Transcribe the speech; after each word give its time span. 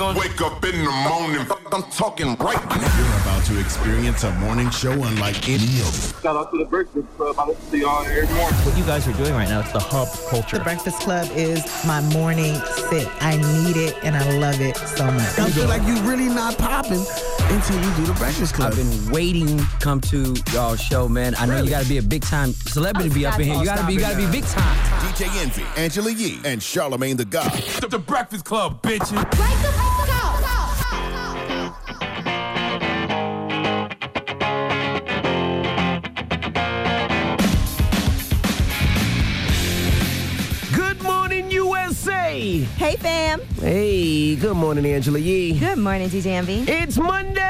gonna 0.00 0.18
Wake 0.18 0.40
up 0.40 0.64
in 0.64 0.82
the 0.82 0.90
morning, 1.10 1.46
I'm 1.72 1.82
talking 1.90 2.34
right 2.36 2.64
now. 2.70 2.98
You're 2.98 3.20
about 3.20 3.44
to 3.44 3.60
experience 3.60 4.24
a 4.24 4.32
morning 4.36 4.70
show 4.70 4.92
unlike 4.92 5.46
any 5.46 5.82
other. 5.82 6.22
Shout 6.22 6.36
out 6.36 6.50
to 6.52 6.58
the 6.58 6.64
Breakfast 6.64 7.06
Club. 7.18 7.36
I 7.38 7.44
listen 7.44 7.62
to 7.66 7.70
see 7.70 7.80
y'all 7.82 8.02
every 8.06 8.34
morning. 8.34 8.58
what 8.64 8.78
you 8.78 8.84
guys 8.84 9.06
are 9.06 9.12
doing 9.12 9.34
right 9.34 9.48
now. 9.48 9.60
It's 9.60 9.72
the 9.72 9.78
hub 9.78 10.08
culture. 10.30 10.56
The 10.56 10.64
Breakfast 10.64 11.00
Club 11.00 11.28
is 11.34 11.62
my 11.86 12.00
morning 12.14 12.54
sit. 12.88 13.08
I 13.20 13.36
need 13.36 13.76
it 13.76 13.94
and 14.02 14.16
I 14.16 14.38
love 14.38 14.62
it 14.62 14.78
so 14.78 15.04
much. 15.04 15.38
I 15.38 15.50
feel 15.50 15.68
like 15.68 15.86
you're 15.86 16.02
really 16.04 16.30
not 16.30 16.56
popping 16.56 17.04
until 17.50 17.76
you 17.76 17.94
do 17.96 18.04
the 18.04 18.14
Breakfast 18.14 18.54
Club. 18.54 18.72
I've 18.72 18.76
been 18.76 19.10
waiting 19.10 19.58
to 19.58 19.66
come 19.80 20.00
to 20.02 20.34
y'all 20.52 20.76
show, 20.76 21.08
man. 21.08 21.34
I 21.36 21.46
know 21.46 21.62
you 21.62 21.70
gotta 21.70 21.88
be 21.88 21.98
a 21.98 22.02
big 22.02 22.22
time 22.22 22.52
celebrity 22.52 23.08
to 23.08 23.14
be 23.14 23.26
up 23.26 23.38
in 23.38 23.46
here. 23.46 23.56
You 23.56 23.64
gotta 23.64 23.86
be, 23.86 23.94
you 23.94 24.00
gotta 24.00 24.16
be 24.16 24.30
big 24.30 24.44
time. 24.44 24.76
DJ 25.00 25.28
Envy, 25.42 25.64
Angela 25.76 26.10
Yee, 26.10 26.40
and 26.44 26.60
Charlamagne 26.60 27.16
the 27.16 27.24
God. 27.24 27.52
The, 27.80 27.88
the 27.88 27.98
Breakfast 27.98 28.44
Club, 28.44 28.82
bitches. 28.82 29.10
Good 29.30 29.99
Hey, 42.76 42.96
fam. 42.96 43.40
Hey, 43.60 44.36
good 44.36 44.56
morning, 44.56 44.86
Angela 44.86 45.18
Yee. 45.18 45.58
Good 45.58 45.78
morning, 45.78 46.08
DJ 46.08 46.26
Envy. 46.26 46.60
It's 46.66 46.96
Monday. 46.96 47.40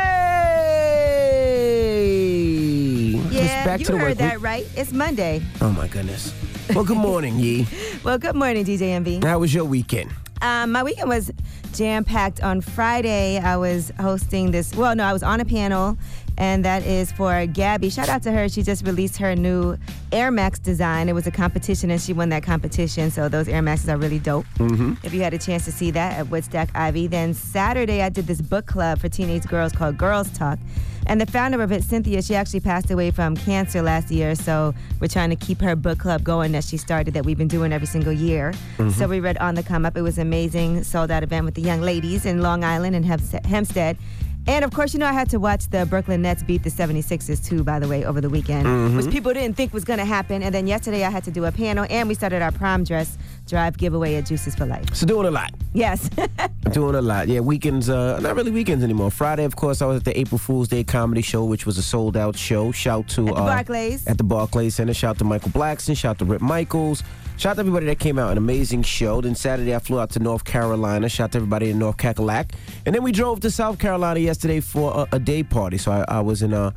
Yeah, 3.30 3.64
back 3.64 3.80
you 3.80 3.86
to 3.86 3.92
the 3.92 3.98
heard 3.98 4.08
work 4.10 4.18
that 4.18 4.34
week. 4.36 4.44
right. 4.44 4.66
It's 4.76 4.92
Monday. 4.92 5.42
Oh 5.60 5.70
my 5.70 5.86
goodness. 5.88 6.34
Well, 6.74 6.84
good 6.84 6.96
morning, 6.96 7.38
Yee. 7.38 7.66
Well, 8.02 8.16
good 8.18 8.34
morning, 8.34 8.64
DJ 8.64 8.82
Envy. 8.92 9.20
How 9.22 9.38
was 9.38 9.52
your 9.52 9.66
weekend? 9.66 10.10
Um, 10.40 10.72
my 10.72 10.82
weekend 10.82 11.10
was 11.10 11.30
jam 11.74 12.02
packed. 12.02 12.42
On 12.42 12.62
Friday, 12.62 13.38
I 13.38 13.58
was 13.58 13.92
hosting 14.00 14.52
this. 14.52 14.74
Well, 14.74 14.96
no, 14.96 15.04
I 15.04 15.12
was 15.12 15.22
on 15.22 15.38
a 15.38 15.44
panel, 15.44 15.98
and 16.40 16.64
that 16.64 16.84
is 16.84 17.12
for 17.12 17.46
Gabby. 17.46 17.90
Shout 17.90 18.08
out 18.08 18.22
to 18.22 18.32
her. 18.32 18.48
She 18.48 18.62
just 18.62 18.86
released 18.86 19.18
her 19.18 19.36
new 19.36 19.76
Air 20.10 20.30
Max 20.30 20.58
design. 20.58 21.08
It 21.10 21.12
was 21.12 21.26
a 21.26 21.30
competition, 21.30 21.90
and 21.90 22.00
she 22.00 22.14
won 22.14 22.30
that 22.30 22.42
competition. 22.42 23.10
So 23.10 23.28
those 23.28 23.46
Air 23.46 23.60
Maxes 23.60 23.90
are 23.90 23.98
really 23.98 24.18
dope. 24.18 24.46
Mm-hmm. 24.56 24.94
If 25.04 25.12
you 25.12 25.20
had 25.20 25.34
a 25.34 25.38
chance 25.38 25.66
to 25.66 25.72
see 25.72 25.90
that 25.90 26.18
at 26.18 26.28
Woodstock 26.28 26.70
Ivy, 26.74 27.06
then 27.08 27.34
Saturday 27.34 28.00
I 28.00 28.08
did 28.08 28.26
this 28.26 28.40
book 28.40 28.64
club 28.66 29.00
for 29.00 29.10
teenage 29.10 29.44
girls 29.44 29.72
called 29.72 29.98
Girls 29.98 30.30
Talk. 30.30 30.58
And 31.06 31.20
the 31.20 31.26
founder 31.26 31.60
of 31.62 31.72
it, 31.72 31.82
Cynthia, 31.82 32.22
she 32.22 32.34
actually 32.34 32.60
passed 32.60 32.90
away 32.90 33.10
from 33.10 33.36
cancer 33.36 33.82
last 33.82 34.10
year. 34.10 34.34
So 34.34 34.74
we're 35.00 35.08
trying 35.08 35.30
to 35.30 35.36
keep 35.36 35.60
her 35.60 35.74
book 35.74 35.98
club 35.98 36.22
going 36.22 36.52
that 36.52 36.62
she 36.62 36.76
started 36.76 37.14
that 37.14 37.24
we've 37.24 37.38
been 37.38 37.48
doing 37.48 37.72
every 37.72 37.86
single 37.86 38.12
year. 38.12 38.52
So 38.94 39.08
we 39.08 39.18
read 39.18 39.36
On 39.38 39.54
the 39.54 39.62
Come 39.62 39.84
Up. 39.84 39.96
It 39.96 40.02
was 40.02 40.18
amazing. 40.18 40.84
Sold 40.84 41.10
out 41.10 41.22
event 41.22 41.44
with 41.46 41.54
the 41.54 41.62
young 41.62 41.80
ladies 41.80 42.26
in 42.26 42.42
Long 42.42 42.64
Island 42.64 42.94
and 42.94 43.04
Hempstead. 43.04 43.98
And 44.46 44.64
of 44.64 44.72
course, 44.72 44.92
you 44.94 45.00
know, 45.00 45.06
I 45.06 45.12
had 45.12 45.30
to 45.30 45.38
watch 45.38 45.68
the 45.68 45.86
Brooklyn 45.86 46.22
Nets 46.22 46.42
beat 46.42 46.64
the 46.64 46.70
76ers 46.70 47.44
too, 47.44 47.62
by 47.62 47.78
the 47.78 47.86
way, 47.86 48.04
over 48.04 48.20
the 48.20 48.30
weekend, 48.30 48.96
which 48.96 49.10
people 49.10 49.32
didn't 49.32 49.56
think 49.56 49.72
was 49.72 49.84
going 49.84 49.98
to 49.98 50.04
happen. 50.04 50.42
And 50.42 50.54
then 50.54 50.66
yesterday 50.66 51.04
I 51.04 51.10
had 51.10 51.24
to 51.24 51.30
do 51.30 51.44
a 51.44 51.52
panel 51.52 51.86
and 51.88 52.08
we 52.08 52.14
started 52.14 52.42
our 52.42 52.50
prom 52.50 52.84
dress 52.84 53.16
drive 53.46 53.76
giveaway 53.78 54.16
at 54.16 54.26
Juices 54.26 54.54
for 54.54 54.66
Life. 54.66 54.94
So 54.94 55.06
doing 55.06 55.26
a 55.26 55.30
lot. 55.30 55.50
Yes. 55.72 56.10
Doing 56.72 56.94
a 56.94 57.00
lot. 57.02 57.26
Yeah, 57.26 57.40
weekends, 57.40 57.88
uh, 57.88 58.20
not 58.20 58.36
really 58.36 58.50
weekends 58.52 58.84
anymore. 58.84 59.10
Friday, 59.10 59.44
of 59.44 59.56
course, 59.56 59.82
I 59.82 59.86
was 59.86 59.98
at 59.98 60.04
the 60.04 60.18
April 60.18 60.38
Fool's 60.38 60.68
Day 60.68 60.84
comedy 60.84 61.22
show, 61.22 61.44
which 61.44 61.66
was 61.66 61.78
a 61.78 61.82
sold 61.82 62.16
out 62.16 62.36
show. 62.36 62.70
Shout 62.70 63.08
to 63.10 63.28
At 63.28 63.34
the 63.34 63.40
uh, 63.40 63.46
Barclays. 63.46 64.06
At 64.06 64.18
the 64.18 64.24
Barclays 64.24 64.76
Center. 64.76 64.94
Shout 64.94 65.18
to 65.18 65.24
Michael 65.24 65.50
Blackson. 65.50 65.96
Shout 65.96 66.18
to 66.20 66.24
Rip 66.24 66.40
Michaels. 66.40 67.02
Shout 67.40 67.56
to 67.56 67.60
everybody 67.60 67.86
that 67.86 67.98
came 67.98 68.18
out. 68.18 68.32
An 68.32 68.36
amazing 68.36 68.82
show. 68.82 69.22
Then 69.22 69.34
Saturday, 69.34 69.74
I 69.74 69.78
flew 69.78 69.98
out 69.98 70.10
to 70.10 70.18
North 70.18 70.44
Carolina. 70.44 71.08
Shout 71.08 71.32
to 71.32 71.38
everybody 71.38 71.70
in 71.70 71.78
North 71.78 71.96
Cackalack. 71.96 72.50
And 72.84 72.94
then 72.94 73.02
we 73.02 73.12
drove 73.12 73.40
to 73.40 73.50
South 73.50 73.78
Carolina 73.78 74.20
yesterday 74.20 74.60
for 74.60 75.06
a, 75.10 75.16
a 75.16 75.18
day 75.18 75.42
party. 75.42 75.78
So 75.78 75.90
I, 75.90 76.04
I 76.06 76.20
was 76.20 76.42
in 76.42 76.52
uh, 76.52 76.72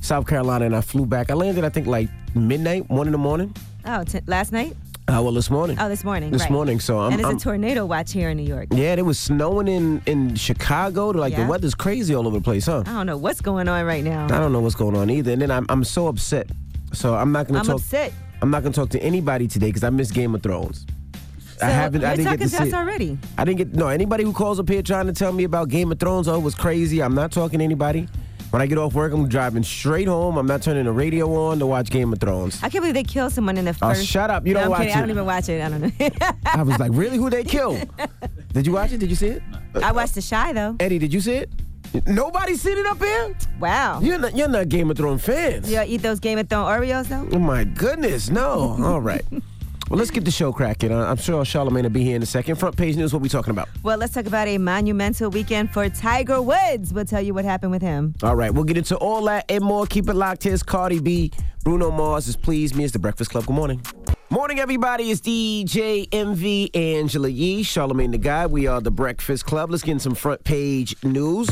South 0.00 0.26
Carolina 0.26 0.64
and 0.64 0.74
I 0.74 0.80
flew 0.80 1.04
back. 1.04 1.30
I 1.30 1.34
landed, 1.34 1.64
I 1.64 1.68
think, 1.68 1.86
like 1.86 2.08
midnight, 2.34 2.88
one 2.88 3.08
in 3.08 3.12
the 3.12 3.18
morning. 3.18 3.54
oh, 3.84 4.02
t- 4.04 4.20
last 4.26 4.52
night? 4.52 4.74
Uh, 5.06 5.20
well, 5.22 5.32
this 5.32 5.50
morning. 5.50 5.76
Oh, 5.78 5.90
this 5.90 6.02
morning. 6.02 6.30
This 6.30 6.40
right. 6.44 6.50
morning. 6.50 6.80
So 6.80 6.98
I'm, 6.98 7.12
and 7.12 7.20
it's 7.20 7.26
I'm- 7.26 7.36
a 7.36 7.40
tornado 7.40 7.84
watch 7.84 8.10
here 8.10 8.30
in 8.30 8.38
New 8.38 8.44
York. 8.44 8.68
yeah, 8.70 8.94
it 8.94 9.04
was 9.04 9.18
snowing 9.18 9.68
in 9.68 10.00
in 10.06 10.34
Chicago. 10.34 11.08
Like 11.10 11.36
the 11.36 11.44
weather's 11.44 11.74
crazy 11.74 12.14
all 12.14 12.26
over 12.26 12.38
the 12.38 12.42
place, 12.42 12.64
huh? 12.64 12.84
I 12.86 12.92
don't 12.92 13.04
know 13.04 13.18
what's 13.18 13.42
going 13.42 13.68
on 13.68 13.84
right 13.84 14.02
now. 14.02 14.24
I 14.24 14.38
don't 14.38 14.54
know 14.54 14.60
what's 14.60 14.76
going 14.76 14.96
on 14.96 15.10
either. 15.10 15.32
And 15.32 15.42
then 15.42 15.50
I'm 15.50 15.66
I'm 15.68 15.84
so 15.84 16.06
upset. 16.06 16.48
So 16.94 17.14
I'm 17.14 17.32
not 17.32 17.48
gonna 17.48 17.58
I'm 17.58 17.66
talk. 17.66 17.76
upset. 17.76 18.14
I'm 18.42 18.50
not 18.50 18.62
gonna 18.62 18.74
talk 18.74 18.90
to 18.90 19.00
anybody 19.02 19.46
today 19.48 19.66
because 19.66 19.84
I 19.84 19.90
missed 19.90 20.14
Game 20.14 20.34
of 20.34 20.42
Thrones. 20.42 20.86
So 21.58 21.66
I 21.66 21.70
haven't. 21.70 22.04
I 22.04 22.16
didn't 22.16 22.38
get 22.38 22.38
to 22.38 22.44
to 22.44 22.62
see. 22.64 22.68
us 22.68 22.72
already. 22.72 23.18
I 23.36 23.44
didn't 23.44 23.58
get 23.58 23.74
no 23.74 23.88
anybody 23.88 24.24
who 24.24 24.32
calls 24.32 24.58
up 24.58 24.68
here 24.68 24.82
trying 24.82 25.06
to 25.06 25.12
tell 25.12 25.32
me 25.32 25.44
about 25.44 25.68
Game 25.68 25.92
of 25.92 25.98
Thrones. 25.98 26.26
Oh, 26.26 26.36
it 26.36 26.42
was 26.42 26.54
crazy. 26.54 27.02
I'm 27.02 27.14
not 27.14 27.32
talking 27.32 27.58
to 27.58 27.64
anybody. 27.64 28.08
When 28.50 28.60
I 28.60 28.66
get 28.66 28.78
off 28.78 28.94
work, 28.94 29.12
I'm 29.12 29.28
driving 29.28 29.62
straight 29.62 30.08
home. 30.08 30.36
I'm 30.36 30.46
not 30.46 30.60
turning 30.62 30.84
the 30.84 30.90
radio 30.92 31.32
on 31.50 31.60
to 31.60 31.66
watch 31.66 31.88
Game 31.90 32.12
of 32.12 32.18
Thrones. 32.18 32.56
I 32.64 32.68
can't 32.68 32.82
believe 32.82 32.94
they 32.94 33.04
killed 33.04 33.32
someone 33.32 33.56
in 33.56 33.64
the 33.64 33.72
first. 33.72 33.82
Oh, 33.84 33.88
first. 33.94 34.06
shut 34.06 34.28
up. 34.28 34.44
You 34.44 34.54
No, 34.54 34.60
don't 34.60 34.64
I'm 34.64 34.70
watch 34.70 34.80
kidding. 34.80 34.94
I 34.96 35.00
don't 35.00 35.10
even 35.10 35.24
watch 35.26 35.48
it. 35.48 35.62
I 35.62 35.68
don't 35.68 35.80
know. 35.82 36.28
I 36.46 36.62
was 36.64 36.78
like, 36.80 36.90
really? 36.94 37.16
Who 37.16 37.30
they 37.30 37.44
killed? 37.56 37.88
Did 38.52 38.66
you 38.66 38.72
watch 38.72 38.90
it? 38.90 38.98
Did 38.98 39.08
you 39.10 39.14
see 39.14 39.28
it? 39.28 39.42
I 39.80 39.92
watched 39.92 40.16
The 40.16 40.20
Shy 40.20 40.52
though. 40.52 40.74
Eddie, 40.80 40.98
did 40.98 41.12
you 41.14 41.20
see 41.20 41.34
it? 41.34 41.50
Nobody 42.06 42.54
it 42.78 42.86
up 42.86 42.98
here? 42.98 43.34
Wow. 43.58 44.00
You're 44.00 44.18
not. 44.18 44.36
You're 44.36 44.48
not 44.48 44.68
Game 44.68 44.90
of 44.90 44.96
Thrones 44.96 45.24
fans. 45.24 45.70
You 45.70 45.82
eat 45.86 46.02
those 46.02 46.20
Game 46.20 46.38
of 46.38 46.48
Thrones 46.48 46.68
Oreos 46.68 47.08
though? 47.08 47.28
Oh 47.36 47.38
my 47.38 47.64
goodness, 47.64 48.30
no. 48.30 48.76
All 48.84 49.00
right. 49.00 49.24
Well, 49.90 49.98
let's 49.98 50.12
get 50.12 50.24
the 50.24 50.30
show 50.30 50.52
cracking. 50.52 50.92
I'm 50.92 51.16
sure 51.16 51.42
Charlamagne 51.42 51.82
will 51.82 51.90
be 51.90 52.04
here 52.04 52.14
in 52.14 52.22
a 52.22 52.26
second. 52.26 52.54
Front 52.56 52.76
page 52.76 52.94
news, 52.96 53.12
what 53.12 53.22
we 53.22 53.28
talking 53.28 53.50
about? 53.50 53.68
Well, 53.82 53.98
let's 53.98 54.14
talk 54.14 54.26
about 54.26 54.46
a 54.46 54.56
monumental 54.56 55.30
weekend 55.30 55.72
for 55.72 55.88
Tiger 55.88 56.40
Woods. 56.40 56.94
We'll 56.94 57.04
tell 57.06 57.20
you 57.20 57.34
what 57.34 57.44
happened 57.44 57.72
with 57.72 57.82
him. 57.82 58.14
All 58.22 58.36
right, 58.36 58.54
we'll 58.54 58.62
get 58.62 58.76
into 58.76 58.96
all 58.98 59.24
that 59.24 59.46
and 59.48 59.64
more. 59.64 59.86
Keep 59.86 60.08
it 60.08 60.14
locked. 60.14 60.44
Here's 60.44 60.62
Cardi 60.62 61.00
B. 61.00 61.32
Bruno 61.64 61.90
Mars 61.90 62.28
is 62.28 62.36
Please 62.36 62.72
Me. 62.72 62.84
It's 62.84 62.92
the 62.92 63.00
Breakfast 63.00 63.32
Club. 63.32 63.46
Good 63.46 63.56
morning. 63.56 63.82
Morning, 64.32 64.60
everybody. 64.60 65.10
It's 65.10 65.20
DJ 65.20 66.06
Envy 66.12 66.72
Angela 66.72 67.28
Yee, 67.28 67.64
Charlamagne 67.64 68.12
the 68.12 68.18
Guy. 68.18 68.46
We 68.46 68.68
are 68.68 68.80
the 68.80 68.92
Breakfast 68.92 69.44
Club. 69.44 69.72
Let's 69.72 69.82
get 69.82 69.90
in 69.90 69.98
some 69.98 70.14
front 70.14 70.44
page 70.44 70.94
news. 71.02 71.48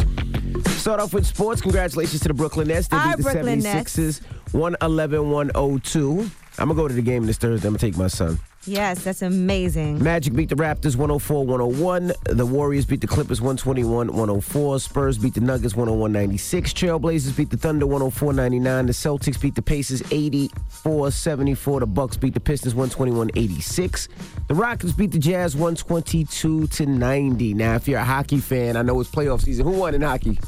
Start 0.66 1.00
off 1.00 1.12
with 1.12 1.27
sports. 1.27 1.61
Congratulations 1.61 2.21
to 2.21 2.28
the 2.28 2.34
Brooklyn 2.34 2.69
Nets. 2.69 2.87
They 2.87 2.97
beat 2.97 3.17
the 3.17 3.22
Brooklyn 3.25 3.59
Nets. 3.59 3.97
76ers 3.97 4.22
111 4.53 5.28
102. 5.28 6.31
I'm 6.59 6.67
going 6.67 6.77
to 6.77 6.83
go 6.83 6.89
to 6.89 6.95
the 6.95 7.03
game 7.03 7.27
this 7.27 7.37
Thursday. 7.37 7.69
I'm 7.69 7.75
going 7.75 7.79
to 7.79 7.87
take 7.87 7.97
my 7.97 8.09
son. 8.09 8.39
Yes, 8.67 9.05
that's 9.05 9.23
amazing. 9.23 10.03
Magic 10.03 10.35
beat 10.35 10.49
the 10.49 10.57
Raptors 10.57 10.97
104 10.97 11.47
101. 11.47 12.13
The 12.25 12.45
Warriors 12.45 12.85
beat 12.85 13.01
the 13.01 13.07
Clippers 13.07 13.41
121 13.41 14.09
104. 14.09 14.81
Spurs 14.81 15.17
beat 15.17 15.35
the 15.35 15.41
Nuggets 15.41 15.75
101 15.75 16.13
96. 16.13 16.73
Trailblazers 16.75 17.37
beat 17.37 17.51
the 17.51 17.57
Thunder 17.57 17.87
104 17.87 18.33
99. 18.33 18.87
The 18.87 18.93
Celtics 18.93 19.41
beat 19.41 19.55
the 19.55 19.63
Pacers 19.63 20.03
84 20.11 21.11
74. 21.13 21.81
The 21.81 21.87
Bucks 21.87 22.17
beat 22.17 22.35
the 22.35 22.41
Pistons 22.41 22.75
121 22.75 23.31
86. 23.37 24.09
The 24.49 24.55
Rockets 24.55 24.93
beat 24.93 25.13
the 25.13 25.19
Jazz 25.19 25.55
122 25.55 26.67
to 26.67 26.87
90. 26.87 27.55
Now, 27.55 27.77
if 27.77 27.89
you're 27.89 28.01
a 28.01 28.05
hockey 28.05 28.39
fan, 28.39 28.77
I 28.77 28.83
know 28.83 29.01
it's 29.01 29.11
playoff 29.11 29.43
season. 29.43 29.65
Who 29.65 29.73
won 29.73 29.95
in 29.95 30.03
hockey? 30.03 30.39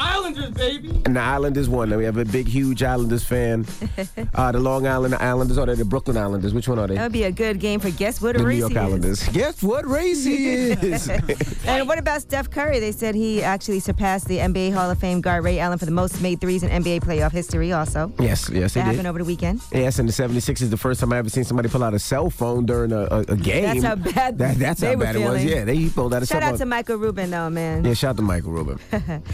Islanders, 0.00 0.50
baby. 0.50 0.90
And 1.06 1.16
the 1.16 1.20
Islanders 1.20 1.68
won. 1.68 1.94
We 1.96 2.04
have 2.04 2.16
a 2.18 2.24
big, 2.24 2.46
huge 2.46 2.82
Islanders 2.82 3.24
fan. 3.24 3.66
uh, 4.34 4.52
the 4.52 4.60
Long 4.60 4.86
Island 4.86 5.14
Islanders 5.16 5.58
or 5.58 5.66
they 5.66 5.74
the 5.74 5.84
Brooklyn 5.84 6.16
Islanders? 6.16 6.54
Which 6.54 6.68
one 6.68 6.78
are 6.78 6.86
they? 6.86 6.94
That 6.94 7.02
would 7.04 7.12
be 7.12 7.24
a 7.24 7.32
good 7.32 7.58
game 7.58 7.80
for 7.80 7.90
guess 7.90 8.20
what 8.20 8.34
the 8.34 8.38
New 8.42 8.46
race 8.48 8.58
York 8.60 8.72
he 8.72 8.78
is. 8.78 8.82
Islanders. 8.84 9.28
Guess 9.28 9.62
what 9.62 9.86
race 9.86 10.24
he 10.24 10.48
is? 10.70 11.10
And 11.68 11.86
what 11.86 11.98
about 11.98 12.22
Steph 12.22 12.48
Curry? 12.50 12.78
They 12.80 12.92
said 12.92 13.14
he 13.14 13.42
actually 13.42 13.80
surpassed 13.80 14.26
the 14.26 14.38
NBA 14.38 14.72
Hall 14.72 14.90
of 14.90 14.98
Fame 14.98 15.20
guard 15.20 15.44
Ray 15.44 15.58
Allen 15.58 15.76
for 15.78 15.84
the 15.84 15.90
most 15.90 16.22
made 16.22 16.40
threes 16.40 16.62
in 16.62 16.70
NBA 16.70 17.00
playoff 17.02 17.30
history. 17.32 17.72
Also, 17.72 18.10
yes, 18.18 18.48
yes, 18.48 18.72
that 18.72 18.80
he 18.80 18.84
happened 18.86 19.02
did. 19.02 19.06
over 19.08 19.18
the 19.18 19.24
weekend. 19.26 19.60
Yes, 19.70 19.98
and 19.98 20.08
the 20.08 20.12
76ers 20.12 20.70
the 20.70 20.76
first 20.78 21.00
time 21.00 21.12
I 21.12 21.18
ever 21.18 21.28
seen 21.28 21.44
somebody 21.44 21.68
pull 21.68 21.84
out 21.84 21.92
a 21.92 21.98
cell 21.98 22.30
phone 22.30 22.64
during 22.64 22.92
a, 22.92 23.00
a, 23.02 23.18
a 23.28 23.36
game. 23.36 23.64
That's 23.64 23.82
how 23.84 23.94
bad 23.96 24.38
That- 24.38 24.56
that's 24.58 24.80
they 24.80 24.86
how 24.88 24.92
were 24.94 25.04
bad 25.04 25.16
it 25.16 25.28
was. 25.28 25.44
Yeah, 25.44 25.64
they 25.64 25.88
pulled 25.90 26.14
out 26.14 26.22
a 26.22 26.26
Shout 26.26 26.28
cell 26.28 26.40
phone. 26.40 26.40
Shout 26.40 26.42
out 26.42 26.50
phone. 26.52 26.58
to 26.60 26.66
Michael 26.66 26.96
Rubin 26.96 27.30
though, 27.30 27.50
man. 27.50 27.84
yeah, 27.84 27.92
shout 27.94 28.10
out 28.10 28.16
to 28.16 28.22
Michael 28.22 28.52
Rubin, 28.52 28.78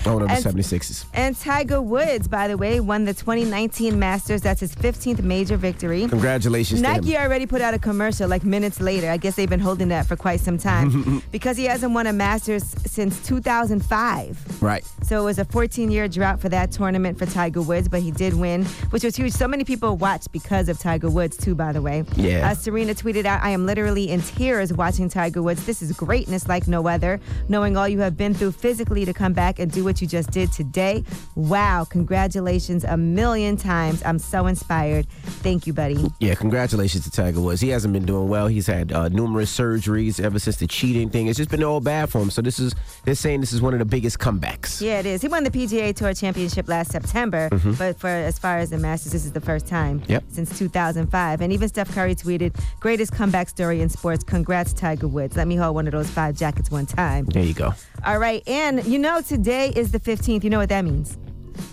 owner 0.07 0.25
of 0.25 0.31
the 0.31 0.41
And- 0.55 0.65
76ers. 0.65 1.05
And 1.13 1.37
Tiger 1.39 1.81
Woods, 1.81 2.29
by 2.29 2.49
the 2.49 2.57
way, 2.57 2.81
won 2.81 3.05
the 3.05 3.15
2019 3.15 3.99
Masters. 3.99 4.43
That's 4.43 4.61
his 4.61 4.75
15th 4.75 5.23
major 5.23 5.57
victory. 5.57 6.07
Congratulations 6.09 6.81
to 6.81 6.87
Nike 6.87 7.17
already 7.17 7.47
put 7.47 7.61
out 7.61 7.75
a 7.75 7.79
commercial 7.79 8.29
like 8.29 8.45
minutes 8.45 8.81
later. 8.81 9.11
I 9.11 9.17
guess 9.17 9.37
they've 9.37 9.49
been 9.49 9.61
holding 9.61 9.89
that 9.89 10.07
for 10.07 10.17
quite 10.17 10.41
some 10.41 10.59
time 10.59 11.23
because 11.33 11.57
he 11.57 11.65
hasn't 11.65 11.93
won 11.93 12.07
a 12.07 12.13
Masters 12.13 12.65
since 12.87 13.21
2005. 13.27 14.63
Right. 14.63 14.85
So 15.03 15.21
it 15.23 15.25
was 15.25 15.39
a 15.39 15.45
14 15.45 15.91
year 15.91 16.09
drought 16.09 16.41
for 16.41 16.49
that 16.51 16.73
tournament 16.73 17.19
for 17.19 17.27
Tiger 17.27 17.63
Woods, 17.63 17.89
but 17.89 18.01
he 18.03 18.11
did 18.11 18.35
win, 18.35 18.65
which 18.91 19.05
was 19.05 19.17
huge. 19.17 19.33
So 19.33 19.49
many 19.49 19.65
people 19.65 19.97
watched 19.97 20.33
because 20.33 20.69
of 20.69 20.79
Tiger 20.79 21.11
Woods, 21.11 21.37
too, 21.37 21.55
by 21.55 21.73
the 21.73 21.83
way. 21.83 22.05
Yeah. 22.17 22.51
Uh, 22.51 22.55
Serena 22.55 22.95
tweeted 22.95 23.25
out, 23.25 23.43
I 23.43 23.51
am 23.51 23.67
literally 23.67 24.11
in 24.11 24.21
tears 24.23 24.73
watching 24.73 25.09
Tiger 25.09 25.43
Woods. 25.43 25.65
This 25.67 25.83
is 25.83 25.93
greatness 25.93 26.49
like 26.49 26.67
no 26.69 26.87
other. 26.89 27.21
Knowing 27.49 27.77
all 27.77 27.89
you 27.89 28.01
have 28.01 28.17
been 28.17 28.35
through 28.35 28.53
physically 28.53 29.05
to 29.05 29.13
come 29.13 29.33
back 29.33 29.59
and 29.59 29.71
do 29.71 29.85
what 29.85 30.01
you 30.01 30.07
just 30.07 30.31
did 30.31 30.44
today 30.47 30.65
today. 30.65 31.05
Wow, 31.37 31.85
congratulations 31.85 32.85
a 32.85 32.97
million 32.97 33.57
times. 33.57 34.03
I'm 34.05 34.19
so 34.19 34.47
inspired. 34.47 35.07
Thank 35.43 35.67
you, 35.67 35.73
buddy. 35.75 36.11
Yeah, 36.21 36.35
congratulations 36.35 37.05
to 37.05 37.11
Tiger 37.11 37.41
Woods. 37.41 37.61
He 37.61 37.69
hasn't 37.69 37.93
been 37.93 38.07
doing 38.07 38.29
well. 38.29 38.47
He's 38.47 38.67
had 38.67 38.91
uh, 38.91 39.09
numerous 39.11 39.55
surgeries 39.57 40.19
ever 40.19 40.39
since 40.39 40.57
the 40.57 40.67
cheating 40.67 41.11
thing. 41.11 41.27
It's 41.27 41.37
just 41.37 41.51
been 41.51 41.63
all 41.63 41.81
bad 41.81 42.09
for 42.09 42.21
him. 42.23 42.31
So 42.31 42.41
this 42.41 42.59
is 42.59 42.75
they're 43.05 43.15
saying 43.15 43.41
this 43.41 43.53
is 43.53 43.61
one 43.61 43.75
of 43.75 43.79
the 43.79 43.85
biggest 43.85 44.19
comebacks. 44.19 44.81
Yeah, 44.81 45.01
it 45.01 45.07
is. 45.07 45.21
He 45.23 45.29
won 45.29 45.45
the 45.45 45.51
PGA 45.51 45.95
Tour 45.95 46.15
Championship 46.15 46.67
last 46.67 46.91
September, 46.91 47.51
Mhm. 47.51 47.77
but 47.79 47.99
for 48.01 48.09
as 48.09 48.39
far 48.39 48.59
as 48.59 48.71
the 48.71 48.79
Masters, 48.79 49.13
this 49.13 49.25
is 49.27 49.33
the 49.33 49.41
first 49.43 49.67
time 49.67 50.03
Yep. 50.09 50.25
since 50.33 50.59
2005. 50.59 51.41
And 51.43 51.53
even 51.53 51.69
Steph 51.69 51.93
Curry 51.95 52.15
tweeted, 52.15 52.55
"Greatest 52.81 53.13
comeback 53.13 53.49
story 53.49 53.81
in 53.81 53.89
sports. 53.91 54.25
Congrats, 54.25 54.73
Tiger 54.73 55.09
Woods. 55.09 55.37
Let 55.37 55.47
me 55.47 55.57
hold 55.57 55.75
one 55.75 55.87
of 55.87 55.93
those 55.93 56.09
five 56.09 56.37
jackets 56.37 56.71
one 56.71 56.87
time." 56.87 57.27
There 57.27 57.45
you 57.45 57.55
go. 57.55 57.75
All 58.05 58.19
right, 58.19 58.43
and 58.49 58.85
you 58.87 58.99
know 58.99 59.21
today 59.21 59.73
is 59.75 59.91
the 59.93 59.99
15th. 60.01 60.34
You 60.43 60.51
know 60.51 60.59
what 60.59 60.71
that 60.71 60.85
means? 60.85 61.19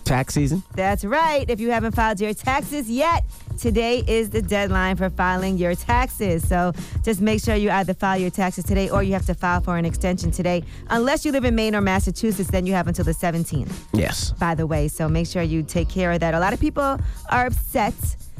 Tax 0.03 0.33
season. 0.35 0.61
That's 0.75 1.03
right. 1.03 1.49
If 1.49 1.59
you 1.59 1.71
haven't 1.71 1.93
filed 1.95 2.19
your 2.19 2.33
taxes 2.33 2.89
yet, 2.89 3.23
today 3.57 4.03
is 4.07 4.29
the 4.29 4.41
deadline 4.41 4.95
for 4.95 5.09
filing 5.09 5.57
your 5.57 5.73
taxes. 5.73 6.47
So 6.47 6.73
just 7.03 7.19
make 7.21 7.41
sure 7.43 7.55
you 7.55 7.71
either 7.71 7.93
file 7.95 8.19
your 8.19 8.29
taxes 8.29 8.63
today 8.65 8.89
or 8.89 9.01
you 9.01 9.13
have 9.13 9.25
to 9.25 9.33
file 9.33 9.61
for 9.61 9.77
an 9.77 9.85
extension 9.85 10.29
today. 10.29 10.63
Unless 10.89 11.25
you 11.25 11.31
live 11.31 11.45
in 11.45 11.55
Maine 11.55 11.75
or 11.75 11.81
Massachusetts, 11.81 12.51
then 12.51 12.65
you 12.67 12.73
have 12.73 12.87
until 12.87 13.05
the 13.05 13.13
17th, 13.13 13.71
Yes. 13.93 14.31
by 14.33 14.53
the 14.53 14.67
way. 14.67 14.87
So 14.87 15.07
make 15.09 15.25
sure 15.27 15.41
you 15.41 15.63
take 15.63 15.89
care 15.89 16.11
of 16.11 16.19
that. 16.19 16.33
A 16.35 16.39
lot 16.39 16.53
of 16.53 16.59
people 16.59 16.99
are 17.29 17.45
upset 17.47 17.93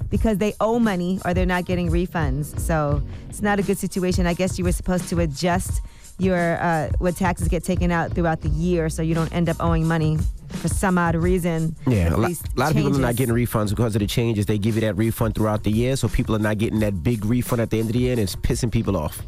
because 0.10 0.38
they 0.38 0.54
owe 0.60 0.78
money 0.78 1.20
or 1.26 1.34
they're 1.34 1.46
not 1.46 1.66
getting 1.66 1.90
refunds. 1.90 2.60
So 2.60 3.02
it's 3.30 3.42
not 3.42 3.60
a 3.60 3.64
good 3.64 3.78
situation. 3.80 4.28
I 4.28 4.34
guess 4.34 4.60
you 4.60 4.66
were 4.66 4.74
supposed 4.74 5.08
to 5.10 5.20
adjust 5.22 5.82
your 6.22 6.58
uh, 6.62 6.90
what 7.00 7.16
taxes 7.16 7.48
get 7.48 7.64
taken 7.64 7.92
out 7.92 8.14
throughout 8.14 8.42
the 8.42 8.50
year 8.50 8.90
so 8.90 9.02
you 9.02 9.16
don't 9.16 9.34
end 9.34 9.50
up 9.50 9.58
owing 9.60 9.88
money 9.88 10.18
for 10.50 10.68
some 10.68 10.98
odd 10.98 11.16
reason. 11.16 11.76
Yeah, 11.88 12.14
a 12.14 12.18
lot, 12.18 12.32
a 12.32 12.60
lot 12.60 12.72
of 12.72 12.78
people 12.78 12.96
are 12.96 13.00
not 13.00 13.16
getting 13.16 13.34
refunds 13.34 13.70
because 13.70 13.96
of 13.96 14.00
the 14.00 14.08
changes. 14.08 14.46
They 14.46 14.58
give 14.58 14.76
you 14.76 14.82
that 14.82 14.96
refund 14.96 15.36
throughout 15.36 15.64
the 15.64 15.72
year, 15.72 15.96
so 15.96 16.08
people 16.08 16.36
are 16.36 16.40
not 16.40 16.58
getting 16.58 16.80
that 16.80 17.04
big 17.04 17.26
refund 17.26 17.62
at 17.62 17.70
the 17.70 17.80
end 17.80 17.90
of 17.90 17.94
the 17.94 18.00
year, 18.00 18.12
and 18.12 18.20
it's 18.20 18.36
pissing 18.36 18.72
people 18.72 18.98
off. 18.98 19.22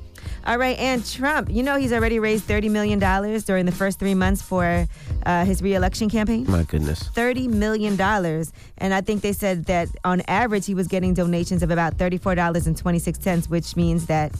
All 0.46 0.58
right, 0.58 0.78
and 0.78 1.06
Trump, 1.06 1.50
you 1.50 1.64
know 1.64 1.78
he's 1.78 1.94
already 1.94 2.20
raised 2.20 2.48
$30 2.48 2.70
million 2.70 3.00
during 3.00 3.66
the 3.66 3.72
first 3.72 3.98
three 3.98 4.14
months 4.14 4.42
for 4.42 4.86
uh, 5.26 5.46
his 5.46 5.62
reelection 5.62 6.10
campaign. 6.10 6.46
My 6.50 6.64
goodness. 6.64 7.10
$30 7.10 7.48
million. 7.48 8.00
And 8.00 8.94
I 8.94 9.02
think 9.02 9.22
they 9.22 9.32
said 9.32 9.66
that 9.66 9.88
on 10.04 10.22
average 10.28 10.66
he 10.66 10.76
was 10.76 10.88
getting 10.88 11.14
donations 11.14 11.64
of 11.64 11.72
about 11.72 11.98
$34.26, 11.98 13.50
which 13.50 13.76
means 13.78 14.06
that 14.08 14.34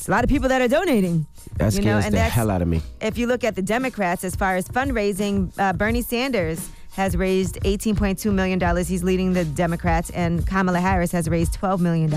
it's 0.00 0.08
a 0.08 0.12
lot 0.12 0.24
of 0.24 0.30
people 0.30 0.48
that 0.48 0.62
are 0.62 0.68
donating. 0.68 1.26
That 1.58 1.66
you 1.66 1.70
scares 1.82 1.84
know, 1.84 1.96
and 1.98 2.06
the 2.06 2.10
that's- 2.12 2.32
hell 2.32 2.50
out 2.50 2.62
of 2.62 2.68
me. 2.68 2.80
If 3.02 3.18
you 3.18 3.26
look 3.26 3.44
at 3.44 3.54
the 3.54 3.60
Democrats, 3.60 4.24
as 4.24 4.34
far 4.34 4.56
as 4.56 4.66
fundraising, 4.66 5.52
uh, 5.58 5.74
Bernie 5.74 6.00
Sanders 6.00 6.70
has 6.92 7.14
raised 7.18 7.58
$18.2 7.64 8.32
million. 8.32 8.58
He's 8.86 9.04
leading 9.04 9.34
the 9.34 9.44
Democrats, 9.44 10.08
and 10.10 10.46
Kamala 10.46 10.80
Harris 10.80 11.12
has 11.12 11.28
raised 11.28 11.52
$12 11.60 11.80
million. 11.80 12.10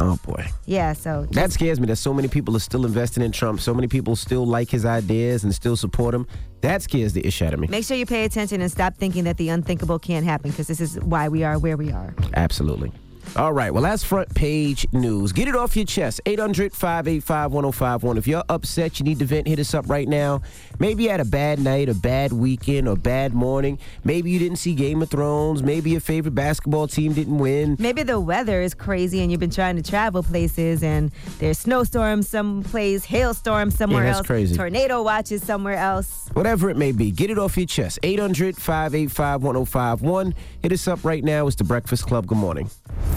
Oh 0.00 0.18
boy. 0.26 0.44
Yeah, 0.66 0.92
so 0.92 1.26
That 1.30 1.52
scares 1.52 1.78
me 1.78 1.86
that 1.86 1.96
so 1.96 2.12
many 2.12 2.26
people 2.26 2.56
are 2.56 2.60
still 2.60 2.84
investing 2.84 3.22
in 3.22 3.30
Trump. 3.30 3.60
So 3.60 3.72
many 3.72 3.86
people 3.86 4.16
still 4.16 4.44
like 4.44 4.68
his 4.68 4.84
ideas 4.84 5.44
and 5.44 5.54
still 5.54 5.76
support 5.76 6.12
him. 6.14 6.26
That 6.62 6.82
scares 6.82 7.12
the 7.12 7.24
ish 7.24 7.42
out 7.42 7.54
of 7.54 7.60
me. 7.60 7.68
Make 7.68 7.84
sure 7.84 7.96
you 7.96 8.06
pay 8.06 8.24
attention 8.24 8.60
and 8.60 8.70
stop 8.72 8.96
thinking 8.96 9.22
that 9.24 9.36
the 9.36 9.50
unthinkable 9.50 10.00
can't 10.00 10.24
happen 10.24 10.50
because 10.50 10.66
this 10.66 10.80
is 10.80 10.98
why 11.00 11.28
we 11.28 11.44
are 11.44 11.58
where 11.60 11.76
we 11.76 11.92
are. 11.92 12.12
Absolutely. 12.34 12.90
All 13.36 13.52
right. 13.52 13.72
Well, 13.72 13.84
that's 13.84 14.02
front 14.02 14.34
page 14.34 14.86
news. 14.92 15.32
Get 15.32 15.46
it 15.46 15.54
off 15.54 15.76
your 15.76 15.84
chest. 15.84 16.20
800 16.26 16.72
585 16.72 17.52
1051. 17.52 18.18
If 18.18 18.26
you're 18.26 18.42
upset, 18.48 18.98
you 18.98 19.04
need 19.04 19.20
to 19.20 19.24
vent, 19.24 19.46
hit 19.46 19.60
us 19.60 19.72
up 19.72 19.88
right 19.88 20.08
now. 20.08 20.42
Maybe 20.80 21.04
you 21.04 21.10
had 21.10 21.20
a 21.20 21.26
bad 21.26 21.60
night, 21.60 21.90
a 21.90 21.94
bad 21.94 22.32
weekend, 22.32 22.88
or 22.88 22.96
bad 22.96 23.34
morning. 23.34 23.78
Maybe 24.02 24.30
you 24.30 24.38
didn't 24.38 24.56
see 24.56 24.74
Game 24.74 25.02
of 25.02 25.10
Thrones. 25.10 25.62
Maybe 25.62 25.90
your 25.90 26.00
favorite 26.00 26.34
basketball 26.34 26.88
team 26.88 27.12
didn't 27.12 27.36
win. 27.36 27.76
Maybe 27.78 28.02
the 28.02 28.18
weather 28.18 28.62
is 28.62 28.72
crazy 28.72 29.20
and 29.20 29.30
you've 29.30 29.40
been 29.40 29.50
trying 29.50 29.76
to 29.76 29.82
travel 29.82 30.22
places 30.22 30.82
and 30.82 31.12
there's 31.38 31.58
snowstorms 31.58 32.28
someplace, 32.28 33.04
hailstorms 33.04 33.76
somewhere 33.76 34.04
that's 34.04 34.18
else, 34.18 34.26
crazy. 34.26 34.56
tornado 34.56 35.02
watches 35.02 35.44
somewhere 35.44 35.76
else. 35.76 36.28
Whatever 36.32 36.70
it 36.70 36.78
may 36.78 36.92
be, 36.92 37.10
get 37.10 37.28
it 37.30 37.38
off 37.38 37.58
your 37.58 37.66
chest. 37.66 37.98
800 38.02 38.56
585 38.56 39.42
1051. 39.42 40.34
Hit 40.62 40.72
us 40.72 40.88
up 40.88 41.04
right 41.04 41.22
now. 41.22 41.46
It's 41.46 41.56
The 41.56 41.64
Breakfast 41.64 42.06
Club. 42.06 42.26
Good 42.26 42.38
morning. 42.38 42.70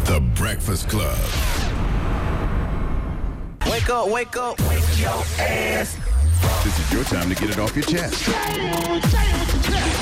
The 0.03 0.19
Breakfast 0.35 0.89
Club. 0.89 1.17
Wake 3.71 3.89
up, 3.89 4.09
wake 4.09 4.35
up, 4.35 4.59
wake 4.69 4.99
your 4.99 5.23
ass. 5.39 5.97
This 6.63 6.77
is 6.77 6.93
your 6.93 7.03
time 7.05 7.29
to 7.29 7.35
get 7.35 7.49
it 7.49 7.59
off 7.59 7.75
your 7.75 7.85
chest. 7.85 8.27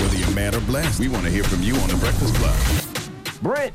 Whether 0.02 0.18
you're 0.18 0.32
mad 0.32 0.56
or 0.56 0.62
blessed, 0.62 1.00
we 1.00 1.08
want 1.08 1.26
to 1.26 1.32
hear 1.32 1.44
from 1.44 1.62
you 1.62 1.76
on 1.76 1.90
The 1.90 1.96
Breakfast 1.96 2.34
Club. 2.36 3.42
Brent. 3.44 3.74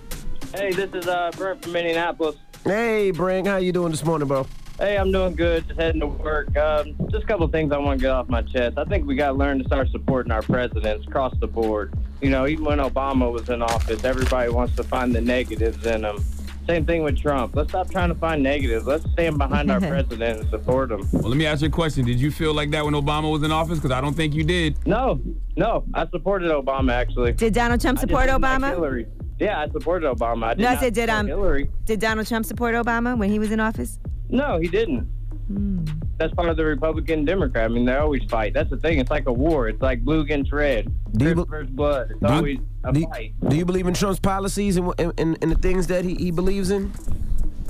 Hey, 0.53 0.73
this 0.73 0.93
is 0.93 1.07
uh, 1.07 1.31
Brent 1.37 1.63
from 1.63 1.73
Minneapolis. 1.73 2.37
Hey, 2.65 3.13
Brent. 3.13 3.47
How 3.47 3.59
you 3.59 3.73
doing 3.73 3.93
this 3.93 4.05
morning, 4.05 4.27
bro? 4.27 4.47
Hey, 4.79 4.99
I'm 4.99 5.13
doing 5.13 5.35
good. 5.35 5.67
Just 5.69 5.81
heading 5.81 6.01
to 6.01 6.07
work. 6.07 6.57
Um, 6.57 6.97
just 7.11 7.25
a 7.25 7.27
couple 7.27 7.47
things 7.49 7.73
I 7.73 7.79
want 7.79 8.01
to 8.01 8.03
get 8.03 8.11
off 8.11 8.29
my 8.29 8.43
chest. 8.43 8.77
I 8.79 8.85
think 8.85 9.07
we 9.07 9.15
got 9.15 9.29
to 9.29 9.35
learn 9.35 9.59
to 9.59 9.65
start 9.65 9.89
supporting 9.91 10.33
our 10.33 10.43
presidents 10.43 11.07
across 11.07 11.35
the 11.39 11.47
board. 11.47 11.95
You 12.21 12.31
know, 12.31 12.47
even 12.47 12.65
when 12.65 12.79
Obama 12.79 13.33
was 13.33 13.49
in 13.49 13.63
office, 13.63 14.05
everybody 14.05 14.51
wants 14.51 14.75
to 14.77 14.83
find 14.83 15.15
the 15.15 15.21
negatives 15.21 15.87
in 15.87 16.05
him. 16.05 16.23
Same 16.67 16.85
thing 16.85 17.03
with 17.05 17.17
Trump. 17.19 17.55
Let's 17.55 17.71
stop 17.71 17.91
trying 17.91 18.09
to 18.09 18.15
find 18.17 18.43
negatives. 18.43 18.87
Let's 18.87 19.09
stand 19.13 19.39
behind 19.39 19.71
our 19.71 19.79
president 19.93 20.41
and 20.41 20.51
support 20.51 20.91
him. 20.91 21.07
Well, 21.13 21.29
let 21.29 21.37
me 21.37 21.47
ask 21.47 21.63
you 21.63 21.69
a 21.69 21.71
question. 21.71 22.05
Did 22.05 22.21
you 22.21 22.31
feel 22.31 22.53
like 22.55 22.71
that 22.73 22.85
when 22.85 22.95
Obama 22.95 23.31
was 23.31 23.43
in 23.45 23.53
office? 23.53 23.79
Because 23.79 23.93
I 23.93 24.01
don't 24.01 24.15
think 24.15 24.35
you 24.35 24.43
did. 24.43 24.85
No, 24.87 25.21
no, 25.57 25.85
I 25.95 26.09
supported 26.09 26.51
Obama 26.51 26.93
actually. 26.93 27.33
Did 27.33 27.55
Donald 27.55 27.81
Trump 27.81 27.99
I 27.99 28.03
support 28.03 28.27
didn't 28.27 28.43
like 28.43 28.61
Obama? 28.61 28.71
Hillary. 28.71 29.07
Yeah, 29.39 29.61
I 29.61 29.69
supported 29.71 30.07
Obama. 30.13 30.45
I 30.47 30.55
did 30.55 30.63
no, 30.63 30.69
I 30.71 30.77
said 30.77 30.95
did 30.95 31.03
support 31.09 31.21
um 31.21 31.27
Hillary. 31.29 31.71
did 31.85 32.01
Donald 32.01 32.27
Trump 32.27 32.47
support 32.47 32.75
Obama 32.75 33.17
when 33.17 33.31
he 33.31 33.39
was 33.39 33.53
in 33.53 33.61
office? 33.61 33.99
No, 34.29 34.59
he 34.59 34.67
didn't. 34.67 35.09
Hmm. 35.49 35.85
That's 36.19 36.35
part 36.35 36.49
of 36.49 36.57
the 36.57 36.65
Republican 36.65 37.25
Democrat. 37.25 37.65
I 37.67 37.69
mean, 37.69 37.85
they 37.85 37.95
always 37.95 38.25
fight. 38.25 38.53
That's 38.55 38.71
the 38.71 38.79
thing. 38.79 38.99
It's 38.99 39.11
like 39.11 39.27
a 39.27 39.33
war. 39.33 39.69
It's 39.69 39.81
like 39.83 40.03
blue 40.05 40.21
against 40.21 40.51
red. 40.53 40.91
Do 41.17 41.27
you 41.27 41.45
versus 41.45 41.71
blood. 41.71 42.11
It's 42.11 42.21
Do 42.21 42.27
you- 42.27 42.33
always 42.35 42.59
a 42.85 42.93
do 42.93 43.01
you, 43.01 43.07
fight. 43.09 43.35
do 43.49 43.57
you 43.57 43.65
believe 43.65 43.87
in 43.87 43.95
Trump's 43.95 44.19
policies 44.21 44.77
and, 44.77 44.93
and, 44.99 45.13
and, 45.19 45.39
and 45.43 45.51
the 45.53 45.57
things 45.57 45.87
that 45.89 46.05
he, 46.05 46.15
he 46.15 46.31
believes 46.31 46.71
in? 46.71 46.91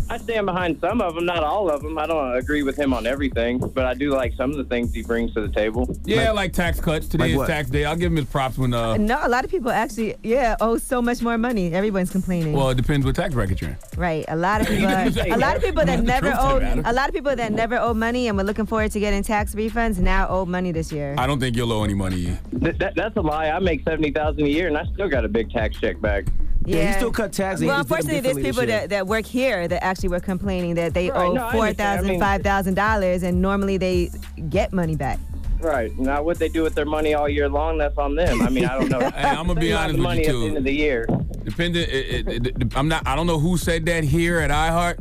I 0.08 0.18
stand 0.18 0.46
behind 0.46 0.78
some 0.80 1.00
of 1.00 1.16
them, 1.16 1.24
not 1.26 1.42
all 1.42 1.68
of 1.68 1.82
them. 1.82 1.98
I 1.98 2.06
don't 2.06 2.36
agree 2.36 2.62
with 2.62 2.76
him 2.78 2.94
on 2.94 3.06
everything, 3.06 3.58
but 3.58 3.84
I 3.84 3.94
do 3.94 4.10
like 4.12 4.34
some 4.34 4.52
of 4.52 4.56
the 4.56 4.62
things 4.64 4.94
he 4.94 5.02
brings 5.02 5.34
to 5.34 5.40
the 5.40 5.48
table. 5.52 5.88
Yeah, 6.04 6.30
like, 6.30 6.52
tax 6.52 6.78
cuts. 6.80 7.08
Today 7.08 7.24
like 7.24 7.30
is 7.32 7.36
what? 7.38 7.46
tax 7.48 7.70
day. 7.70 7.84
I'll 7.84 7.96
give 7.96 8.12
him 8.12 8.16
his 8.16 8.26
props 8.26 8.56
when. 8.56 8.72
Uh, 8.72 8.96
No, 8.98 9.18
a 9.22 9.28
lot 9.28 9.44
of 9.44 9.50
people 9.50 9.70
actually, 9.72 10.14
yeah, 10.22 10.54
owe 10.60 10.78
so 10.78 11.02
much 11.02 11.22
more 11.22 11.36
money. 11.36 11.72
Everyone's 11.72 12.10
complaining. 12.10 12.52
well, 12.52 12.70
it 12.70 12.76
depends 12.76 13.04
what 13.04 13.16
tax 13.16 13.34
bracket 13.34 13.60
you're 13.60 13.70
in. 13.70 13.76
right. 13.96 14.24
A 14.28 14.36
lot 14.36 14.60
of 14.60 14.66
people, 14.68 14.88
Hey, 14.88 15.30
a 15.30 15.36
lot 15.36 15.56
of 15.56 15.62
people 15.62 15.84
that 15.84 16.02
never 16.04 16.28
owe, 16.38 16.58
a 16.84 16.92
lot 16.92 17.08
of 17.08 17.14
people 17.14 17.34
that 17.34 17.52
never 17.52 17.76
owe 17.76 17.92
money 17.94 18.28
and 18.28 18.36
were 18.36 18.44
looking 18.44 18.66
forward 18.66 18.92
to 18.92 19.00
getting 19.00 19.24
tax 19.24 19.56
refunds 19.56 19.98
now 19.98 20.28
owe 20.28 20.46
money 20.46 20.70
this 20.70 20.92
year. 20.92 21.16
I 21.18 21.26
don't 21.26 21.40
think 21.40 21.56
you'll 21.56 21.72
owe 21.72 21.82
any 21.82 21.94
money. 21.94 22.38
Th- 22.62 22.76
that, 22.78 22.94
that's 22.94 23.16
a 23.16 23.20
lie. 23.20 23.48
I 23.48 23.58
make 23.58 23.82
seventy 23.82 24.12
thousand 24.12 24.44
a 24.44 24.48
year, 24.48 24.68
and 24.68 24.76
I 24.78 24.84
still 24.94 25.08
got 25.08 25.24
a 25.24 25.28
big 25.28 25.50
tax 25.50 25.78
check 25.80 26.00
back. 26.00 26.26
Yeah, 26.66 26.88
he 26.88 26.92
still 26.94 27.12
cut 27.12 27.32
taxes. 27.32 27.66
Well, 27.66 27.76
just 27.84 27.88
did 27.88 27.96
them 27.96 27.98
unfortunately, 27.98 28.20
there's 28.42 28.46
people 28.54 28.66
that, 28.66 28.90
that 28.90 29.06
work 29.06 29.24
here 29.24 29.68
that 29.68 29.82
actually 29.84 30.08
were 30.10 30.20
complaining 30.20 30.74
that 30.74 30.94
they 30.94 31.10
Right, 31.10 31.26
owe 31.28 31.32
no, 31.32 31.44
I 31.46 31.52
four 31.52 31.60
understand. 31.62 32.06
I 32.06 32.08
mean- 32.10 32.20
five 32.20 32.42
thousand 32.42 32.74
dollars, 32.74 33.22
and 33.22 33.40
normally 33.40 33.76
they 33.76 34.10
get 34.50 34.72
money 34.72 34.96
back. 34.96 35.18
Right 35.60 35.96
now, 35.98 36.22
what 36.22 36.38
they 36.38 36.48
do 36.50 36.62
with 36.62 36.74
their 36.74 36.84
money 36.84 37.14
all 37.14 37.28
year 37.30 37.48
long, 37.48 37.78
that's 37.78 37.96
on 37.96 38.14
them. 38.14 38.42
I 38.42 38.50
mean, 38.50 38.66
I 38.66 38.78
don't 38.78 38.90
know. 38.90 39.00
Hey, 39.10 39.22
I'm 39.28 39.46
gonna 39.46 39.54
They 39.54 39.60
be 39.60 39.68
have 39.70 39.78
honest 39.84 39.92
the 39.92 39.98
with 39.98 40.02
money 40.04 40.24
you 40.26 40.28
at 40.28 40.32
the 40.40 40.46
end 40.48 40.56
of 40.58 40.64
the 40.64 40.72
year. 40.72 41.06
Depending, 41.44 41.82
it, 41.88 42.28
it, 42.28 42.46
it, 42.48 42.76
I'm 42.76 42.88
not. 42.88 43.06
I 43.06 43.16
don't 43.16 43.26
know 43.26 43.38
who 43.38 43.56
said 43.56 43.86
that 43.86 44.04
here 44.04 44.40
at 44.40 44.50
iHeart, 44.50 44.98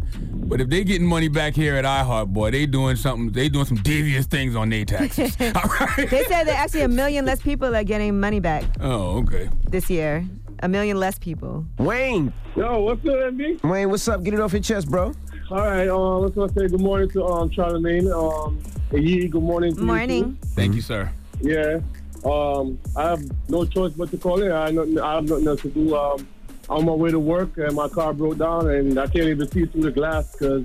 but 0.47 0.61
if 0.61 0.69
they 0.69 0.83
getting 0.85 1.07
money 1.07 1.27
back 1.27 1.55
here 1.55 1.75
at 1.75 1.83
iHeart, 1.83 2.27
boy, 2.27 2.51
they 2.51 2.65
doing 2.67 2.95
something. 2.95 3.31
They 3.31 3.49
doing 3.49 3.65
some 3.65 3.77
devious 3.77 4.27
things 4.27 4.55
on 4.55 4.69
their 4.69 4.85
taxes. 4.85 5.35
All 5.41 5.49
right. 5.79 6.09
They 6.09 6.23
said 6.23 6.45
that 6.45 6.55
actually 6.57 6.81
a 6.81 6.87
million 6.87 7.25
less 7.25 7.41
people 7.41 7.75
are 7.75 7.83
getting 7.83 8.17
money 8.19 8.39
back 8.39 8.63
Oh, 8.79 9.17
okay. 9.23 9.49
this 9.67 9.89
year. 9.89 10.25
A 10.59 10.67
million 10.69 10.99
less 10.99 11.17
people. 11.19 11.65
Wayne. 11.77 12.31
Yo, 12.55 12.81
what's 12.81 13.01
good, 13.01 13.35
MB? 13.35 13.63
Wayne, 13.63 13.89
what's 13.89 14.07
up? 14.07 14.23
Get 14.23 14.33
it 14.33 14.39
off 14.39 14.53
your 14.53 14.61
chest, 14.61 14.89
bro. 14.89 15.13
All 15.51 15.57
right, 15.57 15.87
um, 15.87 16.21
let's 16.23 16.35
want 16.35 16.53
to 16.53 16.59
say 16.59 16.67
good 16.67 16.81
morning 16.81 17.09
to 17.09 17.23
um, 17.25 17.49
Charlamagne. 17.49 18.11
Um, 18.11 18.59
Yee, 18.91 19.27
good 19.27 19.43
morning. 19.43 19.73
To 19.75 19.81
you, 19.81 19.85
Morning. 19.85 20.37
Thank 20.55 20.75
you, 20.75 20.81
sir. 20.81 21.11
Yeah. 21.41 21.79
Um, 22.23 22.79
I 22.95 23.09
have 23.09 23.23
no 23.49 23.65
choice 23.65 23.93
but 23.93 24.09
to 24.11 24.17
call 24.17 24.41
in. 24.41 24.51
I, 24.51 24.65
have 24.65 24.73
nothing- 24.73 24.99
I 24.99 25.15
have 25.15 25.29
nothing 25.29 25.47
else 25.47 25.61
to 25.61 25.69
do. 25.69 25.95
Um, 25.95 26.27
I'm 26.69 26.77
on 26.77 26.85
my 26.85 26.91
way 26.93 27.11
to 27.11 27.19
work 27.19 27.57
and 27.57 27.75
my 27.75 27.87
car 27.89 28.11
broke 28.13 28.39
down 28.39 28.69
and 28.71 28.97
I 28.99 29.05
can't 29.05 29.27
even 29.27 29.47
see 29.51 29.65
through 29.67 29.83
the 29.83 29.91
glass 29.91 30.31
because 30.31 30.63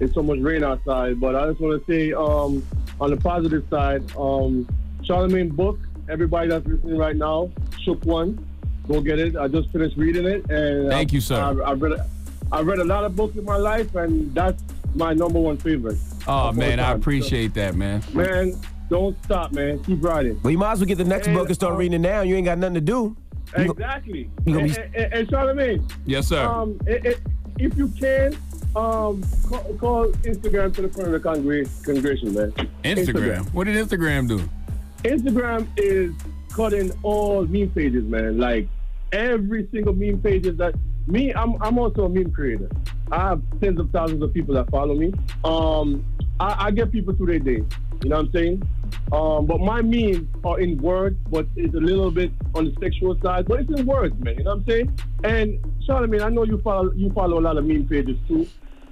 it's 0.00 0.12
so 0.14 0.22
much 0.22 0.40
rain 0.40 0.64
outside. 0.64 1.20
But 1.20 1.36
I 1.36 1.46
just 1.48 1.60
want 1.60 1.86
to 1.86 1.92
say, 1.92 2.12
um, 2.12 2.66
on 3.00 3.10
the 3.10 3.16
positive 3.18 3.64
side, 3.70 4.02
um, 4.16 4.66
Charlamagne 5.02 5.52
book. 5.52 5.78
Everybody 6.08 6.48
that's 6.48 6.66
listening 6.66 6.98
right 6.98 7.14
now, 7.16 7.50
shook 7.82 8.04
one. 8.04 8.44
Go 8.88 9.00
get 9.00 9.18
it. 9.18 9.36
I 9.36 9.48
just 9.48 9.70
finished 9.70 9.96
reading 9.96 10.26
it 10.26 10.48
and 10.50 10.88
Thank 10.90 11.10
I, 11.10 11.14
you, 11.14 11.20
sir. 11.20 11.40
I, 11.40 11.70
I 11.70 11.72
read 11.72 12.00
I 12.52 12.60
read 12.60 12.78
a 12.78 12.84
lot 12.84 13.04
of 13.04 13.16
books 13.16 13.36
in 13.36 13.44
my 13.44 13.56
life 13.56 13.94
and 13.96 14.32
that's 14.34 14.62
my 14.94 15.12
number 15.12 15.40
one 15.40 15.56
favorite. 15.56 15.98
Oh 16.28 16.52
man, 16.52 16.78
all 16.78 16.86
I 16.86 16.88
time. 16.90 16.96
appreciate 17.00 17.54
that, 17.54 17.74
man. 17.74 18.02
Man, 18.14 18.54
Don't 18.88 19.16
stop, 19.24 19.52
man. 19.52 19.82
Keep 19.82 20.04
writing. 20.04 20.38
Well, 20.42 20.52
you 20.52 20.58
might 20.58 20.72
as 20.72 20.78
well 20.78 20.86
get 20.86 20.98
the 20.98 21.04
next 21.04 21.26
And, 21.26 21.36
book 21.36 21.46
and 21.48 21.54
start 21.56 21.72
um, 21.72 21.78
reading 21.78 21.94
it 22.04 22.08
now. 22.08 22.20
You 22.22 22.36
ain't 22.36 22.44
got 22.44 22.58
nothing 22.58 22.74
to 22.74 22.80
do. 22.80 23.16
You 23.58 23.64
go- 23.66 23.72
Exactly. 23.72 24.30
you 24.44 24.52
gonna 24.54 24.64
and, 24.66 24.74
be- 24.74 24.98
and, 24.98 25.12
and 25.12 25.28
Charlamagne, 25.28 25.92
Yes, 26.04 26.28
sir. 26.28 26.44
um, 26.44 26.78
i- 26.86 27.00
i- 27.08 27.14
if 27.58 27.76
you 27.76 27.88
can, 27.88 28.34
um, 28.76 29.24
call, 29.48 29.74
call 29.78 30.06
Instagram 30.22 30.72
to 30.74 30.82
the 30.82 30.88
front 30.88 31.12
of 31.14 31.20
the 31.22 31.28
congreg- 31.28 31.84
congregation, 31.84 32.34
man. 32.34 32.52
Instagram. 32.84 33.52
What 33.54 33.64
did 33.64 33.76
Instagram 33.88 34.28
do? 34.28 34.48
Instagram 35.04 35.66
is 35.76 36.12
cutting 36.52 36.92
all 37.02 37.44
meme 37.46 37.70
pages, 37.70 38.04
man. 38.04 38.38
Like 38.38 38.68
every 39.16 39.68
single 39.72 39.94
meme 39.94 40.20
pages 40.20 40.56
that 40.58 40.74
me, 41.06 41.32
I'm 41.32 41.60
I'm 41.62 41.78
also 41.78 42.04
a 42.04 42.08
meme 42.08 42.32
creator. 42.32 42.68
I 43.10 43.28
have 43.28 43.42
tens 43.60 43.78
of 43.78 43.90
thousands 43.90 44.22
of 44.22 44.34
people 44.34 44.54
that 44.54 44.68
follow 44.70 44.94
me. 44.94 45.12
Um, 45.44 46.04
I, 46.40 46.66
I 46.66 46.70
get 46.72 46.90
people 46.90 47.14
through 47.14 47.26
their 47.26 47.38
day. 47.38 47.64
You 48.02 48.10
know 48.10 48.16
what 48.16 48.26
I'm 48.26 48.32
saying? 48.32 48.62
Um, 49.12 49.46
but 49.46 49.60
my 49.60 49.80
memes 49.82 50.26
are 50.44 50.60
in 50.60 50.76
words, 50.78 51.16
but 51.30 51.46
it's 51.56 51.74
a 51.74 51.78
little 51.78 52.10
bit 52.10 52.30
on 52.54 52.66
the 52.66 52.74
sexual 52.80 53.18
side, 53.22 53.46
but 53.46 53.60
it's 53.60 53.70
in 53.70 53.86
words, 53.86 54.14
man. 54.22 54.36
You 54.36 54.44
know 54.44 54.56
what 54.56 54.58
I'm 54.58 54.66
saying? 54.66 54.98
And 55.24 55.64
Charlamagne, 55.86 56.22
I 56.22 56.28
know 56.28 56.44
you 56.44 56.60
follow 56.62 56.92
you 56.92 57.10
follow 57.10 57.38
a 57.38 57.42
lot 57.42 57.56
of 57.56 57.64
meme 57.64 57.86
pages 57.86 58.18
too. 58.28 58.46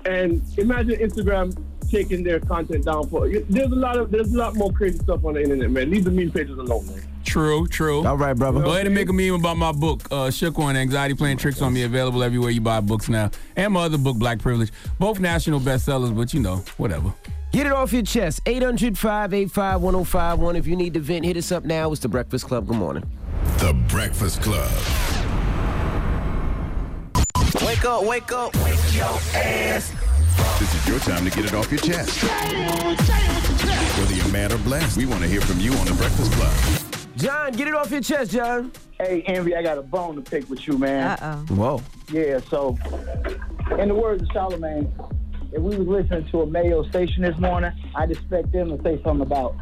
And 0.07 0.43
imagine 0.59 1.01
Instagram 1.01 1.57
taking 1.91 2.23
their 2.23 2.41
content 2.41 2.85
down 2.85 3.09
for 3.09 3.29
there's 3.29 3.73
a 3.73 3.75
lot 3.75 3.97
of 3.99 4.11
there's 4.11 4.33
a 4.33 4.39
lot 4.39 4.55
more 4.55 4.73
crazy 4.73 4.99
stuff 4.99 5.25
on 5.25 5.35
the 5.35 5.43
internet, 5.43 5.71
man. 5.71 5.91
Leave 5.91 6.05
the 6.05 6.11
meme 6.11 6.31
pages 6.31 6.57
alone, 6.57 6.87
man. 6.87 7.14
True, 7.25 7.67
true. 7.67 8.07
All 8.07 8.17
right, 8.17 8.35
brother. 8.35 8.63
Go 8.63 8.73
ahead 8.73 8.87
and 8.87 8.95
make 8.95 9.09
a 9.09 9.13
meme 9.13 9.35
about 9.35 9.57
my 9.57 9.73
book, 9.73 10.03
uh, 10.11 10.31
Shook 10.31 10.59
One, 10.59 10.77
Anxiety 10.77 11.15
Playing 11.15 11.39
Tricks 11.39 11.61
on 11.63 11.73
Me, 11.73 11.83
available 11.83 12.23
everywhere 12.23 12.51
you 12.51 12.61
buy 12.61 12.81
books 12.81 13.09
now. 13.09 13.31
And 13.57 13.73
my 13.73 13.83
other 13.83 13.99
book, 13.99 14.17
Black 14.17 14.39
Privilege. 14.39 14.73
Both 14.99 15.21
national 15.21 15.61
bestsellers, 15.61 16.15
but 16.17 16.35
you 16.35 16.41
know, 16.41 16.57
whatever. 16.77 17.13
Get 17.53 17.67
it 17.67 17.73
off 17.73 17.93
your 17.93 18.03
chest. 18.03 18.41
800 18.47 18.99
585 18.99 19.81
1051. 19.81 20.57
If 20.57 20.67
you 20.67 20.77
need 20.77 20.95
to 20.95 21.01
vent, 21.01 21.25
hit 21.25 21.37
us 21.37 21.53
up 21.53 21.65
now. 21.65 21.93
It's 21.93 22.01
The 22.01 22.09
Breakfast 22.09 22.47
Club. 22.47 22.67
Good 22.67 22.77
morning. 22.77 23.09
The 23.59 23.73
Breakfast 23.89 24.43
Club. 24.43 24.71
Wake 27.65 27.85
up, 27.85 28.05
wake 28.05 28.33
up. 28.33 28.55
Wake 28.57 28.95
your 28.95 29.05
ass. 29.35 29.93
This 30.59 30.75
is 30.75 30.89
your 30.89 30.99
time 30.99 31.25
to 31.25 31.31
get 31.31 31.45
it 31.45 31.55
off 31.55 31.71
your 31.71 31.81
chest. 31.81 32.23
Whether 33.99 34.15
you're 34.15 34.33
mad 34.33 34.53
or 34.53 34.59
blessed, 34.59 34.97
we 34.97 35.07
want 35.07 35.23
to 35.23 35.29
hear 35.29 35.41
from 35.41 35.61
you 35.61 35.73
on 35.75 35.87
The 35.87 35.95
Breakfast 35.95 36.33
Club. 36.33 36.84
John, 37.17 37.53
get 37.53 37.69
it 37.69 37.75
off 37.75 37.91
your 37.91 38.01
chest, 38.01 38.33
John. 38.33 38.73
Hey, 38.99 39.23
Envy, 39.23 39.55
I 39.55 39.63
got 39.63 39.79
a 39.79 39.83
bone 39.83 40.17
to 40.17 40.23
pick 40.23 40.49
with 40.51 40.67
you, 40.67 40.79
man. 40.79 41.19
Uh 41.21 41.45
oh. 41.51 41.55
Whoa. 41.55 41.83
Yeah, 42.13 42.41
so 42.51 42.77
in 43.79 43.89
the 43.89 43.95
words 43.95 44.23
of 44.23 44.29
Charlamagne, 44.29 44.91
if 45.53 45.63
we 45.63 45.77
was 45.77 45.87
listening 45.87 46.29
to 46.31 46.43
a 46.43 46.47
Mayo 46.47 46.83
station 46.89 47.23
this 47.23 47.39
morning, 47.39 47.73
I'd 47.95 48.11
expect 48.11 48.53
them 48.53 48.77
to 48.77 48.83
say 48.83 49.01
something 49.03 49.25
about 49.27 49.55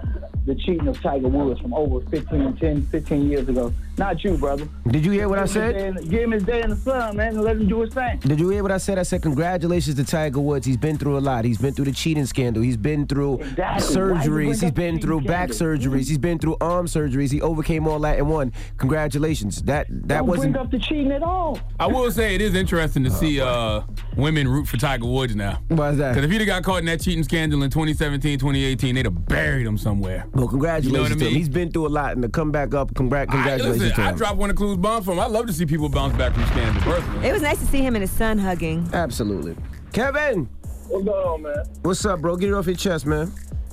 the 0.46 0.54
cheating 0.54 0.88
of 0.88 1.00
Tiger 1.00 1.28
Woods 1.28 1.60
from 1.60 1.74
over 1.74 2.00
15, 2.08 2.56
10, 2.56 2.82
15 2.86 3.28
years 3.30 3.48
ago. 3.48 3.72
Not 3.98 4.24
you, 4.24 4.36
brother. 4.38 4.66
Did 4.88 5.04
you 5.04 5.12
hear 5.12 5.28
what 5.28 5.38
I 5.38 5.42
Give 5.46 5.54
him 5.54 5.72
said? 5.74 5.96
day 5.96 6.08
Give 6.08 6.22
him 6.22 6.30
his 6.32 6.42
day 6.44 6.62
in 6.62 6.70
the 6.70 6.76
sun, 6.76 7.16
man, 7.16 7.34
and 7.34 7.42
let 7.42 7.56
him 7.56 7.68
do 7.68 7.82
his 7.82 7.92
thing. 7.92 8.18
Did 8.20 8.40
you 8.40 8.48
hear 8.48 8.62
what 8.62 8.72
I 8.72 8.78
said? 8.78 8.98
I 8.98 9.02
said, 9.02 9.22
Congratulations 9.22 9.96
to 9.96 10.04
Tiger 10.04 10.40
Woods. 10.40 10.66
He's 10.66 10.78
been 10.78 10.96
through 10.96 11.18
a 11.18 11.20
lot. 11.20 11.44
He's 11.44 11.58
been 11.58 11.74
through 11.74 11.84
the 11.84 11.92
cheating 11.92 12.24
scandal. 12.24 12.62
He's 12.62 12.78
been 12.78 13.06
through 13.06 13.40
Exactly. 13.40 13.96
Why 14.12 14.24
you 14.24 14.30
bring 14.30 14.50
surgeries. 14.52 14.62
He's 14.62 14.70
been 14.72 14.98
through 15.00 15.20
back 15.22 15.52
scandal? 15.52 15.76
surgeries. 15.92 16.08
He's 16.08 16.18
been 16.18 16.38
through 16.38 16.56
arm 16.62 16.86
surgeries. 16.86 17.30
He 17.30 17.42
overcame 17.42 17.86
all 17.86 17.98
that 18.00 18.18
and 18.18 18.28
won. 18.30 18.52
Congratulations. 18.78 19.62
That 19.62 19.86
that 19.90 20.08
Don't 20.18 20.26
wasn't. 20.26 20.52
bring 20.54 20.64
up 20.64 20.70
the 20.70 20.78
cheating 20.78 21.12
at 21.12 21.22
all. 21.22 21.58
I 21.78 21.86
will 21.86 22.10
say 22.10 22.34
it 22.34 22.40
is 22.40 22.54
interesting 22.54 23.04
to 23.04 23.10
see 23.10 23.40
uh, 23.42 23.82
women 24.16 24.48
root 24.48 24.66
for 24.68 24.78
Tiger 24.78 25.06
Woods 25.06 25.36
now. 25.36 25.60
Why 25.68 25.90
is 25.90 25.98
that? 25.98 26.14
Because 26.14 26.24
if 26.24 26.30
he'd 26.30 26.38
have 26.38 26.46
got 26.46 26.62
caught 26.64 26.78
in 26.80 26.86
that 26.86 27.00
cheating 27.02 27.24
scandal 27.24 27.62
in 27.62 27.70
2017, 27.70 28.38
2018, 28.38 28.94
they'd 28.94 29.04
have 29.04 29.26
buried 29.26 29.66
him 29.66 29.76
somewhere. 29.76 30.24
Well, 30.32 30.48
congratulations 30.48 30.86
You 30.86 30.92
know 30.96 31.02
what 31.02 31.12
I 31.12 31.14
to 31.14 31.20
him. 31.20 31.26
mean? 31.32 31.36
He's 31.38 31.48
been 31.48 31.70
through 31.70 31.86
a 31.86 31.88
lot, 31.88 32.12
and 32.12 32.22
to 32.22 32.28
come 32.28 32.50
back 32.50 32.74
up, 32.74 32.94
congrat- 32.94 33.28
I, 33.28 33.32
congratulations 33.32 33.81
listen, 33.88 34.04
to 34.04 34.10
I 34.10 34.12
dropped 34.12 34.36
one 34.38 34.50
of 34.50 34.56
Clues 34.56 34.76
bombs 34.76 35.04
for 35.04 35.12
him. 35.12 35.20
I 35.20 35.26
love 35.26 35.46
to 35.46 35.52
see 35.52 35.66
people 35.66 35.88
bounce 35.88 36.16
back 36.16 36.32
from 36.34 36.44
scandal 36.46 36.82
personally. 36.82 37.28
It 37.28 37.32
was 37.32 37.42
nice 37.42 37.58
to 37.58 37.66
see 37.66 37.80
him 37.82 37.94
and 37.94 38.02
his 38.02 38.10
son 38.10 38.38
hugging. 38.38 38.88
Absolutely. 38.92 39.56
Kevin, 39.92 40.48
What's 40.88 41.04
going 41.04 41.26
on, 41.26 41.42
man? 41.42 41.64
what's 41.82 42.04
up, 42.04 42.20
bro? 42.20 42.36
Get 42.36 42.48
it 42.50 42.54
off 42.54 42.66
your 42.66 42.76
chest, 42.76 43.06
man. 43.06 43.32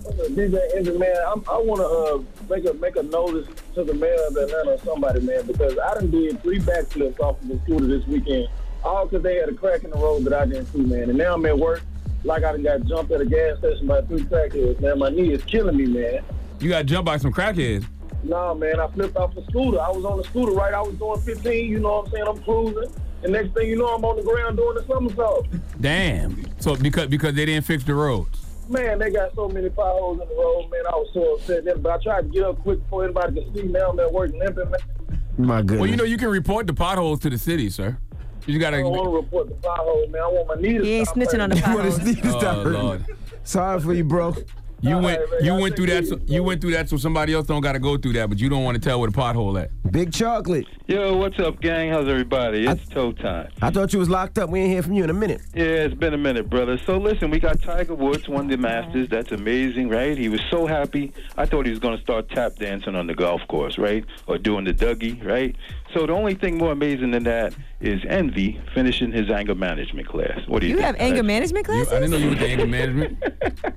DJ 0.10 0.58
Envy, 0.76 0.98
man, 0.98 1.16
I'm, 1.28 1.44
I 1.50 1.58
want 1.58 1.80
to 1.82 1.86
uh, 1.86 2.54
make 2.56 2.66
a 2.68 2.74
make 2.74 2.96
a 2.96 3.04
notice 3.04 3.48
to 3.76 3.84
the 3.84 3.94
mayor 3.94 4.16
of 4.28 4.36
Atlanta 4.36 4.72
or 4.72 4.78
somebody, 4.80 5.20
man, 5.22 5.46
because 5.46 5.78
I 5.78 5.94
done 5.96 6.10
did 6.10 6.42
three 6.42 6.60
backflips 6.60 7.20
off 7.20 7.40
of 7.42 7.48
the 7.48 7.60
scooter 7.64 7.86
this 7.86 8.06
weekend, 8.08 8.48
all 8.84 9.06
because 9.06 9.22
they 9.22 9.36
had 9.36 9.50
a 9.50 9.54
crack 9.54 9.84
in 9.84 9.92
the 9.92 9.98
road 9.98 10.24
that 10.24 10.34
I 10.34 10.46
didn't 10.46 10.66
see, 10.68 10.80
man. 10.80 11.10
And 11.10 11.18
now 11.18 11.36
I'm 11.36 11.46
at 11.46 11.58
work 11.58 11.84
like 12.24 12.44
I 12.44 12.54
done 12.54 12.64
got 12.64 12.86
jumped 12.86 13.12
at 13.12 13.22
a 13.22 13.26
gas 13.26 13.60
station 13.60 13.86
by 13.86 14.02
three 14.02 14.22
crackheads, 14.24 14.80
man. 14.82 14.98
My 14.98 15.10
knee 15.10 15.32
is 15.32 15.44
killing 15.44 15.78
me, 15.78 15.86
man. 15.86 16.24
You 16.60 16.70
got 16.70 16.86
jumped 16.88 17.06
by 17.06 17.18
some 17.18 17.32
crackheads. 17.32 17.86
Nah, 18.24 18.54
man, 18.54 18.80
I 18.80 18.88
flipped 18.90 19.16
off 19.18 19.34
the 19.36 19.44
scooter. 19.50 19.80
I 19.80 19.90
was 19.90 20.04
on 20.06 20.18
the 20.18 20.24
scooter, 20.26 20.52
right? 20.52 20.74
I 20.74 20.82
was 20.82 20.94
doing 20.96 21.20
15, 21.22 21.70
you 21.72 21.80
know 21.80 22.00
what 22.00 22.06
I'm 22.08 22.12
saying? 22.12 22.26
I'm 22.28 22.44
cruising. 22.44 22.94
And 23.24 23.34
next 23.34 23.54
thing 23.54 23.68
you 23.70 23.76
know, 23.78 23.88
I'm 23.88 24.04
on 24.06 24.16
the 24.18 24.24
ground 24.24 24.58
doing 24.58 24.76
the 24.76 24.86
somersault. 24.88 25.48
Damn. 25.82 26.46
So 26.62 26.76
because 26.76 27.08
because 27.08 27.34
they 27.34 27.46
didn't 27.46 27.66
fix 27.66 27.84
the 27.84 27.94
roads. 27.94 28.46
Man, 28.70 29.00
they 29.00 29.10
got 29.10 29.34
so 29.36 29.48
many 29.50 29.70
potholes 29.70 30.22
in 30.22 30.28
the 30.28 30.36
road, 30.36 30.70
man. 30.72 30.82
I 30.88 30.92
was 30.96 31.10
so 31.14 31.36
upset. 31.36 31.66
Then, 31.66 31.82
But 31.82 31.94
I 32.00 32.04
tried 32.04 32.22
to 32.22 32.28
get 32.28 32.44
up 32.44 32.62
quick 32.62 32.82
before 32.84 33.04
anybody 33.06 33.42
could 33.42 33.56
see. 33.56 33.64
Now 33.64 33.90
I'm 33.90 34.00
at 34.00 34.12
work 34.12 34.32
limping, 34.32 34.70
man. 34.70 35.20
My 35.38 35.62
goodness. 35.62 35.80
Well, 35.82 35.90
you 35.90 35.96
know 35.96 36.04
you 36.04 36.18
can 36.18 36.30
report 36.30 36.68
the 36.68 36.74
potholes 36.74 37.20
to 37.22 37.30
the 37.30 37.38
city, 37.38 37.70
sir. 37.70 37.98
You 38.46 38.58
gotta. 38.60 38.78
don't 38.78 38.92
want 38.92 39.04
to 39.06 39.10
report 39.16 39.48
the 39.50 39.56
pothole, 39.56 40.10
man. 40.12 40.22
I 40.22 40.28
want 40.28 40.48
my 40.48 40.56
knee 40.56 40.78
to 40.78 40.84
He 40.84 40.92
ain't 40.94 41.08
stop 41.08 41.18
snitching 41.18 41.42
on 41.42 41.50
the 41.50 41.58
hurting. 41.58 41.72
You 41.72 41.76
want 41.78 41.86
his 41.86 41.98
potholes. 41.98 42.16
knee 42.16 42.22
to 42.22 42.28
oh, 42.36 42.40
stop 42.40 42.58
Oh, 42.58 42.64
hurting. 42.64 42.82
Lord. 42.84 43.06
Sorry 43.44 43.80
for 43.82 43.94
you, 43.94 44.04
bro. 44.04 44.36
You 44.82 44.96
All 44.96 45.02
went 45.02 45.20
right, 45.20 45.42
you 45.42 45.48
y'all 45.48 45.62
went 45.62 45.76
through 45.76 45.88
that 45.88 46.08
so, 46.08 46.20
you 46.26 46.42
went 46.42 46.62
through 46.62 46.72
that 46.72 46.88
so 46.88 46.96
somebody 46.96 47.34
else 47.34 47.46
don't 47.48 47.62
got 47.62 47.74
to 47.74 47.80
go 47.80 47.98
through 47.98 48.14
that, 48.14 48.30
but 48.30 48.40
you 48.40 48.50
don't 48.50 48.64
want 48.64 48.76
to 48.76 48.82
tell 48.82 49.00
where 49.00 49.10
the 49.10 49.16
pothole 49.16 49.62
at. 49.62 49.72
Big 49.92 50.14
chocolate. 50.14 50.66
Yo, 50.88 51.18
what's 51.18 51.38
up, 51.40 51.60
gang? 51.60 51.92
How's 51.92 52.08
everybody? 52.08 52.66
It's 52.66 52.88
toe 52.88 53.12
time. 53.12 53.52
I 53.62 53.72
thought 53.72 53.92
you 53.92 54.00
was 54.00 54.10
locked 54.10 54.38
up. 54.38 54.50
We 54.50 54.62
ain't 54.62 54.72
hear 54.72 54.82
from 54.82 54.94
you 54.94 55.04
in 55.04 55.10
a 55.10 55.14
minute. 55.14 55.42
Yeah, 55.54 55.64
it's 55.64 55.96
been 55.96 56.14
a 56.14 56.18
minute, 56.18 56.50
brother. 56.50 56.78
So 56.86 56.98
listen, 56.98 57.30
we 57.30 57.40
got 57.40 57.62
Tiger 57.62 57.94
Woods 57.94 58.30
won 58.30 58.48
the 58.48 58.58
Masters. 58.58 59.10
That's 59.10 59.32
amazing, 59.32 59.90
right? 59.90 60.18
He 60.18 60.30
was 60.30 60.42
so 60.50 60.66
happy. 60.66 61.12
I 61.36 61.46
thought 61.46 61.66
he 61.66 61.72
was 61.72 61.80
going 61.80 61.98
to 61.98 62.04
start 62.04 62.30
tap 62.30 62.56
dancing 62.56 62.96
on 62.96 63.08
the 63.08 63.16
golf 63.16 63.42
course, 63.50 63.78
right? 63.78 64.06
Or 64.28 64.38
doing 64.38 64.64
the 64.64 64.74
Dougie, 64.74 65.26
right? 65.26 65.56
So 65.94 66.06
the 66.06 66.14
only 66.14 66.36
thing 66.36 66.58
more 66.58 66.72
amazing 66.72 67.12
than 67.12 67.24
that 67.24 67.56
is 67.82 68.00
Envy 68.08 68.62
finishing 68.76 69.12
his 69.12 69.30
anger 69.32 69.56
management 69.56 70.08
class. 70.08 70.40
What 70.48 70.60
do 70.62 70.68
you, 70.68 70.72
You 70.76 70.82
think? 70.82 70.86
have 70.86 70.96
anger 71.00 71.24
management 71.24 71.68
You, 71.68 71.74
classes? 71.74 71.94
I 71.94 72.00
didn't 72.00 72.12
know 72.12 72.18
you 72.18 72.30
were 72.30 72.36
the 72.36 72.48
anger 72.48 72.68
management. 72.68 73.24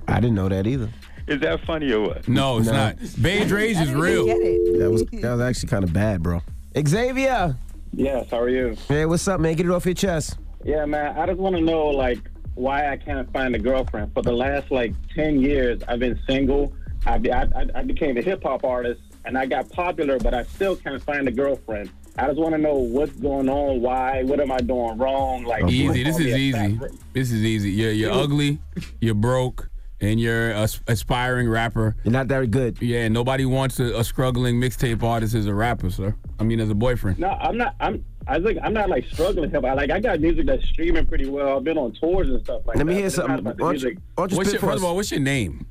I 0.07 0.15
didn't 0.19 0.35
know 0.35 0.47
that 0.49 0.67
either. 0.67 0.89
Is 1.27 1.39
that 1.41 1.61
funny 1.65 1.91
or 1.91 2.01
what? 2.01 2.27
No, 2.27 2.57
it's 2.59 2.67
No. 2.67 2.73
not. 2.73 2.97
Beige 3.21 3.51
Rage 3.51 3.77
is 3.77 3.89
I 3.89 3.93
real. 3.93 4.25
get 4.25 4.37
it. 4.41 4.79
That 4.79 4.91
was 4.91 5.03
that 5.05 5.31
was 5.31 5.41
actually 5.41 5.69
kind 5.69 5.83
of 5.83 5.91
bad, 5.93 6.21
bro. 6.21 6.41
Xavier. 6.77 7.55
Yes, 7.95 8.27
how 8.29 8.39
are 8.39 8.49
you? 8.49 8.75
Hey, 8.87 9.05
what's 9.05 9.27
up, 9.27 9.39
man? 9.39 9.55
Get 9.55 9.65
it 9.65 9.71
off 9.71 9.85
your 9.85 9.93
chest. 9.95 10.37
Yeah, 10.63 10.85
man. 10.85 11.17
I 11.17 11.25
just 11.27 11.39
want 11.39 11.55
to 11.55 11.61
know, 11.61 11.87
like, 11.87 12.19
why 12.55 12.89
I 12.91 12.97
can't 12.97 13.31
find 13.31 13.55
a 13.55 13.59
girlfriend. 13.59 14.13
For 14.13 14.21
the 14.21 14.31
last 14.31 14.69
like 14.71 14.93
ten 15.15 15.39
years, 15.39 15.81
I've 15.87 15.99
been 15.99 16.19
single. 16.27 16.73
I 17.05 17.17
be- 17.17 17.31
I, 17.31 17.43
I, 17.43 17.65
I 17.75 17.83
became 17.83 18.17
a 18.17 18.21
hip 18.21 18.43
hop 18.43 18.63
artist, 18.63 19.01
and 19.25 19.37
I 19.37 19.45
got 19.45 19.69
popular, 19.71 20.19
but 20.19 20.33
I 20.33 20.43
still 20.43 20.75
can't 20.75 21.01
find 21.01 21.27
a 21.27 21.31
girlfriend. 21.31 21.89
I 22.17 22.27
just 22.27 22.39
want 22.39 22.53
to 22.53 22.57
know 22.59 22.75
what's 22.75 23.11
going 23.13 23.49
on. 23.49 23.81
Why? 23.81 24.23
What 24.23 24.39
am 24.39 24.51
I 24.51 24.57
doing 24.59 24.97
wrong? 24.97 25.43
Like, 25.43 25.63
Easy. 25.69 26.03
This 26.03 26.19
is 26.19 26.27
easy. 26.27 26.79
This 27.13 27.31
is 27.31 27.43
easy. 27.43 27.71
You're 27.71 27.91
you're 27.91 28.11
ugly. 28.11 28.59
You're 29.01 29.15
broke. 29.15 29.69
And 30.01 30.19
you're 30.19 30.51
a 30.51 30.63
s- 30.63 30.81
aspiring 30.87 31.47
rapper. 31.47 31.95
You're 32.03 32.11
not 32.11 32.27
that 32.27 32.51
good. 32.51 32.81
Yeah, 32.81 33.07
nobody 33.07 33.45
wants 33.45 33.79
a, 33.79 33.97
a 33.99 34.03
struggling 34.03 34.59
mixtape 34.59 35.01
artist 35.01 35.33
as 35.33 35.45
a 35.45 35.53
rapper, 35.53 35.89
sir. 35.89 36.13
I 36.39 36.43
mean, 36.43 36.59
as 36.59 36.69
a 36.69 36.75
boyfriend. 36.75 37.19
No, 37.19 37.29
I'm 37.29 37.55
not. 37.57 37.75
I'm. 37.79 38.03
I 38.27 38.37
think 38.41 38.59
I'm 38.61 38.73
not 38.73 38.89
like 38.89 39.05
struggling 39.05 39.49
hip 39.49 39.63
hop. 39.63 39.77
Like 39.77 39.91
I 39.91 40.01
got 40.01 40.19
music 40.19 40.45
that's 40.45 40.65
streaming 40.67 41.05
pretty 41.05 41.29
well. 41.29 41.57
I've 41.57 41.63
been 41.63 41.77
on 41.77 41.93
tours 41.93 42.27
and 42.29 42.41
stuff 42.43 42.63
like 42.65 42.75
Let 42.75 42.85
that. 42.85 42.93
me 42.93 42.95
hear 42.99 43.09
something. 43.09 43.39
about 43.39 43.55
the 43.57 43.63
Why 43.63 43.71
don't 43.71 43.79
you, 43.81 43.85
music. 43.87 43.97
why 44.15 44.21
don't 44.23 44.31
you 44.31 44.37
What's 44.37 44.51
your, 44.51 44.59
first 44.61 44.73
us? 44.73 44.79
of 44.79 44.83
all, 44.85 44.95
what's 44.97 45.11
your 45.11 45.19
name? 45.21 45.65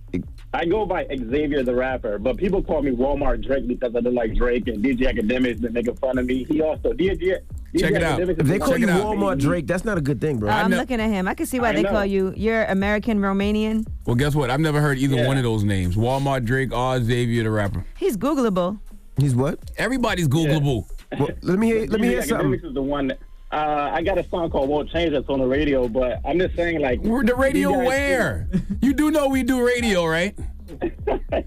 I 0.54 0.64
go 0.66 0.84
by 0.84 1.06
Xavier 1.08 1.62
the 1.62 1.74
rapper, 1.74 2.18
but 2.18 2.36
people 2.36 2.62
call 2.62 2.82
me 2.82 2.90
Walmart 2.90 3.42
Drake 3.46 3.66
because 3.66 3.96
I 3.96 4.00
look 4.00 4.12
like 4.14 4.34
Drake 4.34 4.68
and 4.68 4.84
DJ 4.84 5.12
Akademiks 5.12 5.60
been 5.62 5.72
making 5.72 5.96
fun 5.96 6.18
of 6.18 6.26
me. 6.26 6.44
He 6.44 6.60
also 6.60 6.92
DJ. 6.92 7.38
DJ 7.74 7.80
Check 7.80 7.92
it 7.92 8.02
out. 8.02 8.20
If 8.20 8.36
they 8.36 8.58
call 8.58 8.76
you 8.76 8.90
out. 8.90 9.02
Walmart 9.02 9.38
Drake, 9.40 9.66
that's 9.66 9.84
not 9.86 9.96
a 9.96 10.02
good 10.02 10.20
thing, 10.20 10.38
bro. 10.38 10.50
Uh, 10.50 10.52
I'm 10.52 10.70
ne- 10.70 10.76
looking 10.76 11.00
at 11.00 11.08
him. 11.08 11.26
I 11.26 11.32
can 11.32 11.46
see 11.46 11.58
why 11.58 11.70
I 11.70 11.72
they 11.72 11.82
know. 11.82 11.88
call 11.90 12.04
you. 12.04 12.34
You're 12.36 12.64
American 12.64 13.18
Romanian. 13.18 13.86
Well, 14.04 14.14
guess 14.14 14.34
what? 14.34 14.50
I've 14.50 14.60
never 14.60 14.78
heard 14.82 14.98
either 14.98 15.16
Yeah. 15.16 15.26
one 15.26 15.38
of 15.38 15.42
those 15.42 15.64
names. 15.64 15.96
Walmart, 15.96 16.44
Drake, 16.44 16.70
or 16.76 17.02
Xavier 17.02 17.44
the 17.44 17.50
rapper. 17.50 17.86
He's 17.96 18.18
Googleable. 18.18 18.78
He's 19.16 19.34
what? 19.34 19.58
Everybody's 19.78 20.28
Googleable. 20.28 20.84
Well, 21.18 21.28
let 21.40 21.58
me 21.58 21.66
hear. 21.68 21.86
Let 21.86 22.00
me 22.00 22.08
DJ 22.08 22.10
hear 22.10 22.20
Akademiks 22.22 22.28
something. 22.28 22.60
is 22.68 22.74
the 22.74 22.82
one. 22.82 23.06
That, 23.08 23.18
uh, 23.52 23.90
I 23.92 24.02
got 24.02 24.18
a 24.18 24.28
song 24.28 24.50
called 24.50 24.68
"Won't 24.68 24.90
Change" 24.90 25.12
that's 25.12 25.28
on 25.28 25.38
the 25.40 25.46
radio, 25.46 25.88
but 25.88 26.20
I'm 26.24 26.38
just 26.38 26.56
saying 26.56 26.80
like 26.80 27.00
We're 27.02 27.22
the 27.24 27.34
radio 27.34 27.70
you 27.70 27.76
guys- 27.76 27.86
where? 27.86 28.48
You 28.80 28.92
do 28.94 29.10
know 29.10 29.28
we 29.28 29.42
do 29.42 29.64
radio, 29.66 30.06
right? 30.06 30.36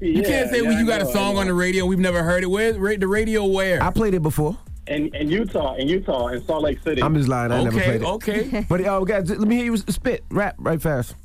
You 0.01 0.21
can't 0.23 0.49
say 0.51 0.61
well, 0.61 0.71
you 0.77 0.85
got 0.85 1.01
a 1.01 1.05
song 1.05 1.37
on 1.37 1.47
the 1.47 1.53
radio 1.53 1.85
we've 1.85 1.99
never 1.99 2.21
heard 2.23 2.43
it. 2.43 2.47
Where's 2.47 2.77
ra- 2.77 2.95
the 2.99 3.07
radio 3.07 3.45
where? 3.45 3.81
I 3.81 3.89
played 3.91 4.13
it 4.13 4.21
before. 4.21 4.57
in, 4.87 5.13
in 5.15 5.29
Utah, 5.29 5.75
in 5.75 5.87
Utah, 5.87 6.27
in 6.27 6.45
Salt 6.45 6.63
Lake 6.63 6.79
City. 6.83 7.01
I'm 7.01 7.15
just 7.15 7.27
lying. 7.29 7.51
I 7.51 7.63
never 7.63 7.77
okay, 7.77 7.85
played 7.85 8.01
it. 8.01 8.07
okay. 8.07 8.65
But 8.69 8.81
oh, 8.85 9.03
guys, 9.05 9.29
let 9.29 9.39
me 9.47 9.55
hear 9.55 9.65
you 9.65 9.77
spit, 9.77 10.23
rap, 10.29 10.55
right 10.59 10.81
fast. 10.81 11.15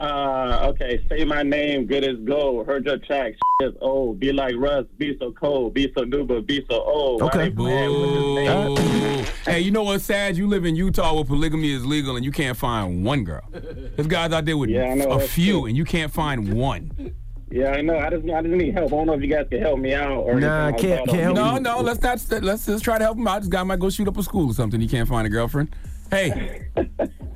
Uh, 0.00 0.68
okay, 0.70 1.04
say 1.10 1.24
my 1.26 1.42
name, 1.42 1.84
good 1.86 2.04
as 2.04 2.16
gold. 2.24 2.66
Heard 2.66 2.86
your 2.86 2.96
tracks, 2.98 3.36
is 3.60 3.74
old. 3.82 4.18
Be 4.18 4.32
like 4.32 4.54
Russ. 4.56 4.86
Be 4.96 5.14
so 5.18 5.30
cold. 5.32 5.74
Be 5.74 5.92
so 5.94 6.04
new, 6.04 6.24
but 6.24 6.46
be 6.46 6.64
so 6.70 6.80
old. 6.82 7.20
Okay. 7.22 7.50
they 7.50 7.50
playing 7.50 8.00
with 8.00 8.10
this 8.14 8.34
name? 8.34 8.74
Boo. 9.24 9.50
hey, 9.50 9.60
you 9.60 9.70
know 9.70 9.82
what's 9.82 10.04
sad? 10.04 10.38
You 10.38 10.46
live 10.46 10.64
in 10.64 10.74
Utah 10.74 11.14
where 11.14 11.24
polygamy 11.24 11.70
is 11.72 11.84
legal 11.84 12.16
and 12.16 12.24
you 12.24 12.32
can't 12.32 12.56
find 12.56 13.04
one 13.04 13.24
girl. 13.24 13.42
There's 13.52 14.06
guys 14.08 14.32
out 14.32 14.46
there 14.46 14.56
with 14.56 14.70
Yeah, 14.70 14.94
know, 14.94 15.10
a 15.10 15.20
few 15.20 15.52
true. 15.60 15.66
and 15.66 15.76
you 15.76 15.84
can't 15.84 16.10
find 16.10 16.54
one. 16.54 17.12
Yeah, 17.50 17.72
I 17.72 17.82
know. 17.82 17.98
I 17.98 18.08
just, 18.08 18.24
I 18.30 18.40
just 18.42 18.54
need 18.54 18.72
help. 18.72 18.92
I 18.92 18.96
don't 18.96 19.06
know 19.08 19.12
if 19.14 19.20
you 19.22 19.26
guys 19.28 19.44
can 19.50 19.60
help 19.60 19.80
me 19.80 19.92
out 19.92 20.12
or 20.12 20.40
Nah, 20.40 20.68
anything 20.68 20.90
like 20.90 21.06
can't- 21.08 21.10
that. 21.10 21.34
No, 21.34 21.58
no, 21.58 21.80
let's 21.82 22.00
not. 22.00 22.42
Let's 22.42 22.64
just 22.64 22.84
try 22.84 22.96
to 22.96 23.04
help 23.04 23.18
him 23.18 23.26
out. 23.28 23.40
This 23.40 23.48
guy 23.50 23.62
might 23.64 23.80
go 23.80 23.90
shoot 23.90 24.08
up 24.08 24.16
a 24.16 24.22
school 24.22 24.50
or 24.50 24.54
something. 24.54 24.80
He 24.80 24.88
can't 24.88 25.08
find 25.08 25.26
a 25.26 25.30
girlfriend. 25.30 25.74
Hey, 26.10 26.66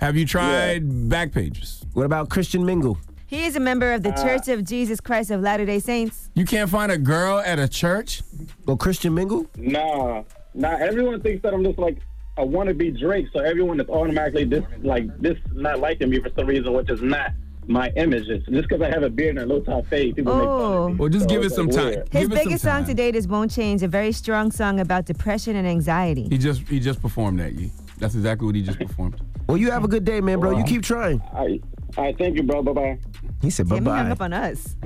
have 0.00 0.16
you 0.16 0.26
tried 0.26 1.08
back 1.08 1.32
pages? 1.32 1.84
What 1.92 2.06
about 2.06 2.28
Christian 2.28 2.64
Mingle? 2.66 2.98
He 3.26 3.44
is 3.46 3.56
a 3.56 3.60
member 3.60 3.92
of 3.92 4.02
the 4.02 4.12
Uh, 4.12 4.22
Church 4.22 4.48
of 4.48 4.64
Jesus 4.64 5.00
Christ 5.00 5.30
of 5.30 5.40
Latter 5.40 5.64
day 5.64 5.78
Saints. 5.78 6.28
You 6.34 6.44
can't 6.44 6.68
find 6.68 6.90
a 6.90 6.98
girl 6.98 7.38
at 7.38 7.58
a 7.58 7.68
church? 7.68 8.22
Well, 8.66 8.76
Christian 8.76 9.14
Mingle? 9.14 9.46
Nah, 9.56 10.22
nah. 10.54 10.76
Everyone 10.76 11.20
thinks 11.20 11.42
that 11.42 11.54
I'm 11.54 11.64
just 11.64 11.78
like 11.78 11.98
I 12.36 12.42
want 12.42 12.68
to 12.68 12.74
be 12.74 12.90
Drake, 12.90 13.26
so 13.32 13.40
everyone 13.40 13.80
is 13.80 13.88
automatically 13.88 14.44
this 14.44 14.64
like 14.82 15.06
this 15.20 15.38
not 15.52 15.78
liking 15.78 16.10
me 16.10 16.20
for 16.20 16.30
some 16.36 16.46
reason, 16.46 16.72
which 16.72 16.90
is 16.90 17.00
not 17.00 17.30
my 17.68 17.90
image. 17.96 18.28
It's 18.28 18.44
just 18.46 18.68
because 18.68 18.82
I 18.82 18.90
have 18.90 19.04
a 19.04 19.08
beard 19.10 19.38
and 19.38 19.50
a 19.50 19.54
low 19.54 19.60
top 19.60 19.86
fade, 19.86 20.16
people 20.16 20.34
make 20.34 20.44
fun 20.44 20.72
of 20.72 20.90
me. 20.90 20.96
Well, 20.96 21.08
just 21.08 21.22
So 21.24 21.28
give 21.28 21.44
it 21.44 21.52
some 21.52 21.66
like, 21.68 21.76
time. 21.76 21.84
weird. 21.86 22.08
His 22.08 22.22
Give 22.28 22.32
it 22.32 22.34
some 22.36 22.44
biggest 22.44 22.64
song 22.64 22.78
time. 22.80 22.86
to 22.86 22.94
date 22.94 23.14
is 23.16 23.28
Won't 23.28 23.52
Change, 23.52 23.82
a 23.84 23.88
very 23.88 24.10
strong 24.12 24.50
song 24.50 24.80
about 24.80 25.06
depression 25.06 25.54
and 25.56 25.66
anxiety. 25.66 26.26
He 26.28 26.38
just 26.38 26.62
he 26.68 26.80
just 26.80 27.00
performed 27.00 27.38
that. 27.40 27.52
Yee. 27.54 27.70
That's 27.98 28.14
exactly 28.14 28.46
what 28.46 28.54
he 28.54 28.62
just 28.62 28.78
performed. 28.78 29.20
Well, 29.48 29.56
you 29.58 29.70
have 29.70 29.84
a 29.84 29.88
good 29.88 30.04
day, 30.04 30.20
man, 30.20 30.40
bro. 30.40 30.56
You 30.56 30.64
keep 30.64 30.82
trying. 30.82 31.20
All 31.32 31.46
right, 31.46 31.62
all 31.96 32.04
right 32.04 32.18
thank 32.18 32.36
you, 32.36 32.42
bro. 32.42 32.62
Bye 32.62 32.72
bye. 32.72 32.98
He 33.42 33.50
said 33.50 33.68
bye 33.68 33.76
Damn, 33.76 33.84
he 33.84 33.90
hung 33.90 34.06
bye. 34.06 34.12
up 34.12 34.20
on 34.22 34.32
us. 34.32 34.76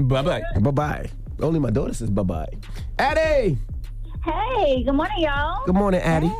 Bye 0.00 0.22
bye. 0.22 0.42
Bye 0.60 0.70
bye. 0.70 1.10
Only 1.40 1.60
my 1.60 1.70
daughter 1.70 1.94
says 1.94 2.10
bye 2.10 2.22
bye. 2.22 2.48
Addie! 2.98 3.58
Hey, 4.24 4.82
good 4.84 4.92
morning, 4.94 5.18
y'all. 5.20 5.64
Good 5.64 5.74
morning, 5.76 6.00
Addie. 6.00 6.32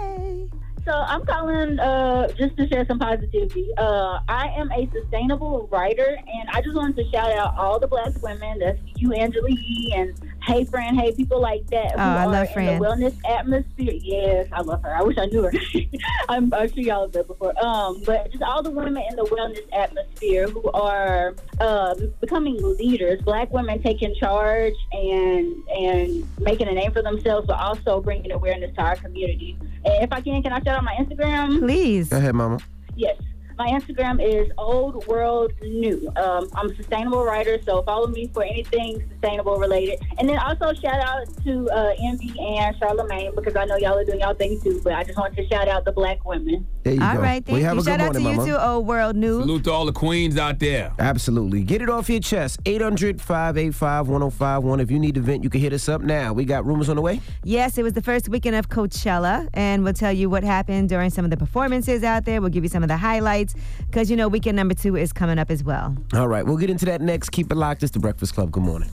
So 0.85 0.93
I'm 0.95 1.25
calling 1.27 1.79
uh, 1.79 2.29
just 2.29 2.57
to 2.57 2.67
share 2.69 2.87
some 2.87 2.99
positivity. 2.99 3.69
Uh, 3.77 4.21
I 4.27 4.49
am 4.57 4.71
a 4.73 4.89
sustainable 4.91 5.69
writer, 5.71 6.17
and 6.17 6.49
I 6.51 6.63
just 6.63 6.75
wanted 6.75 6.97
to 6.97 7.11
shout 7.11 7.31
out 7.33 7.57
all 7.59 7.79
the 7.79 7.87
black 7.87 8.21
women. 8.23 8.59
That's 8.59 8.79
you, 8.97 9.13
Angela 9.13 9.51
Yee, 9.51 9.93
and 9.95 10.19
Hey 10.49 10.65
Friend, 10.65 10.99
Hey 10.99 11.13
people 11.13 11.41
like 11.41 11.67
that 11.69 11.93
who 11.93 11.99
Oh, 11.99 12.03
I 12.03 12.25
are 12.25 12.29
love 12.29 12.47
in 12.49 12.53
Fran. 12.55 12.81
the 12.81 12.87
wellness 12.87 13.15
atmosphere. 13.31 13.93
Yes, 14.03 14.49
I 14.53 14.63
love 14.63 14.83
her. 14.83 14.95
I 14.97 15.03
wish 15.03 15.17
I 15.19 15.27
knew 15.27 15.43
her. 15.43 15.53
I'm, 16.29 16.53
I'm 16.55 16.69
sure 16.73 16.83
y'all 16.83 17.03
have 17.03 17.15
met 17.15 17.27
before. 17.27 17.53
Um, 17.65 18.03
but 18.07 18.31
just 18.33 18.43
all 18.43 18.63
the 18.63 18.71
women 18.71 19.03
in 19.11 19.17
the 19.17 19.25
wellness 19.25 19.61
atmosphere 19.79 20.49
who 20.49 20.71
are 20.73 21.35
uh, 21.61 21.95
becoming 22.21 22.57
leaders. 22.79 23.21
Black 23.23 23.53
women 23.53 23.83
taking 23.83 24.15
charge 24.15 24.75
and 24.93 25.55
and 25.69 26.27
making 26.41 26.69
a 26.69 26.73
name 26.73 26.93
for 26.93 27.03
themselves, 27.03 27.47
but 27.47 27.59
also 27.59 28.01
bringing 28.01 28.33
awareness 28.33 28.75
to 28.77 28.81
our 28.81 28.97
community. 28.97 29.57
And 29.85 30.03
if 30.03 30.13
I 30.13 30.21
can, 30.23 30.43
can 30.43 30.53
I 30.53 30.59
shout 30.59 30.69
out 30.79 30.85
my 30.85 30.95
Instagram? 30.99 31.59
Please. 31.61 32.09
Go 32.09 32.17
ahead, 32.17 32.35
mama. 32.35 32.59
Yes. 32.97 33.17
My 33.59 33.67
Instagram 33.71 34.25
is 34.25 34.53
Old 34.57 35.05
World 35.09 35.53
New. 35.61 36.09
Um, 36.15 36.49
I'm 36.55 36.71
a 36.71 36.77
sustainable 36.77 37.25
writer, 37.25 37.59
so 37.67 37.83
follow 37.83 38.07
me 38.07 38.31
for 38.33 38.45
anything 38.45 39.03
sustainable 39.11 39.57
related. 39.57 39.99
And 40.17 40.29
then 40.29 40.39
also 40.39 40.73
shout 40.75 41.01
out 41.01 41.27
to 41.43 41.69
uh, 41.71 41.93
Envy 42.01 42.29
and 42.39 42.77
Charlamagne 42.77 43.35
because 43.35 43.57
I 43.57 43.65
know 43.65 43.77
y'all 43.77 43.99
are 43.99 44.05
doing 44.05 44.21
y'all 44.21 44.35
thing 44.35 44.61
too. 44.63 44.81
But 44.85 44.93
I 44.93 45.03
just 45.03 45.19
wanted 45.19 45.37
to 45.43 45.49
shout 45.49 45.67
out 45.67 45.85
the 45.85 45.91
black 45.91 46.25
women. 46.25 46.69
There 46.85 46.95
you 46.95 47.03
All 47.03 47.15
go. 47.17 47.21
right, 47.21 47.45
thank 47.45 47.57
well, 47.57 47.65
have 47.65 47.75
you. 47.75 47.81
a 47.81 47.85
good 47.85 47.91
Shout 47.91 48.01
out 48.01 48.13
to 48.15 48.21
morning, 48.21 48.41
you 48.41 48.53
mama. 48.53 48.59
too, 48.59 48.65
Old 48.65 48.87
World 48.87 49.17
New. 49.17 49.41
Salute 49.41 49.65
to 49.65 49.73
all 49.73 49.87
the 49.87 49.93
queens 49.93 50.37
out 50.39 50.61
there. 50.61 50.93
Absolutely. 51.01 51.65
Get 51.65 51.83
it 51.83 51.91
off 51.91 52.09
your 52.09 52.21
chest. 52.21 52.61
800 52.65 53.21
585 53.21 54.07
1051. 54.07 54.79
If 54.81 54.91
you 54.93 55.01
need 55.01 55.17
to 55.17 55.21
vent, 55.21 55.43
you 55.43 55.51
can 55.51 55.61
hit 55.61 55.73
us 55.73 55.89
up 55.89 56.01
now. 56.01 56.33
We 56.33 56.45
got 56.45 56.65
rumors 56.65 56.89
on 56.89 56.95
the 56.95 57.03
way. 57.03 57.21
Yes, 57.43 57.77
it 57.77 57.83
was 57.83 57.95
the 57.95 58.03
first 58.03 58.29
weekend 58.29 58.55
of 58.55 58.69
Coachella, 58.69 59.49
and 59.53 59.83
we'll 59.83 59.95
tell 59.95 60.13
you 60.13 60.31
what 60.31 60.45
happened 60.45 60.89
during 60.89 61.11
some 61.11 61.25
of 61.25 61.33
the 61.33 61.37
performances 61.37 62.05
out 62.05 62.25
there. 62.25 62.41
We'll 62.41 62.51
give 62.51 62.63
you 62.63 62.71
some 62.71 62.85
of 62.85 62.89
the 62.89 62.97
highlights 62.97 63.48
because 63.87 64.11
you 64.11 64.17
know 64.17 64.29
weekend 64.29 64.57
number 64.57 64.75
two 64.75 64.97
is 64.97 65.13
coming 65.13 65.39
up 65.39 65.51
as 65.51 65.63
well. 65.65 65.97
All 66.15 66.29
right, 66.29 66.45
we'll 66.45 66.57
get 66.57 66.71
into 66.71 66.85
that 66.87 67.01
next. 67.01 67.31
Keep 67.31 67.53
it 67.53 67.57
locked. 67.57 67.83
It's 67.83 67.93
the 67.93 68.01
Breakfast 68.01 68.35
Club. 68.35 68.51
Good 68.51 68.63
morning. 68.63 68.91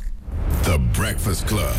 The 0.64 0.80
Breakfast 0.94 1.48
Club. 1.48 1.76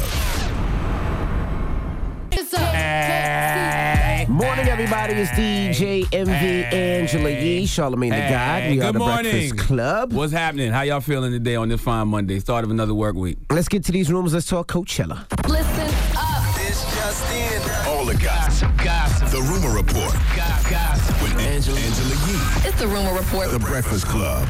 Morning, 4.28 4.68
everybody. 4.68 5.14
It's 5.14 5.30
DJ 5.30 6.06
Envy 6.12 6.64
Angela 6.76 7.30
Yee, 7.30 7.64
Charlamagne 7.64 8.10
the 8.10 8.28
God. 8.28 8.62
Hey, 8.62 8.72
We 8.72 8.80
are 8.80 8.86
good 8.86 8.94
the 8.96 8.98
morning. 8.98 9.32
Breakfast 9.32 9.58
Club. 9.68 10.12
What's 10.12 10.32
happening? 10.32 10.72
How 10.72 10.82
y'all 10.82 11.00
feeling 11.00 11.30
today 11.32 11.54
on 11.54 11.68
this 11.68 11.80
fine 11.80 12.08
Monday, 12.08 12.40
start 12.40 12.64
of 12.64 12.70
another 12.70 12.92
work 12.92 13.14
week? 13.14 13.38
Let's 13.50 13.68
get 13.68 13.84
to 13.84 13.92
these 13.92 14.10
rumors. 14.10 14.34
Let's 14.34 14.46
talk 14.46 14.66
Coachella. 14.68 15.24
Listen 15.48 16.16
up. 16.18 16.54
This 16.56 16.82
just 16.96 17.32
in. 17.32 17.88
All 17.88 18.04
the 18.04 18.16
gossip. 18.16 18.70
Gossip. 18.82 19.28
The 19.28 19.40
Rumor 19.40 19.74
Report. 19.74 20.12
Gossip. 20.34 20.55
It's 22.64 22.78
the 22.80 22.86
rumor 22.88 23.12
report. 23.12 23.50
The 23.50 23.58
Breakfast 23.58 24.06
Club. 24.06 24.48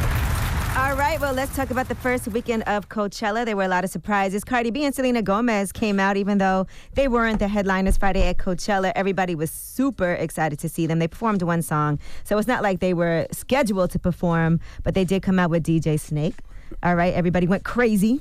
All 0.77 0.95
right, 0.95 1.19
well, 1.19 1.33
let's 1.33 1.57
talk 1.57 1.71
about 1.71 1.89
the 1.89 1.95
first 1.95 2.29
weekend 2.29 2.63
of 2.65 2.89
Coachella. 2.89 3.45
There 3.45 3.57
were 3.57 3.65
a 3.65 3.69
lot 3.69 3.83
of 3.83 3.91
surprises. 3.91 4.45
Cardi 4.45 4.71
B 4.71 4.85
and 4.85 4.95
Selena 4.95 5.23
Gomez 5.23 5.73
came 5.73 5.99
out, 5.99 6.17
even 6.17 6.39
though 6.39 6.67
they 6.95 7.09
weren't 7.09 7.39
the 7.39 7.49
headliners 7.49 7.97
Friday 7.97 8.23
at 8.29 8.37
Coachella. 8.37 8.93
Everybody 8.95 9.35
was 9.35 9.51
super 9.51 10.13
excited 10.13 10.59
to 10.59 10.69
see 10.69 10.87
them. 10.87 10.99
They 10.99 11.09
performed 11.09 11.43
one 11.43 11.63
song, 11.63 11.99
so 12.25 12.37
it's 12.39 12.47
not 12.47 12.63
like 12.63 12.81
they 12.81 12.93
were 12.95 13.27
scheduled 13.33 13.91
to 13.93 13.99
perform, 13.99 14.61
but 14.83 14.95
they 14.95 15.05
did 15.05 15.23
come 15.23 15.39
out 15.39 15.51
with 15.51 15.65
DJ 15.65 15.99
Snake. 15.99 16.37
All 16.83 16.95
right, 16.95 17.15
everybody 17.15 17.47
went 17.47 17.65
crazy. 17.65 18.21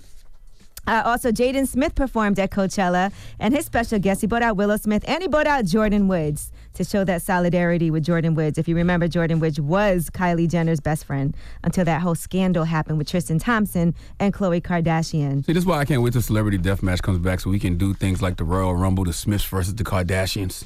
Uh, 0.88 1.02
also, 1.06 1.32
Jaden 1.32 1.67
Smith 1.67 1.95
performed 1.95 2.39
at 2.39 2.52
Coachella, 2.52 3.12
and 3.39 3.54
his 3.54 3.65
special 3.65 4.00
guest, 4.00 4.21
he 4.21 4.28
brought 4.28 4.43
out 4.43 4.58
Willow 4.58 4.78
Smith 4.78 5.04
and 5.08 5.21
he 5.21 5.28
brought 5.28 5.48
out 5.48 5.65
Jordyn 5.65 6.08
Woods 6.08 6.52
to 6.74 6.84
show 6.84 7.04
that 7.06 7.21
solidarity 7.21 7.89
with 7.89 8.06
Jordyn 8.06 8.36
Woods. 8.36 8.58
If 8.58 8.67
you 8.67 8.76
remember, 8.76 9.08
Jordyn 9.08 9.39
Woods 9.39 9.60
was 9.60 10.10
Kylie 10.10 10.50
Jenner's 10.50 10.80
best 10.80 11.06
friend 11.06 11.36
until 11.63 11.86
that 11.86 12.02
whole 12.02 12.15
scandal 12.15 12.65
happened 12.65 12.98
with 12.98 13.08
Tristan 13.08 13.39
Thompson 13.39 13.95
and 14.19 14.34
Khloe 14.34 14.62
Kardashian. 14.62 15.45
See, 15.45 15.54
this 15.54 15.62
is 15.62 15.65
why 15.65 15.80
I 15.80 15.86
can't 15.86 16.02
wait 16.02 16.13
till 16.13 16.21
Celebrity 16.21 16.58
Deathmatch 16.58 17.02
comes 17.02 17.19
back 17.19 17.39
so 17.39 17.50
we 17.50 17.60
can 17.60 17.78
do 17.78 17.93
things 17.93 18.21
like 18.21 18.38
the 18.38 18.43
Royal 18.43 18.76
Rumble, 18.76 19.06
the 19.06 19.13
Smiths 19.13 19.45
versus 19.45 19.76
the 19.76 19.84
Kardashians. 19.84 20.65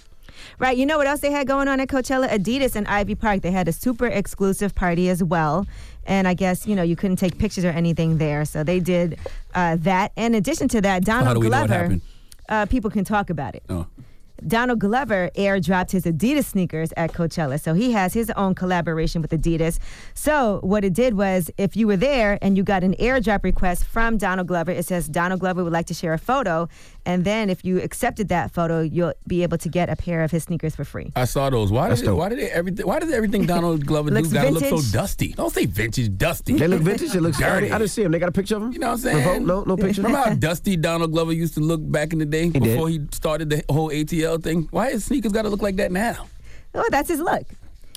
Right, 0.57 0.77
you 0.77 0.85
know 0.85 0.97
what 0.97 1.07
else 1.07 1.19
they 1.21 1.31
had 1.31 1.47
going 1.47 1.67
on 1.67 1.79
at 1.79 1.87
Coachella? 1.87 2.29
Adidas 2.29 2.75
and 2.75 2.87
Ivy 2.87 3.15
Park. 3.15 3.41
They 3.41 3.51
had 3.51 3.67
a 3.67 3.71
super 3.73 4.07
exclusive 4.07 4.75
party 4.75 5.09
as 5.09 5.23
well. 5.23 5.65
And 6.05 6.27
I 6.27 6.33
guess, 6.33 6.65
you 6.65 6.75
know, 6.75 6.83
you 6.83 6.95
couldn't 6.95 7.17
take 7.17 7.37
pictures 7.37 7.65
or 7.65 7.69
anything 7.69 8.17
there. 8.17 8.43
So 8.45 8.63
they 8.63 8.79
did 8.79 9.19
uh, 9.53 9.77
that. 9.81 10.11
In 10.15 10.33
addition 10.35 10.67
to 10.69 10.81
that, 10.81 11.05
Donald 11.05 11.27
how 11.27 11.33
do 11.35 11.39
we 11.39 11.49
know 11.49 11.61
what 11.61 11.67
Glover, 11.67 11.83
happened? 11.83 12.01
uh, 12.49 12.65
people 12.65 12.89
can 12.89 13.05
talk 13.05 13.29
about 13.29 13.55
it. 13.55 13.63
Oh. 13.69 13.85
Donald 14.47 14.79
Glover 14.79 15.29
airdropped 15.35 15.91
his 15.91 16.05
Adidas 16.05 16.45
sneakers 16.45 16.93
at 16.95 17.11
Coachella. 17.11 17.59
So 17.59 17.73
he 17.73 17.91
has 17.91 18.13
his 18.13 18.29
own 18.31 18.55
collaboration 18.55 19.21
with 19.21 19.31
Adidas. 19.31 19.79
So 20.13 20.59
what 20.63 20.85
it 20.85 20.93
did 20.93 21.15
was 21.15 21.51
if 21.57 21.75
you 21.75 21.87
were 21.87 21.97
there 21.97 22.39
and 22.41 22.55
you 22.55 22.63
got 22.63 22.83
an 22.83 22.95
airdrop 22.95 23.43
request 23.43 23.83
from 23.83 24.17
Donald 24.17 24.47
Glover, 24.47 24.71
it 24.71 24.85
says 24.85 25.09
Donald 25.09 25.41
Glover 25.41 25.63
would 25.63 25.73
like 25.73 25.87
to 25.87 25.93
share 25.93 26.13
a 26.13 26.17
photo. 26.17 26.69
And 27.09 27.25
then 27.25 27.49
if 27.49 27.65
you 27.65 27.81
accepted 27.81 28.29
that 28.29 28.51
photo, 28.51 28.81
you'll 28.81 29.13
be 29.25 29.41
able 29.41 29.57
to 29.57 29.67
get 29.67 29.89
a 29.89 29.95
pair 29.95 30.23
of 30.23 30.29
his 30.29 30.43
sneakers 30.43 30.75
for 30.75 30.83
free. 30.83 31.11
I 31.15 31.25
saw 31.25 31.49
those. 31.49 31.71
Why 31.71 31.89
That's 31.89 32.01
did 32.01 32.05
it, 32.05 32.09
dope. 32.11 32.19
why 32.19 32.29
did 32.29 32.37
it, 32.37 32.51
everything 32.51 32.85
why 32.85 32.99
does 32.99 33.11
everything 33.11 33.47
Donald 33.47 33.83
Glover 33.83 34.11
do 34.11 34.29
gotta 34.29 34.51
look 34.51 34.63
so 34.63 34.79
dusty? 34.91 35.29
Don't 35.33 35.51
say 35.51 35.65
vintage, 35.65 36.15
dusty. 36.15 36.53
They 36.53 36.67
look 36.67 36.83
vintage. 36.83 37.15
It 37.15 37.21
looks 37.21 37.39
dirty. 37.39 37.71
I 37.71 37.79
didn't 37.79 37.89
see 37.89 38.03
him. 38.03 38.11
They 38.11 38.19
got 38.19 38.29
a 38.29 38.31
picture 38.31 38.57
of 38.57 38.61
him? 38.61 38.73
You 38.73 38.77
know 38.77 38.91
what 38.91 38.99
I'm 38.99 39.15
Revolt? 39.15 39.25
saying? 39.25 39.47
No, 39.47 39.63
no 39.63 39.75
picture. 39.75 40.03
Remember 40.03 40.29
how 40.29 40.35
dusty 40.47 40.77
Donald 40.77 41.11
Glover 41.11 41.33
used 41.33 41.55
to 41.55 41.61
look 41.61 41.81
back 41.83 42.13
in 42.13 42.19
the 42.19 42.25
day 42.27 42.47
did. 42.47 42.61
before 42.61 42.89
he 42.89 43.01
started 43.11 43.49
the 43.49 43.63
whole 43.71 43.89
ATL 43.89 44.43
thing? 44.43 44.67
Why 44.69 44.91
his 44.91 45.05
sneakers 45.05 45.31
got 45.31 45.41
to 45.41 45.49
look 45.49 45.63
like 45.63 45.77
that 45.77 45.91
now? 45.91 46.27
Oh, 46.75 46.87
that's 46.91 47.09
his 47.09 47.19
look. 47.19 47.47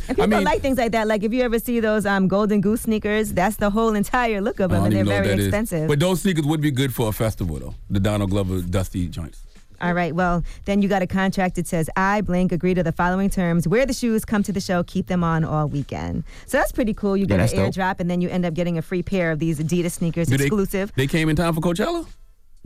And 0.09 0.17
people 0.17 0.29
mean- 0.29 0.45
like 0.45 0.61
things 0.63 0.79
like 0.79 0.93
that. 0.93 1.07
Like 1.07 1.23
if 1.23 1.33
you 1.33 1.43
ever 1.43 1.59
see 1.59 1.81
those 1.81 2.05
um, 2.07 2.29
Golden 2.29 2.61
Goose 2.61 2.83
sneakers, 2.83 3.33
that's 3.33 3.57
the 3.57 3.71
whole 3.71 3.95
entire 3.95 4.41
look 4.41 4.61
of 4.61 4.71
them, 4.71 4.85
and 4.85 4.93
they're 4.93 5.01
even 5.03 5.11
know 5.11 5.17
what 5.19 5.25
very 5.25 5.37
that 5.37 5.41
is. 5.41 5.47
expensive. 5.49 5.89
But 5.89 6.01
those 6.01 6.23
sneakers 6.23 6.45
would 6.47 6.61
be 6.61 6.71
good 6.71 6.95
for 6.95 7.09
a 7.09 7.13
festival, 7.13 7.59
though. 7.59 7.75
The 7.91 8.01
Donald 8.01 8.31
Glover 8.31 8.61
dusty 8.63 9.07
joints. 9.09 9.41
All 9.81 9.95
right. 9.95 10.15
Well, 10.15 10.45
then 10.65 10.81
you 10.81 10.89
got 10.89 11.03
a 11.03 11.09
contract 11.09 11.57
that 11.57 11.67
says, 11.67 11.91
I, 11.97 12.21
blank 12.21 12.53
agree 12.53 12.73
to 12.73 12.85
the 12.85 12.93
following 12.93 13.29
terms. 13.29 13.67
Wear 13.67 13.85
the 13.85 13.93
shoes, 13.93 14.25
come 14.25 14.45
to 14.45 14.53
the 14.53 14.61
show, 14.61 14.85
keep 14.85 15.09
them 15.09 15.25
on 15.25 15.45
all 15.45 15.67
weekend. 15.67 16.23
So 16.47 16.57
that's 16.59 16.71
pretty 16.71 16.95
cool. 16.95 17.17
You 17.17 17.27
get 17.27 17.39
that's 17.39 17.53
an 17.53 17.59
dope. 17.59 17.75
airdrop, 17.75 17.99
and 17.99 18.09
then 18.09 18.21
you 18.21 18.29
end 18.29 18.45
up 18.47 18.55
getting 18.55 18.79
a 18.79 18.83
free 18.83 19.03
pair 19.03 19.33
of 19.33 19.41
these 19.41 19.59
Adidas 19.59 19.91
sneakers, 19.93 20.29
Do 20.29 20.37
they- 20.37 20.45
exclusive. 20.45 20.93
They 20.95 21.09
came 21.09 21.29
in 21.29 21.35
time 21.35 21.53
for 21.53 21.61
Coachella? 21.61 22.07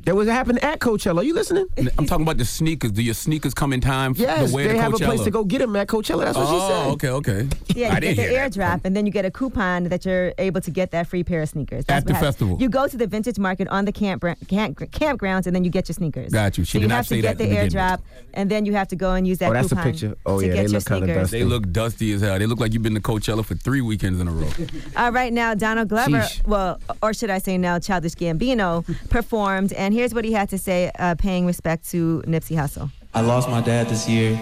That 0.05 0.15
was 0.15 0.29
happening 0.29 0.63
at 0.63 0.79
Coachella. 0.79 1.19
Are 1.19 1.25
you 1.25 1.35
listening? 1.35 1.67
I'm 1.99 2.07
talking 2.07 2.23
about 2.25 2.37
the 2.37 2.45
sneakers. 2.45 2.93
Do 2.93 3.03
your 3.03 3.15
sneakers 3.15 3.55
come 3.55 3.73
in 3.73 3.81
time 3.81 4.13
f- 4.13 4.19
Yes, 4.19 4.51
to 4.51 4.55
wear 4.55 4.69
they 4.69 4.75
to 4.75 4.81
have 4.81 4.93
Coachella? 4.93 5.03
a 5.03 5.07
place 5.07 5.21
to 5.23 5.31
go 5.33 5.43
get 5.43 5.59
them 5.59 5.75
at 5.75 5.89
Coachella. 5.89 6.25
That's 6.27 6.37
what 6.37 6.47
she 6.49 6.55
oh, 6.55 6.69
said. 6.69 6.87
okay, 6.93 7.09
okay. 7.09 7.49
Yeah, 7.75 7.89
I 7.91 7.95
you 7.95 8.01
didn't 8.01 8.17
get 8.17 8.17
the 8.17 8.29
hear 8.29 8.49
that. 8.49 8.53
airdrop, 8.53 8.81
and 8.85 8.95
then 8.95 9.07
you 9.07 9.11
get 9.11 9.25
a 9.25 9.31
coupon 9.33 9.85
that 9.85 10.05
you're 10.05 10.33
able 10.39 10.61
to 10.61 10.71
get 10.71 10.91
that 10.93 11.09
free 11.09 11.25
pair 11.25 11.43
of 11.43 11.49
sneakers. 11.49 11.87
At 11.89 11.95
what 12.05 12.07
the 12.09 12.13
happens. 12.15 12.27
festival. 12.29 12.57
You 12.61 12.69
go 12.69 12.87
to 12.87 12.97
the 12.97 13.07
vintage 13.07 13.39
market 13.39 13.67
on 13.69 13.85
the 13.87 13.91
camp, 13.93 14.23
camp 14.47 14.79
campgrounds, 14.79 15.47
and 15.47 15.57
then 15.57 15.65
you 15.65 15.71
get 15.71 15.89
your 15.89 15.95
sneakers. 15.95 16.31
Got 16.31 16.59
you. 16.59 16.65
She 16.65 16.73
so 16.73 16.79
did 16.81 16.83
you 16.85 16.89
not 16.89 16.97
have 16.97 17.07
say 17.09 17.17
to 17.17 17.23
get 17.23 17.31
at 17.33 17.39
the 17.39 17.47
the 17.49 17.57
airdrop, 17.57 18.01
and 18.35 18.51
then 18.51 18.65
you 18.67 18.75
have 18.75 18.89
to 18.89 18.97
go 18.97 19.15
and 19.15 19.27
use 19.27 19.39
that 19.39 19.51
Oh, 19.51 19.55
that's 19.55 19.73
a 19.73 19.77
coupon 19.77 19.93
picture. 19.93 20.17
Oh, 20.27 20.39
to 20.41 20.47
yeah, 20.47 20.53
get 20.53 20.57
they 20.57 20.63
your 20.73 20.79
look 20.81 20.87
kinda 20.87 21.07
sneakers. 21.07 21.31
They 21.31 21.45
look 21.45 21.73
dusty 21.73 22.13
as 22.13 22.21
hell. 22.21 22.39
They 22.39 22.47
look 22.47 22.61
like 22.61 22.75
you've 22.75 22.83
been 22.83 22.95
to 22.95 23.01
Coachella 23.01 23.45
for 23.45 23.55
three 23.57 23.81
weekends 23.81 24.21
in 24.21 24.29
a 24.29 24.31
row. 24.31 24.51
All 24.97 25.11
right, 25.11 25.33
now 25.33 25.55
Donald 25.55 25.89
Glover, 25.89 26.19
Sheesh. 26.19 26.47
well, 26.47 26.81
or 27.03 27.13
should 27.15 27.31
I 27.31 27.39
say 27.39 27.57
now 27.59 27.79
Childish 27.79 28.15
Gambino, 28.15 28.85
performed, 29.11 29.73
and 29.73 29.86
here's 29.93 30.15
what 30.15 30.25
he 30.25 30.33
had 30.33 30.49
to 30.51 30.59
say, 30.59 30.91
uh, 30.99 31.15
paying 31.17 31.47
respect 31.47 31.89
to 31.91 32.23
Nipsey 32.27 32.57
Hussle. 32.57 32.91
I 33.15 33.21
lost 33.21 33.49
my 33.49 33.61
dad 33.61 33.89
this 33.89 34.09
year. 34.09 34.33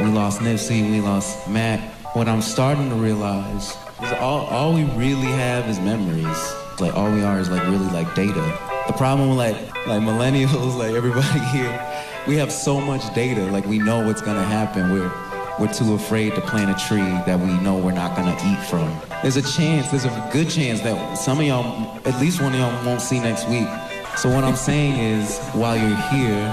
We 0.00 0.06
lost 0.06 0.40
Nipsey. 0.40 0.90
We 0.90 1.00
lost 1.00 1.48
Mac. 1.48 1.80
What 2.14 2.28
I'm 2.28 2.42
starting 2.42 2.88
to 2.90 2.94
realize 2.96 3.76
is 4.02 4.12
all, 4.20 4.46
all 4.46 4.72
we 4.72 4.84
really 4.96 5.30
have 5.32 5.68
is 5.68 5.78
memories. 5.80 6.54
Like 6.80 6.94
all 6.94 7.10
we 7.10 7.22
are 7.22 7.38
is 7.38 7.50
like 7.50 7.62
really 7.64 7.88
like 7.90 8.14
data. 8.14 8.40
The 8.86 8.94
problem 8.94 9.28
with 9.28 9.38
like 9.38 9.56
like 9.86 10.02
millennials, 10.02 10.76
like 10.78 10.94
everybody 10.94 11.40
here, 11.50 12.04
we 12.26 12.36
have 12.36 12.50
so 12.50 12.80
much 12.80 13.14
data. 13.14 13.44
Like 13.50 13.66
we 13.66 13.78
know 13.78 14.04
what's 14.06 14.22
gonna 14.22 14.44
happen. 14.44 14.92
We're 14.92 15.12
we're 15.58 15.72
too 15.72 15.94
afraid 15.94 16.34
to 16.34 16.40
plant 16.40 16.70
a 16.70 16.86
tree 16.88 16.98
that 16.98 17.38
we 17.38 17.52
know 17.60 17.76
we're 17.76 17.92
not 17.92 18.16
gonna 18.16 18.36
eat 18.46 18.64
from. 18.66 18.90
There's 19.22 19.36
a 19.36 19.42
chance, 19.42 19.90
there's 19.90 20.04
a 20.04 20.30
good 20.32 20.48
chance 20.48 20.80
that 20.80 21.14
some 21.16 21.38
of 21.38 21.46
y'all, 21.46 21.98
at 22.06 22.20
least 22.20 22.40
one 22.40 22.54
of 22.54 22.58
y'all, 22.58 22.86
won't 22.86 23.00
see 23.00 23.20
next 23.20 23.48
week. 23.48 23.68
So 24.22 24.28
what 24.32 24.44
I'm 24.44 24.54
saying 24.54 25.00
is, 25.00 25.36
while 25.48 25.76
you're 25.76 25.96
here, 25.96 26.48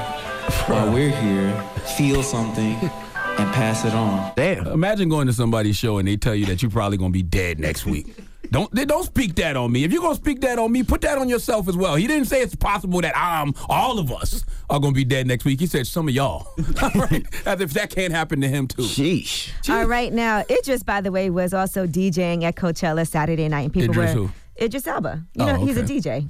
while 0.65 0.91
we're 0.91 1.11
here, 1.11 1.53
feel 1.95 2.23
something 2.23 2.73
and 2.73 3.53
pass 3.53 3.85
it 3.85 3.93
on. 3.93 4.31
Damn. 4.35 4.65
Imagine 4.65 5.07
going 5.07 5.27
to 5.27 5.33
somebody's 5.33 5.75
show 5.75 5.99
and 5.99 6.07
they 6.07 6.17
tell 6.17 6.33
you 6.33 6.47
that 6.47 6.63
you're 6.63 6.71
probably 6.71 6.97
gonna 6.97 7.11
be 7.11 7.21
dead 7.21 7.59
next 7.59 7.85
week. 7.85 8.07
Don't 8.51 8.73
they 8.73 8.85
don't 8.85 9.03
speak 9.03 9.35
that 9.35 9.55
on 9.55 9.71
me. 9.71 9.83
If 9.83 9.91
you're 9.91 10.01
gonna 10.01 10.15
speak 10.15 10.41
that 10.41 10.57
on 10.57 10.71
me, 10.71 10.81
put 10.81 11.01
that 11.01 11.19
on 11.19 11.29
yourself 11.29 11.67
as 11.67 11.77
well. 11.77 11.95
He 11.95 12.07
didn't 12.07 12.25
say 12.25 12.41
it's 12.41 12.55
possible 12.55 12.99
that 13.01 13.15
I'm 13.15 13.53
all 13.67 13.99
of 13.99 14.11
us 14.11 14.43
are 14.71 14.79
gonna 14.79 14.93
be 14.93 15.03
dead 15.03 15.27
next 15.27 15.45
week. 15.45 15.59
He 15.59 15.67
said 15.67 15.85
some 15.85 16.07
of 16.07 16.15
y'all. 16.15 16.47
right? 16.95 17.23
As 17.45 17.61
if 17.61 17.73
that 17.73 17.91
can't 17.91 18.11
happen 18.11 18.41
to 18.41 18.47
him 18.47 18.65
too. 18.67 18.81
Sheesh. 18.81 19.51
All 19.69 19.85
right, 19.85 20.11
now 20.11 20.43
Idris, 20.49 20.81
by 20.81 20.99
the 21.01 21.11
way, 21.11 21.29
was 21.29 21.53
also 21.53 21.85
DJing 21.85 22.41
at 22.43 22.55
Coachella 22.55 23.07
Saturday 23.07 23.47
night, 23.49 23.65
and 23.65 23.73
people 23.73 23.91
Idris 23.91 24.15
were 24.15 24.21
who? 24.27 24.31
Idris 24.59 24.87
Elba. 24.87 25.23
You 25.35 25.43
Oh, 25.43 25.45
know, 25.45 25.65
he's 25.65 25.77
a. 25.77 25.83
DJ. 25.83 26.27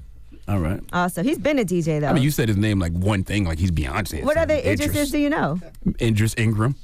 All 0.50 0.60
right. 0.60 0.82
Also, 0.92 1.22
he's 1.22 1.38
been 1.38 1.60
a 1.60 1.64
DJ 1.64 2.02
though. 2.02 2.08
I 2.08 2.14
mean, 2.14 2.24
you 2.24 2.32
said 2.32 2.48
his 2.48 2.58
name 2.58 2.80
like 2.80 2.92
one 2.92 3.24
thing, 3.24 3.46
like 3.46 3.60
he's 3.60 3.70
Beyonce. 3.72 4.24
what 4.24 4.36
other 4.36 4.56
something. 4.56 4.78
Idrises 4.90 5.12
do 5.12 5.20
you 5.20 5.30
know? 5.30 5.60
Idris 6.02 6.34
Ingram, 6.38 6.76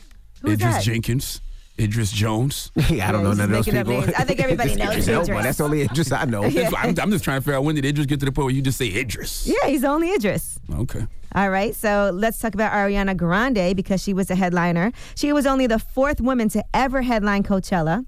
Who's 0.41 0.53
Idris 0.53 0.75
that? 0.75 0.83
Jenkins, 0.83 1.41
Idris 1.79 2.11
Jones. 2.11 2.71
Yeah, 2.91 3.09
I 3.09 3.11
don't 3.11 3.23
know 3.23 3.29
he's 3.29 3.39
none 3.39 3.49
of 3.51 3.65
those 3.65 3.73
people. 3.73 3.97
I 4.15 4.23
think 4.23 4.39
everybody 4.39 4.75
knows 4.75 4.89
Idris 4.91 5.07
Elba. 5.07 5.41
That's 5.41 5.57
the 5.57 5.63
only 5.63 5.81
Idris 5.81 6.11
I 6.11 6.25
know. 6.25 6.45
Yeah. 6.47 6.69
I'm, 6.77 6.95
I'm 6.99 7.09
just 7.11 7.23
trying 7.23 7.39
to 7.39 7.41
figure 7.41 7.55
out 7.55 7.63
when 7.63 7.73
did 7.75 7.85
Idris 7.85 8.05
get 8.05 8.19
to 8.19 8.25
the 8.27 8.31
point 8.31 8.45
where 8.45 8.53
you 8.53 8.61
just 8.61 8.77
say 8.77 8.87
Idris. 8.95 9.47
Yeah, 9.47 9.67
he's 9.67 9.83
only 9.83 10.13
Idris. 10.13 10.59
Okay. 10.71 11.07
All 11.33 11.49
right, 11.49 11.75
so 11.75 12.11
let's 12.13 12.39
talk 12.39 12.53
about 12.53 12.71
Ariana 12.71 13.17
Grande 13.17 13.75
because 13.75 14.01
she 14.01 14.13
was 14.13 14.29
a 14.31 14.35
headliner. 14.35 14.91
She 15.15 15.33
was 15.33 15.45
only 15.45 15.67
the 15.67 15.79
fourth 15.79 16.21
woman 16.21 16.47
to 16.49 16.63
ever 16.73 17.01
headline 17.01 17.43
Coachella. 17.43 18.05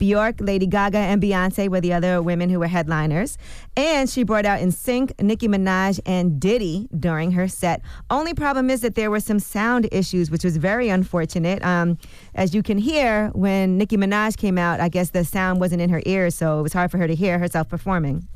Bjork, 0.00 0.40
Lady 0.40 0.66
Gaga, 0.66 0.98
and 0.98 1.22
Beyonce 1.22 1.68
were 1.68 1.80
the 1.80 1.92
other 1.92 2.20
women 2.20 2.48
who 2.48 2.58
were 2.58 2.66
headliners. 2.66 3.38
And 3.76 4.10
she 4.10 4.24
brought 4.24 4.46
out 4.46 4.58
NSYNC, 4.58 5.22
Nicki 5.22 5.46
Minaj, 5.46 6.00
and 6.04 6.40
Diddy 6.40 6.88
during 6.98 7.32
her 7.32 7.46
set. 7.46 7.82
Only 8.08 8.34
problem 8.34 8.70
is 8.70 8.80
that 8.80 8.94
there 8.96 9.10
were 9.10 9.20
some 9.20 9.38
sound 9.38 9.88
issues, 9.92 10.30
which 10.30 10.42
was 10.42 10.56
very 10.56 10.88
unfortunate. 10.88 11.62
Um, 11.62 11.98
as 12.34 12.54
you 12.54 12.62
can 12.62 12.78
hear, 12.78 13.28
when 13.34 13.78
Nicki 13.78 13.96
Minaj 13.96 14.36
came 14.36 14.58
out, 14.58 14.80
I 14.80 14.88
guess 14.88 15.10
the 15.10 15.24
sound 15.24 15.60
wasn't 15.60 15.82
in 15.82 15.90
her 15.90 16.02
ears, 16.06 16.34
so 16.34 16.58
it 16.58 16.62
was 16.62 16.72
hard 16.72 16.90
for 16.90 16.98
her 16.98 17.06
to 17.06 17.14
hear 17.14 17.38
herself 17.38 17.68
performing. 17.68 18.26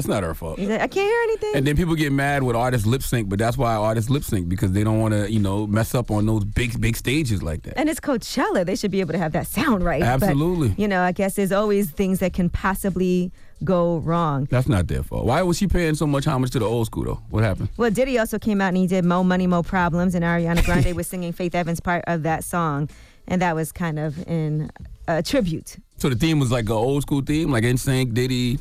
That's 0.00 0.08
not 0.08 0.22
her 0.22 0.32
fault. 0.32 0.58
Like, 0.58 0.80
I 0.80 0.86
can't 0.86 1.06
hear 1.06 1.22
anything. 1.24 1.56
And 1.56 1.66
then 1.66 1.76
people 1.76 1.94
get 1.94 2.10
mad 2.10 2.42
with 2.42 2.56
artists 2.56 2.86
lip 2.86 3.02
sync, 3.02 3.28
but 3.28 3.38
that's 3.38 3.58
why 3.58 3.74
artists 3.74 4.08
lip 4.08 4.24
sync 4.24 4.48
because 4.48 4.72
they 4.72 4.82
don't 4.82 4.98
want 4.98 5.12
to, 5.12 5.30
you 5.30 5.38
know, 5.38 5.66
mess 5.66 5.94
up 5.94 6.10
on 6.10 6.24
those 6.24 6.42
big, 6.42 6.80
big 6.80 6.96
stages 6.96 7.42
like 7.42 7.64
that. 7.64 7.74
And 7.76 7.90
it's 7.90 8.00
Coachella. 8.00 8.64
They 8.64 8.76
should 8.76 8.90
be 8.90 9.00
able 9.00 9.12
to 9.12 9.18
have 9.18 9.32
that 9.32 9.46
sound 9.46 9.84
right. 9.84 10.00
But, 10.00 10.22
Absolutely. 10.22 10.74
you 10.78 10.88
know, 10.88 11.02
I 11.02 11.12
guess 11.12 11.34
there's 11.34 11.52
always 11.52 11.90
things 11.90 12.20
that 12.20 12.32
can 12.32 12.48
possibly 12.48 13.30
go 13.62 13.98
wrong. 13.98 14.48
That's 14.50 14.68
not 14.68 14.88
their 14.88 15.02
fault. 15.02 15.26
Why 15.26 15.42
was 15.42 15.58
she 15.58 15.66
paying 15.66 15.94
so 15.96 16.06
much 16.06 16.26
homage 16.26 16.50
to 16.52 16.58
the 16.58 16.64
old 16.64 16.86
school 16.86 17.04
though? 17.04 17.22
What 17.28 17.44
happened? 17.44 17.68
Well, 17.76 17.90
Diddy 17.90 18.18
also 18.18 18.38
came 18.38 18.62
out 18.62 18.68
and 18.68 18.78
he 18.78 18.86
did 18.86 19.04
Mo 19.04 19.22
Money, 19.22 19.46
Mo 19.46 19.62
Problems, 19.62 20.14
and 20.14 20.24
Ariana 20.24 20.64
Grande 20.64 20.92
was 20.96 21.08
singing 21.08 21.34
Faith 21.34 21.54
Evans' 21.54 21.80
part 21.80 22.04
of 22.06 22.22
that 22.22 22.42
song. 22.42 22.88
And 23.28 23.42
that 23.42 23.54
was 23.54 23.70
kind 23.70 23.98
of 23.98 24.26
in 24.26 24.70
a 25.06 25.22
tribute. 25.22 25.76
So 25.98 26.08
the 26.08 26.16
theme 26.16 26.40
was 26.40 26.50
like 26.50 26.64
an 26.64 26.72
old 26.72 27.02
school 27.02 27.20
theme, 27.20 27.50
like 27.50 27.64
NSYNC, 27.64 28.14
Diddy. 28.14 28.58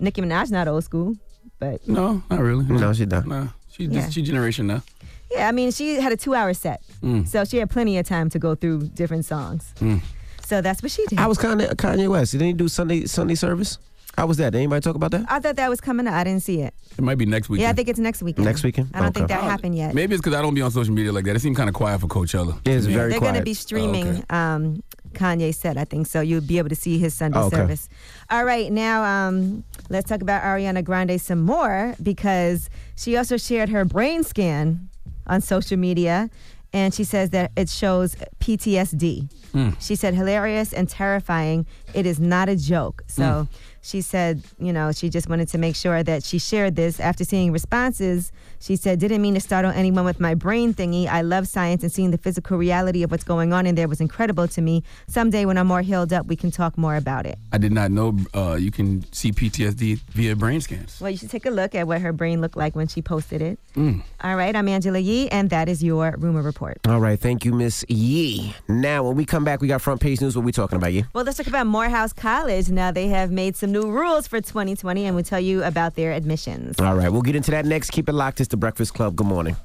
Nicki 0.00 0.20
Minaj, 0.22 0.50
not 0.50 0.68
old 0.68 0.84
school, 0.84 1.16
but 1.58 1.86
No, 1.88 2.22
not 2.30 2.40
really. 2.40 2.64
No, 2.66 2.92
she 2.92 3.06
not. 3.06 3.26
Nah, 3.26 3.48
she 3.70 3.84
Yeah. 3.84 4.08
she 4.08 4.22
generation 4.22 4.66
now. 4.66 4.82
yeah, 5.30 5.48
I 5.48 5.52
mean, 5.52 5.70
she 5.72 6.00
had 6.00 6.12
a 6.12 6.16
two 6.16 6.34
hour 6.34 6.52
set. 6.54 6.82
Mm. 7.02 7.26
So 7.26 7.44
she 7.44 7.58
had 7.58 7.70
plenty 7.70 7.98
of 7.98 8.06
time 8.06 8.28
to 8.30 8.38
go 8.38 8.54
through 8.54 8.88
different 8.94 9.24
songs. 9.24 9.72
Mm. 9.80 10.00
So 10.44 10.60
that's 10.60 10.82
what 10.82 10.92
she 10.92 11.04
did. 11.06 11.18
I 11.18 11.26
was 11.26 11.38
kind 11.38 11.60
of 11.62 11.70
Kanye 11.76 12.08
West. 12.08 12.32
Didn't 12.32 12.46
he 12.48 12.52
do 12.52 12.68
Sunday 12.68 13.06
Sunday 13.06 13.34
service? 13.34 13.78
How 14.18 14.26
was 14.26 14.36
that? 14.36 14.50
Did 14.52 14.58
anybody 14.58 14.82
talk 14.82 14.94
about 14.94 15.10
that? 15.12 15.24
I 15.30 15.38
thought 15.40 15.56
that 15.56 15.70
was 15.70 15.80
coming 15.80 16.06
up. 16.06 16.12
I 16.12 16.22
didn't 16.24 16.42
see 16.42 16.60
it. 16.60 16.74
It 16.98 17.02
might 17.02 17.16
be 17.16 17.24
next 17.24 17.48
week. 17.48 17.62
Yeah, 17.62 17.70
I 17.70 17.72
think 17.72 17.88
it's 17.88 17.98
next 17.98 18.22
weekend. 18.22 18.44
Next 18.44 18.62
weekend? 18.62 18.90
I 18.92 19.00
don't 19.00 19.14
think 19.14 19.24
Okay. 19.24 19.34
that 19.40 19.42
happened 19.44 19.74
yet. 19.74 19.94
Maybe 19.94 20.14
it's 20.14 20.20
because 20.20 20.36
I 20.38 20.42
don't 20.42 20.52
be 20.52 20.60
on 20.60 20.70
social 20.70 20.92
media 20.92 21.12
like 21.12 21.24
that. 21.24 21.34
It 21.34 21.40
seemed 21.40 21.56
kind 21.56 21.70
of 21.70 21.74
quiet 21.74 21.98
for 22.02 22.08
Coachella. 22.08 22.58
It 22.66 22.72
is 22.72 22.84
very 22.86 23.08
They're 23.12 23.18
quiet. 23.20 23.32
going 23.32 23.40
to 23.40 23.44
be 23.44 23.54
streaming 23.54 24.06
Oh, 24.08 24.10
okay. 24.10 24.24
um, 24.28 24.82
Kanye 25.12 25.54
said, 25.54 25.76
I 25.76 25.84
think 25.84 26.06
so. 26.06 26.20
You'll 26.20 26.40
be 26.40 26.58
able 26.58 26.68
to 26.70 26.74
see 26.76 26.98
his 26.98 27.14
Sunday 27.14 27.38
Oh, 27.38 27.46
okay. 27.46 27.56
service. 27.56 27.88
All 28.30 28.44
right, 28.44 28.70
now 28.72 29.04
um, 29.04 29.64
let's 29.88 30.08
talk 30.08 30.20
about 30.22 30.42
Ariana 30.42 30.82
Grande 30.84 31.20
some 31.20 31.40
more 31.42 31.94
because 32.02 32.68
she 32.96 33.16
also 33.16 33.36
shared 33.36 33.68
her 33.68 33.84
brain 33.84 34.24
scan 34.24 34.88
on 35.26 35.40
social 35.40 35.76
media. 35.76 36.30
And 36.74 36.94
she 36.94 37.04
says 37.04 37.30
that 37.30 37.52
it 37.54 37.68
shows 37.68 38.16
PTSD. 38.40 39.28
Mm. 39.52 39.76
She 39.78 39.94
said, 39.94 40.14
hilarious 40.14 40.72
and 40.72 40.88
terrifying. 40.88 41.66
It 41.92 42.06
is 42.06 42.18
not 42.18 42.48
a 42.48 42.56
joke. 42.56 43.02
So 43.08 43.22
Mm. 43.22 43.48
She 43.82 44.00
said, 44.00 44.42
you 44.58 44.72
know, 44.72 44.92
she 44.92 45.08
just 45.10 45.28
wanted 45.28 45.48
to 45.48 45.58
make 45.58 45.74
sure 45.74 46.04
that 46.04 46.22
she 46.22 46.38
shared 46.38 46.76
this. 46.76 47.00
After 47.00 47.24
seeing 47.24 47.52
responses, 47.52 48.30
she 48.60 48.76
said, 48.76 49.00
didn't 49.00 49.20
mean 49.20 49.34
to 49.34 49.40
startle 49.40 49.72
anyone 49.72 50.04
with 50.04 50.20
my 50.20 50.34
brain 50.34 50.72
thingy. 50.72 51.08
I 51.08 51.22
love 51.22 51.48
science 51.48 51.82
and 51.82 51.90
seeing 51.90 52.12
the 52.12 52.18
physical 52.18 52.56
reality 52.56 53.02
of 53.02 53.10
what's 53.10 53.24
going 53.24 53.52
on 53.52 53.66
in 53.66 53.74
there 53.74 53.88
was 53.88 54.00
incredible 54.00 54.46
to 54.46 54.62
me. 54.62 54.84
Someday 55.08 55.44
when 55.46 55.58
I'm 55.58 55.66
more 55.66 55.82
healed 55.82 56.12
up, 56.12 56.26
we 56.26 56.36
can 56.36 56.52
talk 56.52 56.78
more 56.78 56.94
about 56.94 57.26
it. 57.26 57.38
I 57.52 57.58
did 57.58 57.72
not 57.72 57.90
know 57.90 58.16
uh, 58.34 58.54
you 58.54 58.70
can 58.70 59.04
see 59.12 59.32
PTSD 59.32 59.98
via 60.12 60.36
brain 60.36 60.60
scans. 60.60 61.00
Well, 61.00 61.10
you 61.10 61.16
should 61.16 61.30
take 61.30 61.44
a 61.46 61.50
look 61.50 61.74
at 61.74 61.88
what 61.88 62.00
her 62.00 62.12
brain 62.12 62.40
looked 62.40 62.56
like 62.56 62.76
when 62.76 62.86
she 62.86 63.02
posted 63.02 63.42
it. 63.42 63.58
Mm. 63.74 64.04
All 64.22 64.36
right, 64.36 64.54
I'm 64.54 64.68
Angela 64.68 65.00
Yee, 65.00 65.28
and 65.30 65.50
that 65.50 65.68
is 65.68 65.82
your 65.82 66.14
rumor 66.18 66.42
report. 66.42 66.78
All 66.86 67.00
right, 67.00 67.18
thank 67.18 67.44
you, 67.44 67.52
Miss 67.52 67.84
Yee. 67.88 68.54
Now, 68.68 69.02
when 69.02 69.16
we 69.16 69.24
come 69.24 69.44
back, 69.44 69.60
we 69.60 69.66
got 69.66 69.82
front 69.82 70.00
page 70.00 70.20
news. 70.20 70.36
What 70.36 70.44
we 70.44 70.52
talking 70.52 70.76
about, 70.76 70.92
Yee? 70.92 71.04
Well, 71.14 71.24
let's 71.24 71.38
talk 71.38 71.48
about 71.48 71.66
Morehouse 71.66 72.12
College. 72.12 72.68
Now 72.68 72.92
they 72.92 73.08
have 73.08 73.32
made 73.32 73.56
some 73.56 73.71
new 73.72 73.90
rules 73.90 74.28
for 74.28 74.40
2020, 74.40 75.06
and 75.06 75.14
we'll 75.14 75.24
tell 75.24 75.40
you 75.40 75.64
about 75.64 75.94
their 75.94 76.12
admissions. 76.12 76.78
All 76.78 76.94
right, 76.94 77.10
we'll 77.10 77.22
get 77.22 77.34
into 77.34 77.50
that 77.50 77.64
next. 77.64 77.90
Keep 77.90 78.08
it 78.08 78.12
locked. 78.12 78.40
It's 78.40 78.48
the 78.48 78.56
Breakfast 78.56 78.94
Club. 78.94 79.16
Good 79.16 79.26
morning. 79.26 79.56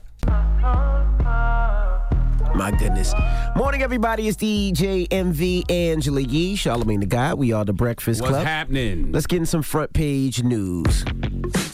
My 2.58 2.72
goodness. 2.72 3.14
Morning, 3.56 3.84
everybody. 3.84 4.28
It's 4.28 4.36
DJ 4.36 5.06
Envy 5.12 5.64
Angela 5.70 6.22
Yee, 6.22 6.56
Charlamagne 6.56 7.02
the 7.02 7.06
God. 7.06 7.38
We 7.38 7.52
are 7.52 7.64
the 7.64 7.72
Breakfast 7.72 8.20
What's 8.20 8.32
Club. 8.32 8.40
What's 8.40 8.50
happening? 8.50 9.12
Let's 9.12 9.28
get 9.28 9.38
in 9.38 9.46
some 9.46 9.62
front 9.62 9.94
page 9.94 10.42
news. 10.42 11.06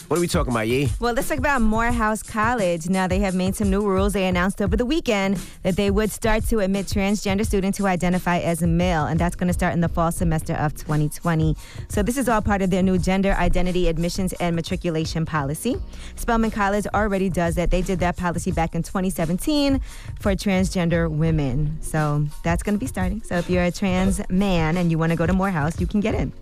What 0.08 0.18
are 0.18 0.20
we 0.20 0.28
talking 0.28 0.52
about, 0.52 0.68
Yee? 0.68 0.90
Well, 1.00 1.14
let's 1.14 1.28
talk 1.28 1.38
about 1.38 1.62
Morehouse 1.62 2.22
College. 2.22 2.90
Now, 2.90 3.06
they 3.06 3.18
have 3.20 3.34
made 3.34 3.56
some 3.56 3.70
new 3.70 3.80
rules. 3.80 4.12
They 4.12 4.26
announced 4.26 4.60
over 4.60 4.76
the 4.76 4.84
weekend 4.84 5.38
that 5.62 5.76
they 5.76 5.90
would 5.90 6.10
start 6.10 6.44
to 6.48 6.58
admit 6.58 6.84
transgender 6.84 7.46
students 7.46 7.78
who 7.78 7.86
identify 7.86 8.40
as 8.40 8.62
a 8.62 8.66
male, 8.66 9.06
and 9.06 9.18
that's 9.18 9.36
going 9.36 9.48
to 9.48 9.54
start 9.54 9.72
in 9.72 9.80
the 9.80 9.88
fall 9.88 10.12
semester 10.12 10.52
of 10.52 10.74
2020. 10.74 11.56
So, 11.88 12.02
this 12.02 12.18
is 12.18 12.28
all 12.28 12.42
part 12.42 12.60
of 12.60 12.68
their 12.68 12.82
new 12.82 12.98
gender 12.98 13.32
identity 13.32 13.88
admissions 13.88 14.34
and 14.34 14.54
matriculation 14.54 15.24
policy. 15.24 15.80
Spelman 16.16 16.50
College 16.50 16.86
already 16.88 17.30
does 17.30 17.54
that. 17.54 17.70
They 17.70 17.80
did 17.80 18.00
that 18.00 18.18
policy 18.18 18.52
back 18.52 18.74
in 18.74 18.82
2017 18.82 19.80
for 20.20 20.32
transgender 20.32 20.73
women. 20.76 21.78
So, 21.80 22.26
that's 22.42 22.62
going 22.62 22.74
to 22.74 22.78
be 22.78 22.86
starting. 22.86 23.22
So, 23.22 23.36
if 23.36 23.48
you're 23.48 23.64
a 23.64 23.70
trans 23.70 24.20
man 24.28 24.76
and 24.76 24.90
you 24.90 24.98
want 24.98 25.10
to 25.10 25.16
go 25.16 25.26
to 25.26 25.32
Morehouse, 25.32 25.80
you 25.80 25.86
can 25.86 26.00
get 26.00 26.14
in. 26.14 26.32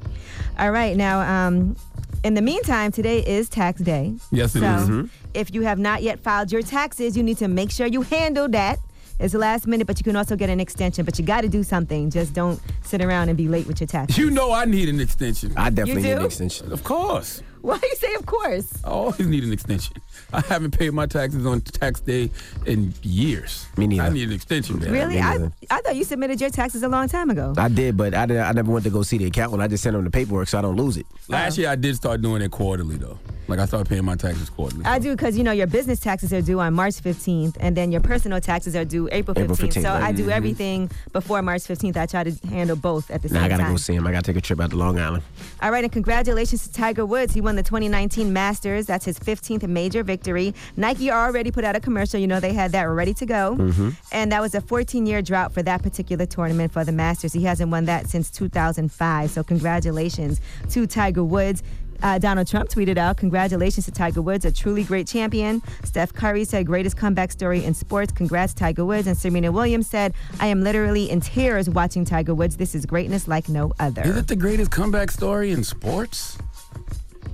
All 0.58 0.70
right, 0.70 0.96
now, 0.96 1.20
um, 1.20 1.76
In 2.24 2.34
the 2.34 2.42
meantime, 2.42 2.92
today 2.92 3.18
is 3.18 3.48
tax 3.48 3.80
day. 3.80 4.14
Yes, 4.30 4.54
it 4.54 4.60
so 4.60 4.66
is. 4.76 4.88
Mhm. 4.88 5.08
if 5.34 5.52
you 5.52 5.62
have 5.62 5.78
not 5.80 6.04
yet 6.04 6.20
filed 6.20 6.52
your 6.52 6.62
taxes, 6.62 7.16
you 7.16 7.22
need 7.24 7.38
to 7.38 7.48
make 7.48 7.70
sure 7.72 7.88
you 7.88 8.02
handle 8.02 8.48
that. 8.50 8.78
It's 9.18 9.32
the 9.32 9.40
last 9.40 9.66
minute, 9.66 9.88
but 9.88 9.98
you 9.98 10.04
can 10.04 10.14
also 10.14 10.36
get 10.36 10.48
an 10.48 10.60
extension. 10.60 11.04
But 11.04 11.18
you 11.18 11.24
got 11.24 11.40
to 11.40 11.48
do 11.48 11.64
something. 11.64 12.10
Just 12.10 12.32
don't 12.32 12.60
sit 12.84 13.02
around 13.02 13.28
and 13.28 13.36
be 13.36 13.48
late 13.48 13.66
with 13.66 13.80
your 13.80 13.88
taxes. 13.88 14.18
You 14.18 14.30
know 14.30 14.52
I 14.52 14.66
need 14.66 14.88
an 14.88 15.00
extension. 15.00 15.52
I 15.56 15.70
definitely 15.70 16.02
need 16.02 16.12
an 16.12 16.24
extension. 16.24 16.72
Of 16.72 16.84
course. 16.84 17.42
Why 17.68 17.78
do 17.78 17.86
you 17.86 17.94
say 17.96 18.12
of 18.14 18.26
course? 18.26 18.72
I 18.84 18.88
always 18.88 19.20
need 19.26 19.44
an 19.44 19.52
extension. 19.52 19.96
I 20.32 20.40
haven't 20.40 20.76
paid 20.76 20.92
my 20.92 21.06
taxes 21.06 21.46
on 21.46 21.60
tax 21.60 22.00
day 22.00 22.30
in 22.66 22.92
years. 23.02 23.66
Me 23.76 23.86
neither. 23.86 24.02
I 24.02 24.08
need 24.08 24.28
an 24.28 24.34
extension, 24.34 24.80
man. 24.80 24.90
Really? 24.90 25.20
I. 25.20 25.48
I 25.70 25.80
thought 25.80 25.94
you 25.94 26.04
submitted 26.04 26.40
your 26.40 26.50
taxes 26.50 26.82
a 26.82 26.88
long 26.88 27.08
time 27.08 27.30
ago. 27.30 27.54
I 27.56 27.68
did, 27.68 27.96
but 27.96 28.14
I, 28.14 28.26
did, 28.26 28.38
I 28.38 28.52
never 28.52 28.72
went 28.72 28.84
to 28.84 28.90
go 28.90 29.02
see 29.02 29.18
the 29.18 29.26
accountant. 29.26 29.62
I 29.62 29.68
just 29.68 29.82
sent 29.82 29.94
him 29.94 30.02
the 30.04 30.10
paperwork 30.10 30.48
so 30.48 30.58
I 30.58 30.62
don't 30.62 30.76
lose 30.76 30.96
it. 30.96 31.06
Last 31.28 31.56
year 31.58 31.68
I 31.70 31.76
did 31.76 31.94
start 31.96 32.20
doing 32.20 32.42
it 32.42 32.50
quarterly 32.50 32.96
though. 32.96 33.18
Like 33.48 33.58
I 33.58 33.66
started 33.66 33.88
paying 33.88 34.04
my 34.04 34.14
taxes 34.16 34.48
quarterly. 34.48 34.84
I 34.84 34.98
do 34.98 35.14
because 35.14 35.36
you 35.36 35.44
know 35.44 35.52
your 35.52 35.66
business 35.66 36.00
taxes 36.00 36.32
are 36.32 36.40
due 36.42 36.60
on 36.60 36.74
March 36.74 36.94
15th, 36.94 37.56
and 37.60 37.76
then 37.76 37.92
your 37.92 38.00
personal 38.00 38.40
taxes 38.40 38.74
are 38.74 38.84
due 38.84 39.08
April 39.12 39.34
15th. 39.34 39.42
April 39.42 39.56
15th, 39.56 39.82
so 39.82 39.88
right. 39.90 40.02
I 40.02 40.12
do 40.12 40.26
Mhm. 40.26 40.32
everything 40.32 40.90
before 41.12 41.42
March 41.42 41.62
15th. 41.62 41.96
I 41.96 42.06
try 42.06 42.24
to 42.24 42.46
handle 42.48 42.76
both 42.76 43.10
at 43.10 43.22
the 43.22 43.28
same 43.28 43.34
time. 43.36 43.42
Now 43.42 43.46
I 43.46 43.48
gotta 43.50 43.62
time. 43.64 43.72
go 43.72 43.76
see 43.76 43.94
him. 43.94 44.06
I 44.06 44.12
gotta 44.12 44.22
take 44.24 44.36
a 44.36 44.40
trip 44.40 44.60
out 44.60 44.70
to 44.70 44.76
Long 44.76 44.98
Island. 44.98 45.22
All 45.60 45.70
right, 45.70 45.84
and 45.84 45.92
congratulations 45.92 46.66
to 46.66 46.72
Tiger 46.72 47.04
Woods. 47.04 47.34
He 47.34 47.40
won 47.40 47.51
the 47.56 47.62
2019 47.62 48.32
Masters. 48.32 48.86
That's 48.86 49.04
his 49.04 49.18
15th 49.18 49.66
major 49.68 50.02
victory. 50.02 50.54
Nike 50.76 51.10
already 51.10 51.50
put 51.50 51.64
out 51.64 51.76
a 51.76 51.80
commercial. 51.80 52.18
You 52.20 52.26
know 52.26 52.40
they 52.40 52.52
had 52.52 52.72
that 52.72 52.84
ready 52.84 53.14
to 53.14 53.26
go, 53.26 53.56
Mhm. 53.58 53.96
and 54.12 54.32
that 54.32 54.40
was 54.40 54.54
a 54.54 54.60
14-year 54.60 55.22
drought 55.22 55.52
for 55.52 55.62
that 55.62 55.82
particular 55.82 56.26
tournament 56.26 56.72
for 56.72 56.84
the 56.84 56.92
Masters. 56.92 57.32
He 57.32 57.44
hasn't 57.44 57.70
won 57.70 57.84
that 57.86 58.08
since 58.08 58.30
2005. 58.30 59.30
So 59.30 59.42
congratulations 59.42 60.40
to 60.70 60.86
Tiger 60.86 61.24
Woods. 61.24 61.62
Uh, 62.02 62.18
Donald 62.18 62.48
Trump 62.48 62.68
tweeted 62.68 62.98
out, 62.98 63.16
Congratulations 63.16 63.84
to 63.86 63.92
Tiger 63.92 64.20
Woods, 64.22 64.44
a 64.44 64.50
truly 64.50 64.82
great 64.82 65.06
champion. 65.06 65.62
Steph 65.84 66.12
Curry 66.12 66.44
said, 66.44 66.66
Greatest 66.66 66.96
comeback 66.96 67.30
story 67.30 67.64
in 67.64 67.74
sports. 67.74 68.12
Congrats, 68.12 68.52
Tiger 68.54 68.84
Woods. 68.84 69.06
And 69.06 69.16
Serena 69.16 69.52
Williams 69.52 69.86
said, 69.86 70.12
I 70.40 70.48
am 70.48 70.64
literally 70.64 71.08
in 71.08 71.20
tears 71.20 71.70
watching 71.70 72.04
Tiger 72.04 72.34
Woods. 72.34 72.56
This 72.56 72.74
is 72.74 72.86
greatness 72.86 73.28
like 73.28 73.48
no 73.48 73.72
other. 73.78 74.02
Is 74.02 74.16
it 74.16 74.26
the 74.26 74.34
greatest 74.34 74.72
comeback 74.72 75.12
story 75.12 75.52
in 75.52 75.62
sports? 75.62 76.38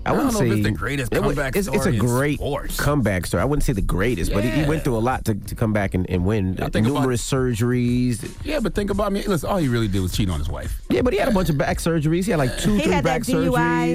I 0.07 0.13
wouldn't 0.13 0.33
don't 0.33 0.35
know 0.35 0.39
say 0.41 0.47
if 0.61 0.65
it's 0.67 0.67
the 0.69 0.71
greatest 0.79 1.13
it 1.13 1.21
comeback 1.21 1.55
it's, 1.57 1.69
it's 1.69 1.83
story 1.83 1.97
a 1.97 2.01
great 2.01 2.39
sports. 2.39 2.81
comeback 2.81 3.27
story. 3.27 3.43
I 3.43 3.45
wouldn't 3.45 3.65
say 3.65 3.73
the 3.75 3.83
greatest, 3.83 4.33
but 4.33 4.43
he, 4.45 4.51
he 4.51 4.65
went 4.65 4.83
through 4.85 4.97
a 4.97 5.01
lot 5.01 5.25
to, 5.27 5.35
to 5.35 5.55
come 5.55 5.73
back 5.75 5.95
and, 5.95 6.09
and 6.09 6.25
win. 6.25 6.59
I 6.63 6.69
think 6.71 6.87
about- 6.87 7.01
Numerous 7.01 7.23
surgeries. 7.31 8.31
Yeah, 8.45 8.61
but 8.61 8.75
think 8.75 8.91
about 8.91 9.13
me. 9.13 9.23
Listen, 9.25 9.49
all 9.51 9.59
he 9.59 9.69
really 9.69 9.89
did 9.89 10.01
was 10.01 10.13
cheat 10.17 10.31
on 10.31 10.39
his 10.39 10.49
wife. 10.49 10.81
Yeah, 10.89 11.03
but 11.03 11.13
he 11.13 11.19
had 11.19 11.29
a 11.29 11.33
bunch 11.33 11.51
of 11.51 11.59
back 11.59 11.79
surgeries. 11.79 12.25
He 12.25 12.31
had 12.31 12.39
like 12.39 12.57
two, 12.59 12.75
He 12.77 12.83
three 12.85 12.93
had 12.93 13.05
that 13.05 13.21
back 13.21 13.23
DUI. 13.23 13.51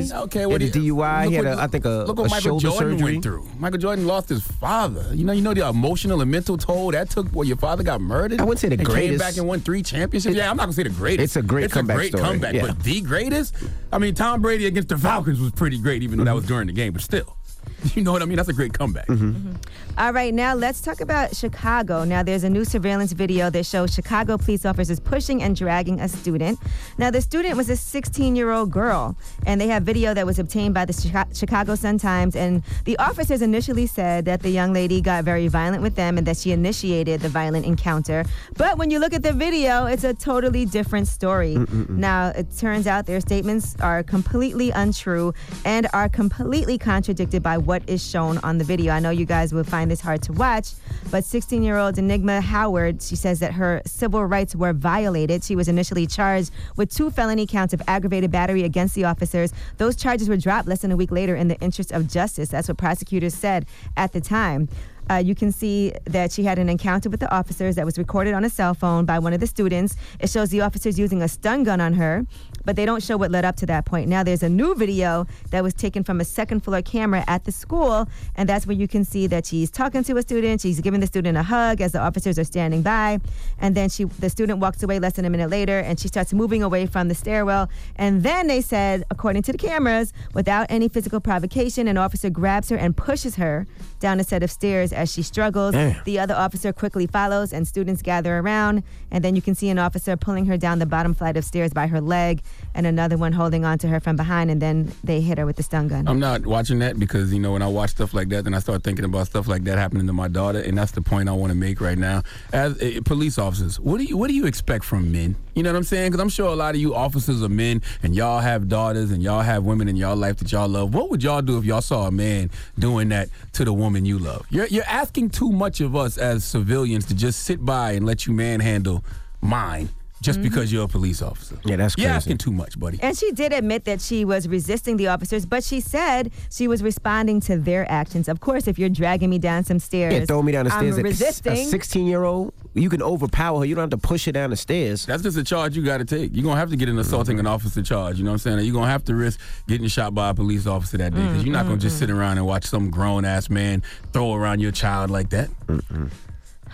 surgeries. 0.09 0.21
Okay, 0.25 0.39
he 0.41 0.45
what 0.45 0.61
had 0.61 0.69
a 0.69 0.73
do 0.73 0.81
you- 0.81 0.95
DUI. 0.95 1.27
He 1.29 1.33
had, 1.35 1.45
what- 1.45 1.57
a, 1.57 1.61
I 1.61 1.67
think, 1.67 1.85
a, 1.85 1.89
Look 1.89 2.19
a 2.19 2.21
what 2.23 2.31
Michael 2.31 2.59
shoulder 2.59 2.69
Jordan 2.69 2.97
surgery. 2.99 3.11
went 3.13 3.23
through. 3.23 3.47
Michael 3.57 3.79
Jordan 3.79 4.05
lost 4.07 4.29
his 4.29 4.43
father. 4.43 5.05
You 5.13 5.25
know, 5.25 5.33
you 5.33 5.41
know 5.41 5.53
the 5.53 5.67
emotional 5.67 6.21
and 6.21 6.29
mental 6.29 6.57
toll 6.57 6.91
that 6.91 7.09
took. 7.09 7.27
Where 7.29 7.47
your 7.47 7.57
father 7.57 7.81
got 7.83 8.01
murdered. 8.01 8.39
I 8.39 8.43
wouldn't 8.43 8.59
say 8.59 8.67
the 8.69 8.75
and 8.77 8.87
Came 8.87 9.17
back 9.17 9.37
and 9.37 9.47
won 9.47 9.59
three 9.61 9.81
championships. 9.81 10.35
yeah, 10.35 10.49
I'm 10.51 10.57
not 10.57 10.63
gonna 10.63 10.73
say 10.73 10.83
the 10.83 10.89
greatest. 10.89 11.23
It's 11.23 11.35
a 11.35 11.41
great 11.41 11.63
it's 11.65 11.73
comeback 11.73 11.97
It's 11.99 12.07
a 12.09 12.11
great 12.11 12.19
story, 12.19 12.23
comeback, 12.33 12.53
yeah. 12.53 12.67
but 12.67 12.83
the 12.83 13.01
greatest. 13.01 13.55
I 13.91 13.97
mean, 13.97 14.13
Tom 14.13 14.41
Brady 14.41 14.65
against 14.67 14.89
the 14.89 14.97
Falcons 14.97 15.39
was 15.39 15.51
pretty 15.51 15.79
great, 15.79 15.92
even 16.01 16.17
though 16.17 16.25
that 16.25 16.35
was 16.35 16.45
during 16.45 16.67
the 16.67 16.73
game. 16.73 16.93
But 16.93 17.01
still, 17.01 17.37
you 17.95 18.03
know 18.03 18.11
what 18.11 18.21
I 18.21 18.25
mean? 18.25 18.37
That's 18.37 18.49
a 18.49 18.53
great 18.53 18.73
comeback. 18.73 19.07
Mm-hmm. 19.07 19.31
Mm-hmm. 19.31 19.53
All 19.97 20.11
right, 20.13 20.33
now 20.33 20.55
let's 20.55 20.81
talk 20.81 21.01
about 21.01 21.35
Chicago. 21.35 22.03
Now, 22.03 22.23
there's 22.23 22.43
a 22.43 22.49
new 22.49 22.65
surveillance 22.65 23.11
video 23.11 23.49
that 23.49 23.65
shows 23.65 23.93
Chicago 23.93 24.37
police 24.37 24.65
officers 24.65 24.99
pushing 24.99 25.43
and 25.43 25.55
dragging 25.55 25.99
a 25.99 26.07
student. 26.07 26.59
Now, 26.97 27.11
the 27.11 27.21
student 27.21 27.57
was 27.57 27.69
a 27.69 27.75
16 27.75 28.35
year 28.35 28.51
old 28.51 28.71
girl, 28.71 29.15
and 29.45 29.59
they 29.59 29.67
have 29.67 29.83
video 29.83 30.13
that 30.13 30.25
was 30.25 30.39
obtained 30.39 30.73
by 30.73 30.85
the 30.85 30.93
Chica- 30.93 31.27
Chicago 31.33 31.75
Sun 31.75 31.97
Times. 31.99 32.35
And 32.35 32.63
the 32.85 32.97
officers 32.97 33.41
initially 33.41 33.85
said 33.87 34.25
that 34.25 34.41
the 34.41 34.49
young 34.49 34.73
lady 34.73 35.01
got 35.01 35.23
very 35.23 35.47
violent 35.47 35.83
with 35.83 35.95
them 35.95 36.17
and 36.17 36.25
that 36.27 36.37
she 36.37 36.51
initiated 36.51 37.21
the 37.21 37.29
violent 37.29 37.65
encounter. 37.65 38.23
But 38.57 38.77
when 38.77 38.89
you 38.89 38.99
look 38.99 39.13
at 39.13 39.23
the 39.23 39.33
video, 39.33 39.85
it's 39.85 40.03
a 40.03 40.13
totally 40.13 40.65
different 40.65 41.07
story. 41.07 41.57
Now, 41.89 42.29
it 42.29 42.47
turns 42.57 42.87
out 42.87 43.05
their 43.05 43.19
statements 43.21 43.75
are 43.81 44.03
completely 44.03 44.71
untrue 44.71 45.33
and 45.65 45.87
are 45.93 46.07
completely 46.09 46.77
contradicted 46.77 47.41
by 47.43 47.57
what 47.57 47.72
is 47.87 48.07
shown 48.07 48.37
on 48.39 48.59
the 48.59 48.63
video. 48.63 48.93
I 48.93 48.99
know 48.99 49.09
you 49.09 49.25
guys 49.25 49.53
will 49.53 49.63
find 49.63 49.89
this 49.89 50.01
hard 50.01 50.21
to 50.23 50.33
watch, 50.33 50.73
but 51.09 51.23
16 51.23 51.63
year 51.63 51.77
old 51.77 51.97
Enigma 51.97 52.41
Howard, 52.41 53.01
she 53.01 53.15
says 53.15 53.39
that 53.39 53.53
her 53.53 53.81
civil 53.85 54.23
rights 54.25 54.55
were 54.55 54.73
violated. 54.73 55.43
She 55.43 55.55
was 55.55 55.67
initially 55.67 56.05
charged 56.05 56.51
with 56.75 56.93
two 56.93 57.09
felony 57.09 57.47
counts 57.47 57.73
of 57.73 57.81
aggravated 57.87 58.31
battery 58.31 58.63
against 58.63 58.93
the 58.93 59.05
officers. 59.05 59.53
Those 59.77 59.95
charges 59.95 60.29
were 60.29 60.37
dropped 60.37 60.67
less 60.67 60.81
than 60.81 60.91
a 60.91 60.97
week 60.97 61.11
later 61.11 61.35
in 61.35 61.47
the 61.47 61.59
interest 61.59 61.91
of 61.91 62.07
justice. 62.07 62.49
That's 62.49 62.67
what 62.67 62.77
prosecutors 62.77 63.33
said 63.33 63.65
at 63.97 64.13
the 64.13 64.21
time. 64.21 64.69
Uh, 65.09 65.15
you 65.15 65.35
can 65.35 65.51
see 65.51 65.91
that 66.05 66.31
she 66.31 66.43
had 66.43 66.57
an 66.59 66.69
encounter 66.69 67.09
with 67.09 67.19
the 67.19 67.33
officers 67.33 67.75
that 67.75 67.85
was 67.85 67.97
recorded 67.97 68.33
on 68.33 68.45
a 68.45 68.49
cell 68.49 68.73
phone 68.73 69.05
by 69.05 69.19
one 69.19 69.33
of 69.33 69.39
the 69.39 69.47
students. 69.47 69.95
It 70.19 70.29
shows 70.29 70.49
the 70.49 70.61
officers 70.61 70.97
using 70.97 71.21
a 71.21 71.27
stun 71.27 71.63
gun 71.63 71.81
on 71.81 71.93
her, 71.93 72.25
but 72.65 72.75
they 72.75 72.85
don't 72.85 73.03
show 73.03 73.17
what 73.17 73.31
led 73.31 73.45
up 73.45 73.55
to 73.57 73.65
that 73.65 73.85
point. 73.85 74.09
Now, 74.09 74.23
there's 74.23 74.43
a 74.43 74.49
new 74.49 74.75
video 74.75 75.27
that 75.51 75.63
was 75.63 75.73
taken 75.73 76.03
from 76.03 76.19
a 76.19 76.25
second 76.25 76.61
floor 76.63 76.81
camera 76.81 77.23
at 77.27 77.45
the 77.45 77.51
school, 77.51 78.07
and 78.35 78.47
that's 78.47 78.65
where 78.67 78.75
you 78.75 78.87
can 78.87 79.03
see 79.05 79.27
that 79.27 79.45
she's 79.45 79.69
talking 79.69 80.03
to 80.03 80.17
a 80.17 80.21
student. 80.21 80.61
She's 80.61 80.79
giving 80.81 80.99
the 80.99 81.07
student 81.07 81.37
a 81.37 81.43
hug 81.43 81.81
as 81.81 81.91
the 81.91 81.99
officers 81.99 82.39
are 82.39 82.43
standing 82.43 82.81
by, 82.81 83.19
and 83.59 83.75
then 83.75 83.89
she, 83.89 84.05
the 84.05 84.29
student 84.29 84.59
walks 84.59 84.83
away 84.83 84.99
less 84.99 85.13
than 85.13 85.25
a 85.25 85.29
minute 85.29 85.49
later, 85.49 85.79
and 85.79 85.99
she 85.99 86.07
starts 86.07 86.33
moving 86.33 86.63
away 86.63 86.85
from 86.85 87.07
the 87.07 87.15
stairwell. 87.15 87.69
And 87.95 88.23
then 88.23 88.47
they 88.47 88.61
said, 88.61 89.03
according 89.11 89.43
to 89.43 89.51
the 89.51 89.57
cameras, 89.57 90.13
without 90.33 90.67
any 90.69 90.89
physical 90.89 91.19
provocation, 91.19 91.87
an 91.87 91.97
officer 91.97 92.29
grabs 92.29 92.69
her 92.69 92.77
and 92.77 92.95
pushes 92.95 93.35
her 93.35 93.67
down 93.99 94.19
a 94.19 94.23
set 94.23 94.43
of 94.43 94.51
stairs 94.51 94.91
as 94.91 95.11
she 95.11 95.21
struggles. 95.21 95.73
Damn. 95.73 96.01
The 96.05 96.19
other 96.19 96.33
officer 96.33 96.73
quickly 96.73 97.07
follows, 97.07 97.53
and 97.53 97.67
students 97.67 98.01
gather 98.01 98.37
around. 98.39 98.83
And 99.11 99.23
then 99.23 99.35
you 99.35 99.41
can 99.41 99.55
see 99.55 99.69
an 99.69 99.79
officer 99.79 100.17
pulling 100.17 100.45
her 100.45 100.57
down 100.57 100.79
the 100.79 100.85
bottom 100.85 101.13
flight 101.13 101.37
of 101.37 101.45
stairs 101.45 101.73
by 101.73 101.87
her 101.87 102.01
leg, 102.01 102.41
and 102.75 102.87
another 102.87 103.17
one 103.17 103.33
holding 103.33 103.65
on 103.65 103.77
to 103.79 103.87
her 103.87 103.99
from 103.99 104.15
behind. 104.15 104.49
And 104.49 104.61
then 104.61 104.91
they 105.03 105.21
hit 105.21 105.37
her 105.37 105.45
with 105.45 105.55
the 105.55 105.63
stun 105.63 105.87
gun. 105.87 106.07
I'm 106.07 106.19
not 106.19 106.45
watching 106.45 106.79
that 106.79 106.99
because 106.99 107.33
you 107.33 107.39
know 107.39 107.53
when 107.53 107.61
I 107.61 107.67
watch 107.67 107.91
stuff 107.91 108.13
like 108.13 108.29
that, 108.29 108.43
then 108.43 108.53
I 108.53 108.59
start 108.59 108.83
thinking 108.83 109.05
about 109.05 109.27
stuff 109.27 109.47
like 109.47 109.63
that 109.65 109.77
happening 109.77 110.07
to 110.07 110.13
my 110.13 110.27
daughter, 110.27 110.59
and 110.59 110.77
that's 110.77 110.91
the 110.91 111.01
point 111.01 111.29
I 111.29 111.33
want 111.33 111.51
to 111.51 111.57
make 111.57 111.81
right 111.81 111.97
now. 111.97 112.23
As 112.51 112.81
uh, 112.81 112.99
police 113.05 113.37
officers, 113.37 113.79
what 113.79 113.97
do 113.97 114.03
you 114.05 114.17
what 114.17 114.29
do 114.29 114.35
you 114.35 114.45
expect 114.45 114.85
from 114.85 115.11
men? 115.11 115.35
You 115.53 115.63
know 115.63 115.71
what 115.71 115.77
I'm 115.77 115.83
saying? 115.83 116.11
Because 116.11 116.21
I'm 116.21 116.29
sure 116.29 116.47
a 116.47 116.55
lot 116.55 116.73
of 116.75 116.81
you 116.81 116.95
officers 116.95 117.43
are 117.43 117.49
men, 117.49 117.81
and 118.01 118.15
y'all 118.15 118.39
have 118.39 118.67
daughters, 118.67 119.11
and 119.11 119.21
y'all 119.21 119.41
have 119.41 119.63
women 119.63 119.87
in 119.87 119.95
y'all 119.95 120.15
life 120.15 120.37
that 120.37 120.51
y'all 120.51 120.67
love. 120.67 120.93
What 120.93 121.09
would 121.09 121.23
y'all 121.23 121.41
do 121.41 121.57
if 121.57 121.65
y'all 121.65 121.81
saw 121.81 122.07
a 122.07 122.11
man 122.11 122.49
doing 122.77 123.09
that 123.09 123.29
to 123.53 123.65
the 123.65 123.73
woman 123.73 124.05
you 124.05 124.19
love? 124.19 124.45
You're 124.49 124.67
you're 124.67 124.83
asking 124.85 125.29
too 125.29 125.51
much 125.51 125.81
of 125.81 125.95
us 125.95 126.17
as 126.17 126.43
civilians 126.43 127.05
to 127.05 127.15
just 127.15 127.43
sit 127.43 127.63
by 127.63 127.91
and 127.91 128.05
let 128.05 128.25
you 128.25 128.33
manhandle 128.33 129.03
mine 129.41 129.89
just 130.23 130.39
mm-hmm. 130.39 130.49
because 130.49 130.71
you're 130.71 130.85
a 130.85 130.87
police 130.87 131.21
officer. 131.21 131.57
Yeah, 131.65 131.75
that's 131.75 131.97
You're 131.97 132.09
asking 132.09 132.37
too 132.37 132.51
much, 132.51 132.79
buddy. 132.79 132.99
And 133.01 133.17
she 133.17 133.31
did 133.31 133.53
admit 133.53 133.85
that 133.85 134.01
she 134.01 134.25
was 134.25 134.47
resisting 134.47 134.97
the 134.97 135.07
officers, 135.07 135.45
but 135.45 135.63
she 135.63 135.79
said 135.79 136.31
she 136.49 136.67
was 136.67 136.81
responding 136.81 137.41
to 137.41 137.57
their 137.57 137.89
actions. 137.91 138.27
Of 138.27 138.39
course, 138.39 138.67
if 138.67 138.79
you're 138.79 138.89
dragging 138.89 139.29
me 139.29 139.37
down 139.37 139.63
some 139.63 139.79
stairs, 139.79 140.13
Yeah, 140.13 140.25
throw 140.25 140.41
me 140.41 140.53
down 140.53 140.65
the 140.65 140.71
stairs. 140.71 140.97
I'm 140.97 141.05
stairs. 141.05 141.19
Resisting. 141.19 141.53
A 141.53 141.65
16 141.65 142.07
year 142.07 142.23
old, 142.23 142.53
you 142.73 142.89
can 142.89 143.01
overpower 143.01 143.59
her. 143.59 143.65
You 143.65 143.75
don't 143.75 143.91
have 143.91 144.01
to 144.01 144.07
push 144.07 144.25
her 144.25 144.31
down 144.31 144.49
the 144.49 144.55
stairs. 144.55 145.05
That's 145.05 145.23
just 145.23 145.37
a 145.37 145.43
charge 145.43 145.75
you 145.75 145.83
got 145.83 145.97
to 145.97 146.05
take. 146.05 146.33
You're 146.33 146.43
going 146.43 146.55
to 146.55 146.59
have 146.59 146.69
to 146.69 146.77
get 146.77 146.89
an 146.89 146.97
assaulting 146.97 147.39
an 147.39 147.47
officer 147.47 147.83
charge. 147.83 148.17
You 148.17 148.23
know 148.23 148.31
what 148.31 148.45
I'm 148.45 148.57
saying? 148.57 148.65
You're 148.65 148.73
going 148.73 148.85
to 148.85 148.91
have 148.91 149.03
to 149.05 149.15
risk 149.15 149.39
getting 149.67 149.87
shot 149.87 150.15
by 150.15 150.29
a 150.29 150.33
police 150.33 150.65
officer 150.65 150.97
that 150.97 151.13
day 151.13 151.21
because 151.21 151.43
you're 151.43 151.53
not 151.53 151.65
going 151.65 151.79
to 151.79 151.81
just 151.81 151.99
sit 151.99 152.09
around 152.09 152.37
and 152.37 152.47
watch 152.47 152.65
some 152.65 152.89
grown 152.89 153.25
ass 153.25 153.49
man 153.49 153.83
throw 154.13 154.33
around 154.33 154.61
your 154.61 154.71
child 154.71 155.09
like 155.11 155.29
that. 155.29 155.49
All 155.69 155.77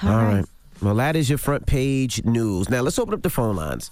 right. 0.09 0.45
Well, 0.81 0.95
that 0.95 1.15
is 1.15 1.29
your 1.29 1.37
front 1.37 1.65
page 1.65 2.23
news. 2.23 2.69
Now, 2.69 2.81
let's 2.81 2.97
open 2.99 3.13
up 3.13 3.21
the 3.21 3.29
phone 3.29 3.55
lines. 3.55 3.91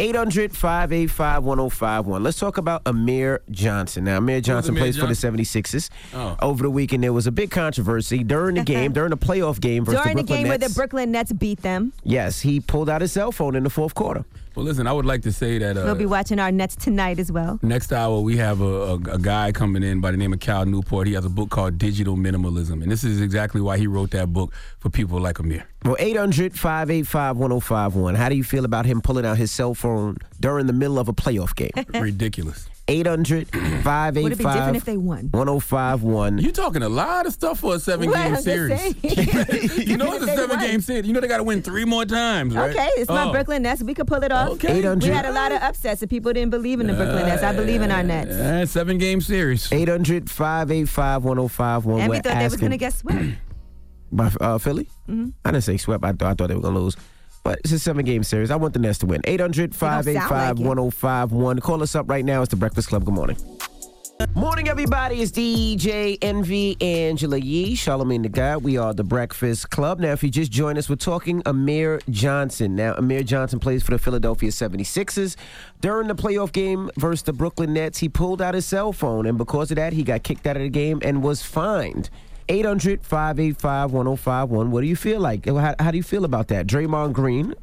800 0.00 0.56
585 0.56 1.42
1051. 1.44 2.22
Let's 2.22 2.38
talk 2.38 2.56
about 2.56 2.82
Amir 2.86 3.42
Johnson. 3.50 4.04
Now, 4.04 4.18
Amir 4.18 4.40
Johnson 4.40 4.74
Amir 4.74 4.84
plays 4.84 4.96
for 4.96 5.06
the 5.06 5.14
Johnson? 5.14 5.34
76ers. 5.44 5.90
Oh. 6.14 6.36
Over 6.40 6.62
the 6.62 6.70
weekend, 6.70 7.02
there 7.02 7.12
was 7.12 7.26
a 7.26 7.32
big 7.32 7.50
controversy 7.50 8.22
during 8.22 8.54
the 8.54 8.62
game, 8.62 8.92
during 8.92 9.10
the 9.10 9.16
playoff 9.16 9.60
game 9.60 9.84
versus 9.84 10.00
Brooklyn 10.00 10.14
Nets. 10.14 10.14
During 10.14 10.16
the 10.16 10.22
the 10.22 10.36
game 10.36 10.48
where 10.48 10.58
the 10.68 10.72
Brooklyn 10.74 11.10
Nets 11.10 11.32
beat 11.32 11.62
them. 11.62 11.92
yes, 12.04 12.40
he 12.42 12.60
pulled 12.60 12.88
out 12.88 13.00
his 13.00 13.10
cell 13.10 13.32
phone 13.32 13.56
in 13.56 13.64
the 13.64 13.70
fourth 13.70 13.94
quarter. 13.96 14.24
Well, 14.54 14.64
listen, 14.64 14.86
I 14.86 14.92
would 14.92 15.06
like 15.06 15.22
to 15.22 15.32
say 15.32 15.58
that 15.58 15.76
uh, 15.76 15.82
we'll 15.84 15.94
be 15.94 16.06
watching 16.06 16.38
our 16.38 16.50
Nets 16.50 16.76
tonight 16.76 17.18
as 17.18 17.30
well. 17.30 17.58
next 17.62 17.92
hour 17.92 18.20
we 18.20 18.36
have 18.38 18.60
a, 18.60 18.64
a, 18.64 18.94
a 18.94 19.18
guy 19.18 19.52
coming 19.52 19.82
in 19.82 20.00
by 20.00 20.10
the 20.10 20.16
name 20.16 20.32
of 20.32 20.40
Cal 20.40 20.64
Newport. 20.66 21.06
He 21.06 21.14
has 21.14 21.24
a 21.24 21.30
book 21.30 21.50
called 21.50 21.78
Digital 21.78 22.16
Minimalism. 22.16 22.82
And 22.82 22.90
this 22.90 23.04
is 23.04 23.20
exactly 23.20 23.60
why 23.60 23.78
he 23.78 23.86
wrote 23.86 24.10
that 24.10 24.32
book 24.32 24.52
for 24.78 24.90
people 24.90 25.20
like 25.20 25.38
Amir. 25.38 25.64
Well, 25.84 25.96
800 25.98 26.58
585 26.58 27.36
1051. 27.36 28.14
How 28.14 28.28
do 28.28 28.34
you 28.34 28.44
feel 28.44 28.64
about 28.64 28.86
him 28.86 29.00
pulling 29.00 29.24
out 29.24 29.36
his 29.36 29.50
cell 29.52 29.74
phone 29.74 30.16
during 30.40 30.66
the 30.66 30.72
middle 30.72 30.98
of 30.98 31.08
a 31.08 31.12
playoff 31.12 31.54
game? 31.54 31.70
Ridiculous. 32.02 32.68
800 32.90 33.38
Would 33.38 33.44
it 33.44 33.52
be 33.52 33.64
different 33.64 33.82
585 33.82 34.76
if 34.76 34.84
they 34.84 34.96
won? 34.96 35.28
1051. 35.30 36.38
You're 36.38 36.52
talking 36.52 36.82
a 36.82 36.88
lot 36.88 37.26
of 37.26 37.32
stuff 37.34 37.60
for 37.60 37.74
a 37.74 37.78
seven 37.78 38.10
Well, 38.10 38.32
game 38.32 38.40
series. 38.42 38.94
you 39.86 39.96
know 39.98 40.12
it's 40.14 40.24
a 40.24 40.28
seven 40.28 40.56
won. 40.56 40.60
game 40.66 40.80
series. 40.80 41.06
You 41.06 41.12
know 41.12 41.20
they 41.20 41.28
got 41.28 41.36
to 41.36 41.42
win 41.42 41.60
three 41.62 41.84
more 41.84 42.04
times, 42.06 42.54
right? 42.54 42.70
Okay, 42.70 42.88
it's 42.96 43.10
my 43.10 43.24
Oh. 43.28 43.32
Brooklyn 43.32 43.62
Nets. 43.62 43.82
We 43.82 43.92
could 43.94 44.06
pull 44.06 44.22
it 44.22 44.32
off. 44.32 44.50
Okay. 44.52 44.80
We 44.94 45.08
had 45.08 45.26
a 45.26 45.32
lot 45.32 45.52
of 45.52 45.60
upsets 45.62 46.00
and 46.02 46.10
people 46.10 46.32
didn't 46.32 46.50
believe 46.50 46.80
in 46.80 46.86
the 46.86 46.94
Brooklyn 46.94 47.26
Nets. 47.26 47.42
I 47.42 47.52
believe 47.54 47.82
in 47.82 47.90
our 47.90 48.02
Nets. 48.02 48.30
Yeah, 48.30 48.64
seven 48.64 48.96
game 48.98 49.20
series. 49.20 49.70
800 49.72 50.30
585 50.30 51.24
1051. 51.24 52.00
And 52.00 52.10
we 52.10 52.16
We're 52.16 52.22
thought 52.22 52.38
they 52.38 52.44
was 52.44 52.56
going 52.56 52.70
to 52.72 52.78
get 52.78 52.94
swept. 52.94 53.24
by 54.12 54.32
uh, 54.40 54.56
Philly. 54.56 54.88
Mhm. 55.08 55.34
I 55.44 55.50
didn't 55.50 55.64
say 55.64 55.76
swept. 55.76 56.02
I, 56.04 56.12
th- 56.12 56.22
I 56.22 56.32
thought 56.34 56.48
they 56.48 56.54
were 56.54 56.62
going 56.62 56.74
to 56.74 56.80
lose. 56.80 56.96
But 57.48 57.60
it's 57.60 57.72
a 57.72 57.78
seven 57.78 58.04
game 58.04 58.24
series. 58.24 58.50
I 58.50 58.56
want 58.56 58.74
the 58.74 58.78
Nets 58.78 58.98
to 58.98 59.06
win. 59.06 59.22
800 59.24 59.74
585 59.74 60.58
1051. 60.58 61.60
Call 61.60 61.82
us 61.82 61.94
up 61.94 62.06
right 62.10 62.22
now. 62.22 62.42
It's 62.42 62.50
the 62.50 62.56
Breakfast 62.56 62.90
Club. 62.90 63.06
Good 63.06 63.14
morning. 63.14 63.38
Morning, 64.34 64.68
everybody. 64.68 65.22
It's 65.22 65.32
DJ 65.32 66.18
Envy 66.20 66.76
Angela 66.82 67.38
Yee, 67.38 67.74
Charlamagne 67.74 68.22
the 68.22 68.28
God. 68.28 68.64
We 68.64 68.76
are 68.76 68.92
the 68.92 69.02
Breakfast 69.02 69.70
Club. 69.70 69.98
Now, 69.98 70.12
if 70.12 70.22
you 70.22 70.28
just 70.28 70.52
join 70.52 70.76
us, 70.76 70.90
we're 70.90 70.96
talking 70.96 71.40
Amir 71.46 72.02
Johnson. 72.10 72.76
Now, 72.76 72.92
Amir 72.96 73.22
Johnson 73.22 73.60
plays 73.60 73.82
for 73.82 73.92
the 73.92 73.98
Philadelphia 73.98 74.50
76ers. 74.50 75.36
During 75.80 76.08
the 76.08 76.14
playoff 76.14 76.52
game 76.52 76.90
versus 76.98 77.22
the 77.22 77.32
Brooklyn 77.32 77.72
Nets, 77.72 77.96
he 77.96 78.10
pulled 78.10 78.42
out 78.42 78.52
his 78.52 78.66
cell 78.66 78.92
phone, 78.92 79.24
and 79.24 79.38
because 79.38 79.70
of 79.70 79.76
that, 79.76 79.94
he 79.94 80.02
got 80.02 80.22
kicked 80.22 80.46
out 80.46 80.56
of 80.56 80.62
the 80.62 80.68
game 80.68 81.00
and 81.02 81.22
was 81.22 81.42
fined. 81.42 82.10
800 82.48 83.04
585 83.04 83.92
1051. 83.92 84.70
What 84.70 84.80
do 84.80 84.86
you 84.86 84.96
feel 84.96 85.20
like? 85.20 85.46
How, 85.46 85.74
how 85.78 85.90
do 85.90 85.96
you 85.96 86.02
feel 86.02 86.24
about 86.24 86.48
that? 86.48 86.66
Draymond 86.66 87.12
Green, 87.12 87.54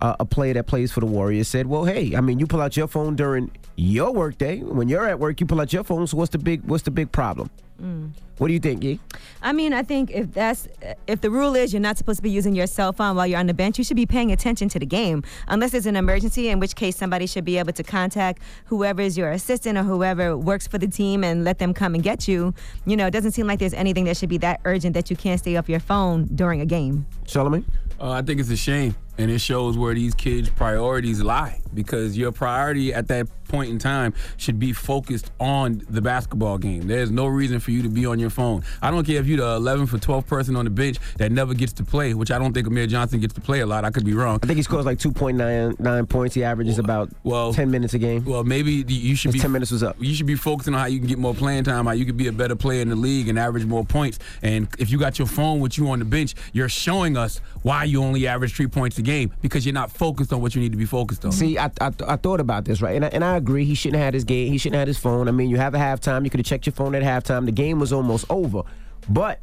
uh, 0.00 0.16
a 0.20 0.24
player 0.24 0.54
that 0.54 0.66
plays 0.66 0.92
for 0.92 1.00
the 1.00 1.06
Warriors, 1.06 1.48
said, 1.48 1.66
"Well, 1.66 1.84
hey, 1.84 2.14
I 2.16 2.20
mean, 2.20 2.38
you 2.38 2.46
pull 2.46 2.60
out 2.60 2.76
your 2.76 2.88
phone 2.88 3.16
during 3.16 3.50
your 3.76 4.12
workday. 4.12 4.60
When 4.60 4.88
you're 4.88 5.08
at 5.08 5.18
work, 5.18 5.40
you 5.40 5.46
pull 5.46 5.60
out 5.60 5.72
your 5.72 5.84
phone. 5.84 6.06
So 6.06 6.16
what's 6.16 6.30
the 6.30 6.38
big 6.38 6.64
what's 6.64 6.84
the 6.84 6.90
big 6.90 7.12
problem? 7.12 7.50
Mm. 7.82 8.10
What 8.38 8.48
do 8.48 8.52
you 8.52 8.60
think, 8.60 8.80
Gee? 8.80 9.00
I 9.42 9.52
mean, 9.52 9.72
I 9.72 9.82
think 9.82 10.10
if 10.10 10.32
that's 10.32 10.68
if 11.06 11.20
the 11.20 11.30
rule 11.30 11.54
is 11.54 11.72
you're 11.72 11.80
not 11.80 11.98
supposed 11.98 12.18
to 12.18 12.22
be 12.22 12.30
using 12.30 12.54
your 12.54 12.66
cell 12.66 12.92
phone 12.92 13.16
while 13.16 13.26
you're 13.26 13.38
on 13.38 13.46
the 13.46 13.54
bench, 13.54 13.78
you 13.78 13.84
should 13.84 13.96
be 13.96 14.06
paying 14.06 14.32
attention 14.32 14.68
to 14.70 14.78
the 14.78 14.86
game. 14.86 15.22
Unless 15.48 15.74
it's 15.74 15.86
an 15.86 15.96
emergency, 15.96 16.48
in 16.48 16.60
which 16.60 16.74
case 16.76 16.96
somebody 16.96 17.26
should 17.26 17.44
be 17.44 17.58
able 17.58 17.72
to 17.72 17.82
contact 17.82 18.42
whoever 18.66 19.02
is 19.02 19.18
your 19.18 19.30
assistant 19.30 19.78
or 19.78 19.82
whoever 19.82 20.36
works 20.36 20.66
for 20.66 20.78
the 20.78 20.88
team 20.88 21.24
and 21.24 21.44
let 21.44 21.58
them 21.58 21.74
come 21.74 21.94
and 21.94 22.02
get 22.02 22.28
you. 22.28 22.54
You 22.86 22.96
know, 22.96 23.06
it 23.06 23.12
doesn't 23.12 23.32
seem 23.32 23.46
like 23.46 23.58
there's 23.58 23.74
anything 23.74 24.04
that 24.04 24.16
should 24.16 24.28
be 24.28 24.38
that 24.38 24.60
urgent 24.64 24.94
that 24.94 25.10
you 25.10 25.16
can't 25.16 25.40
stay 25.40 25.56
off 25.56 25.68
your 25.68 25.80
phone 25.80 26.26
during 26.34 26.60
a 26.60 26.66
game. 26.66 27.06
Charlamagne? 27.26 27.64
Uh, 28.00 28.10
I 28.10 28.22
think 28.22 28.40
it's 28.40 28.50
a 28.50 28.56
shame, 28.56 28.94
and 29.18 29.30
it 29.30 29.40
shows 29.40 29.76
where 29.76 29.94
these 29.94 30.14
kids' 30.14 30.50
priorities 30.50 31.22
lie. 31.22 31.63
Because 31.74 32.16
your 32.16 32.32
priority 32.32 32.92
at 32.92 33.08
that 33.08 33.28
point 33.48 33.70
in 33.70 33.78
time 33.78 34.14
should 34.36 34.58
be 34.58 34.72
focused 34.72 35.30
on 35.38 35.82
the 35.88 36.00
basketball 36.00 36.58
game. 36.58 36.86
There's 36.86 37.10
no 37.10 37.26
reason 37.26 37.60
for 37.60 37.70
you 37.70 37.82
to 37.82 37.88
be 37.88 38.06
on 38.06 38.18
your 38.18 38.30
phone. 38.30 38.64
I 38.82 38.90
don't 38.90 39.06
care 39.06 39.20
if 39.20 39.26
you're 39.26 39.38
the 39.38 39.56
11 39.56 39.86
for 39.86 39.98
12 39.98 40.26
person 40.26 40.56
on 40.56 40.64
the 40.64 40.70
bench 40.70 40.98
that 41.18 41.30
never 41.30 41.54
gets 41.54 41.72
to 41.74 41.84
play, 41.84 42.14
which 42.14 42.30
I 42.30 42.38
don't 42.38 42.52
think 42.52 42.66
Amir 42.66 42.86
Johnson 42.86 43.20
gets 43.20 43.34
to 43.34 43.40
play 43.40 43.60
a 43.60 43.66
lot. 43.66 43.84
I 43.84 43.90
could 43.90 44.04
be 44.04 44.14
wrong. 44.14 44.40
I 44.42 44.46
think 44.46 44.56
he 44.56 44.62
scores 44.62 44.86
like 44.86 44.98
2.99 44.98 46.08
points. 46.08 46.34
He 46.34 46.44
averages 46.44 46.78
about 46.78 47.10
well, 47.22 47.52
10 47.52 47.70
minutes 47.70 47.94
a 47.94 47.98
game. 47.98 48.24
Well, 48.24 48.44
maybe 48.44 48.84
you 48.88 49.14
should 49.16 49.28
His 49.28 49.34
be 49.34 49.40
10 49.40 49.52
minutes 49.52 49.70
was 49.70 49.82
up. 49.82 49.96
You 50.00 50.14
should 50.14 50.26
be 50.26 50.34
focusing 50.34 50.74
on 50.74 50.80
how 50.80 50.86
you 50.86 50.98
can 50.98 51.08
get 51.08 51.18
more 51.18 51.34
playing 51.34 51.64
time, 51.64 51.86
how 51.86 51.92
you 51.92 52.04
can 52.04 52.16
be 52.16 52.28
a 52.28 52.32
better 52.32 52.56
player 52.56 52.82
in 52.82 52.88
the 52.88 52.96
league 52.96 53.28
and 53.28 53.38
average 53.38 53.64
more 53.64 53.84
points. 53.84 54.18
And 54.42 54.68
if 54.78 54.90
you 54.90 54.98
got 54.98 55.18
your 55.18 55.28
phone 55.28 55.60
with 55.60 55.78
you 55.78 55.90
on 55.90 55.98
the 55.98 56.04
bench, 56.04 56.34
you're 56.52 56.68
showing 56.68 57.16
us 57.16 57.40
why 57.62 57.84
you 57.84 58.02
only 58.02 58.26
average 58.26 58.54
three 58.54 58.66
points 58.66 58.98
a 58.98 59.02
game 59.02 59.32
because 59.42 59.64
you're 59.64 59.74
not 59.74 59.90
focused 59.90 60.32
on 60.32 60.40
what 60.40 60.54
you 60.54 60.60
need 60.60 60.72
to 60.72 60.78
be 60.78 60.84
focused 60.84 61.24
on. 61.24 61.32
See, 61.32 61.58
I, 61.58 61.63
I, 61.80 61.92
I 62.06 62.16
thought 62.16 62.40
about 62.40 62.64
this, 62.64 62.80
right? 62.82 62.96
And 62.96 63.04
I, 63.04 63.08
and 63.08 63.24
I 63.24 63.36
agree. 63.36 63.64
He 63.64 63.74
shouldn't 63.74 63.96
have 63.96 64.06
had 64.06 64.14
his 64.14 64.24
game. 64.24 64.50
He 64.50 64.58
shouldn't 64.58 64.74
have 64.74 64.82
had 64.82 64.88
his 64.88 64.98
phone. 64.98 65.28
I 65.28 65.30
mean, 65.30 65.50
you 65.50 65.56
have 65.56 65.74
a 65.74 65.78
halftime. 65.78 66.24
You 66.24 66.30
could 66.30 66.40
have 66.40 66.46
checked 66.46 66.66
your 66.66 66.72
phone 66.72 66.94
at 66.94 67.02
halftime. 67.02 67.46
The 67.46 67.52
game 67.52 67.78
was 67.78 67.92
almost 67.92 68.26
over. 68.30 68.62
But 69.08 69.42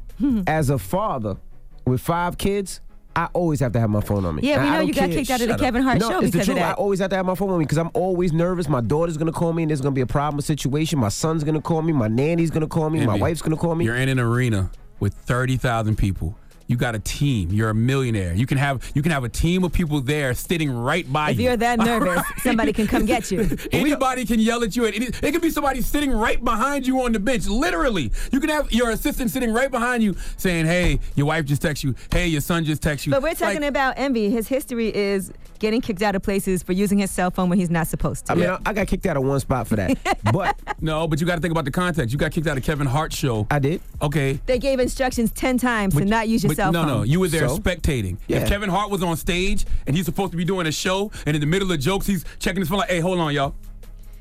as 0.46 0.70
a 0.70 0.78
father 0.78 1.36
with 1.86 2.00
five 2.00 2.38
kids, 2.38 2.80
I 3.14 3.28
always 3.34 3.60
have 3.60 3.72
to 3.72 3.80
have 3.80 3.90
my 3.90 4.00
phone 4.00 4.24
on 4.24 4.36
me. 4.36 4.42
Yeah, 4.42 4.62
we 4.62 4.70
know 4.70 4.78
don't 4.78 4.86
you 4.86 4.94
got 4.94 5.10
kicked 5.10 5.30
out 5.30 5.40
of 5.40 5.48
the 5.48 5.52
Shut 5.54 5.60
Kevin. 5.60 5.82
Hart 5.82 5.98
no, 5.98 6.08
show 6.08 6.20
it's 6.20 6.26
the 6.26 6.38
because 6.38 6.48
of 6.48 6.54
truth. 6.56 6.66
I 6.66 6.72
always 6.72 6.98
have 7.00 7.10
to 7.10 7.16
have 7.16 7.26
my 7.26 7.34
phone 7.34 7.50
on 7.50 7.58
me 7.58 7.64
because 7.64 7.78
I'm 7.78 7.90
always 7.92 8.32
nervous. 8.32 8.68
My 8.68 8.80
daughter's 8.80 9.16
gonna 9.18 9.32
call 9.32 9.52
me 9.52 9.64
and 9.64 9.70
there's 9.70 9.82
gonna 9.82 9.94
be 9.94 10.00
a 10.00 10.06
problem 10.06 10.40
situation. 10.40 10.98
My 10.98 11.10
son's 11.10 11.44
gonna 11.44 11.60
call 11.60 11.82
me. 11.82 11.92
My 11.92 12.08
nanny's 12.08 12.50
gonna 12.50 12.66
call 12.66 12.88
me. 12.88 13.04
my 13.04 13.16
wife's 13.18 13.42
gonna 13.42 13.56
call 13.56 13.74
me. 13.74 13.84
You're 13.84 13.96
in 13.96 14.08
an 14.08 14.18
arena 14.18 14.70
with 14.98 15.14
30,000 15.14 15.96
people. 15.96 16.36
You 16.66 16.76
got 16.76 16.94
a 16.94 16.98
team. 16.98 17.50
You're 17.50 17.70
a 17.70 17.74
millionaire. 17.74 18.34
You 18.34 18.46
can 18.46 18.58
have 18.58 18.90
you 18.94 19.02
can 19.02 19.12
have 19.12 19.24
a 19.24 19.28
team 19.28 19.64
of 19.64 19.72
people 19.72 20.00
there 20.00 20.34
sitting 20.34 20.70
right 20.70 21.10
by 21.12 21.30
If 21.30 21.36
you. 21.38 21.42
If 21.42 21.44
you're 21.44 21.56
that 21.58 21.78
nervous, 21.84 22.22
somebody 22.42 22.72
can 22.72 22.86
come 22.86 23.04
get 23.04 23.30
you. 23.30 23.48
Anybody 23.72 24.24
can 24.24 24.40
yell 24.40 24.62
at 24.62 24.74
you. 24.76 24.86
At 24.86 24.94
any, 24.94 25.06
it 25.06 25.32
could 25.32 25.42
be 25.42 25.50
somebody 25.50 25.80
sitting 25.82 26.10
right 26.12 26.42
behind 26.42 26.86
you 26.86 27.02
on 27.02 27.12
the 27.12 27.20
bench. 27.20 27.46
Literally, 27.46 28.12
you 28.30 28.40
can 28.40 28.50
have 28.50 28.72
your 28.72 28.90
assistant 28.90 29.30
sitting 29.30 29.52
right 29.52 29.70
behind 29.70 30.02
you, 30.02 30.14
saying, 30.36 30.66
"Hey, 30.66 31.00
your 31.14 31.26
wife 31.26 31.44
just 31.44 31.62
texted 31.62 31.84
you. 31.84 31.94
Hey, 32.10 32.28
your 32.28 32.40
son 32.40 32.64
just 32.64 32.82
texted 32.82 33.06
you." 33.06 33.12
But 33.12 33.22
we're 33.22 33.34
talking 33.34 33.60
Like, 33.60 33.68
about 33.70 33.94
Envy. 33.96 34.30
His 34.30 34.48
history 34.48 34.94
is 34.94 35.32
getting 35.62 35.80
kicked 35.80 36.02
out 36.02 36.14
of 36.16 36.22
places 36.22 36.62
for 36.62 36.72
using 36.72 36.98
his 36.98 37.10
cell 37.10 37.30
phone 37.30 37.48
when 37.48 37.58
he's 37.58 37.70
not 37.70 37.86
supposed 37.86 38.26
to. 38.26 38.32
I 38.32 38.34
mean, 38.34 38.50
I, 38.50 38.58
I 38.66 38.72
got 38.74 38.88
kicked 38.88 39.06
out 39.06 39.16
of 39.16 39.22
one 39.22 39.38
spot 39.40 39.66
for 39.68 39.76
that. 39.76 39.96
but 40.32 40.58
no, 40.82 41.06
but 41.08 41.20
you 41.20 41.26
got 41.26 41.36
to 41.36 41.40
think 41.40 41.52
about 41.52 41.64
the 41.64 41.70
context. 41.70 42.12
You 42.12 42.18
got 42.18 42.32
kicked 42.32 42.48
out 42.48 42.58
of 42.58 42.64
Kevin 42.64 42.86
Hart's 42.86 43.16
show. 43.16 43.46
I 43.50 43.60
did. 43.60 43.80
Okay. 44.02 44.40
they 44.44 44.58
gave 44.58 44.80
instructions 44.80 45.30
10 45.30 45.58
times 45.58 45.94
to 45.94 46.04
not 46.04 46.28
use 46.28 46.42
your 46.42 46.50
But 46.50 46.56
cell 46.56 46.72
no, 46.72 46.80
phone. 46.80 46.88
no, 46.88 46.96
no, 46.98 47.02
you 47.04 47.20
were 47.20 47.28
there 47.28 47.48
So? 47.48 47.58
spectating. 47.58 48.18
Yeah. 48.26 48.38
If 48.38 48.48
Kevin 48.48 48.68
Hart 48.68 48.90
was 48.90 49.02
on 49.04 49.16
stage 49.16 49.64
and 49.86 49.96
he's 49.96 50.04
supposed 50.04 50.32
to 50.32 50.36
be 50.36 50.44
doing 50.44 50.66
a 50.66 50.72
show, 50.72 51.10
and 51.26 51.36
in 51.36 51.40
the 51.40 51.46
middle 51.46 51.70
of 51.70 51.78
jokes, 51.78 52.06
he's 52.06 52.24
checking 52.40 52.60
his 52.60 52.68
phone 52.68 52.78
like, 52.78 52.90
"Hey, 52.90 52.98
hold 53.00 53.20
on, 53.20 53.32
y'all." 53.32 53.54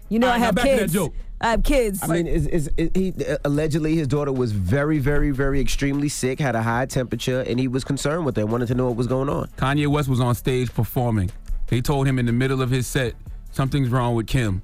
You 0.10 0.20
know 0.20 0.28
All 0.28 0.34
I 0.34 0.36
right, 0.36 0.40
now 0.40 0.46
have 0.46 0.56
back 0.56 0.66
to 0.70 0.76
that 0.76 0.90
joke. 0.92 1.14
I 1.42 1.50
have 1.52 1.64
kids. 1.64 2.04
I 2.04 2.08
mean, 2.08 2.28
is, 2.28 2.46
is, 2.46 2.70
is 2.78 2.92
he 2.94 3.14
uh, 3.26 3.38
allegedly 3.46 3.96
his 3.96 4.08
daughter 4.08 4.32
was 4.32 4.52
very, 4.52 5.00
very, 5.00 5.32
very 5.32 5.60
extremely 5.60 6.08
sick, 6.08 6.40
had 6.40 6.56
a 6.56 6.62
high 6.62 6.86
temperature, 6.86 7.42
and 7.42 7.60
he 7.60 7.68
was 7.68 7.84
concerned 7.84 8.26
with 8.26 8.38
her, 8.38 8.46
wanted 8.46 8.68
to 8.68 8.76
know 8.76 8.86
what 8.88 8.96
was 8.96 9.08
going 9.08 9.28
on. 9.28 9.48
Kanye 9.58 9.88
West 9.88 10.08
was 10.08 10.20
on 10.20 10.36
stage 10.36 10.72
performing. 10.72 11.32
They 11.68 11.82
told 11.82 12.06
him 12.06 12.20
in 12.20 12.28
the 12.28 12.32
middle 12.32 12.62
of 12.62 12.70
his 12.70 12.86
set 12.86 13.16
something's 13.52 13.90
wrong 13.90 14.14
with 14.14 14.28
Kim. 14.28 14.62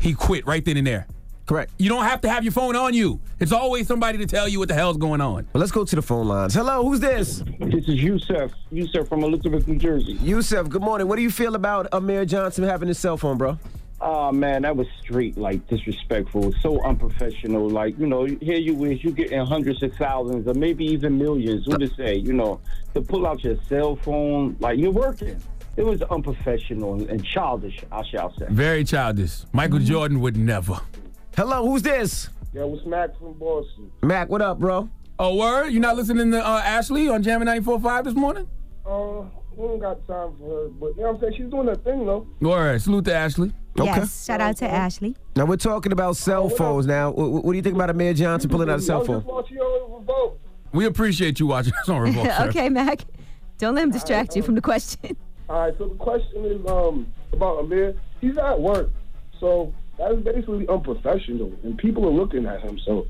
He 0.00 0.12
quit 0.12 0.46
right 0.46 0.62
then 0.62 0.76
and 0.76 0.86
there. 0.86 1.06
Correct. 1.46 1.72
You 1.78 1.88
don't 1.88 2.04
have 2.04 2.20
to 2.20 2.28
have 2.28 2.44
your 2.44 2.52
phone 2.52 2.76
on 2.76 2.92
you. 2.92 3.20
It's 3.40 3.52
always 3.52 3.86
somebody 3.86 4.18
to 4.18 4.26
tell 4.26 4.46
you 4.46 4.58
what 4.58 4.68
the 4.68 4.74
hell's 4.74 4.98
going 4.98 5.22
on. 5.22 5.48
Well, 5.54 5.60
let's 5.60 5.72
go 5.72 5.82
to 5.82 5.96
the 5.96 6.02
phone 6.02 6.28
lines. 6.28 6.52
Hello, 6.52 6.84
who's 6.84 7.00
this? 7.00 7.42
This 7.58 7.88
is 7.88 8.02
Yusef. 8.02 8.52
Yusef 8.70 9.08
from 9.08 9.24
Elizabeth, 9.24 9.66
New 9.66 9.78
Jersey. 9.78 10.18
Yusef, 10.20 10.68
good 10.68 10.82
morning. 10.82 11.08
What 11.08 11.16
do 11.16 11.22
you 11.22 11.30
feel 11.30 11.54
about 11.54 11.88
Amir 11.92 12.26
Johnson 12.26 12.64
having 12.64 12.88
his 12.88 12.98
cell 12.98 13.16
phone, 13.16 13.38
bro? 13.38 13.58
Oh 14.00 14.30
man, 14.30 14.62
that 14.62 14.76
was 14.76 14.86
straight 15.00 15.36
like 15.36 15.66
disrespectful, 15.66 16.52
so 16.60 16.80
unprofessional. 16.84 17.68
Like 17.68 17.98
you 17.98 18.06
know, 18.06 18.24
here 18.26 18.58
you 18.58 18.84
is, 18.84 19.02
you 19.02 19.10
getting 19.10 19.44
hundreds 19.44 19.82
of 19.82 19.92
thousands 19.96 20.46
or 20.46 20.54
maybe 20.54 20.84
even 20.84 21.18
millions. 21.18 21.66
What 21.66 21.80
to 21.80 21.88
say? 21.94 22.14
You 22.16 22.32
know, 22.32 22.60
to 22.94 23.00
pull 23.00 23.26
out 23.26 23.42
your 23.42 23.56
cell 23.68 23.96
phone, 23.96 24.56
like 24.60 24.78
you're 24.78 24.92
working. 24.92 25.42
It 25.76 25.84
was 25.84 26.02
unprofessional 26.02 26.94
and, 26.94 27.08
and 27.08 27.24
childish, 27.24 27.78
I 27.92 28.02
shall 28.04 28.34
say. 28.36 28.46
Very 28.50 28.82
childish. 28.82 29.44
Michael 29.52 29.78
Jordan 29.78 30.20
would 30.20 30.36
never. 30.36 30.80
Hello, 31.36 31.64
who's 31.64 31.82
this? 31.82 32.30
Yo, 32.52 32.74
it's 32.74 32.84
Max 32.84 33.16
from 33.18 33.34
Boston. 33.34 33.90
Mac, 34.02 34.28
what 34.28 34.42
up, 34.42 34.58
bro? 34.58 34.88
Oh, 35.20 35.36
word? 35.36 35.68
You 35.68 35.78
not 35.78 35.96
listening 35.96 36.32
to 36.32 36.44
uh, 36.44 36.62
Ashley 36.64 37.08
on 37.08 37.22
Jam'n 37.22 37.44
94.5 37.62 38.04
this 38.04 38.14
morning? 38.14 38.48
Uh, 38.84 39.22
we 39.54 39.68
don't 39.68 39.78
got 39.78 40.04
time 40.08 40.36
for 40.38 40.62
her, 40.64 40.68
but 40.68 40.96
you 40.96 41.02
know 41.02 41.12
what 41.12 41.14
I'm 41.14 41.20
saying? 41.20 41.34
She's 41.36 41.50
doing 41.50 41.68
her 41.68 41.76
thing, 41.76 42.06
though. 42.06 42.26
Word. 42.40 42.82
Salute 42.82 43.04
to 43.04 43.14
Ashley. 43.14 43.52
Yes, 43.84 44.24
shout 44.26 44.40
out 44.40 44.56
to 44.58 44.70
Ashley. 44.70 45.16
Now 45.36 45.44
we're 45.44 45.56
talking 45.56 45.92
about 45.92 46.16
cell 46.16 46.48
phones. 46.48 46.86
Now, 46.86 47.10
what, 47.10 47.44
what 47.44 47.52
do 47.52 47.56
you 47.56 47.62
think 47.62 47.74
about 47.74 47.90
Amir 47.90 48.14
Johnson 48.14 48.50
pulling 48.50 48.70
out 48.70 48.78
a 48.78 48.82
cell 48.82 49.04
phone? 49.04 49.20
just 49.20 49.26
watching 49.26 49.56
you 49.56 49.62
on 49.62 50.00
Revolt. 50.00 50.40
We 50.72 50.86
appreciate 50.86 51.40
you 51.40 51.46
watching 51.46 51.72
us 51.74 51.88
on 51.88 52.00
Revolt. 52.02 52.28
okay, 52.40 52.68
Mac. 52.68 53.00
Don't 53.58 53.74
let 53.74 53.84
him 53.84 53.90
distract 53.90 54.36
you 54.36 54.42
from 54.42 54.54
the 54.54 54.60
question. 54.60 55.16
All 55.48 55.60
right, 55.60 55.74
so 55.78 55.88
the 55.88 55.94
question 55.94 56.44
is 56.44 56.70
um 56.70 57.06
about 57.32 57.60
Amir. 57.60 57.94
He's 58.20 58.36
at 58.36 58.60
work, 58.60 58.90
so 59.40 59.72
that 59.98 60.12
is 60.12 60.22
basically 60.22 60.68
unprofessional, 60.68 61.52
and 61.62 61.76
people 61.78 62.06
are 62.06 62.12
looking 62.12 62.46
at 62.46 62.60
him. 62.60 62.78
So 62.84 63.06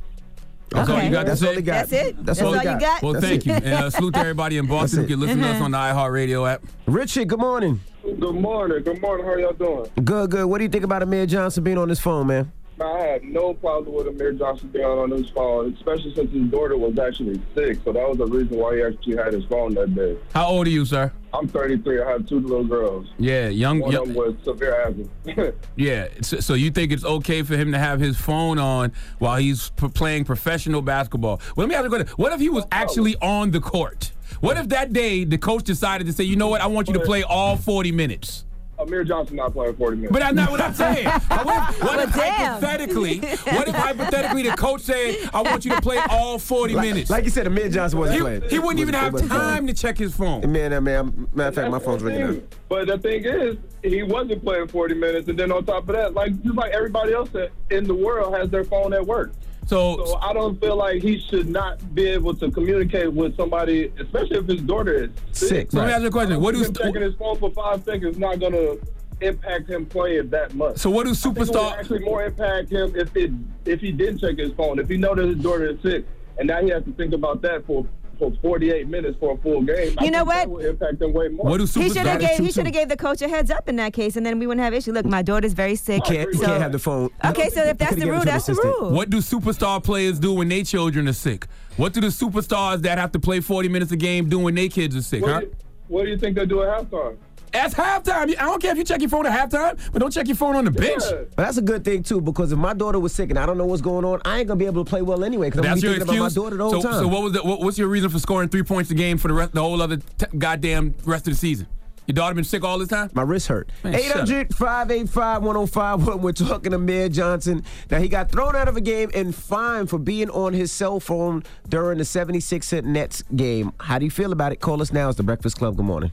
That's 0.71 0.89
all 0.91 1.03
you 1.03 1.11
got 1.11 1.27
That's 1.27 1.41
to 1.41 1.47
say? 1.47 1.55
he 1.57 1.63
got. 1.63 1.89
That's 1.89 1.93
it? 1.93 2.17
That's, 2.17 2.27
That's 2.27 2.43
all, 2.43 2.55
all 2.55 2.61
he 2.61 2.69
you 2.69 2.79
got? 2.81 3.03
Well, 3.03 3.13
That's 3.15 3.25
thank 3.25 3.47
it. 3.47 3.47
you. 3.47 3.53
And 3.55 3.67
uh, 3.85 3.91
salute 3.91 4.15
to 4.15 4.21
everybody 4.21 4.59
in 4.59 4.67
Boston 4.67 5.01
who 5.01 5.03
That's 5.07 5.13
it. 5.13 5.15
can 5.15 5.21
listen 5.21 5.41
to 5.41 5.49
us 5.49 5.61
on 5.63 5.71
the 5.71 5.79
iHeartRadio 5.79 6.51
app. 6.53 6.63
Richard, 6.87 7.29
good 7.29 7.39
morning. 7.41 7.81
good 8.03 8.35
morning, 8.35 8.83
good 8.83 9.01
morning. 9.01 9.27
How 9.27 9.37
y'all 9.37 9.53
doing? 9.53 9.91
Good, 10.05 10.31
good. 10.31 10.47
What 10.47 10.59
do 10.59 10.65
you 10.65 10.71
think 10.71 10.85
about 10.85 11.03
Amir 11.03 11.27
Johnson 11.27 11.65
being 11.65 11.79
on 11.79 11.89
this 11.89 12.01
phone, 12.01 12.27
man? 12.27 12.53
I 12.81 13.01
have 13.01 13.23
no 13.25 13.55
problem 13.55 13.95
with 13.95 14.09
Amir 14.09 14.33
Johnson 14.33 14.69
being 14.69 14.85
on 14.85 15.11
his 15.11 15.29
phone, 15.31 15.75
especially 15.75 16.15
since 16.15 16.33
his 16.33 16.45
daughter 16.45 16.77
was 16.77 16.99
actually 16.99 17.41
sick. 17.55 17.79
So 17.85 17.93
that 17.93 18.09
was 18.09 18.19
the 18.19 18.27
reason 18.27 18.59
why 18.59 18.77
he 18.77 18.83
actually 18.83 19.17
had 19.17 19.33
his 19.33 19.45
phone 19.47 19.75
that 19.75 19.95
day. 19.95 20.17
How 20.35 20.47
old 20.49 20.67
are 20.67 20.71
you, 20.71 20.85
sir? 20.85 21.13
I'm 21.33 21.49
33. 21.49 22.01
I 22.01 22.11
have 22.11 22.27
two 22.27 22.41
little 22.41 22.65
girls. 22.65 23.09
Yeah, 23.19 23.49
young. 23.49 23.81
One 23.81 23.93
young 23.93 24.03
of 24.03 24.09
them 24.09 24.17
was 24.17 24.35
severe 24.45 24.81
asthma. 24.81 25.53
yeah. 25.77 26.09
So, 26.23 26.41
so 26.41 26.55
you 26.55 26.71
think 26.71 26.93
it's 26.93 27.05
okay 27.05 27.43
for 27.43 27.57
him 27.57 27.73
to 27.73 27.79
have 27.79 28.01
his 28.01 28.17
phone 28.17 28.59
on 28.59 28.93
while 29.19 29.37
he's 29.37 29.71
p- 29.71 29.89
playing 29.89 30.25
professional 30.25 30.81
basketball? 30.81 31.41
Well, 31.57 31.67
let 31.67 31.69
me 31.69 31.75
ask 31.75 31.83
you 31.83 31.89
a 31.89 31.91
question. 31.91 32.09
What 32.17 32.33
if 32.33 32.41
he 32.41 32.49
was 32.49 32.65
actually 32.73 33.17
on 33.17 33.51
the 33.51 33.61
court? 33.61 34.13
What 34.41 34.57
if 34.57 34.69
that 34.69 34.93
day 34.93 35.25
the 35.25 35.39
coach 35.39 35.65
decided 35.65 36.07
to 36.07 36.13
say, 36.13 36.25
you 36.25 36.37
know 36.37 36.49
what, 36.49 36.61
I 36.61 36.67
want 36.67 36.89
you 36.89 36.95
to 36.95 37.01
play 37.01 37.23
all 37.23 37.57
40 37.57 37.93
minutes? 37.93 38.45
Amir 38.79 39.05
Johnson 39.05 39.37
not 39.37 39.53
playing 39.53 39.75
40 39.77 39.97
minutes. 39.97 40.13
But 40.13 40.21
that's 40.21 40.35
not 40.35 40.51
what 40.51 40.61
I'm 40.61 40.75
saying. 40.75 41.07
What 41.29 41.71
if, 41.71 41.83
what 41.83 41.99
if 42.01 42.15
damn. 42.15 42.35
hypothetically, 42.61 43.19
what 43.21 43.69
if 43.69 43.75
hypothetically 43.75 44.43
the 44.43 44.57
coach 44.57 44.83
said, 44.83 45.17
I 45.33 45.43
want 45.43 45.65
you 45.65 45.75
to 45.75 45.81
play 45.81 45.99
all 46.11 46.39
40 46.39 46.75
Like, 46.75 46.89
minutes? 46.89 47.11
like 47.11 47.25
you 47.25 47.31
said, 47.31 47.47
Amir 47.47 47.69
Johnson 47.69 47.99
wasn't 47.99 48.17
he, 48.17 48.23
playing. 48.23 48.43
he 48.51 48.59
wouldn't 48.59 48.81
even 48.81 48.95
have 48.95 49.17
time 49.29 49.67
to 49.67 49.75
check 49.75 49.97
his 49.99 50.15
phone. 50.15 50.51
Man, 50.51 50.73
uh, 50.73 50.81
man, 50.81 51.29
matter 51.35 51.49
of 51.49 51.55
fact, 51.55 51.71
my 51.71 51.79
phone's 51.79 52.03
ringing 52.03 52.35
now. 52.37 52.41
But 52.69 52.87
the 52.89 52.99
thing 52.99 53.25
is, 53.25 53.57
he 53.83 54.03
wasn't 54.03 54.43
playing 54.45 54.69
40 54.69 54.95
minutes, 54.95 55.29
and 55.29 55.39
then 55.39 55.53
on 55.53 55.65
top 55.65 55.89
of 55.89 55.95
that, 55.95 56.15
like 56.15 56.41
just 56.43 56.55
like 56.57 56.73
everybody 56.73 57.13
else 57.13 57.31
in 57.71 57.85
the 57.85 57.95
world 57.95 58.35
has 58.35 58.51
their 58.51 58.65
phone 58.65 58.93
at 58.95 59.05
work. 59.07 59.33
So, 59.69 60.03
So 60.07 60.17
I 60.23 60.33
don't 60.33 60.59
feel 60.59 60.77
like 60.77 61.03
he 61.03 61.21
should 61.21 61.49
not 61.49 61.95
be 61.95 62.07
able 62.09 62.35
to 62.37 62.51
communicate 62.51 63.13
with 63.13 63.37
somebody, 63.37 63.93
especially 64.01 64.39
if 64.39 64.47
his 64.47 64.63
daughter 64.63 65.05
is 65.05 65.11
sick. 65.33 65.71
So 65.71 65.79
let 65.79 65.89
me 65.89 65.93
ask 65.93 66.01
you 66.01 66.09
a 66.09 66.11
question. 66.11 66.41
What 66.41 66.55
do 66.55 66.65
him 66.65 66.73
checking 66.73 67.03
his 67.03 67.15
phone 67.17 67.39
for 67.39 67.51
five 67.51 67.85
seconds 67.85 68.17
not 68.17 68.41
gonna 68.41 68.77
impact 69.21 69.69
him 69.69 69.85
playing 69.85 70.31
that 70.31 70.55
much. 70.55 70.79
So 70.79 70.89
what 70.89 71.05
do 71.05 71.11
I 71.11 71.15
think 71.15 71.37
it 71.37 71.39
would 71.41 71.49
superstar- 71.49 71.73
actually 71.79 71.99
more 71.99 72.25
impact 72.25 72.71
him 72.71 72.95
if 72.97 73.15
it 73.15 73.31
if 73.67 73.81
he 73.81 73.93
didn't 73.93 74.19
check 74.21 74.39
his 74.39 74.53
phone, 74.53 74.79
if 74.79 74.89
he 74.89 74.97
know 74.97 75.15
that 75.15 75.27
his 75.27 75.37
daughter 75.37 75.67
is 75.67 75.83
sick, 75.83 76.07
and 76.39 76.49
now 76.49 76.63
he 76.63 76.71
has 76.71 76.85
to 76.85 76.93
think 76.93 77.13
about 77.13 77.43
that 77.43 77.67
for 77.67 77.85
for 78.19 78.33
48 78.43 78.89
minutes 78.89 79.17
for 79.21 79.35
a 79.35 79.39
full 79.39 79.63
game. 79.63 79.95
I 79.99 80.05
You 80.05 80.11
know 80.11 80.19
think 80.25 80.29
That 80.29 80.49
what? 80.49 80.49
would 80.51 80.65
impact 80.65 81.03
him 81.03 81.13
way 81.13 81.29
more. 81.29 81.47
What 81.47 81.59
do 81.59 81.65
He 81.81 81.89
should 81.89 81.99
have 82.07 82.21
gave 82.21 82.39
he 82.39 82.51
should 82.51 82.67
have 82.67 82.75
gave 82.75 82.89
the 82.89 82.97
coach 82.97 83.23
a 83.23 83.29
heads 83.29 83.51
up 83.51 83.69
in 83.69 83.77
that 83.77 83.93
case, 83.93 84.17
and 84.17 84.25
then 84.27 84.39
we 84.39 84.47
wouldn't 84.47 84.65
have 84.65 84.75
issue. 84.75 84.93
Look, 84.93 85.07
my 85.07 85.23
daughter's 85.23 85.53
very 85.53 85.77
sick. 85.77 86.05
Can't, 86.05 86.35
so- 86.35 86.45
can't 86.47 86.63
have 86.63 86.73
the 86.73 86.79
phone. 86.79 87.11
Okay, 87.25 87.49
so 87.51 87.63
if 87.65 87.79
that's 87.79 87.97
the 87.97 88.11
rule, 88.11 88.25
that's 88.25 88.47
the 88.47 88.55
rule. 88.55 88.91
What 88.93 89.11
do 89.11 89.19
superstar 89.19 89.83
players 89.83 90.19
do 90.19 90.33
when 90.35 90.49
their 90.49 90.65
children 90.65 91.09
are 91.09 91.13
sick? 91.13 91.47
What 91.77 91.93
do 91.93 92.01
the 92.01 92.09
superstars 92.09 92.83
that 92.83 92.99
have 92.99 93.13
to 93.13 93.21
play 93.21 93.41
40 93.41 93.69
minutes 93.69 93.93
a 93.93 93.97
game 93.97 94.29
do 94.29 94.39
when 94.41 94.55
their 94.57 94.69
kids 94.69 94.97
are 94.97 95.03
sick, 95.03 95.23
What, 95.23 95.31
huh? 95.33 95.41
do 95.41 95.47
you, 95.47 95.53
what 95.87 96.05
do 96.05 96.11
you 96.11 96.19
think 96.19 96.37
they 96.37 96.45
do 96.47 96.63
at 96.63 96.69
halftime? 96.91 97.17
That's 97.53 97.75
halftime. 97.75 98.31
I 98.31 98.45
don't 98.47 98.61
care 98.61 98.73
if 98.73 98.79
you 98.79 98.85
check 98.85 99.01
your 99.01 99.11
phone 99.11 99.27
at 99.27 99.51
halftime, 99.51 99.79
but 99.93 99.99
don't 100.01 100.11
check 100.13 100.27
your 100.27 100.37
phone 100.37 100.57
on 100.57 100.65
the 100.65 100.71
bench. 100.71 101.03
But 101.09 101.37
that's 101.37 101.57
a 101.57 101.63
good 101.63 101.85
thing 101.85 102.03
too, 102.03 102.21
because 102.21 102.53
if 102.53 102.59
my 102.59 102.75
daughter 102.75 102.99
was 102.99 103.15
sick 103.15 103.31
and 103.31 103.39
I 103.39 103.47
don't 103.47 103.59
know 103.59 103.67
what's 103.67 103.83
going 103.83 104.05
on, 104.05 104.21
I 104.25 104.39
ain't 104.39 104.49
gonna 104.49 104.59
be 104.59 104.67
able 104.67 104.85
to 104.85 104.89
play 104.89 105.03
well 105.03 105.25
anyway. 105.25 105.49
Because 105.49 105.59
I'm 105.61 105.65
gonna 105.65 105.75
That's 105.75 105.83
be 105.83 105.89
your 105.89 105.97
thinking 105.99 106.15
excuse. 106.17 106.37
about 106.37 106.43
my 106.43 106.49
daughter 106.51 106.57
the 106.57 106.71
whole 106.71 106.83
so, 106.83 106.91
time. 106.91 107.01
so 107.01 107.09
what 107.09 107.23
was 107.23 107.33
the, 107.33 107.43
what, 107.43 107.61
what's 107.61 107.79
your 107.79 107.89
reason 107.89 108.11
for 108.11 108.19
scoring 108.19 108.49
three 108.49 108.63
points 108.63 108.91
a 108.91 108.95
game 108.95 109.19
for 109.19 109.29
the 109.29 109.35
rest, 109.35 109.53
the 109.53 109.61
whole 109.61 109.81
other 109.81 109.97
t- 109.97 110.27
goddamn 110.37 110.95
rest 111.05 111.27
of 111.27 111.33
the 111.35 111.39
season? 111.39 111.67
Your 112.07 112.15
daughter 112.15 112.35
been 112.35 112.45
sick 112.45 112.65
all 112.65 112.79
this 112.79 112.89
time? 112.89 113.11
My 113.13 113.21
wrist 113.21 113.49
hurt. 113.49 113.71
Man, 113.85 113.93
shut 113.93 114.17
up. 114.17 114.29
800 114.29 114.55
585 114.55 115.43
1051. 115.43 116.23
We're 116.23 116.33
talking 116.33 116.71
to 116.71 116.77
Amir 116.79 117.11
Johnson. 117.11 117.63
Now, 117.91 117.99
he 117.99 118.09
got 118.09 118.33
thrown 118.33 118.57
out 118.57 118.67
of 118.67 118.79
a 118.79 118.81
game 118.81 119.11
and 119.15 119.35
fined 119.35 119.91
for 119.91 119.99
being 119.99 120.31
on 120.31 120.55
his 120.55 120.73
cell 120.73 121.01
phone 121.01 121.45
during 121.69 121.99
the 121.99 122.05
76ers 122.05 122.83
Nets 122.83 123.23
game. 123.37 123.75
How 123.79 123.99
do 123.99 124.07
you 124.07 124.11
feel 124.11 124.33
about 124.33 124.53
it? 124.53 124.61
Call 124.61 124.81
us 124.81 124.91
now. 124.91 125.11
It's 125.11 125.19
the 125.19 125.23
Breakfast 125.23 125.59
Club. 125.59 125.77
Good 125.77 125.85
morning. 125.85 126.11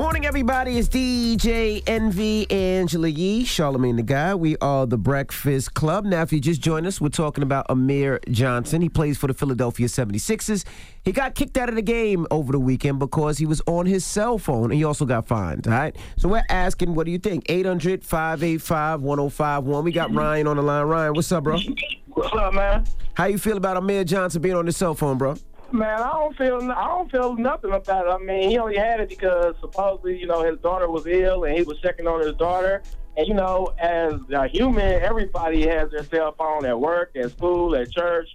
Morning, 0.00 0.24
everybody. 0.24 0.78
It's 0.78 0.88
DJ 0.88 1.82
Envy 1.86 2.50
Angela 2.50 3.06
Yee, 3.06 3.44
Charlamagne 3.44 3.96
the 3.96 4.02
Guy. 4.02 4.34
We 4.34 4.56
are 4.62 4.86
the 4.86 4.96
Breakfast 4.96 5.74
Club. 5.74 6.06
Now, 6.06 6.22
if 6.22 6.32
you 6.32 6.40
just 6.40 6.62
joined 6.62 6.86
us, 6.86 7.02
we're 7.02 7.10
talking 7.10 7.42
about 7.42 7.66
Amir 7.68 8.18
Johnson. 8.30 8.80
He 8.80 8.88
plays 8.88 9.18
for 9.18 9.26
the 9.26 9.34
Philadelphia 9.34 9.88
76ers. 9.88 10.64
He 11.04 11.12
got 11.12 11.34
kicked 11.34 11.58
out 11.58 11.68
of 11.68 11.74
the 11.74 11.82
game 11.82 12.26
over 12.30 12.50
the 12.50 12.58
weekend 12.58 12.98
because 12.98 13.36
he 13.36 13.44
was 13.44 13.60
on 13.66 13.84
his 13.84 14.02
cell 14.02 14.38
phone 14.38 14.70
and 14.70 14.72
he 14.72 14.84
also 14.84 15.04
got 15.04 15.26
fined. 15.26 15.66
All 15.66 15.74
right. 15.74 15.94
So 16.16 16.30
we're 16.30 16.44
asking, 16.48 16.94
what 16.94 17.04
do 17.04 17.12
you 17.12 17.18
think? 17.18 17.44
800 17.50 18.02
585 18.02 19.02
1051. 19.02 19.84
We 19.84 19.92
got 19.92 20.14
Ryan 20.14 20.46
on 20.46 20.56
the 20.56 20.62
line. 20.62 20.86
Ryan, 20.86 21.12
what's 21.12 21.30
up, 21.30 21.44
bro? 21.44 21.58
What's 22.06 22.34
up, 22.34 22.54
man? 22.54 22.86
How 23.12 23.26
you 23.26 23.36
feel 23.36 23.58
about 23.58 23.76
Amir 23.76 24.04
Johnson 24.04 24.40
being 24.40 24.56
on 24.56 24.64
his 24.64 24.78
cell 24.78 24.94
phone, 24.94 25.18
bro? 25.18 25.36
Man, 25.72 26.00
I 26.00 26.10
don't 26.10 26.36
feel 26.36 26.72
I 26.72 26.86
don't 26.88 27.10
feel 27.10 27.36
nothing 27.36 27.72
about 27.72 28.06
it. 28.06 28.10
I 28.10 28.18
mean, 28.18 28.50
he 28.50 28.58
only 28.58 28.76
had 28.76 29.00
it 29.00 29.08
because 29.08 29.54
supposedly, 29.60 30.18
you 30.18 30.26
know, 30.26 30.42
his 30.42 30.58
daughter 30.58 30.90
was 30.90 31.06
ill 31.06 31.44
and 31.44 31.56
he 31.56 31.62
was 31.62 31.78
checking 31.80 32.08
on 32.08 32.20
his 32.20 32.34
daughter. 32.34 32.82
And 33.16 33.26
you 33.26 33.34
know, 33.34 33.72
as 33.78 34.14
a 34.32 34.48
human, 34.48 35.02
everybody 35.02 35.66
has 35.68 35.90
their 35.90 36.04
cell 36.04 36.34
phone 36.36 36.64
at 36.64 36.78
work, 36.78 37.12
at 37.14 37.30
school, 37.30 37.76
at 37.76 37.90
church. 37.92 38.28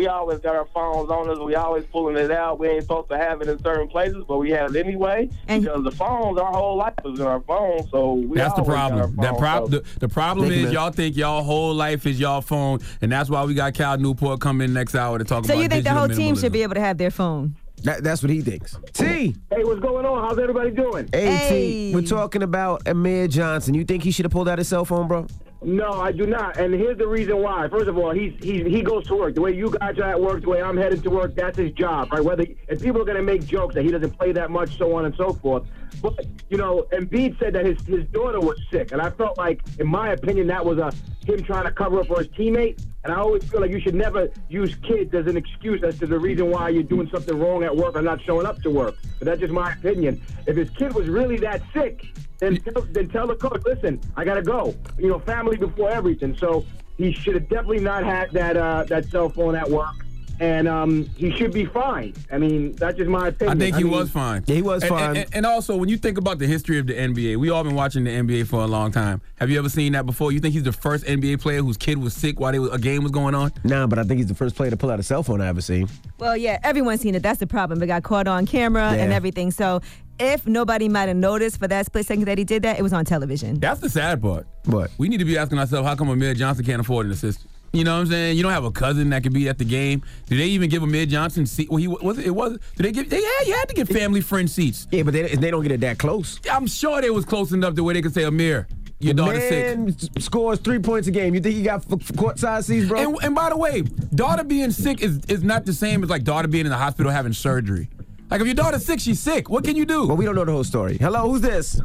We 0.00 0.06
always 0.06 0.38
got 0.38 0.56
our 0.56 0.64
phones 0.72 1.10
on 1.10 1.28
us. 1.28 1.38
We 1.38 1.54
always 1.56 1.84
pulling 1.84 2.16
it 2.16 2.30
out. 2.30 2.58
We 2.58 2.68
ain't 2.68 2.84
supposed 2.84 3.10
to 3.10 3.18
have 3.18 3.42
it 3.42 3.48
in 3.48 3.62
certain 3.62 3.86
places, 3.86 4.24
but 4.26 4.38
we 4.38 4.48
have 4.48 4.74
it 4.74 4.86
anyway 4.86 5.28
because 5.46 5.84
the 5.84 5.90
phones, 5.90 6.38
our 6.38 6.50
whole 6.50 6.78
life 6.78 6.94
is 7.04 7.20
in 7.20 7.26
our 7.26 7.40
phones. 7.42 7.90
So 7.90 8.14
we 8.14 8.38
That's 8.38 8.54
the 8.54 8.62
always 8.62 8.66
got 8.74 8.92
our 8.92 8.98
problem. 8.98 9.16
That 9.16 9.24
phones, 9.28 9.38
prob- 9.38 9.64
so- 9.64 9.68
the, 9.80 9.98
the 9.98 10.08
problem 10.08 10.48
Thank 10.48 10.56
is 10.56 10.64
man. 10.64 10.72
y'all 10.72 10.90
think 10.90 11.16
y'all 11.18 11.42
whole 11.42 11.74
life 11.74 12.06
is 12.06 12.18
y'all 12.18 12.40
phone, 12.40 12.78
and 13.02 13.12
that's 13.12 13.28
why 13.28 13.44
we 13.44 13.52
got 13.52 13.74
Cal 13.74 13.98
Newport 13.98 14.40
coming 14.40 14.72
next 14.72 14.94
hour 14.94 15.18
to 15.18 15.24
talk 15.24 15.44
So 15.44 15.52
about 15.52 15.62
you 15.64 15.68
think 15.68 15.84
the 15.84 15.90
digital 15.90 15.98
whole 15.98 16.08
team 16.08 16.34
minimalism. 16.34 16.40
should 16.40 16.52
be 16.52 16.62
able 16.62 16.74
to 16.76 16.80
have 16.80 16.96
their 16.96 17.10
phone? 17.10 17.56
That, 17.82 18.02
that's 18.02 18.22
what 18.22 18.30
he 18.30 18.40
thinks. 18.40 18.78
T. 18.94 19.04
Hey, 19.04 19.64
what's 19.64 19.80
going 19.80 20.06
on? 20.06 20.26
How's 20.26 20.38
everybody 20.38 20.70
doing? 20.70 21.10
Hey, 21.12 21.90
T. 21.90 21.94
We're 21.94 22.00
talking 22.06 22.42
about 22.42 22.88
Amir 22.88 23.28
Johnson. 23.28 23.74
You 23.74 23.84
think 23.84 24.02
he 24.02 24.12
should 24.12 24.24
have 24.24 24.32
pulled 24.32 24.48
out 24.48 24.56
his 24.56 24.68
cell 24.68 24.86
phone, 24.86 25.08
bro? 25.08 25.26
No, 25.62 25.92
I 25.92 26.10
do 26.10 26.26
not. 26.26 26.56
And 26.56 26.72
here's 26.72 26.96
the 26.96 27.06
reason 27.06 27.36
why. 27.36 27.68
First 27.68 27.88
of 27.88 27.98
all, 27.98 28.12
he's, 28.12 28.32
he's 28.42 28.66
he 28.66 28.80
goes 28.82 29.06
to 29.08 29.14
work. 29.14 29.34
The 29.34 29.42
way 29.42 29.54
you 29.54 29.70
guys 29.70 29.98
are 29.98 30.04
at 30.04 30.20
work, 30.20 30.42
the 30.42 30.48
way 30.48 30.62
I'm 30.62 30.76
headed 30.76 31.02
to 31.02 31.10
work, 31.10 31.34
that's 31.34 31.58
his 31.58 31.72
job, 31.72 32.10
right? 32.12 32.24
Whether 32.24 32.46
if 32.68 32.82
people 32.82 33.02
are 33.02 33.04
going 33.04 33.18
to 33.18 33.22
make 33.22 33.44
jokes 33.44 33.74
that 33.74 33.84
he 33.84 33.90
doesn't 33.90 34.16
play 34.18 34.32
that 34.32 34.50
much, 34.50 34.78
so 34.78 34.96
on 34.96 35.04
and 35.04 35.14
so 35.16 35.34
forth. 35.34 35.68
But 36.00 36.24
you 36.48 36.56
know, 36.56 36.86
Embiid 36.92 37.38
said 37.38 37.52
that 37.54 37.66
his 37.66 37.78
his 37.82 38.06
daughter 38.06 38.40
was 38.40 38.58
sick, 38.70 38.92
and 38.92 39.02
I 39.02 39.10
felt 39.10 39.36
like, 39.36 39.60
in 39.78 39.86
my 39.86 40.12
opinion, 40.12 40.46
that 40.46 40.64
was 40.64 40.78
a 40.78 40.92
him 41.26 41.42
trying 41.44 41.64
to 41.64 41.70
cover 41.70 42.00
up 42.00 42.06
for 42.06 42.18
his 42.18 42.28
teammate. 42.28 42.82
And 43.04 43.12
I 43.12 43.16
always 43.16 43.44
feel 43.44 43.60
like 43.60 43.70
you 43.70 43.80
should 43.80 43.94
never 43.94 44.28
use 44.48 44.74
kids 44.76 45.14
as 45.14 45.26
an 45.26 45.36
excuse 45.36 45.82
as 45.82 45.98
to 46.00 46.06
the 46.06 46.18
reason 46.18 46.50
why 46.50 46.68
you're 46.70 46.82
doing 46.82 47.08
something 47.10 47.38
wrong 47.38 47.64
at 47.64 47.74
work 47.74 47.96
or 47.96 48.02
not 48.02 48.22
showing 48.22 48.46
up 48.46 48.60
to 48.62 48.70
work. 48.70 48.96
But 49.18 49.26
that's 49.26 49.40
just 49.40 49.52
my 49.52 49.72
opinion. 49.72 50.22
If 50.46 50.56
his 50.56 50.70
kid 50.70 50.94
was 50.94 51.08
really 51.08 51.36
that 51.38 51.62
sick, 51.72 52.04
then 52.40 52.56
tell, 52.56 52.82
then 52.90 53.08
tell 53.08 53.26
the 53.26 53.36
coach, 53.36 53.62
listen, 53.64 54.00
I 54.16 54.24
gotta 54.24 54.42
go. 54.42 54.74
You 54.98 55.08
know, 55.08 55.18
family 55.20 55.56
before 55.56 55.90
everything. 55.90 56.36
So 56.36 56.64
he 56.98 57.12
should 57.12 57.34
have 57.34 57.48
definitely 57.48 57.80
not 57.80 58.02
had 58.04 58.30
that 58.32 58.56
uh, 58.56 58.84
that 58.84 59.06
cell 59.10 59.28
phone 59.28 59.54
at 59.54 59.68
work, 59.70 59.94
and 60.40 60.66
um, 60.68 61.04
he 61.16 61.30
should 61.30 61.52
be 61.52 61.64
fine. 61.66 62.14
I 62.32 62.38
mean, 62.38 62.72
that's 62.76 62.96
just 62.98 63.08
my 63.10 63.28
opinion. 63.28 63.56
I 63.56 63.60
think 63.64 63.76
he 63.76 63.84
mean, 63.84 63.92
was 63.92 64.10
fine. 64.10 64.42
Yeah, 64.46 64.54
he 64.56 64.62
was 64.62 64.82
And- 64.82 64.88
fine. 64.90 65.16
And, 65.16 65.26
and 65.34 65.46
also, 65.46 65.76
when 65.76 65.88
you 65.88 65.96
think 65.96 66.18
about 66.18 66.38
the 66.38 66.46
history 66.46 66.78
of 66.78 66.86
the 66.86 66.94
NBA, 66.94 67.36
we 67.36 67.48
all 67.50 67.62
been 67.64 67.74
watching 67.74 68.04
the 68.04 68.10
NBA 68.10 68.46
for 68.48 68.60
a 68.62 68.66
long 68.66 68.90
time. 68.92 69.20
Have 69.36 69.48
you 69.50 69.58
ever 69.58 69.68
seen 69.70 69.92
that 69.92 70.04
before? 70.06 70.32
You 70.32 70.40
think 70.40 70.52
he's 70.54 70.62
the 70.64 70.72
first 70.72 71.04
NBA 71.06 71.40
player 71.40 71.62
whose 71.62 71.76
kid 71.78 71.96
was 71.98 72.14
sick 72.14 72.38
while 72.40 72.52
they 72.52 72.58
was, 72.58 72.70
a 72.72 72.78
game 72.78 73.02
was 73.02 73.12
going 73.12 73.34
on? 73.34 73.52
Nah, 73.64 73.86
but 73.86 73.98
I 73.98 74.02
think 74.04 74.18
he's 74.18 74.26
the 74.28 74.34
first 74.34 74.54
player 74.56 74.70
to 74.70 74.76
pull 74.76 74.90
out 74.90 75.00
a 75.00 75.02
cell 75.02 75.22
phone 75.22 75.40
I 75.40 75.48
ever 75.48 75.62
seen. 75.62 75.88
Well, 76.18 76.36
yeah, 76.36 76.58
everyone's 76.62 77.00
seen 77.00 77.14
it. 77.14 77.22
That's 77.22 77.40
the 77.40 77.46
problem. 77.46 77.82
It 77.82 77.86
got 77.86 78.02
caught 78.02 78.26
on 78.28 78.44
camera 78.46 78.90
and 78.90 79.10
everything. 79.12 79.50
So 79.50 79.80
if 80.20 80.46
nobody 80.46 80.88
might 80.88 81.08
have 81.08 81.16
noticed 81.16 81.58
for 81.58 81.66
that 81.68 81.86
split 81.86 82.06
second 82.06 82.24
that 82.26 82.38
he 82.38 82.44
did 82.44 82.62
that, 82.62 82.78
it 82.78 82.82
was 82.82 82.92
on 82.92 83.04
television. 83.04 83.58
That's 83.58 83.80
the 83.80 83.88
sad 83.88 84.20
part. 84.22 84.46
What? 84.66 84.90
We 84.98 85.08
need 85.08 85.18
to 85.18 85.24
be 85.24 85.38
asking 85.38 85.58
ourselves, 85.58 85.86
how 85.88 85.94
come 85.96 86.08
Amir 86.10 86.34
Johnson 86.34 86.64
can't 86.64 86.80
afford 86.80 87.06
an 87.06 87.12
assistant? 87.12 87.50
You 87.72 87.84
know 87.84 87.94
what 87.94 88.00
I'm 88.00 88.06
saying? 88.08 88.36
You 88.36 88.42
don't 88.42 88.50
have 88.52 88.64
a 88.64 88.70
cousin 88.72 89.10
that 89.10 89.22
could 89.22 89.32
be 89.32 89.48
at 89.48 89.56
the 89.58 89.64
game. 89.64 90.02
Do 90.26 90.36
they 90.36 90.46
even 90.46 90.68
give 90.68 90.82
Amir 90.82 91.06
Johnson 91.06 91.46
seat? 91.46 91.70
Well, 91.70 91.76
he 91.76 91.86
was 91.86 92.18
it. 92.18 92.26
it 92.26 92.30
was. 92.30 92.58
Did 92.76 92.82
they 92.86 92.90
give? 92.92 93.08
They 93.08 93.22
had. 93.22 93.46
You 93.46 93.54
had 93.54 93.68
to 93.68 93.74
get 93.74 93.86
family 93.88 94.20
friend 94.20 94.50
seats. 94.50 94.88
Yeah, 94.90 95.04
but 95.04 95.12
they, 95.14 95.36
they 95.36 95.52
don't 95.52 95.62
get 95.62 95.70
it 95.70 95.80
that 95.82 95.96
close. 95.98 96.40
I'm 96.50 96.66
sure 96.66 97.00
they 97.00 97.10
was 97.10 97.24
close 97.24 97.52
enough 97.52 97.74
to 97.76 97.84
where 97.84 97.94
they 97.94 98.02
could 98.02 98.12
say, 98.12 98.24
Amir, 98.24 98.66
your 98.98 99.14
daughter's 99.14 99.44
sick. 99.48 99.78
Man 99.78 99.88
s- 99.90 100.08
scores 100.18 100.58
three 100.58 100.80
points 100.80 101.06
a 101.06 101.12
game. 101.12 101.32
You 101.32 101.40
think 101.40 101.54
he 101.54 101.62
got 101.62 101.84
f- 101.88 102.00
f- 102.10 102.16
court 102.16 102.40
size 102.40 102.66
seats, 102.66 102.88
bro? 102.88 102.98
And, 102.98 103.16
and 103.22 103.34
by 103.36 103.50
the 103.50 103.56
way, 103.56 103.82
daughter 103.82 104.42
being 104.42 104.72
sick 104.72 105.00
is, 105.00 105.20
is 105.28 105.44
not 105.44 105.64
the 105.64 105.72
same 105.72 106.02
as 106.02 106.10
like 106.10 106.24
daughter 106.24 106.48
being 106.48 106.66
in 106.66 106.70
the 106.72 106.76
hospital 106.76 107.12
having 107.12 107.32
surgery. 107.32 107.88
Like 108.30 108.40
if 108.40 108.46
your 108.46 108.54
daughter's 108.54 108.84
sick, 108.84 109.00
she's 109.00 109.18
sick. 109.18 109.50
What 109.50 109.64
can 109.64 109.74
you 109.74 109.84
do? 109.84 110.06
Well, 110.06 110.16
we 110.16 110.24
don't 110.24 110.36
know 110.36 110.44
the 110.44 110.52
whole 110.52 110.62
story. 110.64 110.96
Hello, 110.98 111.28
who's 111.28 111.40
this? 111.40 111.80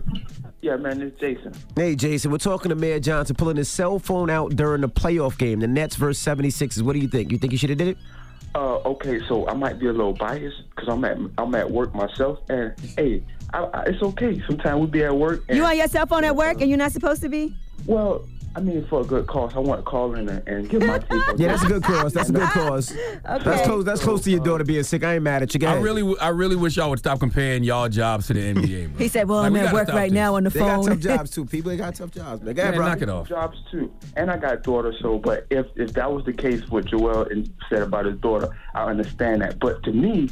Yeah, 0.61 0.77
man, 0.77 1.01
it's 1.01 1.19
Jason. 1.19 1.53
Hey, 1.75 1.95
Jason, 1.95 2.31
we're 2.31 2.37
talking 2.37 2.69
to 2.69 2.75
Amir 2.75 2.99
Johnson 2.99 3.35
pulling 3.35 3.57
his 3.57 3.69
cell 3.69 3.97
phone 3.97 4.29
out 4.29 4.55
during 4.55 4.81
the 4.81 4.89
playoff 4.89 5.37
game, 5.37 5.59
the 5.59 5.67
Nets 5.67 5.95
versus 5.95 6.23
76ers. 6.23 6.81
What 6.83 6.93
do 6.93 6.99
you 6.99 7.07
think? 7.07 7.31
You 7.31 7.37
think 7.37 7.51
he 7.51 7.57
should 7.57 7.69
have 7.71 7.79
did 7.79 7.89
it? 7.89 7.97
Uh, 8.53 8.77
okay, 8.85 9.19
so 9.27 9.47
I 9.47 9.53
might 9.53 9.79
be 9.79 9.87
a 9.87 9.91
little 9.91 10.13
biased 10.13 10.69
because 10.69 10.87
I'm 10.87 11.03
at 11.03 11.17
I'm 11.37 11.53
at 11.55 11.69
work 11.69 11.93
myself, 11.93 12.39
and 12.47 12.73
hey, 12.95 13.21
I, 13.53 13.63
I, 13.63 13.83
it's 13.87 14.01
okay. 14.01 14.41
Sometimes 14.47 14.81
we 14.81 14.87
be 14.87 15.03
at 15.03 15.15
work. 15.15 15.43
And, 15.49 15.57
You 15.57 15.65
on 15.65 15.75
your 15.75 15.87
cell 15.87 16.05
phone 16.05 16.23
at 16.23 16.35
work 16.35 16.61
and 16.61 16.69
you're 16.69 16.77
not 16.77 16.91
supposed 16.91 17.21
to 17.23 17.29
be? 17.29 17.55
Well, 17.85 18.25
I 18.55 18.61
mean, 18.61 18.85
for 18.87 19.01
a 19.01 19.03
good 19.03 19.27
cause, 19.27 19.51
I 19.53 19.59
want 19.59 19.79
to 19.81 19.83
call 19.83 20.15
in 20.15 20.29
and, 20.29 20.47
and 20.47 20.69
give 20.69 20.81
my 20.81 20.99
take. 20.99 21.11
on 21.11 21.37
Yeah, 21.37 21.49
that's 21.49 21.63
a 21.63 21.67
good 21.67 21.83
cause. 21.83 22.13
That's 22.13 22.29
a 22.29 22.33
good 22.33 22.47
cause. 22.49 22.95
That's 23.23 23.61
close. 23.67 23.83
That's 23.83 24.01
close 24.01 24.21
to 24.23 24.31
your 24.31 24.39
daughter 24.39 24.63
being 24.63 24.83
sick. 24.83 25.03
I 25.03 25.15
ain't 25.15 25.23
mad 25.23 25.43
at 25.43 25.53
you. 25.53 25.59
guys. 25.59 25.77
I 25.77 25.81
really, 25.81 26.01
w- 26.01 26.17
I 26.21 26.29
really 26.29 26.55
wish 26.55 26.77
y'all 26.77 26.89
would 26.89 26.99
stop 26.99 27.19
comparing 27.19 27.63
y'all 27.65 27.89
jobs 27.89 28.27
to 28.27 28.33
the 28.33 28.53
NBA. 28.53 28.89
Bro. 28.93 28.97
He 29.03 29.07
said, 29.09 29.27
well, 29.27 29.39
Like, 29.39 29.47
I'm 29.47 29.53
we 29.53 29.59
at 29.59 29.73
work 29.73 29.89
right 29.89 30.09
this. 30.09 30.15
now 30.15 30.35
on 30.35 30.45
the 30.45 30.51
phone. 30.51 30.83
They 30.85 30.87
got 30.87 30.93
tough 30.93 30.99
jobs 30.99 31.31
too. 31.31 31.45
People 31.45 31.71
they 31.71 31.77
got 31.77 31.95
tough 31.95 32.11
jobs, 32.11 32.41
man. 32.43 32.53
Go 32.55 32.61
ahead, 32.61 32.75
bro. 32.75 32.85
knock 32.87 33.01
it 33.01 33.09
off. 33.09 33.27
Jobs 33.27 33.57
too, 33.69 33.91
and 34.15 34.31
I 34.31 34.37
got 34.37 34.63
daughter. 34.63 34.93
So, 35.01 35.17
but 35.19 35.47
if 35.49 35.65
if 35.75 35.91
that 35.93 36.11
was 36.11 36.23
the 36.23 36.33
case, 36.33 36.61
what 36.69 36.85
Joel 36.85 37.23
and 37.23 37.53
said 37.69 37.81
about 37.81 38.05
his 38.05 38.17
daughter, 38.19 38.47
I 38.73 38.85
understand 38.85 39.41
that. 39.41 39.59
But 39.59 39.83
to 39.83 39.91
me, 39.91 40.29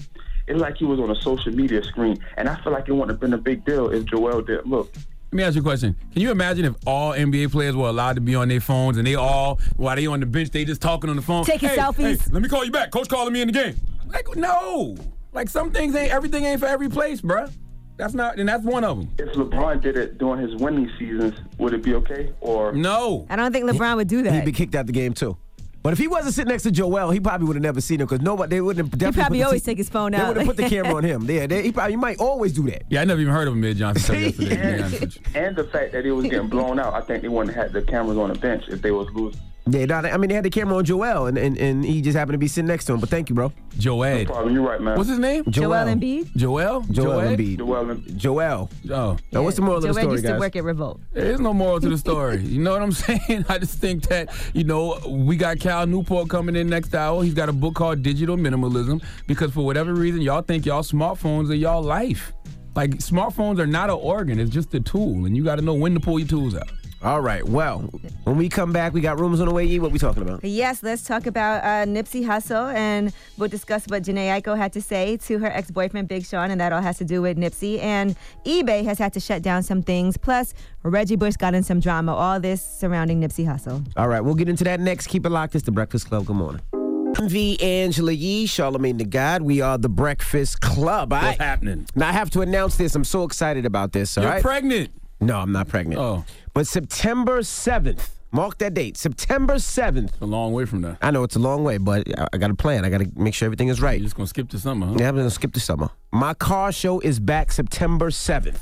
it's 0.48 0.60
like 0.62 0.78
he 0.78 0.86
was 0.86 1.00
on 1.00 1.12
a 1.12 1.22
social 1.22 1.52
media 1.52 1.84
screen, 1.84 2.18
and 2.38 2.48
I 2.48 2.56
feel 2.64 2.72
like 2.72 2.88
it 2.88 2.94
wouldn't 2.94 3.12
have 3.12 3.20
been 3.20 3.34
a 3.34 3.38
big 3.38 3.66
deal 3.66 3.90
if 3.90 4.06
Joel 4.06 4.42
did. 4.42 4.66
Look, 4.66 4.94
Let 5.34 5.38
me 5.38 5.44
ask 5.46 5.56
you 5.56 5.62
a 5.62 5.64
question. 5.64 5.96
Can 6.12 6.22
you 6.22 6.30
imagine 6.30 6.64
if 6.64 6.76
all 6.86 7.14
NBA 7.14 7.52
players 7.52 7.76
were 7.76 7.88
allowed 7.88 8.14
to 8.18 8.22
be 8.22 8.36
on 8.36 8.50
their 8.50 8.60
phones 8.62 8.98
and 8.98 9.08
they 9.08 9.16
all, 9.16 9.60
while 9.78 9.96
they 9.96 10.06
on 10.06 10.20
the 10.20 10.28
bench, 10.28 10.52
they 10.52 10.64
just 10.64 10.80
talking 10.80 11.10
on 11.10 11.16
the 11.16 11.24
phone? 11.24 11.44
Taking 11.44 11.70
Hey, 11.70 11.76
selfies. 11.78 12.22
hey, 12.22 12.30
let 12.32 12.44
me 12.44 12.48
call 12.48 12.64
you 12.64 12.70
back. 12.70 12.92
Coach 12.92 13.10
calling 13.10 13.34
me 13.34 13.42
in 13.42 13.48
the 13.48 13.52
game. 13.52 13.76
Like, 14.06 14.28
no. 14.36 14.96
Like 15.32 15.50
some 15.50 15.72
things 15.72 15.96
ain't, 15.96 16.12
everything 16.12 16.46
ain't 16.46 16.60
for 16.60 16.68
every 16.68 16.88
place, 16.88 17.20
bruh. 17.20 17.52
That's 17.98 18.14
not, 18.14 18.38
and 18.38 18.48
that's 18.48 18.64
one 18.64 18.84
of 18.84 18.96
them. 19.00 19.10
If 19.18 19.34
LeBron 19.34 19.82
did 19.82 19.98
it 19.98 20.20
during 20.20 20.40
his 20.40 20.56
winning 20.62 20.92
seasons, 21.00 21.34
would 21.58 21.74
it 21.74 21.82
be 21.82 21.96
okay? 21.96 22.32
Or 22.40 22.72
no? 22.72 23.26
I 23.28 23.36
don't 23.36 23.52
think 23.52 23.66
LeBron 23.68 23.96
would 23.96 24.08
do 24.08 24.22
that. 24.22 24.34
He'd 24.34 24.46
be 24.46 24.52
kicked 24.52 24.76
out 24.76 24.86
the 24.86 24.94
game 24.94 25.16
too. 25.16 25.36
But 25.84 25.92
if 25.92 26.00
he 26.00 26.08
wasn't 26.08 26.34
sitting 26.34 26.50
next 26.50 26.64
to 26.64 26.72
Joel, 26.72 27.12
he 27.12 27.20
probably 27.20 27.46
would 27.46 27.58
have 27.58 27.62
never 27.64 27.82
seen 27.82 28.00
him 28.00 28.08
because 28.08 28.22
nobody 28.22 28.56
they 28.56 28.62
wouldn't 28.62 28.90
have 28.94 29.00
He 29.02 29.12
probably 29.12 29.22
put 29.22 29.34
the 29.34 29.44
always 29.44 29.62
t- 29.64 29.66
take 29.72 29.78
his 29.78 29.90
phone 29.90 30.14
They 30.14 30.18
out. 30.18 30.22
They 30.22 30.28
would 30.30 30.38
have 30.38 30.46
put 30.48 30.58
the 30.58 30.70
camera 30.70 30.96
on 30.96 31.04
him. 31.04 31.30
Yeah, 31.30 31.46
they, 31.48 31.64
he 31.64 31.72
probably 31.74 31.94
he 31.94 31.98
might 31.98 32.20
always 32.20 32.54
do 32.54 32.64
that. 32.70 32.84
Yeah, 32.90 33.02
I 33.02 33.06
never 33.06 33.20
even 33.20 33.34
heard 33.34 33.48
of 33.50 33.54
Amir 33.54 33.74
Johnson 33.74 34.16
until 34.16 34.46
yesterday. 34.46 34.56
to 34.62 34.66
be 34.78 34.82
honest 34.84 35.02
with 35.02 35.16
you. 35.36 35.42
and 35.42 35.56
the 35.56 35.64
fact 35.66 35.92
that 35.92 36.06
he 36.06 36.12
was 36.12 36.26
getting 36.26 36.48
blown 36.48 36.80
out, 36.80 36.94
I 36.94 37.02
think 37.02 37.22
they 37.22 37.28
wouldn't 37.28 37.56
have 37.56 37.66
had 37.66 37.74
the 37.74 37.82
cameras 37.82 38.18
on 38.18 38.30
the 38.32 38.40
bench 38.40 38.64
if 38.70 38.82
they 38.82 38.92
was 38.92 39.10
losing. 39.14 39.42
Yeah, 39.66 39.86
no, 39.86 39.96
I 39.96 40.18
mean 40.18 40.28
they 40.28 40.36
had 40.36 40.44
the 40.44 40.50
camera 40.50 40.76
on 40.76 40.84
Joel, 40.84 41.28
and, 41.28 41.38
and, 41.38 41.58
and 41.58 41.86
he 41.86 42.02
just 42.02 42.18
happened 42.18 42.34
to 42.34 42.38
be 42.38 42.50
sitting 42.50 42.68
next 42.68 42.84
to 42.86 42.94
him. 42.94 43.00
But 43.00 43.10
thank 43.10 43.30
you, 43.30 43.36
bro. 43.36 43.54
Joed. 43.78 44.28
No 44.28 44.34
problem. 44.34 44.54
You're 44.54 44.68
right, 44.68 44.82
man. 44.82 44.98
What's 44.98 45.10
his 45.10 45.20
name? 45.20 45.46
Joel. 45.50 45.86
Embiid? 45.86 46.36
Joel? 46.36 46.82
Joel 46.82 47.22
Joed? 47.22 47.40
Embiid. 47.40 47.58
Joel 47.60 47.86
Embiid. 47.86 48.18
Joel. 48.18 48.70
Oh. 48.92 49.18
Now, 49.32 49.44
what's 49.44 49.56
the 49.56 49.62
moral 49.62 49.78
of 49.78 49.84
the 49.84 49.94
story, 49.94 50.12
used 50.12 50.26
to 50.26 50.38
work 50.38 50.56
at 50.58 50.64
Revolt. 50.66 51.00
There's 51.14 51.40
no 51.40 51.54
moral 51.54 51.80
to 51.80 51.90
the 51.90 51.98
story. 51.98 52.42
You 52.42 52.62
know 52.62 52.72
what 52.72 52.82
I'm 52.82 52.92
saying? 52.92 53.46
I 53.48 53.58
just 53.58 53.80
think 53.80 54.08
that, 54.10 54.34
you 54.54 54.66
know, 54.66 55.00
we 55.08 55.38
got 55.38 55.60
Cal 55.60 55.88
Newport 55.88 56.30
coming 56.30 56.58
in 56.58 56.68
next 56.68 56.94
hour. 56.94 57.24
He's 57.24 57.34
got 57.34 57.48
a 57.48 57.54
book 57.54 57.76
called 57.76 58.04
Digital 58.04 58.36
Minimalism 58.36 59.02
because 59.28 59.54
for 59.54 59.66
whatever 59.66 59.94
reason, 59.94 60.22
y'all 60.22 60.42
think 60.42 60.66
y'all 60.66 60.84
smartphones 60.84 61.50
are 61.50 61.56
y'all 61.56 61.82
life. 61.82 62.34
Like, 62.76 62.92
smartphones 62.96 63.60
are 63.60 63.68
not 63.68 63.90
an 63.90 63.98
organ, 64.02 64.40
it's 64.40 64.50
just 64.50 64.74
a 64.74 64.80
tool, 64.80 65.26
and 65.26 65.38
you 65.38 65.44
got 65.44 65.56
to 65.58 65.62
know 65.62 65.76
when 65.76 65.94
to 65.94 66.00
pull 66.00 66.18
your 66.18 66.28
tools 66.28 66.56
out. 66.56 66.70
All 67.04 67.20
right. 67.20 67.44
Well, 67.44 67.80
when 68.24 68.38
we 68.38 68.48
come 68.48 68.72
back, 68.72 68.94
we 68.94 69.02
got 69.02 69.20
rumors 69.20 69.42
on 69.42 69.48
the 69.50 69.54
way. 69.54 69.66
E, 69.66 69.78
what 69.78 69.92
we 69.92 70.00
talking 70.00 70.24
about? 70.24 70.42
Yes, 70.42 70.82
let's 70.82 71.04
talk 71.04 71.26
about 71.26 71.62
uh, 71.62 71.86
Nipsey 71.86 72.24
Hussle, 72.24 72.74
and 72.74 73.12
we'll 73.38 73.50
discuss 73.50 73.86
what 73.88 74.04
Jhené 74.04 74.42
Aiko 74.42 74.58
had 74.58 74.72
to 74.74 74.82
say 74.82 75.18
to 75.18 75.38
her 75.40 75.48
ex-boyfriend 75.48 76.08
Big 76.08 76.26
Sean, 76.26 76.50
and 76.50 76.62
that 76.62 76.72
all 76.72 76.82
has 76.82 76.98
to 77.00 77.06
do 77.06 77.22
with 77.22 77.38
Nipsey. 77.38 77.82
And 77.84 78.16
eBay 78.46 78.86
has 78.86 79.00
had 79.00 79.12
to 79.14 79.20
shut 79.20 79.42
down 79.42 79.64
some 79.64 79.84
things. 79.84 80.16
Plus, 80.16 80.54
Reggie 80.84 81.18
Bush 81.18 81.36
got 81.36 81.54
in 81.54 81.64
some 81.64 81.82
drama. 81.82 82.16
All 82.16 82.40
this 82.40 82.64
surrounding 82.64 83.20
Nipsey 83.20 83.46
Hussle. 83.46 83.86
All 83.98 84.08
right, 84.08 84.22
we'll 84.22 84.36
get 84.36 84.48
into 84.48 84.64
that 84.64 84.80
next. 84.80 85.08
Keep 85.08 85.26
it 85.26 85.30
locked. 85.30 85.56
It's 85.56 85.66
the 85.66 85.72
Breakfast 85.72 86.08
Club. 86.08 86.26
Good 86.26 86.38
morning. 86.38 86.62
V. 87.22 87.62
Angela 87.62 88.14
Yee, 88.14 88.48
Charlamagne 88.48 88.98
the 88.98 89.06
God. 89.06 89.42
We 89.42 89.60
are 89.60 89.78
the 89.78 89.90
Breakfast 89.90 90.62
Club. 90.62 91.12
What's 91.12 91.24
right? 91.24 91.38
happening? 91.42 91.86
Now 91.96 92.10
I 92.10 92.12
have 92.14 92.30
to 92.32 92.42
announce 92.42 92.78
this. 92.78 92.96
I'm 92.96 93.04
so 93.04 93.24
excited 93.24 93.66
about 93.66 93.92
this. 93.92 94.18
All 94.18 94.24
You're 94.24 94.34
right? 94.34 94.42
pregnant. 94.42 94.90
No, 95.22 95.38
I'm 95.38 95.52
not 95.52 95.68
pregnant. 95.68 96.02
Oh. 96.02 96.26
But 96.54 96.68
September 96.68 97.40
7th, 97.40 98.10
mark 98.32 98.60
that 98.60 98.76
date. 98.76 98.96
September 98.96 99.56
7th. 99.56 100.22
A 100.22 100.26
long 100.26 100.54
way 100.54 100.66
from 100.66 100.82
now. 100.82 100.98
I 101.02 101.10
know 101.10 101.24
it's 101.24 101.36
a 101.36 101.40
long 101.40 101.64
way, 101.64 101.80
but 101.80 102.08
I, 102.20 102.28
I 102.34 102.38
got 102.38 102.52
a 102.52 102.56
plan. 102.56 102.86
I 102.86 102.90
got 102.90 103.00
to 103.00 103.10
make 103.16 103.34
sure 103.34 103.48
everything 103.48 103.70
is 103.70 103.82
right. 103.82 104.00
You're 104.00 104.06
just 104.06 104.16
going 104.16 104.26
to 104.26 104.30
skip 104.30 104.50
the 104.50 104.60
summer, 104.60 104.86
huh? 104.86 104.96
Yeah, 105.00 105.10
I'm 105.10 105.16
going 105.16 105.26
to 105.28 105.32
skip 105.32 105.54
the 105.54 105.60
summer. 105.60 105.90
My 106.12 106.36
car 106.36 106.72
show 106.72 107.00
is 107.00 107.20
back 107.20 107.52
September 107.52 108.12
7th. 108.12 108.60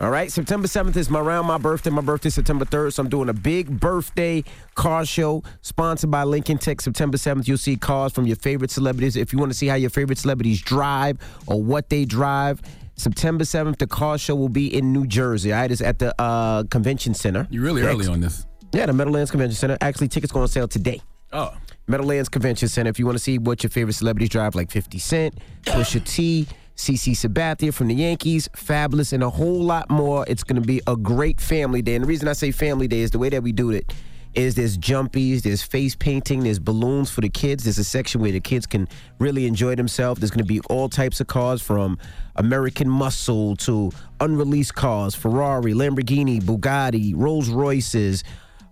All 0.00 0.10
right, 0.10 0.30
September 0.30 0.68
7th 0.68 0.94
is 0.94 1.10
my 1.10 1.18
around 1.18 1.46
my 1.46 1.58
birthday. 1.58 1.90
My 1.90 2.02
birthday 2.02 2.30
September 2.30 2.64
3rd, 2.64 2.92
so 2.92 3.02
I'm 3.02 3.08
doing 3.08 3.28
a 3.28 3.32
big 3.32 3.80
birthday 3.80 4.44
car 4.76 5.04
show 5.04 5.42
sponsored 5.62 6.12
by 6.12 6.22
Lincoln 6.22 6.58
Tech. 6.58 6.80
September 6.80 7.16
7th, 7.16 7.48
you'll 7.48 7.58
see 7.58 7.76
cars 7.76 8.12
from 8.12 8.24
your 8.24 8.36
favorite 8.36 8.70
celebrities. 8.70 9.16
If 9.16 9.32
you 9.32 9.40
want 9.40 9.50
to 9.50 9.58
see 9.58 9.66
how 9.66 9.74
your 9.74 9.90
favorite 9.90 10.18
celebrities 10.18 10.62
drive 10.62 11.18
or 11.48 11.60
what 11.60 11.88
they 11.88 12.04
drive, 12.04 12.62
September 12.98 13.44
7th, 13.44 13.78
the 13.78 13.86
car 13.86 14.18
show 14.18 14.34
will 14.34 14.48
be 14.48 14.66
in 14.74 14.92
New 14.92 15.06
Jersey. 15.06 15.52
All 15.52 15.60
right, 15.60 15.70
it's 15.70 15.80
at 15.80 16.00
the 16.00 16.20
uh, 16.20 16.64
convention 16.64 17.14
center. 17.14 17.46
You're 17.48 17.62
really 17.62 17.82
early 17.82 18.08
on 18.08 18.20
this. 18.20 18.44
Yeah, 18.72 18.86
the 18.86 18.92
Meadowlands 18.92 19.30
Convention 19.30 19.56
Center. 19.56 19.78
Actually, 19.80 20.08
tickets 20.08 20.32
go 20.32 20.40
on 20.42 20.48
sale 20.48 20.68
today. 20.68 21.00
Oh. 21.32 21.54
Meadowlands 21.86 22.28
Convention 22.28 22.68
Center. 22.68 22.90
If 22.90 22.98
you 22.98 23.06
want 23.06 23.16
to 23.16 23.22
see 23.22 23.38
what 23.38 23.62
your 23.62 23.70
favorite 23.70 23.94
celebrities 23.94 24.28
drive, 24.28 24.54
like 24.54 24.70
50 24.70 24.98
Cent, 24.98 25.38
Pusha 25.62 26.04
T, 26.04 26.46
CC 26.76 27.12
Sabathia 27.12 27.72
from 27.72 27.88
the 27.88 27.94
Yankees, 27.94 28.48
Fabolous, 28.56 29.12
and 29.12 29.22
a 29.22 29.30
whole 29.30 29.62
lot 29.62 29.88
more. 29.90 30.24
It's 30.28 30.44
going 30.44 30.60
to 30.60 30.66
be 30.66 30.82
a 30.86 30.96
great 30.96 31.40
family 31.40 31.82
day. 31.82 31.94
And 31.94 32.04
the 32.04 32.08
reason 32.08 32.28
I 32.28 32.32
say 32.32 32.50
family 32.50 32.88
day 32.88 33.00
is 33.00 33.10
the 33.12 33.18
way 33.18 33.28
that 33.30 33.42
we 33.42 33.52
do 33.52 33.70
it 33.70 33.92
is 34.34 34.54
there's 34.54 34.78
jumpies, 34.78 35.42
there's 35.42 35.62
face 35.62 35.94
painting, 35.94 36.44
there's 36.44 36.58
balloons 36.58 37.10
for 37.10 37.20
the 37.20 37.28
kids. 37.28 37.64
There's 37.64 37.78
a 37.78 37.84
section 37.84 38.20
where 38.20 38.32
the 38.32 38.40
kids 38.40 38.66
can 38.66 38.88
really 39.18 39.46
enjoy 39.46 39.74
themselves. 39.74 40.20
There's 40.20 40.30
going 40.30 40.44
to 40.44 40.48
be 40.48 40.60
all 40.68 40.88
types 40.88 41.20
of 41.20 41.26
cars 41.26 41.60
from 41.60 41.98
American 42.36 42.88
Muscle 42.88 43.56
to 43.56 43.90
unreleased 44.20 44.74
cars, 44.74 45.14
Ferrari, 45.14 45.72
Lamborghini, 45.72 46.40
Bugatti, 46.40 47.14
Rolls 47.16 47.48
Royces. 47.48 48.22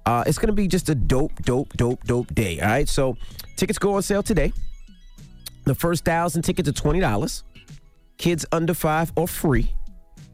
Uh, 0.05 0.23
it's 0.27 0.39
going 0.39 0.49
to 0.49 0.53
be 0.53 0.69
just 0.69 0.89
a 0.89 0.95
dope, 0.95 1.35
dope, 1.43 1.73
dope, 1.73 2.05
dope 2.05 2.33
day. 2.35 2.61
All 2.61 2.69
right. 2.69 2.89
So 2.89 3.17
tickets 3.57 3.79
go 3.79 3.95
on 3.95 4.03
sale 4.03 4.23
today. 4.23 4.53
The 5.65 5.75
first 5.75 6.05
thousand 6.05 6.43
tickets 6.43 6.69
are 6.69 6.73
twenty 6.73 7.01
dollars. 7.01 7.43
Kids 8.19 8.47
under 8.53 8.73
five 8.73 9.13
are 9.17 9.27
free. 9.27 9.75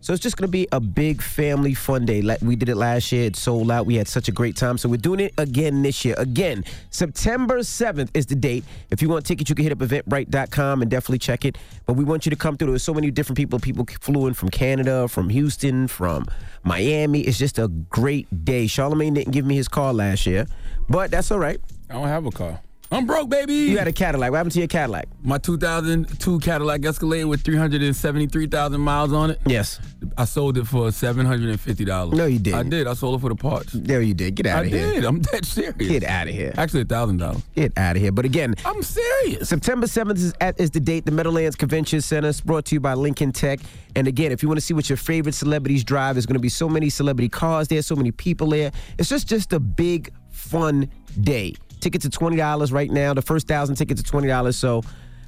So 0.03 0.13
it's 0.13 0.21
just 0.21 0.37
going 0.37 0.49
to 0.49 0.51
be 0.51 0.67
a 0.73 0.81
big 0.81 1.23
family 1.23 1.75
fun 1.75 2.05
day. 2.05 2.23
Like 2.23 2.41
we 2.43 2.57
did 2.57 2.69
it 2.69 2.75
last 2.75 3.13
year, 3.13 3.27
it 3.27 3.37
sold 3.37 3.71
out. 3.71 3.87
We 3.87 3.95
had 3.95 4.09
such 4.09 4.27
a 4.27 4.33
great 4.33 4.57
time. 4.57 4.77
So 4.77 4.89
we're 4.89 4.97
doing 4.97 5.21
it 5.21 5.33
again 5.39 5.83
this 5.83 6.05
year. 6.05 6.17
Again, 6.19 6.65
September 6.91 7.61
7th 7.61 8.11
is 8.13 8.27
the 8.27 8.35
date. 8.35 8.65
If 8.91 9.01
you 9.01 9.09
want 9.09 9.25
tickets, 9.25 9.49
you 9.49 9.55
can 9.55 9.63
hit 9.63 9.71
up 9.73 9.79
eventbrite.com 9.79 10.83
and 10.83 10.91
definitely 10.91 11.21
check 11.21 11.45
it. 11.45 11.57
But 11.87 11.93
we 11.93 12.03
want 12.03 12.27
you 12.27 12.31
to 12.31 12.37
come 12.37 12.57
through. 12.57 12.71
There's 12.71 12.83
so 12.83 12.93
many 12.93 13.13
different 13.13 13.37
people. 13.37 13.61
People 13.61 13.87
flew 14.01 14.27
in 14.27 14.35
from 14.35 14.49
Canada, 14.49 15.07
from 15.07 15.29
Houston, 15.29 15.87
from 15.87 16.27
Miami. 16.65 17.21
It's 17.21 17.39
just 17.39 17.61
a 17.61 17.69
great 17.69 18.45
day. 18.45 18.65
Charlamagne 18.65 19.15
didn't 19.15 19.33
give 19.33 19.47
me 19.47 19.55
his 19.55 19.69
car 19.69 19.93
last 19.93 20.27
year, 20.27 20.49
but 20.89 21.13
that's 21.13 21.31
all 21.31 21.39
right. 21.39 21.61
I 21.89 21.95
don't 21.95 22.09
have 22.09 22.27
a 22.27 22.33
car. 22.33 22.61
I'm 22.93 23.07
broke, 23.07 23.31
baby. 23.31 23.55
You 23.55 23.79
had 23.79 23.89
a 23.89 23.93
Cadillac. 23.93 24.31
What 24.33 24.37
happened 24.37 24.53
to 24.53 24.59
your 24.59 24.69
Cadillac? 24.69 25.09
My 25.23 25.39
2002 25.39 26.39
Cadillac 26.41 26.85
Escalade 26.85 27.25
with 27.25 27.43
373,000 27.43 28.79
miles 28.79 29.15
on 29.15 29.31
it. 29.31 29.41
Yes. 29.47 29.81
I 30.19 30.27
sold 30.27 30.59
it 30.59 30.67
for 30.67 30.89
$750. 30.89 32.13
No, 32.13 32.27
you 32.27 32.39
didn't. 32.39 32.59
I 32.59 32.63
did. 32.65 32.87
I 32.87 32.93
sold 32.93 33.19
it 33.19 33.23
for 33.23 33.31
the 33.31 33.35
parts. 33.35 33.73
There 33.73 34.03
you 34.03 34.13
did. 34.13 34.35
Get 34.35 34.45
out 34.47 34.67
of 34.67 34.71
here. 34.71 34.87
I 34.87 34.91
did. 34.91 35.05
I'm 35.05 35.21
dead 35.21 35.47
serious. 35.47 35.75
Get 35.79 36.05
out 36.05 36.29
of 36.29 36.35
here. 36.35 36.53
Actually, 36.59 36.85
$1,000. 36.85 37.43
Get 37.55 37.73
out 37.79 37.97
of 37.97 38.03
here. 38.03 38.13
But 38.13 38.27
again, 38.27 38.55
I'm 38.67 38.83
serious. 38.83 39.49
September 39.49 39.87
7th 39.87 40.17
is, 40.19 40.35
at, 40.43 40.61
is 40.61 40.71
the 40.71 40.81
date. 40.81 41.07
The 41.07 41.13
Meadowlands 41.13 41.57
Convention 41.57 42.03
Center 42.03 42.29
is 42.29 42.43
brought 42.43 42.67
to 42.67 42.75
you 42.75 42.81
by 42.81 42.93
Lincoln 42.93 43.33
Tech. 43.33 43.61
And 43.97 44.07
again, 44.07 44.33
if 44.33 44.43
you 44.43 44.51
want 44.51 44.59
to 44.59 44.65
see 44.65 44.75
what 44.75 44.91
your 44.91 44.99
favorite 44.99 45.35
celebrities 45.35 45.83
drive, 45.83 46.17
there's 46.17 46.27
going 46.27 46.35
to 46.35 46.41
be 46.41 46.51
so 46.51 46.69
many 46.69 46.91
celebrity 46.91 47.31
cars 47.31 47.69
there, 47.69 47.81
so 47.81 47.97
many 47.97 48.11
people 48.11 48.51
there. 48.51 48.71
It's 48.99 49.09
just 49.09 49.29
just 49.29 49.55
a 49.55 49.61
big, 49.61 50.13
fun 50.31 50.91
day. 51.23 51.55
Tickets 51.83 52.07
are 52.07 52.11
$20 52.11 52.73
right 52.73 52.91
now. 52.91 53.13
The 53.13 53.23
first 53.23 53.49
thousand 53.49 53.75
tickets 53.75 54.01
are 54.01 54.05
$20. 54.05 54.55
So, 54.55 54.83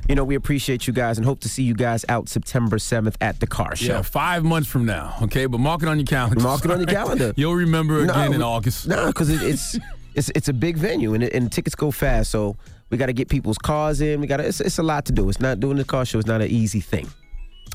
you 0.09 0.15
know, 0.15 0.23
we 0.23 0.37
appreciate 0.37 0.87
you 0.87 0.93
guys 0.93 1.19
and 1.19 1.27
hope 1.27 1.41
to 1.41 1.49
see 1.49 1.65
you 1.65 1.75
guys 1.75 2.05
out 2.09 2.29
September 2.29 2.77
7th 2.77 3.17
at 3.21 3.41
the 3.41 3.47
car 3.47 3.75
show. 3.75 3.95
Yeah, 3.95 4.03
five 4.03 4.45
months 4.45 4.69
from 4.69 4.87
now. 4.87 5.17
Okay, 5.23 5.47
but 5.47 5.59
mark 5.59 5.83
it 5.83 5.89
on 5.89 5.99
your 5.99 6.07
calendar. 6.07 6.41
Mark 6.43 6.65
it 6.65 6.71
on 6.71 6.79
your 6.79 6.87
calendar. 7.01 7.33
You'll 7.37 7.57
remember 7.57 8.05
again 8.05 8.31
No, 8.31 8.37
in 8.37 8.43
August. 8.43 8.87
No, 8.87 9.09
because 9.09 9.31
it, 9.31 9.43
it's 9.43 9.77
it's 10.15 10.31
it's 10.35 10.49
a 10.49 10.53
big 10.53 10.77
venue 10.77 11.15
and, 11.15 11.25
it, 11.25 11.33
and 11.35 11.51
tickets 11.51 11.75
go 11.75 11.91
fast. 11.91 12.31
So 12.31 12.57
we 12.91 12.99
got 12.99 13.07
to 13.07 13.13
get 13.13 13.29
people's 13.29 13.59
cars 13.59 14.01
in. 14.01 14.21
We 14.21 14.29
got. 14.29 14.39
It's, 14.41 14.61
it's 14.61 14.79
a 14.79 14.83
lot 14.85 15.07
to 15.07 15.13
do. 15.13 15.29
It's 15.29 15.41
not 15.41 15.59
doing 15.59 15.77
the 15.77 15.85
car 15.85 16.05
show. 16.05 16.19
It's 16.19 16.29
not 16.29 16.41
an 16.41 16.49
easy 16.51 16.81
thing. 16.81 17.09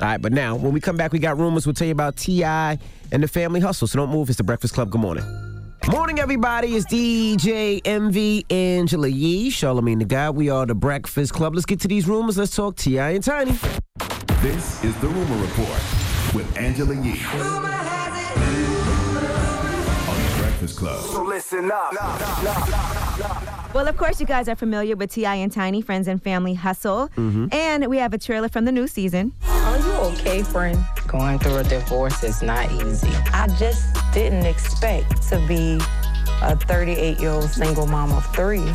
All 0.02 0.08
right, 0.08 0.22
but 0.22 0.32
now 0.32 0.56
when 0.56 0.72
we 0.72 0.80
come 0.80 0.96
back, 0.96 1.12
we 1.12 1.20
got 1.20 1.38
rumors. 1.38 1.66
We'll 1.66 1.74
tell 1.74 1.88
you 1.88 1.92
about 1.92 2.16
T.I. 2.16 2.78
and 3.12 3.22
the 3.22 3.28
Family 3.28 3.60
Hustle. 3.60 3.88
So 3.88 3.98
don't 3.98 4.12
move. 4.12 4.30
It's 4.30 4.38
the 4.38 4.44
Breakfast 4.46 4.74
Club. 4.74 4.90
Good 4.92 5.02
morning. 5.02 5.49
Morning, 5.88 6.20
everybody. 6.20 6.76
It's 6.76 6.86
DJ 6.86 7.82
Envy 7.86 8.46
Angela 8.50 9.08
Yee, 9.08 9.50
Charlamagne 9.50 10.00
the 10.00 10.06
Guy. 10.06 10.30
We 10.30 10.50
are 10.50 10.66
the 10.66 10.76
Breakfast 10.76 11.34
Club. 11.34 11.56
Let's 11.56 11.66
get 11.66 11.80
to 11.82 11.88
these 11.88 12.08
rumors. 12.08 12.38
Let's 12.38 12.56
talk 12.56 12.76
T.I. 12.76 13.12
and 13.12 13.24
Tiny. 13.24 13.58
This 14.42 14.84
is 14.84 14.96
the 15.00 15.08
Rumor 15.08 15.42
Report 15.42 15.82
with 16.36 16.56
Angela 16.58 16.94
Yee. 16.94 17.22
On 17.34 17.64
the 20.22 20.34
Breakfast 20.38 20.78
Club. 20.78 21.02
So 21.06 21.24
listen 21.24 21.72
up. 21.72 23.56
Well, 23.74 23.88
of 23.88 23.98
course, 23.98 24.20
you 24.20 24.26
guys 24.26 24.50
are 24.50 24.56
familiar 24.56 24.96
with 24.96 25.12
T.I. 25.12 25.36
and 25.36 25.52
Tiny 25.52 25.82
Friends 25.82 26.08
and 26.08 26.22
Family 26.22 26.56
Hustle, 26.56 27.10
Mhm. 27.16 27.54
and 27.54 27.86
we 27.88 27.98
have 27.98 28.14
a 28.14 28.18
trailer 28.18 28.50
from 28.50 28.66
the 28.66 28.72
new 28.72 28.88
season. 28.88 29.32
Are 29.48 29.78
you 29.78 29.92
okay, 30.12 30.42
friend? 30.42 30.84
Going 31.08 31.38
through 31.38 31.58
a 31.58 31.64
divorce 31.64 32.24
is 32.24 32.42
not 32.42 32.72
easy. 32.72 33.12
I 33.32 33.48
just 33.60 33.86
didn't 34.12 34.46
expect 34.48 35.22
to 35.30 35.40
be 35.48 35.80
a 36.42 36.56
38 36.56 37.20
year 37.20 37.30
old 37.30 37.50
single 37.52 37.86
mom 37.86 38.12
of 38.12 38.26
three. 38.36 38.66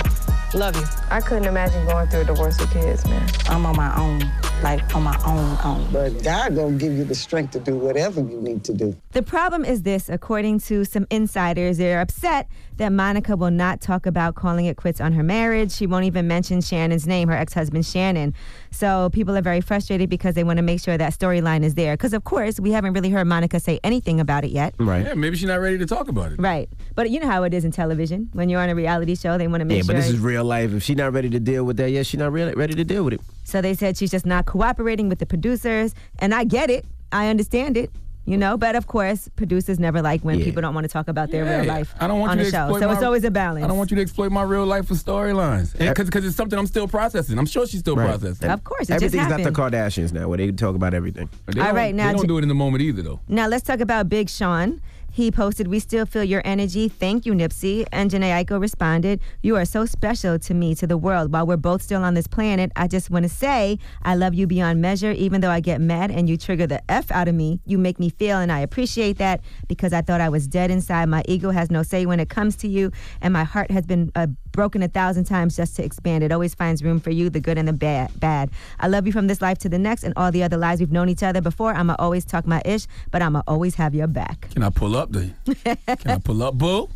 Love 0.54 0.76
you. 0.76 0.84
I 1.10 1.20
couldn't 1.20 1.46
imagine 1.48 1.84
going 1.86 2.06
through 2.06 2.20
a 2.20 2.24
divorce 2.26 2.60
with 2.60 2.70
kids, 2.72 3.04
man. 3.06 3.28
I'm 3.48 3.66
on 3.66 3.74
my 3.76 3.92
own, 3.98 4.20
like 4.62 4.94
on 4.94 5.02
my 5.02 5.18
own 5.26 5.58
own. 5.64 5.88
But 5.92 6.22
God 6.22 6.54
gonna 6.54 6.76
give 6.76 6.92
you 6.92 7.04
the 7.04 7.14
strength 7.14 7.52
to 7.52 7.60
do 7.60 7.76
whatever 7.76 8.20
you 8.20 8.40
need 8.40 8.64
to 8.64 8.74
do. 8.74 8.96
The 9.12 9.22
problem 9.22 9.64
is 9.64 9.82
this 9.82 10.08
according 10.08 10.60
to 10.60 10.84
some 10.84 11.06
insiders, 11.10 11.78
they're 11.78 12.00
upset 12.00 12.48
that 12.76 12.90
Monica 12.90 13.36
will 13.36 13.50
not 13.50 13.80
talk 13.80 14.06
about 14.06 14.34
calling 14.34 14.66
it 14.66 14.76
quits 14.76 15.00
on 15.00 15.12
her 15.12 15.22
marriage. 15.22 15.70
She 15.72 15.86
won't 15.86 16.04
even 16.06 16.26
mention 16.26 16.60
Shannon's 16.60 17.06
name, 17.06 17.28
her 17.28 17.36
ex 17.36 17.54
husband 17.54 17.86
Shannon. 17.86 18.34
So 18.70 19.10
people 19.10 19.36
are 19.36 19.42
very 19.42 19.60
frustrated 19.60 20.10
because 20.10 20.34
they 20.34 20.42
want 20.42 20.56
to 20.56 20.62
make 20.62 20.80
sure 20.80 20.98
that 20.98 21.12
storyline 21.12 21.62
is 21.62 21.74
there. 21.74 21.96
Because, 21.96 22.12
of 22.12 22.24
course, 22.24 22.58
we 22.58 22.72
haven't 22.72 22.92
really 22.92 23.10
heard 23.10 23.26
Monica 23.26 23.60
say 23.60 23.78
anything 23.84 24.18
about 24.18 24.44
it 24.44 24.50
yet. 24.50 24.74
Right. 24.78 25.06
Yeah, 25.06 25.14
maybe 25.14 25.36
she's 25.36 25.46
not 25.46 25.60
ready 25.60 25.78
to 25.78 25.86
talk 25.86 26.08
about 26.08 26.32
it. 26.32 26.40
Right. 26.40 26.68
But 26.96 27.10
you 27.10 27.20
know 27.20 27.28
how 27.28 27.44
it 27.44 27.54
is 27.54 27.64
in 27.64 27.70
television. 27.70 28.28
When 28.32 28.48
you're 28.48 28.60
on 28.60 28.68
a 28.68 28.74
reality 28.74 29.14
show, 29.14 29.38
they 29.38 29.46
want 29.46 29.60
to 29.60 29.64
make 29.66 29.76
Yeah, 29.76 29.82
sure. 29.84 29.94
Yeah, 29.94 30.00
but 30.00 30.06
this 30.06 30.12
is 30.14 30.18
real 30.18 30.44
life. 30.44 30.72
If 30.72 30.82
she's 30.82 30.96
not 30.96 31.12
ready 31.12 31.30
to 31.30 31.38
deal 31.38 31.64
with 31.64 31.76
that, 31.76 31.90
yeah, 31.90 32.02
she's 32.02 32.18
not 32.18 32.32
really 32.32 32.54
ready 32.54 32.74
to 32.74 32.84
deal 32.84 33.04
with 33.04 33.14
it. 33.14 33.20
So 33.44 33.60
they 33.60 33.74
said 33.74 33.96
she's 33.96 34.10
just 34.10 34.26
not 34.26 34.46
cooperating 34.46 35.08
with 35.08 35.18
the 35.18 35.26
producers. 35.26 35.94
And 36.18 36.34
I 36.34 36.44
get 36.44 36.70
it. 36.70 36.84
I 37.12 37.28
understand 37.28 37.76
it. 37.76 37.90
You 38.26 38.38
know, 38.38 38.56
but 38.56 38.74
of 38.74 38.86
course, 38.86 39.28
producers 39.36 39.78
never 39.78 40.00
like 40.00 40.22
when 40.22 40.38
Yeah. 40.38 40.46
people 40.46 40.62
don't 40.62 40.74
want 40.74 40.86
to 40.86 40.88
talk 40.88 41.08
about 41.08 41.30
their 41.30 41.44
real 41.44 41.66
life 41.66 41.94
I 42.00 42.06
don't 42.06 42.20
want 42.20 42.32
on 42.32 42.38
you 42.38 42.44
the 42.44 42.50
to 42.52 42.56
show. 42.56 42.62
exploit 42.62 42.80
So 42.80 42.86
my- 42.88 42.94
it's 42.94 43.02
always 43.02 43.24
a 43.24 43.30
balance. 43.30 43.62
I 43.62 43.68
don't 43.68 43.76
want 43.76 43.90
you 43.90 43.96
to 43.96 44.00
exploit 44.02 44.32
my 44.32 44.42
real 44.42 44.64
life 44.64 44.86
for 44.86 44.94
storylines 44.94 45.76
because 45.78 46.24
it's 46.24 46.34
something 46.34 46.58
I'm 46.58 46.66
still 46.66 46.88
processing. 46.88 47.38
I'm 47.38 47.44
sure 47.44 47.66
she's 47.66 47.80
still 47.80 47.96
Right. 47.96 48.08
processing. 48.08 48.48
Of 48.50 48.64
course, 48.64 48.88
it 48.88 48.94
just 48.94 49.04
Everything's 49.14 49.28
not 49.28 49.42
the. 49.42 49.50
Kardashians 49.52 50.14
now, 50.14 50.26
where 50.28 50.38
they 50.38 50.50
talk 50.52 50.74
about 50.74 50.94
everything. 50.94 51.28
They 51.48 51.60
All 51.60 51.66
now 51.74 51.74
they 51.74 51.92
don't 51.92 52.22
J- 52.22 52.26
do 52.28 52.38
it 52.38 52.42
in 52.44 52.48
the 52.48 52.54
moment 52.54 52.80
either, 52.82 53.02
though. 53.02 53.20
Now 53.28 53.46
let's 53.46 53.62
talk 53.62 53.80
about 53.80 54.08
Big 54.08 54.30
Sean. 54.30 54.80
He 55.14 55.30
posted, 55.30 55.68
"We 55.68 55.78
still 55.78 56.06
feel 56.06 56.24
your 56.24 56.42
energy. 56.44 56.88
Thank 56.88 57.24
you, 57.24 57.34
Nipsey." 57.34 57.86
And 57.92 58.10
Jhené 58.10 58.30
Aiko 58.36 58.60
responded, 58.60 59.20
"You 59.42 59.54
are 59.54 59.64
so 59.64 59.86
special 59.86 60.40
to 60.40 60.54
me, 60.54 60.74
to 60.74 60.88
the 60.88 60.98
world. 60.98 61.32
While 61.32 61.46
we're 61.46 61.56
both 61.56 61.82
still 61.82 62.02
on 62.02 62.14
this 62.14 62.26
planet, 62.26 62.72
I 62.74 62.88
just 62.88 63.10
want 63.10 63.22
to 63.22 63.28
say 63.28 63.78
I 64.02 64.16
love 64.16 64.34
you 64.34 64.48
beyond 64.48 64.82
measure. 64.82 65.12
Even 65.12 65.40
though 65.40 65.52
I 65.52 65.60
get 65.60 65.80
mad 65.80 66.10
and 66.10 66.28
you 66.28 66.36
trigger 66.36 66.66
the 66.66 66.80
f 66.90 67.12
out 67.12 67.28
of 67.28 67.36
me, 67.36 67.60
you 67.64 67.78
make 67.78 68.00
me 68.00 68.10
feel, 68.10 68.38
and 68.38 68.50
I 68.50 68.58
appreciate 68.58 69.18
that 69.18 69.40
because 69.68 69.92
I 69.92 70.02
thought 70.02 70.20
I 70.20 70.30
was 70.30 70.48
dead 70.48 70.72
inside. 70.72 71.08
My 71.08 71.22
ego 71.28 71.50
has 71.50 71.70
no 71.70 71.84
say 71.84 72.06
when 72.06 72.18
it 72.18 72.28
comes 72.28 72.56
to 72.56 72.68
you, 72.68 72.90
and 73.22 73.32
my 73.32 73.44
heart 73.44 73.70
has 73.70 73.86
been 73.86 74.10
uh, 74.16 74.26
broken 74.54 74.82
a 74.82 74.88
thousand 74.88 75.24
times 75.24 75.56
just 75.56 75.76
to 75.76 75.84
expand. 75.84 76.24
It 76.24 76.32
always 76.32 76.54
finds 76.54 76.82
room 76.82 77.00
for 77.00 77.10
you, 77.10 77.28
the 77.28 77.40
good 77.40 77.58
and 77.58 77.68
the 77.68 77.72
bad. 77.74 78.18
Bad. 78.18 78.50
I 78.80 78.88
love 78.88 79.06
you 79.06 79.12
from 79.12 79.26
this 79.26 79.42
life 79.42 79.58
to 79.58 79.68
the 79.68 79.78
next, 79.78 80.04
and 80.04 80.14
all 80.16 80.30
the 80.32 80.42
other 80.42 80.56
lives 80.56 80.80
we've 80.80 80.92
known 80.92 81.08
each 81.10 81.22
other 81.22 81.42
before. 81.42 81.74
I'ma 81.74 81.96
always 81.98 82.24
talk 82.24 82.46
my 82.46 82.62
ish, 82.64 82.86
but 83.10 83.20
I'ma 83.20 83.42
always 83.46 83.74
have 83.74 83.94
your 83.94 84.06
back." 84.06 84.48
Can 84.52 84.62
I 84.62 84.70
pull 84.70 84.96
up, 84.96 85.12
then? 85.12 85.34
Can 85.64 86.10
I 86.10 86.18
pull 86.18 86.42
up, 86.42 86.54
boo? 86.56 86.88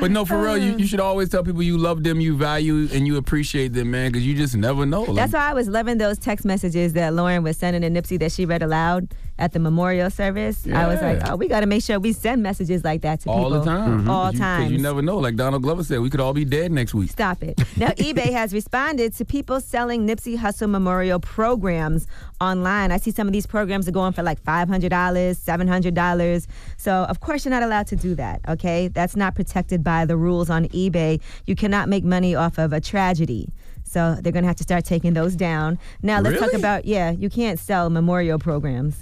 But 0.00 0.10
no, 0.10 0.24
for 0.24 0.42
real, 0.42 0.58
you, 0.58 0.76
you 0.76 0.86
should 0.86 1.00
always 1.00 1.28
tell 1.28 1.44
people 1.44 1.62
you 1.62 1.78
love 1.78 2.02
them, 2.02 2.20
you 2.20 2.36
value, 2.36 2.88
and 2.92 3.06
you 3.06 3.16
appreciate 3.16 3.72
them, 3.72 3.92
man, 3.92 4.10
because 4.10 4.26
you 4.26 4.34
just 4.34 4.56
never 4.56 4.84
know. 4.84 5.02
Like, 5.02 5.16
That's 5.16 5.32
why 5.32 5.50
I 5.50 5.54
was 5.54 5.68
loving 5.68 5.98
those 5.98 6.18
text 6.18 6.44
messages 6.44 6.94
that 6.94 7.14
Lauren 7.14 7.44
was 7.44 7.56
sending 7.56 7.82
to 7.82 8.00
Nipsey 8.00 8.18
that 8.18 8.32
she 8.32 8.44
read 8.44 8.62
aloud 8.62 9.08
at 9.38 9.52
the 9.52 9.58
memorial 9.58 10.10
service. 10.10 10.66
I 10.72 10.86
was 10.86 11.00
like, 11.00 11.28
oh, 11.28 11.36
we 11.36 11.48
got 11.48 11.60
to 11.60 11.66
make 11.66 11.82
sure 11.82 11.98
we 11.98 12.12
send 12.12 12.42
messages 12.42 12.84
like 12.84 13.02
that 13.02 13.20
to 13.20 13.30
all 13.30 13.38
people 13.38 13.54
all 13.54 13.60
the 13.60 13.64
time. 13.64 14.10
all 14.10 14.32
mm-hmm. 14.32 14.36
Because 14.36 14.70
you-. 14.70 14.76
You 14.76 14.82
never 14.82 15.02
know. 15.02 15.18
Like 15.18 15.36
Donald 15.36 15.62
Glover 15.62 15.82
said, 15.82 16.00
we 16.00 16.10
could 16.10 16.20
all 16.20 16.32
be 16.32 16.44
dead 16.44 16.70
next 16.70 16.94
week. 16.94 17.10
Stop 17.10 17.42
it. 17.42 17.58
Now, 17.76 17.88
eBay 17.98 18.32
has 18.32 18.52
responded 18.52 19.14
to 19.14 19.24
people 19.24 19.60
selling 19.60 20.06
Nipsey 20.06 20.38
Hussle 20.38 20.68
memorial 20.68 21.18
programs 21.18 22.06
online. 22.40 22.92
I 22.92 22.98
see 22.98 23.10
some 23.10 23.26
of 23.26 23.32
these 23.32 23.46
programs 23.46 23.88
are 23.88 23.92
going 23.92 24.12
for 24.12 24.22
like 24.22 24.42
$500, 24.42 24.88
$700. 24.90 26.46
So, 26.76 26.92
of 26.92 27.20
course, 27.20 27.44
you're 27.44 27.50
not 27.50 27.62
allowed 27.62 27.86
to 27.88 27.96
do 27.96 28.14
that, 28.16 28.40
okay? 28.48 28.88
That's 28.88 29.16
not 29.16 29.34
protected 29.34 29.82
by 29.82 30.04
the 30.04 30.16
rules 30.16 30.50
on 30.50 30.68
eBay. 30.68 31.20
You 31.46 31.56
cannot 31.56 31.88
make 31.88 32.04
money 32.04 32.34
off 32.34 32.58
of 32.58 32.72
a 32.72 32.80
tragedy. 32.80 33.48
So, 33.84 34.16
they're 34.20 34.32
going 34.32 34.44
to 34.44 34.48
have 34.48 34.56
to 34.56 34.62
start 34.62 34.84
taking 34.84 35.14
those 35.14 35.36
down. 35.36 35.78
Now, 36.02 36.20
let's 36.20 36.38
talk 36.38 36.52
about, 36.52 36.84
yeah, 36.84 37.10
you 37.10 37.28
can't 37.30 37.58
sell 37.58 37.90
memorial 37.90 38.38
programs. 38.38 38.96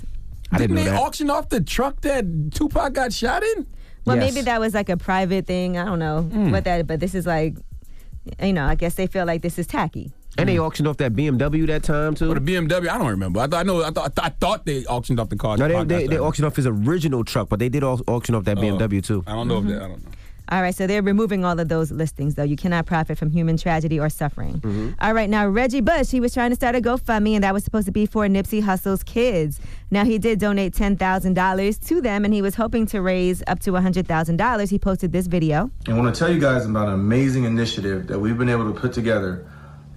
I 0.52 0.58
didn't 0.58 0.76
know 0.76 0.82
they 0.84 0.90
that. 0.90 1.00
auction 1.00 1.30
off 1.30 1.48
the 1.48 1.60
truck 1.60 2.00
that 2.02 2.24
Tupac 2.52 2.92
got 2.92 3.12
shot 3.12 3.42
in? 3.42 3.66
Well, 4.04 4.16
Yes. 4.16 4.32
maybe 4.34 4.44
that 4.46 4.60
was 4.60 4.74
like 4.74 4.88
a 4.88 4.96
private 4.96 5.46
thing. 5.46 5.76
I 5.78 5.84
don't 5.84 5.98
know 5.98 6.22
what 6.22 6.64
that, 6.64 6.86
but 6.86 7.00
this 7.00 7.14
is 7.14 7.26
like, 7.26 7.56
you 8.42 8.52
know, 8.52 8.64
I 8.64 8.74
guess 8.74 8.94
they 8.94 9.06
feel 9.06 9.26
like 9.26 9.42
this 9.42 9.58
is 9.58 9.66
tacky. 9.66 10.12
And 10.38 10.48
they 10.48 10.58
auctioned 10.58 10.86
off 10.88 10.96
that 10.98 11.12
BMW 11.14 11.66
that 11.66 11.82
time 11.82 12.14
too. 12.14 12.30
Or 12.30 12.34
the 12.34 12.40
BMW? 12.40 12.88
I 12.88 12.98
don't 12.98 13.08
remember. 13.08 13.40
I, 13.40 13.46
thought 13.46 13.60
I 13.60 13.62
know. 13.64 13.82
I 13.82 13.90
thought, 13.90 14.12
I 14.22 14.28
thought 14.30 14.64
they 14.64 14.84
auctioned 14.86 15.18
off 15.20 15.28
the 15.28 15.36
car. 15.36 15.56
No, 15.56 15.66
they, 15.84 15.84
they, 15.84 16.06
they 16.06 16.18
auctioned 16.18 16.46
off 16.46 16.56
his 16.56 16.66
original 16.66 17.24
truck, 17.24 17.48
but 17.48 17.58
they 17.58 17.68
did 17.68 17.82
au- 17.82 18.00
auction 18.06 18.34
off 18.36 18.44
that 18.44 18.56
Oh. 18.58 18.60
BMW 18.62 19.02
too. 19.04 19.22
I 19.26 19.32
don't 19.32 19.48
know 19.48 19.58
if 19.58 19.64
Mm-hmm. 19.64 19.70
that. 19.72 19.82
I 19.82 19.88
don't 19.88 20.02
know. 20.04 20.10
All 20.50 20.62
right, 20.62 20.74
so 20.74 20.86
they're 20.86 21.02
removing 21.02 21.44
all 21.44 21.60
of 21.60 21.68
those 21.68 21.92
listings, 21.92 22.34
though. 22.34 22.42
You 22.42 22.56
cannot 22.56 22.84
profit 22.86 23.16
from 23.16 23.30
human 23.30 23.56
tragedy 23.56 24.00
or 24.00 24.08
suffering. 24.08 24.54
Mm-hmm. 24.54 24.90
All 25.00 25.12
right, 25.12 25.30
now 25.30 25.46
Reggie 25.46 25.80
Bush, 25.80 26.10
he 26.10 26.18
was 26.18 26.34
trying 26.34 26.50
to 26.50 26.56
start 26.56 26.74
a 26.74 26.80
GoFundMe, 26.80 27.34
and 27.34 27.44
that 27.44 27.54
was 27.54 27.62
supposed 27.62 27.86
to 27.86 27.92
be 27.92 28.04
for 28.04 28.26
Nipsey 28.26 28.60
Hussle's 28.60 29.04
kids. 29.04 29.60
Now 29.92 30.04
he 30.04 30.18
did 30.18 30.40
donate 30.40 30.74
ten 30.74 30.96
thousand 30.96 31.34
dollars 31.34 31.78
to 31.78 32.00
them, 32.00 32.24
and 32.24 32.34
he 32.34 32.42
was 32.42 32.56
hoping 32.56 32.86
to 32.86 33.00
raise 33.00 33.42
up 33.46 33.60
to 33.60 33.74
hundred 33.76 34.08
thousand 34.08 34.38
dollars. 34.38 34.70
He 34.70 34.78
posted 34.78 35.12
this 35.12 35.28
video. 35.28 35.70
I 35.86 35.92
want 35.92 36.12
to 36.12 36.18
tell 36.18 36.32
you 36.32 36.40
guys 36.40 36.66
about 36.66 36.88
an 36.88 36.94
amazing 36.94 37.44
initiative 37.44 38.08
that 38.08 38.18
we've 38.18 38.36
been 38.36 38.48
able 38.48 38.72
to 38.72 38.78
put 38.78 38.92
together 38.92 39.46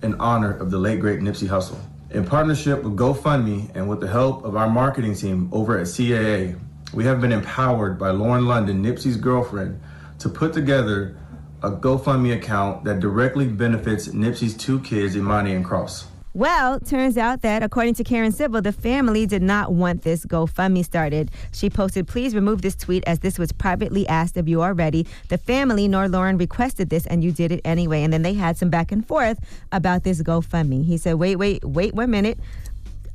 in 0.03 0.13
honor 0.15 0.55
of 0.57 0.69
the 0.69 0.77
late 0.77 0.99
great 0.99 1.19
Nipsey 1.19 1.47
Hussle. 1.47 1.79
In 2.11 2.25
partnership 2.25 2.83
with 2.83 2.95
GoFundMe 2.95 3.71
and 3.73 3.89
with 3.89 3.99
the 3.99 4.07
help 4.07 4.45
of 4.45 4.55
our 4.55 4.69
marketing 4.69 5.15
team 5.15 5.49
over 5.51 5.79
at 5.79 5.87
CAA, 5.87 6.59
we 6.93 7.05
have 7.05 7.19
been 7.19 7.31
empowered 7.31 7.97
by 7.97 8.11
Lauren 8.11 8.45
London, 8.45 8.83
Nipsey's 8.83 9.17
girlfriend, 9.17 9.81
to 10.23 10.29
put 10.29 10.53
together 10.53 11.15
a 11.61 11.71
GoFundMe 11.71 12.35
account 12.35 12.83
that 12.85 12.99
directly 12.99 13.47
benefits 13.47 14.07
Nipsey's 14.07 14.57
two 14.57 14.79
kids, 14.79 15.15
Emani 15.15 15.55
and 15.55 15.63
Kross. 15.63 16.05
Well, 16.33 16.79
turns 16.79 17.15
out 17.15 17.43
that 17.43 17.61
according 17.61 17.93
to 17.95 18.03
Karen 18.03 18.31
Civil, 18.31 18.61
the 18.63 18.71
family 18.71 19.27
did 19.27 19.43
not 19.43 19.71
want 19.71 20.01
this 20.01 20.25
GoFundMe 20.25 20.83
started. 20.83 21.29
She 21.51 21.69
posted, 21.69 22.07
"Please 22.07 22.33
remove 22.33 22.63
this 22.63 22.75
tweet 22.75 23.03
as 23.05 23.19
this 23.19 23.37
was 23.37 23.51
privately 23.51 24.07
asked 24.07 24.35
of 24.35 24.47
you 24.47 24.63
already. 24.63 25.05
The 25.29 25.37
family 25.37 25.87
nor 25.87 26.09
Lauren 26.09 26.39
requested 26.39 26.89
this, 26.89 27.05
and 27.05 27.23
you 27.23 27.31
did 27.31 27.51
it 27.51 27.61
anyway." 27.63 28.01
And 28.01 28.11
then 28.11 28.23
they 28.23 28.33
had 28.33 28.57
some 28.57 28.71
back 28.71 28.91
and 28.91 29.05
forth 29.05 29.39
about 29.71 30.03
this 30.03 30.23
GoFundMe. 30.23 30.85
He 30.85 30.97
said, 30.97 31.15
"Wait, 31.15 31.35
wait, 31.35 31.63
wait 31.63 31.93
one 31.93 32.09
minute." 32.09 32.39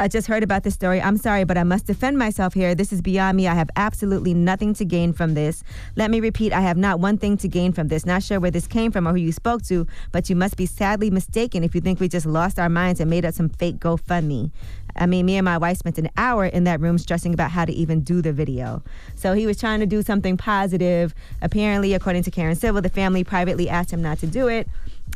I 0.01 0.07
just 0.07 0.29
heard 0.29 0.45
about 0.45 0.63
this 0.63 0.75
story. 0.75 1.03
I'm 1.03 1.17
sorry, 1.17 1.43
but 1.43 1.59
I 1.59 1.65
must 1.65 1.87
defend 1.87 2.19
myself 2.19 2.55
here. 2.55 2.73
This 2.73 2.93
is 2.93 3.03
beyond 3.03 3.37
me. 3.37 3.49
I 3.49 3.55
have 3.55 3.69
absolutely 3.75 4.33
nothing 4.33 4.73
to 4.75 4.85
gain 4.85 5.13
from 5.13 5.35
this. 5.35 5.65
Let 5.97 6.09
me 6.13 6.21
repeat, 6.21 6.53
I 6.53 6.61
have 6.61 6.77
not 6.77 7.01
one 7.01 7.19
thing 7.19 7.37
to 7.39 7.49
gain 7.49 7.73
from 7.73 7.89
this. 7.89 8.07
Not 8.07 8.23
sure 8.23 8.39
where 8.39 8.53
this 8.53 8.69
came 8.69 8.93
from 8.93 9.09
or 9.09 9.11
who 9.11 9.17
you 9.17 9.33
spoke 9.33 9.63
to, 9.65 9.89
but 10.13 10.31
you 10.31 10.37
must 10.37 10.57
be 10.57 10.67
sadly 10.67 11.11
mistaken 11.11 11.65
if 11.65 11.75
you 11.75 11.81
think 11.81 11.99
we 11.99 12.09
just 12.09 12.27
lost 12.27 12.61
our 12.61 12.69
minds 12.69 13.01
and 13.01 13.11
made 13.11 13.25
up 13.25 13.35
some 13.35 13.49
fake 13.49 13.79
GoFundMe. 13.81 14.53
I 14.95 15.07
mean, 15.07 15.27
me 15.27 15.37
and 15.37 15.45
my 15.45 15.59
wife 15.59 15.79
spent 15.79 15.99
an 15.99 16.11
hour 16.17 16.47
in 16.47 16.63
that 16.65 16.81
room 16.81 16.99
stressing 16.99 17.35
about 17.35 17.51
how 17.51 17.65
to 17.65 17.73
even 17.73 18.03
do 18.03 18.23
the 18.23 18.33
video. 18.33 18.85
So 19.17 19.33
he 19.33 19.47
was 19.47 19.59
trying 19.59 19.81
to 19.81 19.87
do 19.87 20.03
something 20.03 20.37
positive. 20.37 21.13
Apparently, 21.43 21.95
according 21.95 22.23
to 22.23 22.31
Karen 22.31 22.55
Civil, 22.55 22.83
the 22.83 22.89
family 22.89 23.25
privately 23.25 23.69
asked 23.69 23.93
him 23.93 24.03
not 24.03 24.19
to 24.21 24.29
do 24.29 24.47
it, 24.47 24.69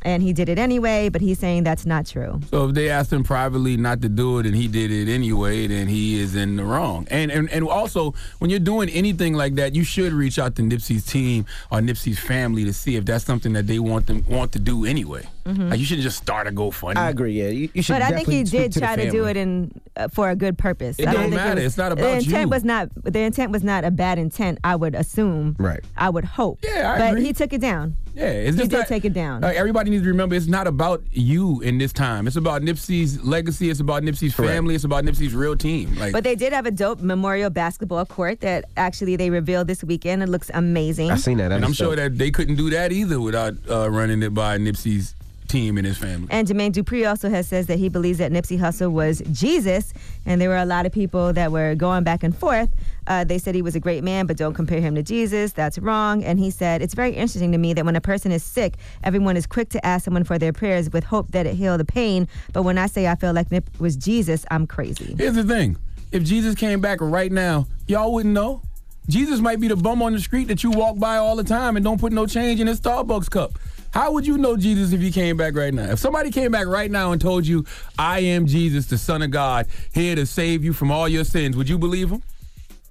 and 0.04 0.22
he 0.22 0.32
did 0.32 0.48
it 0.48 0.58
anyway, 0.58 1.08
but 1.08 1.20
he's 1.20 1.38
saying 1.38 1.64
that's 1.64 1.86
not 1.86 2.06
true. 2.06 2.40
So 2.50 2.68
if 2.68 2.74
they 2.74 2.90
asked 2.90 3.12
him 3.12 3.24
privately 3.24 3.76
not 3.76 4.02
to 4.02 4.08
do 4.08 4.38
it 4.38 4.46
and 4.46 4.54
he 4.54 4.68
did 4.68 4.90
it 4.90 5.08
anyway, 5.12 5.66
then 5.66 5.86
he 5.88 6.20
is 6.20 6.34
in 6.34 6.56
the 6.56 6.64
wrong. 6.64 7.06
And 7.10 7.30
and, 7.30 7.50
and 7.50 7.66
also 7.68 8.14
when 8.38 8.50
you're 8.50 8.60
doing 8.60 8.88
anything 8.90 9.34
like 9.34 9.54
that, 9.56 9.74
you 9.74 9.84
should 9.84 10.12
reach 10.12 10.38
out 10.38 10.56
to 10.56 10.62
Nipsey's 10.62 11.04
team 11.06 11.46
or 11.70 11.80
Nipsey's 11.80 12.18
family 12.18 12.64
to 12.64 12.72
see 12.72 12.96
if 12.96 13.04
that's 13.04 13.24
something 13.24 13.52
that 13.54 13.66
they 13.66 13.78
want 13.78 14.06
them 14.06 14.24
want 14.28 14.52
to 14.52 14.58
do 14.58 14.84
anyway. 14.84 15.26
Mhm. 15.46 15.70
Like 15.70 15.80
you 15.80 15.84
shouldn't 15.84 16.04
just 16.04 16.18
start 16.18 16.46
a 16.46 16.52
GoFundMe. 16.52 16.96
I 16.96 17.08
agree. 17.10 17.32
Yeah, 17.42 17.48
you, 17.48 17.68
you 17.74 17.82
should. 17.82 17.94
But 17.94 18.02
I 18.02 18.10
think 18.12 18.28
he 18.28 18.44
did 18.44 18.72
to 18.74 18.78
try 18.80 18.94
to, 18.94 19.10
do 19.10 19.24
it 19.26 19.36
in 19.36 19.72
uh, 19.96 20.06
for 20.08 20.30
a 20.30 20.36
good 20.36 20.56
purpose. 20.56 20.98
It 21.00 21.08
I 21.08 21.12
don't 21.12 21.22
think 21.24 21.34
matter. 21.34 21.56
was- 21.56 21.64
It's 21.64 21.76
not 21.78 21.96
the 21.96 22.08
intent 22.16 22.42
you. 22.42 22.48
was 22.48 22.62
not 22.64 22.88
the 23.02 23.18
intent 23.20 23.50
was 23.50 23.64
not 23.64 23.84
a 23.84 23.90
bad 23.90 24.18
intent. 24.20 24.58
I 24.62 24.76
would 24.76 24.94
assume. 24.94 25.56
Right. 25.58 25.80
I 25.96 26.10
would 26.10 26.24
hope. 26.24 26.60
Yeah, 26.62 26.92
I 26.94 26.98
but 26.98 27.10
agree. 27.12 27.24
he 27.24 27.32
took 27.32 27.52
it 27.52 27.60
down. 27.60 27.96
Yeah, 28.14 28.24
it's 28.24 28.56
he 28.56 28.60
just 28.62 28.70
did 28.70 28.76
not- 28.78 28.88
take 28.88 29.04
it 29.04 29.12
down. 29.14 29.40
Like, 29.40 29.56
everybody 29.56 29.90
needs 29.90 30.02
to 30.02 30.08
remember 30.08 30.34
it's 30.34 30.46
not 30.46 30.66
about 30.66 31.02
you 31.10 31.60
in 31.62 31.78
this 31.78 31.92
time. 31.92 32.26
It's 32.26 32.36
about 32.36 32.62
Nipsey's 32.62 33.22
legacy. 33.24 33.70
It's 33.70 33.80
about 33.80 34.02
Nipsey's 34.02 34.34
family. 34.34 34.74
It's 34.74 34.84
about 34.84 35.04
Nipsey's 35.04 35.34
real 35.34 35.56
team. 35.56 35.94
Like 35.96 36.12
but 36.12 36.22
they 36.24 36.34
did 36.34 36.52
have 36.52 36.66
a 36.66 36.70
dope 36.70 37.00
memorial 37.00 37.48
basketball 37.50 38.04
court 38.04 38.40
that 38.40 38.66
actually 38.76 39.16
they 39.16 39.30
revealed 39.30 39.66
this 39.66 39.82
weekend. 39.82 40.22
It 40.22 40.28
looks 40.28 40.50
amazing. 40.52 41.10
I've 41.10 41.20
seen 41.20 41.38
that. 41.38 41.48
that 41.48 41.56
and 41.56 41.64
I'm 41.64 41.72
sure 41.72 41.96
that 41.96 42.18
they 42.18 42.30
couldn't 42.30 42.56
do 42.56 42.68
that 42.70 42.92
either 42.92 43.20
without 43.20 43.54
uh, 43.70 43.90
running 43.90 44.22
it 44.22 44.34
by 44.34 44.58
Nipsey's 44.58 45.14
team 45.52 45.76
and 45.76 45.86
his 45.86 45.98
family. 45.98 46.28
And 46.30 46.48
Jermaine 46.48 46.72
Dupri 46.72 47.08
also 47.08 47.28
has 47.28 47.46
says 47.46 47.66
that 47.66 47.78
he 47.78 47.88
believes 47.88 48.18
that 48.18 48.32
Nipsey 48.32 48.58
Hussle 48.58 48.90
was 48.90 49.22
Jesus, 49.30 49.92
and 50.24 50.40
there 50.40 50.48
were 50.48 50.56
a 50.56 50.64
lot 50.64 50.86
of 50.86 50.92
people 50.92 51.32
that 51.34 51.52
were 51.52 51.74
going 51.74 52.02
back 52.02 52.22
and 52.22 52.36
forth. 52.36 52.70
Uh, 53.06 53.24
they 53.24 53.38
said 53.38 53.54
he 53.54 53.62
was 53.62 53.76
a 53.76 53.80
great 53.80 54.02
man, 54.02 54.26
but 54.26 54.36
don't 54.36 54.54
compare 54.54 54.80
him 54.80 54.94
to 54.94 55.02
Jesus. 55.02 55.52
That's 55.52 55.78
wrong. 55.78 56.24
And 56.24 56.38
he 56.38 56.50
said 56.50 56.82
it's 56.82 56.94
very 56.94 57.12
interesting 57.12 57.52
to 57.52 57.58
me 57.58 57.74
that 57.74 57.84
when 57.84 57.96
a 57.96 58.00
person 58.00 58.32
is 58.32 58.42
sick, 58.42 58.74
everyone 59.04 59.36
is 59.36 59.46
quick 59.46 59.68
to 59.70 59.86
ask 59.86 60.04
someone 60.04 60.24
for 60.24 60.38
their 60.38 60.52
prayers 60.52 60.90
with 60.90 61.04
hope 61.04 61.30
that 61.32 61.46
it 61.46 61.54
heal 61.54 61.76
the 61.76 61.84
pain. 61.84 62.26
But 62.52 62.62
when 62.62 62.78
I 62.78 62.86
say 62.86 63.06
I 63.06 63.14
feel 63.14 63.32
like 63.32 63.50
Nip 63.52 63.68
was 63.78 63.96
Jesus, 63.96 64.46
I'm 64.50 64.66
crazy. 64.66 65.14
Here's 65.18 65.34
the 65.34 65.44
thing: 65.44 65.76
if 66.12 66.22
Jesus 66.22 66.54
came 66.54 66.80
back 66.80 66.98
right 67.00 67.30
now, 67.30 67.66
y'all 67.86 68.12
wouldn't 68.12 68.34
know. 68.34 68.62
Jesus 69.08 69.40
might 69.40 69.58
be 69.58 69.66
the 69.66 69.76
bum 69.76 70.00
on 70.00 70.12
the 70.12 70.20
street 70.20 70.46
that 70.46 70.62
you 70.62 70.70
walk 70.70 70.96
by 70.98 71.16
all 71.16 71.34
the 71.34 71.44
time 71.44 71.76
and 71.76 71.84
don't 71.84 72.00
put 72.00 72.12
no 72.12 72.24
change 72.24 72.60
in 72.60 72.68
his 72.68 72.80
Starbucks 72.80 73.28
cup. 73.28 73.50
How 73.92 74.12
would 74.12 74.26
you 74.26 74.38
know 74.38 74.56
Jesus 74.56 74.92
if 74.92 75.00
he 75.00 75.10
came 75.10 75.36
back 75.36 75.54
right 75.54 75.72
now? 75.72 75.90
If 75.90 75.98
somebody 75.98 76.30
came 76.30 76.50
back 76.50 76.66
right 76.66 76.90
now 76.90 77.12
and 77.12 77.20
told 77.20 77.46
you, 77.46 77.64
"I 77.98 78.20
am 78.20 78.46
Jesus, 78.46 78.86
the 78.86 78.98
Son 78.98 79.22
of 79.22 79.30
God, 79.30 79.66
here 79.92 80.14
to 80.14 80.24
save 80.26 80.64
you 80.64 80.72
from 80.72 80.90
all 80.90 81.08
your 81.08 81.24
sins," 81.24 81.56
would 81.56 81.68
you 81.68 81.78
believe 81.78 82.10
him? 82.10 82.22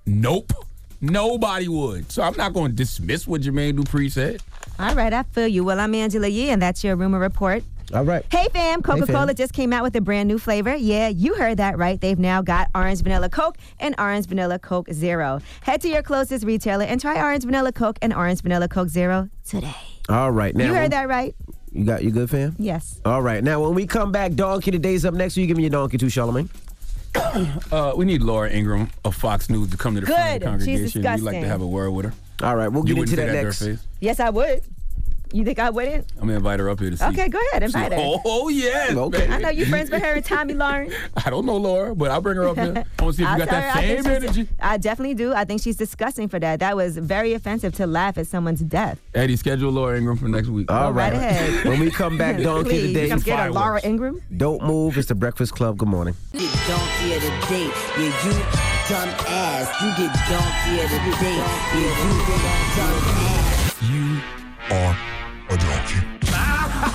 Nope. 0.05 0.53
Nobody 1.01 1.67
would. 1.67 2.11
So 2.11 2.21
I'm 2.21 2.37
not 2.37 2.53
going 2.53 2.71
to 2.71 2.75
dismiss 2.77 3.27
what 3.27 3.41
Jermaine 3.41 3.73
Dupri 3.73 4.11
said. 4.11 4.41
All 4.77 4.93
right, 4.93 5.11
I 5.11 5.23
feel 5.23 5.47
you. 5.47 5.63
Well, 5.63 5.79
I'm 5.79 5.95
Angela 5.95 6.27
Yee, 6.27 6.51
and 6.51 6.61
that's 6.61 6.83
your 6.83 6.95
rumor 6.95 7.17
report. 7.17 7.63
All 7.93 8.05
right. 8.05 8.23
Hey 8.31 8.47
fam, 8.53 8.81
Coca 8.81 9.05
Cola 9.05 9.27
fam. 9.27 9.35
just 9.35 9.51
came 9.51 9.73
out 9.73 9.83
with 9.83 9.95
a 9.97 10.01
brand 10.01 10.27
new 10.29 10.39
flavor. 10.39 10.75
Yeah, 10.75 11.09
you 11.09 11.35
heard 11.35 11.57
that 11.57 11.77
right. 11.77 11.99
They've 11.99 12.17
now 12.17 12.41
got 12.41 12.69
Orange 12.73 13.01
Vanilla 13.01 13.27
Coke 13.27 13.57
and 13.79 13.95
Orange 13.97 14.27
Vanilla 14.27 14.59
Coke 14.59 14.87
Zero. 14.93 15.41
Head 15.61 15.81
to 15.81 15.89
your 15.89 16.01
closest 16.01 16.45
retailer 16.45 16.85
and 16.85 17.01
try 17.01 17.21
Orange 17.21 17.43
Vanilla 17.43 17.73
Coke 17.73 17.97
and 18.01 18.13
Orange 18.13 18.41
Vanilla 18.41 18.69
Coke 18.69 18.89
Zero 18.89 19.29
today. 19.43 19.90
All 20.12 20.32
right. 20.32 20.55
Now 20.55 20.66
you 20.66 20.74
heard 20.74 20.91
that 20.91 21.07
right? 21.07 21.34
You 21.72 21.86
got 21.86 22.03
you 22.03 22.12
good, 22.12 22.30
fam? 22.30 22.55
Yes. 22.59 22.99
All 23.05 23.22
right. 23.22 23.41
Now 23.43 23.62
when 23.64 23.74
we 23.74 23.88
come 23.88 24.12
back, 24.12 24.34
Donkey 24.34 24.72
today's 24.72 25.05
up 25.05 25.14
next. 25.14 25.36
So 25.36 25.41
you 25.41 25.47
give 25.47 25.55
me 25.57 25.64
your 25.64 25.70
donkey 25.70 25.97
too, 25.97 26.07
Charlamagne. 26.07 26.49
Uh, 27.72 27.93
we 27.95 28.05
need 28.05 28.22
Laura 28.22 28.49
Ingraham 28.49 28.89
of 29.05 29.16
Fox 29.16 29.49
News 29.49 29.70
to 29.72 29.78
come 29.78 29.95
to 29.95 30.01
the 30.01 30.07
front 30.07 30.22
of 30.22 30.39
the 30.41 30.45
Good. 30.45 30.66
She's 30.66 30.93
congregation. 30.93 31.01
We'd 31.01 31.22
like 31.22 31.41
to 31.41 31.47
have 31.47 31.62
a 31.62 31.68
word 31.68 31.91
with 31.91 32.05
her. 32.05 32.14
All 32.41 32.55
right, 32.55 32.68
we'll 32.70 32.88
you 32.88 32.95
get 32.95 32.99
wouldn't 32.99 33.20
into 33.20 33.22
say 33.22 33.26
that 33.28 33.32
to 33.32 33.38
her 33.38 33.43
next. 33.45 33.59
face? 33.59 33.88
Yes, 33.99 34.20
I 34.20 34.30
would. 34.30 34.62
You 35.34 35.43
think 35.45 35.59
I 35.59 35.69
wouldn't? 35.69 36.11
I'm 36.15 36.21
gonna 36.27 36.34
invite 36.36 36.59
her 36.59 36.69
up 36.69 36.79
here 36.79 36.89
to 36.89 36.97
see. 36.97 37.05
Okay, 37.05 37.29
go 37.29 37.39
ahead, 37.51 37.63
invite 37.63 37.91
her. 37.93 37.97
Oh, 37.99 38.21
oh 38.25 38.49
yes. 38.49 38.93
Okay. 38.95 39.27
I 39.29 39.39
know 39.39 39.49
you 39.49 39.65
friends 39.65 39.89
with 39.89 40.01
her 40.01 40.13
and 40.13 40.25
Tomi 40.25 40.53
Lahren. 40.55 40.93
I 41.25 41.29
don't 41.29 41.45
know 41.45 41.55
Laura, 41.57 41.95
but 41.95 42.11
I'll 42.11 42.21
bring 42.21 42.36
her 42.38 42.47
up 42.47 42.57
here. 42.57 42.86
I 42.99 43.03
want 43.03 43.15
to 43.15 43.17
see 43.17 43.23
if 43.23 43.27
you 43.27 43.27
I'll 43.27 43.38
got 43.38 43.49
that 43.49 43.75
her, 43.75 43.82
same 43.82 44.03
she's- 44.03 44.05
energy. 44.23 44.47
I 44.59 44.77
definitely 44.77 45.15
do. 45.15 45.34
I 45.34 45.45
think 45.45 45.61
she's 45.61 45.77
disgusting 45.77 46.27
for 46.27 46.39
that. 46.39 46.59
That 46.59 46.75
was 46.75 46.97
very 46.97 47.34
offensive 47.34 47.73
to 47.75 47.88
laugh 47.88 48.17
at 48.17 48.27
someone's 48.27 48.59
death. 48.61 48.99
Eddie, 49.13 49.36
schedule 49.38 49.71
Laura 49.71 49.97
Ingraham 49.97 50.17
for 50.17 50.27
next 50.27 50.49
week. 50.49 50.69
All 50.71 50.91
right 50.91 51.13
right. 51.13 51.21
ahead. 51.21 51.65
When 51.65 51.79
we 51.79 51.91
come 51.91 52.17
back, 52.17 52.38
donkey 52.41 52.69
Please, 52.69 52.88
today. 52.93 53.11
I'm 53.11 53.19
scared 53.19 53.49
of 53.49 53.55
Laura 53.55 53.79
Ingraham. 53.86 54.21
Don't 54.36 54.61
move. 54.63 54.97
It's 54.97 55.07
the 55.07 55.15
Breakfast 55.15 55.53
Club. 55.55 55.77
Good 55.77 55.88
morning. 55.89 56.15
Get 56.34 56.51
donkey 56.67 57.13
of 57.15 57.21
the 57.21 57.29
day, 57.47 57.69
yeah, 57.97 58.25
you 58.25 58.32
dumb 58.89 59.09
ass. 59.27 59.82
You 59.82 59.89
get 59.95 60.13
donkey 60.27 60.84
of 60.84 60.89
the 60.91 60.97
day, 61.23 61.38
yeah, 61.38 61.77
you 61.77 62.21
dumb 62.75 62.95
ass. 63.15 63.82
You 63.89 64.21
are 64.75 65.11
a 65.51 65.57
donkey. 65.57 65.95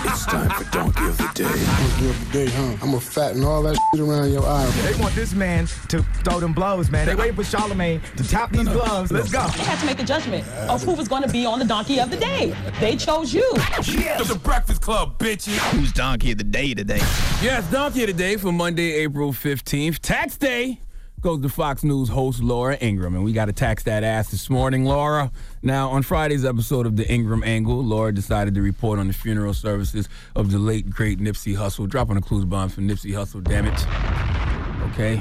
It's 0.09 0.25
time 0.25 0.51
for 0.51 0.65
Donkey 0.71 1.05
of 1.05 1.19
the 1.19 1.31
Day. 1.35 1.45
Donkey 1.45 2.09
of 2.09 2.33
the 2.33 2.33
day, 2.33 2.51
huh? 2.51 2.63
I'm 2.81 2.91
gonna 2.91 3.01
fatten 3.01 3.45
all 3.45 3.63
that 3.65 3.79
shit 3.93 4.01
around 4.01 4.33
your 4.33 4.47
eye. 4.47 4.67
They 4.83 4.99
want 4.99 5.15
this 5.15 5.35
man 5.35 5.67
to 5.89 6.03
throw 6.25 6.41
them 6.41 6.55
blows, 6.55 6.91
man. 6.91 7.07
They 7.07 7.15
waiting 7.15 7.37
for 7.37 7.43
Charlamagne 7.43 8.01
to 8.17 8.27
tap 8.27 8.51
these 8.51 8.67
gloves. 8.67 9.13
Let's 9.13 9.31
go. 9.31 9.47
They 9.49 9.63
had 9.63 9.79
to 9.81 9.87
make 9.87 10.01
a 10.01 10.05
judgment 10.05 10.49
of 10.71 10.83
who 10.83 10.95
was 10.95 11.07
going 11.07 11.23
to 11.23 11.29
be 11.29 11.45
on 11.45 11.59
the 11.59 11.67
donkey 11.67 12.01
of 12.01 12.11
the 12.11 12.17
day. 12.17 12.55
They 12.81 12.97
chose 12.97 13.35
you. 13.35 13.47
It's 13.79 14.29
the 14.29 14.41
Breakfast 14.43 14.81
Club, 14.81 15.19
bitches. 15.19 15.59
Who's 15.73 15.93
donkey 15.93 16.33
of 16.33 16.39
the 16.39 16.45
day 16.45 16.73
today? 16.73 17.03
Yes, 17.43 17.71
Donkey 17.71 18.05
of 18.05 18.07
the 18.07 18.15
Day 18.15 18.37
for 18.37 18.53
Monday, 18.53 18.95
April 18.95 19.33
15th. 19.33 19.99
Tax 19.99 20.39
Day 20.39 20.81
goes 21.27 21.43
to 21.43 21.49
Fox 21.49 21.83
News 21.83 22.09
host 22.09 22.41
Laura 22.41 22.79
Ingraham. 22.81 23.17
And 23.17 23.25
we 23.25 23.33
got 23.33 23.47
to 23.47 23.53
tax 23.53 23.83
that 23.83 24.05
ass 24.05 24.31
this 24.31 24.49
morning, 24.49 24.85
Laura. 24.85 25.33
Now, 25.61 25.89
on 25.89 26.05
Friday's 26.05 26.45
episode 26.45 26.87
of 26.87 26.95
The 26.95 27.13
Ingraham 27.13 27.43
Angle, 27.43 27.83
Laura 27.83 28.15
decided 28.15 28.55
to 28.55 28.63
report 28.63 29.01
on 29.01 29.09
the 29.09 29.13
funeral 29.13 29.53
services 29.53 30.09
of 30.37 30.53
the 30.53 30.61
late, 30.61 30.89
great 30.89 31.19
Nipsey 31.19 31.57
Hussle. 31.57 31.89
Dropping 31.89 32.17
a 32.17 32.21
clues 32.21 32.45
bomb 32.45 32.69
for 32.69 32.81
Nipsey 32.81 33.11
Hussle, 33.11 33.43
damn 33.43 33.67
it. 33.67 34.93
Okay. 34.93 35.21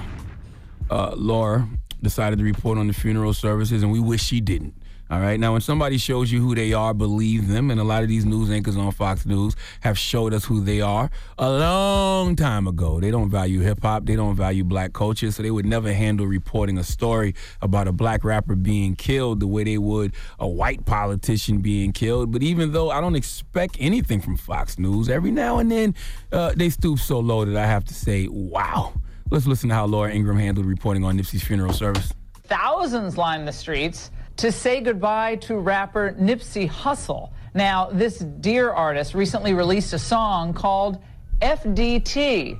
Uh, 0.91 1.15
Laura 1.17 1.67
decided 2.03 2.37
to 2.37 2.45
report 2.45 2.77
on 2.77 2.85
the 2.85 2.93
funeral 2.93 3.33
services, 3.33 3.81
and 3.81 3.91
we 3.91 3.99
wish 3.99 4.21
she 4.21 4.39
didn't. 4.39 4.75
All 5.07 5.19
right. 5.19 5.39
Now, 5.39 5.51
when 5.51 5.61
somebody 5.61 5.99
shows 5.99 6.31
you 6.31 6.41
who 6.41 6.55
they 6.55 6.73
are, 6.73 6.91
believe 6.91 7.47
them. 7.47 7.69
And 7.69 7.79
a 7.79 7.83
lot 7.83 8.01
of 8.01 8.09
these 8.09 8.25
news 8.25 8.49
anchors 8.49 8.75
on 8.75 8.91
Fox 8.91 9.23
News 9.23 9.55
have 9.81 9.99
showed 9.99 10.33
us 10.33 10.45
who 10.45 10.61
they 10.61 10.81
are 10.81 11.11
a 11.37 11.47
long 11.47 12.35
time 12.35 12.65
ago. 12.65 12.99
They 12.99 13.11
don't 13.11 13.29
value 13.29 13.59
hip 13.59 13.83
hop. 13.83 14.05
They 14.05 14.15
don't 14.15 14.35
value 14.35 14.63
black 14.63 14.93
culture. 14.93 15.29
So 15.29 15.43
they 15.43 15.51
would 15.51 15.65
never 15.67 15.93
handle 15.93 16.25
reporting 16.25 16.79
a 16.79 16.83
story 16.83 17.35
about 17.61 17.87
a 17.87 17.91
black 17.91 18.23
rapper 18.23 18.55
being 18.55 18.95
killed 18.95 19.41
the 19.41 19.47
way 19.47 19.63
they 19.63 19.77
would 19.77 20.15
a 20.39 20.47
white 20.47 20.85
politician 20.85 21.59
being 21.59 21.91
killed. 21.91 22.31
But 22.31 22.41
even 22.41 22.71
though 22.71 22.89
I 22.89 22.99
don't 22.99 23.15
expect 23.15 23.77
anything 23.79 24.21
from 24.21 24.37
Fox 24.37 24.79
News, 24.79 25.07
every 25.07 25.31
now 25.31 25.59
and 25.59 25.71
then 25.71 25.93
uh, 26.31 26.53
they 26.55 26.71
stoop 26.71 26.97
so 26.97 27.19
low 27.19 27.45
that 27.45 27.55
I 27.55 27.67
have 27.67 27.85
to 27.85 27.93
say, 27.93 28.27
wow. 28.27 28.93
Let's 29.29 29.45
listen 29.45 29.69
to 29.69 29.75
how 29.75 29.85
Laura 29.85 30.11
Ingraham 30.11 30.39
handled 30.39 30.65
reporting 30.65 31.03
on 31.03 31.17
Nipsey's 31.17 31.43
funeral 31.43 31.73
service. 31.73 32.11
Thousands 32.43 33.17
lined 33.17 33.47
the 33.47 33.51
streets 33.51 34.11
to 34.37 34.51
say 34.51 34.81
goodbye 34.81 35.35
to 35.37 35.57
rapper 35.57 36.15
Nipsey 36.19 36.69
Hussle. 36.69 37.31
Now, 37.53 37.89
this 37.91 38.19
dear 38.19 38.71
artist 38.71 39.13
recently 39.13 39.53
released 39.53 39.93
a 39.93 39.99
song 39.99 40.53
called 40.53 41.01
FDT. 41.41 42.59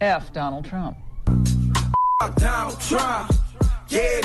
F 0.00 0.32
Donald 0.32 0.64
Trump. 0.66 0.98
Donald 2.36 2.78
Trump. 2.80 3.32
Yeah, 3.88 4.20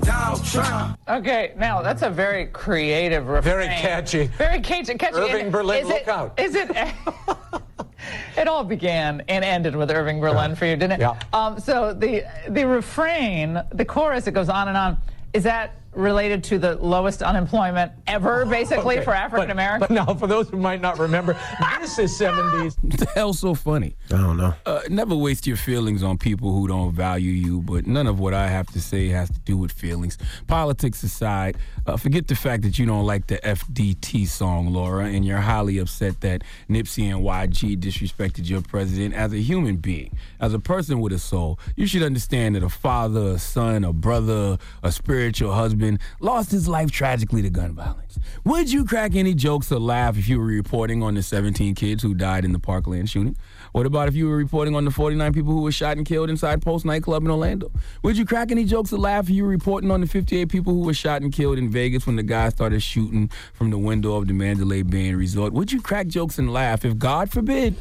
Donald 0.00 0.44
Trump. 0.44 0.98
Okay, 1.08 1.52
now 1.56 1.80
that's 1.82 2.02
a 2.02 2.10
very 2.10 2.46
creative 2.46 3.28
refrain. 3.28 3.54
Very 3.54 3.66
catchy. 3.68 4.26
Very 4.38 4.60
catchy. 4.60 4.94
catchy. 4.94 5.16
Irving 5.16 5.42
And 5.42 5.52
Berlin, 5.52 5.82
is 5.84 5.88
look 5.88 6.02
it- 6.02 6.08
out. 6.08 6.40
Is 6.40 6.54
it? 6.56 6.70
it 8.36 8.48
all 8.48 8.64
began 8.64 9.22
and 9.28 9.44
ended 9.44 9.76
with 9.76 9.90
Irving 9.92 10.18
Berlin 10.18 10.56
for 10.56 10.66
you, 10.66 10.74
didn't 10.76 10.92
it? 10.92 11.00
Yeah. 11.00 11.20
Um, 11.32 11.60
so 11.60 11.92
the 11.94 12.24
the 12.48 12.66
refrain, 12.66 13.62
the 13.72 13.84
chorus, 13.84 14.26
it 14.26 14.32
goes 14.32 14.48
on 14.48 14.66
and 14.68 14.76
on. 14.76 14.98
Is 15.34 15.44
that 15.44 15.74
related 15.94 16.42
to 16.44 16.58
the 16.58 16.76
lowest 16.76 17.22
unemployment 17.22 17.92
ever, 18.06 18.46
basically, 18.46 18.96
Okay, 18.96 19.04
for 19.04 19.12
African 19.12 19.50
Americans? 19.50 19.88
But 19.88 19.94
now, 19.94 20.14
for 20.14 20.26
those 20.26 20.48
who 20.48 20.56
might 20.56 20.80
not 20.80 20.98
remember, 20.98 21.38
this 21.80 21.98
is 21.98 22.18
70s. 22.18 22.76
What 22.80 22.98
the 22.98 23.06
hell's 23.14 23.38
so 23.38 23.54
funny? 23.54 23.94
I 24.10 24.16
don't 24.16 24.36
know. 24.36 24.54
Uh, 24.64 24.80
never 24.88 25.14
waste 25.14 25.46
your 25.46 25.56
feelings 25.56 26.02
on 26.02 26.18
people 26.18 26.52
who 26.52 26.66
don't 26.66 26.92
value 26.92 27.32
you, 27.32 27.60
but 27.60 27.86
none 27.86 28.06
of 28.06 28.18
what 28.18 28.32
I 28.32 28.48
have 28.48 28.68
to 28.68 28.80
say 28.80 29.08
has 29.08 29.28
to 29.30 29.38
do 29.40 29.58
with 29.58 29.72
feelings. 29.72 30.16
Politics 30.46 31.02
aside, 31.02 31.56
uh, 31.86 31.96
forget 31.96 32.28
the 32.28 32.36
fact 32.36 32.62
that 32.62 32.78
you 32.78 32.86
don't 32.86 33.04
like 33.04 33.26
the 33.26 33.38
FDT 33.38 34.26
song, 34.26 34.72
Laura, 34.72 35.06
and 35.06 35.24
you're 35.24 35.38
highly 35.38 35.78
upset 35.78 36.20
that 36.22 36.42
Nipsey 36.70 37.12
and 37.12 37.22
YG 37.24 37.76
disrespected 37.78 38.48
your 38.48 38.62
president 38.62 39.14
as 39.14 39.32
a 39.32 39.38
human 39.38 39.76
being, 39.76 40.16
as 40.40 40.54
a 40.54 40.58
person 40.58 41.00
with 41.00 41.12
a 41.12 41.18
soul. 41.18 41.58
You 41.76 41.86
should 41.86 42.02
understand 42.02 42.54
that 42.54 42.62
a 42.62 42.68
father, 42.68 43.32
a 43.32 43.38
son, 43.38 43.84
a 43.84 43.92
brother, 43.92 44.58
a 44.82 44.92
spiritual 44.92 45.52
husband 45.52 45.81
lost 46.20 46.50
his 46.50 46.68
life 46.68 46.90
tragically 46.90 47.42
to 47.42 47.50
gun 47.50 47.74
violence. 47.74 48.18
Would 48.44 48.70
you 48.70 48.84
crack 48.84 49.14
any 49.14 49.34
jokes 49.34 49.70
or 49.70 49.78
laugh 49.78 50.16
if 50.16 50.28
you 50.28 50.38
were 50.38 50.46
reporting 50.46 51.02
on 51.02 51.14
the 51.14 51.22
17 51.22 51.74
kids 51.74 52.02
who 52.02 52.14
died 52.14 52.44
in 52.44 52.52
the 52.52 52.58
Parkland 52.58 53.08
shooting? 53.10 53.36
What 53.72 53.86
about 53.86 54.08
if 54.08 54.14
you 54.14 54.28
were 54.28 54.36
reporting 54.36 54.74
on 54.74 54.84
the 54.84 54.90
49 54.90 55.32
people 55.32 55.52
who 55.52 55.62
were 55.62 55.72
shot 55.72 55.96
and 55.96 56.06
killed 56.06 56.28
inside 56.30 56.62
Pulse 56.62 56.84
nightclub 56.84 57.24
in 57.24 57.30
Orlando? 57.30 57.70
Would 58.02 58.16
you 58.16 58.26
crack 58.26 58.50
any 58.50 58.64
jokes 58.64 58.92
or 58.92 58.98
laugh 58.98 59.24
if 59.24 59.30
you 59.30 59.44
were 59.44 59.48
reporting 59.48 59.90
on 59.90 60.00
the 60.00 60.06
58 60.06 60.48
people 60.48 60.72
who 60.72 60.80
were 60.80 60.94
shot 60.94 61.22
and 61.22 61.32
killed 61.32 61.58
in 61.58 61.70
Vegas 61.70 62.06
when 62.06 62.16
the 62.16 62.22
guy 62.22 62.48
started 62.50 62.82
shooting 62.82 63.30
from 63.54 63.70
the 63.70 63.78
window 63.78 64.14
of 64.16 64.26
the 64.26 64.34
Mandalay 64.34 64.82
Bay 64.82 65.14
Resort? 65.14 65.52
Would 65.52 65.72
you 65.72 65.80
crack 65.80 66.06
jokes 66.06 66.38
and 66.38 66.52
laugh 66.52 66.84
if, 66.84 66.98
God 66.98 67.30
forbid, 67.30 67.76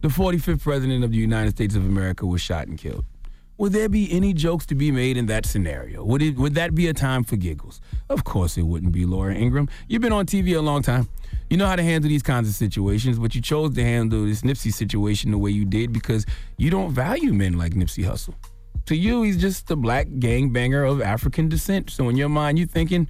the 0.00 0.08
45th 0.08 0.62
president 0.62 1.02
of 1.02 1.10
the 1.10 1.16
United 1.16 1.52
States 1.52 1.74
of 1.74 1.84
America 1.84 2.26
was 2.26 2.40
shot 2.40 2.66
and 2.68 2.78
killed? 2.78 3.04
Would 3.56 3.72
there 3.72 3.88
be 3.88 4.10
any 4.10 4.32
jokes 4.32 4.66
to 4.66 4.74
be 4.74 4.90
made 4.90 5.16
in 5.16 5.26
that 5.26 5.46
scenario? 5.46 6.02
Would 6.04 6.22
it 6.22 6.36
would 6.36 6.56
that 6.56 6.74
be 6.74 6.88
a 6.88 6.92
time 6.92 7.22
for 7.22 7.36
giggles? 7.36 7.80
Of 8.08 8.24
course 8.24 8.58
it 8.58 8.62
wouldn't 8.62 8.90
be, 8.90 9.04
Laura 9.04 9.32
Ingraham. 9.32 9.68
You've 9.86 10.02
been 10.02 10.12
on 10.12 10.26
TV 10.26 10.56
a 10.56 10.60
long 10.60 10.82
time. 10.82 11.08
You 11.48 11.56
know 11.56 11.66
how 11.66 11.76
to 11.76 11.82
handle 11.82 12.08
these 12.08 12.22
kinds 12.22 12.48
of 12.48 12.54
situations, 12.56 13.16
but 13.16 13.34
you 13.36 13.40
chose 13.40 13.74
to 13.74 13.84
handle 13.84 14.24
this 14.24 14.42
Nipsey 14.42 14.72
situation 14.72 15.30
the 15.30 15.38
way 15.38 15.52
you 15.52 15.64
did 15.64 15.92
because 15.92 16.26
you 16.56 16.68
don't 16.68 16.90
value 16.90 17.32
men 17.32 17.56
like 17.56 17.74
Nipsey 17.74 18.04
Hussle. 18.04 18.34
To 18.86 18.96
you, 18.96 19.22
he's 19.22 19.36
just 19.36 19.70
a 19.70 19.76
black 19.76 20.08
gangbanger 20.08 20.90
of 20.90 21.00
African 21.00 21.48
descent. 21.48 21.90
So 21.90 22.08
in 22.08 22.16
your 22.16 22.28
mind, 22.28 22.58
you're 22.58 22.66
thinking, 22.66 23.08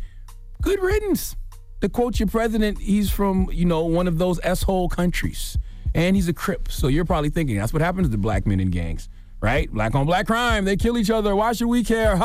good 0.61 0.81
riddance. 0.81 1.37
To 1.81 1.89
quote 1.89 2.21
your 2.21 2.29
president, 2.29 2.79
he's 2.79 3.11
from, 3.11 3.49
you 3.51 3.65
know, 3.65 3.85
one 3.85 4.07
of 4.07 4.19
those 4.19 4.39
S-hole 4.43 4.91
countries. 4.91 5.57
And 5.95 6.17
he's 6.17 6.29
a 6.29 6.35
Crip. 6.35 6.71
So 6.71 6.89
you're 6.89 7.05
probably 7.05 7.31
thinking, 7.31 7.57
that's 7.57 7.73
what 7.73 7.83
happens 7.83 8.11
to 8.11 8.19
black 8.19 8.47
men 8.47 8.61
in 8.61 8.71
gangs 8.71 9.09
right? 9.45 9.71
Black 9.71 9.95
on 9.95 10.07
black 10.07 10.27
crime. 10.27 10.65
They 10.65 10.75
kill 10.75 10.97
each 10.97 11.11
other. 11.11 11.37
Why 11.37 11.53
should 11.53 11.69
we 11.69 11.85
care? 11.85 12.17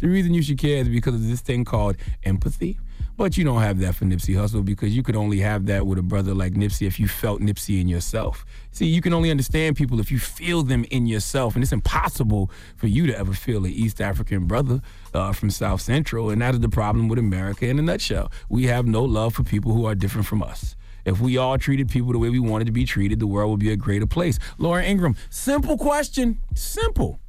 The 0.00 0.08
reason 0.08 0.32
you 0.32 0.42
should 0.42 0.58
care 0.58 0.78
is 0.78 0.88
because 0.88 1.14
of 1.14 1.26
this 1.28 1.40
thing 1.40 1.64
called 1.64 1.96
empathy. 2.24 2.78
But 3.16 3.36
you 3.36 3.44
don't 3.44 3.60
have 3.60 3.78
that 3.80 3.94
for 3.94 4.04
Nipsey 4.04 4.34
Hussle 4.34 4.64
because 4.64 4.94
you 4.94 5.02
could 5.02 5.16
only 5.16 5.40
have 5.40 5.66
that 5.66 5.86
with 5.86 5.98
a 5.98 6.02
brother 6.02 6.34
like 6.34 6.52
Nipsey 6.52 6.86
if 6.86 7.00
you 7.00 7.08
felt 7.08 7.40
Nipsey 7.40 7.80
in 7.80 7.88
yourself. 7.88 8.44
See, 8.72 8.86
you 8.86 9.00
can 9.00 9.14
only 9.14 9.30
understand 9.30 9.76
people 9.76 10.00
if 10.00 10.10
you 10.10 10.18
feel 10.18 10.62
them 10.62 10.84
in 10.90 11.06
yourself, 11.06 11.54
and 11.54 11.62
it's 11.62 11.72
impossible 11.72 12.50
for 12.76 12.88
you 12.88 13.06
to 13.06 13.18
ever 13.18 13.32
feel 13.32 13.64
an 13.64 13.70
East 13.70 14.00
African 14.00 14.46
brother 14.46 14.82
uh, 15.14 15.32
from 15.32 15.50
South 15.50 15.80
Central, 15.80 16.28
and 16.30 16.42
that 16.42 16.54
is 16.54 16.60
the 16.60 16.68
problem 16.68 17.08
with 17.08 17.18
America 17.18 17.66
in 17.66 17.78
a 17.78 17.82
nutshell. 17.82 18.30
We 18.50 18.64
have 18.64 18.86
no 18.86 19.02
love 19.02 19.34
for 19.34 19.44
people 19.44 19.72
who 19.72 19.86
are 19.86 19.94
different 19.94 20.26
from 20.26 20.42
us. 20.42 20.76
If 21.06 21.20
we 21.20 21.38
all 21.38 21.56
treated 21.56 21.88
people 21.88 22.12
the 22.12 22.18
way 22.18 22.28
we 22.28 22.40
wanted 22.40 22.64
to 22.66 22.72
be 22.72 22.84
treated, 22.84 23.20
the 23.20 23.28
world 23.28 23.50
would 23.52 23.60
be 23.60 23.70
a 23.70 23.76
greater 23.76 24.06
place. 24.06 24.40
Laura 24.58 24.82
Ingraham, 24.82 25.16
simple 25.30 25.78
question. 25.78 26.38
Simple. 26.54 27.20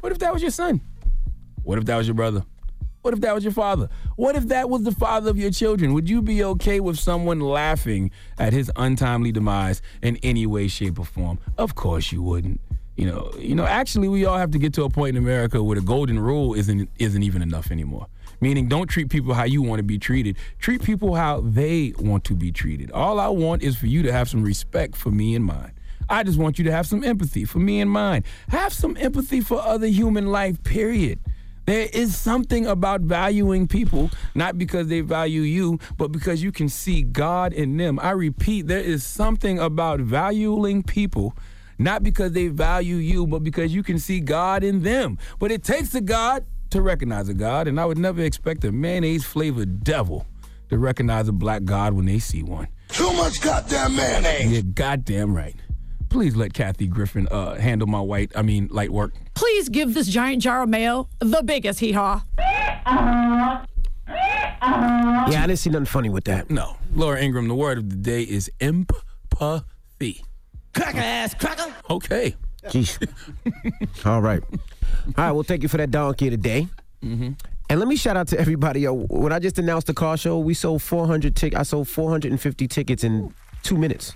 What 0.00 0.12
if 0.12 0.20
that 0.20 0.32
was 0.32 0.40
your 0.40 0.52
son? 0.52 0.80
What 1.64 1.76
if 1.78 1.84
that 1.86 1.96
was 1.96 2.06
your 2.06 2.14
brother? 2.14 2.44
What 3.02 3.12
if 3.12 3.20
that 3.20 3.34
was 3.34 3.42
your 3.42 3.52
father? 3.52 3.90
What 4.16 4.36
if 4.36 4.48
that 4.48 4.70
was 4.70 4.84
the 4.84 4.92
father 4.92 5.30
of 5.30 5.36
your 5.36 5.50
children? 5.50 5.92
Would 5.94 6.08
you 6.08 6.22
be 6.22 6.44
okay 6.44 6.78
with 6.78 6.98
someone 6.98 7.40
laughing 7.40 8.12
at 8.38 8.52
his 8.52 8.70
untimely 8.76 9.32
demise 9.32 9.82
in 10.00 10.16
any 10.22 10.46
way, 10.46 10.68
shape, 10.68 10.98
or 10.98 11.04
form? 11.04 11.38
Of 11.58 11.74
course 11.74 12.12
you 12.12 12.22
wouldn't. 12.22 12.60
You 12.96 13.06
know, 13.06 13.32
you 13.36 13.56
know, 13.56 13.66
actually 13.66 14.08
we 14.08 14.24
all 14.24 14.38
have 14.38 14.52
to 14.52 14.58
get 14.58 14.72
to 14.74 14.84
a 14.84 14.88
point 14.88 15.16
in 15.16 15.22
America 15.22 15.62
where 15.62 15.74
the 15.74 15.84
golden 15.84 16.18
rule 16.18 16.54
isn't 16.54 16.88
isn't 16.98 17.22
even 17.22 17.42
enough 17.42 17.72
anymore. 17.72 18.06
Meaning 18.40 18.68
don't 18.68 18.88
treat 18.88 19.08
people 19.08 19.34
how 19.34 19.44
you 19.44 19.62
want 19.62 19.78
to 19.78 19.84
be 19.84 19.98
treated. 19.98 20.36
Treat 20.58 20.82
people 20.82 21.14
how 21.14 21.40
they 21.40 21.92
want 21.98 22.24
to 22.24 22.34
be 22.34 22.52
treated. 22.52 22.90
All 22.90 23.18
I 23.20 23.28
want 23.28 23.62
is 23.62 23.76
for 23.76 23.86
you 23.86 24.02
to 24.02 24.12
have 24.12 24.28
some 24.28 24.42
respect 24.42 24.96
for 24.96 25.10
me 25.10 25.34
and 25.34 25.44
mine. 25.44 25.72
I 26.08 26.22
just 26.22 26.38
want 26.38 26.58
you 26.58 26.64
to 26.64 26.72
have 26.72 26.86
some 26.86 27.02
empathy 27.02 27.44
for 27.44 27.58
me 27.58 27.80
and 27.80 27.90
mine. 27.90 28.24
Have 28.48 28.72
some 28.72 28.96
empathy 28.98 29.40
for 29.40 29.60
other 29.60 29.86
human 29.86 30.26
life, 30.26 30.62
period. 30.62 31.18
There 31.66 31.88
is 31.94 32.14
something 32.14 32.66
about 32.66 33.00
valuing 33.00 33.66
people, 33.66 34.10
not 34.34 34.58
because 34.58 34.88
they 34.88 35.00
value 35.00 35.40
you, 35.40 35.80
but 35.96 36.12
because 36.12 36.42
you 36.42 36.52
can 36.52 36.68
see 36.68 37.00
God 37.00 37.54
in 37.54 37.78
them. 37.78 37.98
I 37.98 38.10
repeat, 38.10 38.66
there 38.66 38.80
is 38.80 39.02
something 39.02 39.58
about 39.58 40.00
valuing 40.00 40.82
people, 40.82 41.34
not 41.78 42.02
because 42.02 42.32
they 42.32 42.48
value 42.48 42.96
you, 42.96 43.26
but 43.26 43.42
because 43.42 43.74
you 43.74 43.82
can 43.82 43.98
see 43.98 44.20
God 44.20 44.62
in 44.62 44.82
them. 44.82 45.18
But 45.38 45.52
it 45.52 45.64
takes 45.64 45.94
a 45.94 46.02
God 46.02 46.44
to 46.74 46.82
recognize 46.82 47.28
a 47.28 47.34
God, 47.34 47.68
and 47.68 47.78
I 47.78 47.84
would 47.84 47.98
never 47.98 48.20
expect 48.22 48.64
a 48.64 48.72
mayonnaise 48.72 49.24
flavored 49.24 49.84
devil 49.84 50.26
to 50.70 50.76
recognize 50.76 51.28
a 51.28 51.32
black 51.32 51.62
God 51.62 51.92
when 51.92 52.04
they 52.06 52.18
see 52.18 52.42
one. 52.42 52.66
Too 52.88 53.12
much 53.12 53.40
goddamn 53.40 53.94
mayonnaise. 53.94 54.50
You're 54.50 54.62
goddamn 54.62 55.36
right. 55.36 55.54
Please 56.08 56.34
let 56.34 56.52
Kathy 56.52 56.88
Griffin 56.88 57.28
uh, 57.28 57.54
handle 57.54 57.86
my 57.86 58.00
white, 58.00 58.32
I 58.34 58.42
mean, 58.42 58.66
light 58.72 58.90
work. 58.90 59.12
Please 59.34 59.68
give 59.68 59.94
this 59.94 60.08
giant 60.08 60.42
jar 60.42 60.64
of 60.64 60.68
mayo 60.68 61.08
the 61.20 61.44
biggest 61.44 61.78
hee 61.78 61.92
haw. 61.92 62.22
Yeah, 62.36 63.64
I 64.60 65.46
didn't 65.46 65.60
see 65.60 65.70
nothing 65.70 65.86
funny 65.86 66.08
with 66.08 66.24
that. 66.24 66.50
No. 66.50 66.76
Laura 66.92 67.22
Ingraham, 67.22 67.46
the 67.46 67.54
word 67.54 67.78
of 67.78 67.88
the 67.88 67.96
day 67.96 68.22
is 68.22 68.50
empathy. 68.60 70.24
Cracker 70.74 70.98
ass 70.98 71.34
cracker. 71.34 71.72
Okay. 71.88 72.34
Jeez. 72.64 72.98
All 74.06 74.22
right. 74.22 74.42
All 75.06 75.24
right, 75.24 75.32
well, 75.32 75.42
thank 75.42 75.62
you 75.62 75.68
for 75.68 75.76
that 75.76 75.90
donkey 75.90 76.30
today. 76.30 76.68
Mm-hmm. 77.02 77.32
And 77.70 77.80
let 77.80 77.88
me 77.88 77.96
shout 77.96 78.16
out 78.16 78.28
to 78.28 78.38
everybody. 78.38 78.80
Yo, 78.80 78.92
when 78.92 79.32
I 79.32 79.38
just 79.38 79.58
announced 79.58 79.86
the 79.86 79.94
car 79.94 80.16
show, 80.16 80.38
we 80.38 80.54
sold 80.54 80.82
400 80.82 81.34
tickets. 81.34 81.58
I 81.58 81.62
sold 81.62 81.88
450 81.88 82.68
tickets 82.68 83.04
in 83.04 83.32
two 83.62 83.76
minutes. 83.76 84.12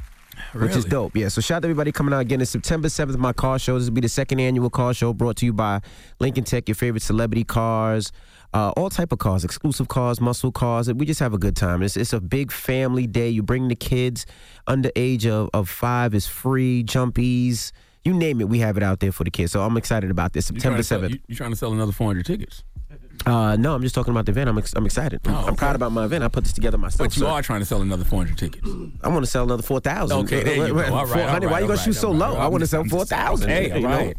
Which 0.53 0.77
is 0.77 0.85
dope, 0.85 1.17
yeah. 1.17 1.29
So 1.29 1.41
shout 1.41 1.57
out 1.57 1.63
to 1.63 1.67
everybody 1.67 1.93
coming 1.93 2.15
out 2.15 2.21
again. 2.21 2.41
It's 2.41 2.51
September 2.51 2.89
7th, 2.89 3.17
my 3.17 3.33
car 3.33 3.59
show. 3.59 3.79
This 3.79 3.89
will 3.89 3.95
be 3.95 4.01
the 4.01 4.09
second 4.09 4.41
annual 4.41 4.71
car 4.71 4.95
show 4.95 5.13
brought 5.13 5.37
to 5.37 5.47
you 5.47 5.53
by 5.53 5.81
Lincoln 6.21 6.45
Tech, 6.45 6.69
your 6.69 6.75
favorite 6.75 7.03
celebrity 7.03 7.45
cars, 7.45 8.13
uh, 8.55 8.71
all 8.77 8.89
type 8.89 9.13
of 9.13 9.19
cars, 9.19 9.45
exclusive 9.45 9.89
cars, 9.89 10.21
muscle 10.21 10.53
cars. 10.53 10.93
We 10.93 11.07
just 11.07 11.21
have 11.21 11.35
a 11.35 11.39
good 11.39 11.57
time. 11.57 11.83
It's, 11.83 11.97
it's 11.97 12.13
a 12.13 12.21
big 12.21 12.53
family 12.53 13.07
day. 13.07 13.29
You 13.29 13.43
bring 13.43 13.69
the 13.69 13.77
kids 13.77 14.27
under 14.67 14.91
age 14.97 15.27
of, 15.27 15.51
of 15.53 15.69
five 15.69 16.15
is 16.15 16.27
free, 16.27 16.85
jumpies, 16.85 17.73
you 18.05 18.15
name 18.15 18.41
it. 18.41 18.49
We 18.49 18.59
have 18.61 18.77
it 18.77 18.83
out 18.83 19.01
there 19.01 19.13
for 19.13 19.25
the 19.25 19.31
kids. 19.31 19.53
So 19.53 19.63
I'm 19.63 19.77
excited 19.77 20.11
about 20.11 20.33
this. 20.33 20.47
September 20.47 20.83
sell, 20.83 21.01
7th. 21.01 21.21
you, 21.27 21.35
trying 21.35 21.51
to 21.51 21.57
sell 21.57 21.73
another 21.73 21.93
400 21.93 22.25
tickets? 22.25 22.65
Uh, 23.27 23.57
no, 23.57 23.75
I'm 23.75 23.83
just 23.83 23.95
talking 23.95 24.13
about 24.13 24.27
the 24.27 24.33
event. 24.33 24.49
I'm, 24.49 24.57
ex- 24.59 24.73
I'm 24.77 24.87
excited. 24.87 25.21
I'm, 25.27 25.35
I'm 25.35 25.57
proud 25.57 25.75
about 25.75 25.91
my 25.93 26.05
event. 26.05 26.23
I 26.25 26.29
put 26.29 26.45
this 26.45 26.53
together 26.53 26.79
myself. 26.79 26.99
But 27.09 27.17
you 27.17 27.21
so 27.23 27.27
are 27.29 27.43
trying 27.43 27.61
to 27.61 27.67
sell 27.67 27.83
another 27.83 28.05
400 28.05 28.39
tickets. 28.39 28.67
I 29.03 29.09
want 29.09 29.25
to 29.25 29.31
sell 29.31 29.43
another 29.45 29.63
4,000. 29.63 30.17
Okay, 30.21 30.43
there 30.45 30.55
you 30.69 30.75
go. 30.75 30.79
All 30.79 30.83
right, 30.85 30.91
all 30.93 31.07
400. 31.07 31.47
Why 31.49 31.53
right, 31.53 31.61
you 31.63 31.67
going 31.67 31.71
all 31.71 31.77
to 31.77 31.77
shoot 31.83 31.91
right, 31.91 32.01
so 32.01 32.11
low? 32.13 32.35
right. 32.35 32.45
I 32.45 32.47
want 32.49 32.61
to 32.63 32.67
sell 32.69 32.85
just- 32.85 32.93
I'm 32.95 32.99
just- 33.01 33.11
4,000. 33.11 33.49
Hey, 33.51 33.71
all 33.73 33.79
you 33.79 33.89
know? 33.89 34.13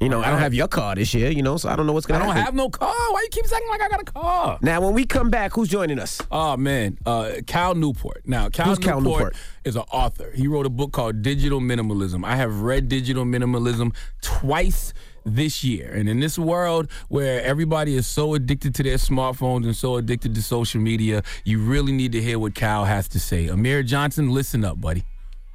Right. 0.00 0.04
You 0.04 0.10
know, 0.10 0.22
I 0.22 0.30
don't 0.30 0.40
have 0.40 0.54
your 0.54 0.68
car 0.68 0.94
this 0.94 1.12
year, 1.14 1.30
you 1.30 1.42
know, 1.42 1.56
so 1.56 1.68
I 1.68 1.76
don't 1.76 1.86
know 1.86 1.92
what's 1.92 2.06
going 2.06 2.20
to 2.20 2.26
happen. 2.26 2.38
I 2.38 2.44
don't 2.44 2.46
have 2.46 2.54
no 2.54 2.70
car. 2.70 2.94
Why 3.10 3.22
you 3.22 3.28
keep 3.30 3.44
acting 3.44 3.68
like 3.68 3.80
I 3.80 3.88
got 3.88 4.00
a 4.00 4.04
car? 4.04 4.58
Now, 4.62 4.80
when 4.80 4.94
we 4.94 5.04
come 5.04 5.30
back, 5.30 5.52
who's 5.52 5.68
joining 5.68 5.98
us? 5.98 6.20
Oh 6.30 6.56
man, 6.56 6.98
uh, 7.06 7.32
Cal 7.46 7.74
Newport. 7.74 8.22
Now, 8.26 8.48
Cal 8.48 8.68
Newport, 8.68 8.84
Cal 8.84 9.00
Newport? 9.00 9.36
is 9.64 9.76
an 9.76 9.84
author. 9.92 10.30
He 10.34 10.48
wrote 10.48 10.66
a 10.66 10.70
book 10.70 10.92
called 10.92 11.22
Digital 11.22 11.60
Minimalism. 11.60 12.24
I 12.24 12.36
have 12.36 12.60
read 12.60 12.88
Digital 12.88 13.24
Minimalism 13.24 13.94
twice 14.20 14.92
this 15.26 15.64
year. 15.64 15.92
And 15.92 16.08
in 16.08 16.20
this 16.20 16.38
world 16.38 16.90
where 17.08 17.42
everybody 17.42 17.96
is 17.96 18.06
so 18.06 18.34
addicted 18.34 18.74
to 18.76 18.82
their 18.82 18.96
smartphones 18.96 19.64
and 19.64 19.76
so 19.76 19.96
addicted 19.96 20.34
to 20.36 20.42
social 20.42 20.80
media, 20.80 21.22
you 21.44 21.58
really 21.58 21.92
need 21.92 22.12
to 22.12 22.22
hear 22.22 22.38
what 22.38 22.54
Cal 22.54 22.84
has 22.84 23.08
to 23.08 23.20
say. 23.20 23.48
Amir 23.48 23.82
Johnson, 23.82 24.30
listen 24.30 24.64
up, 24.64 24.80
buddy. 24.80 25.04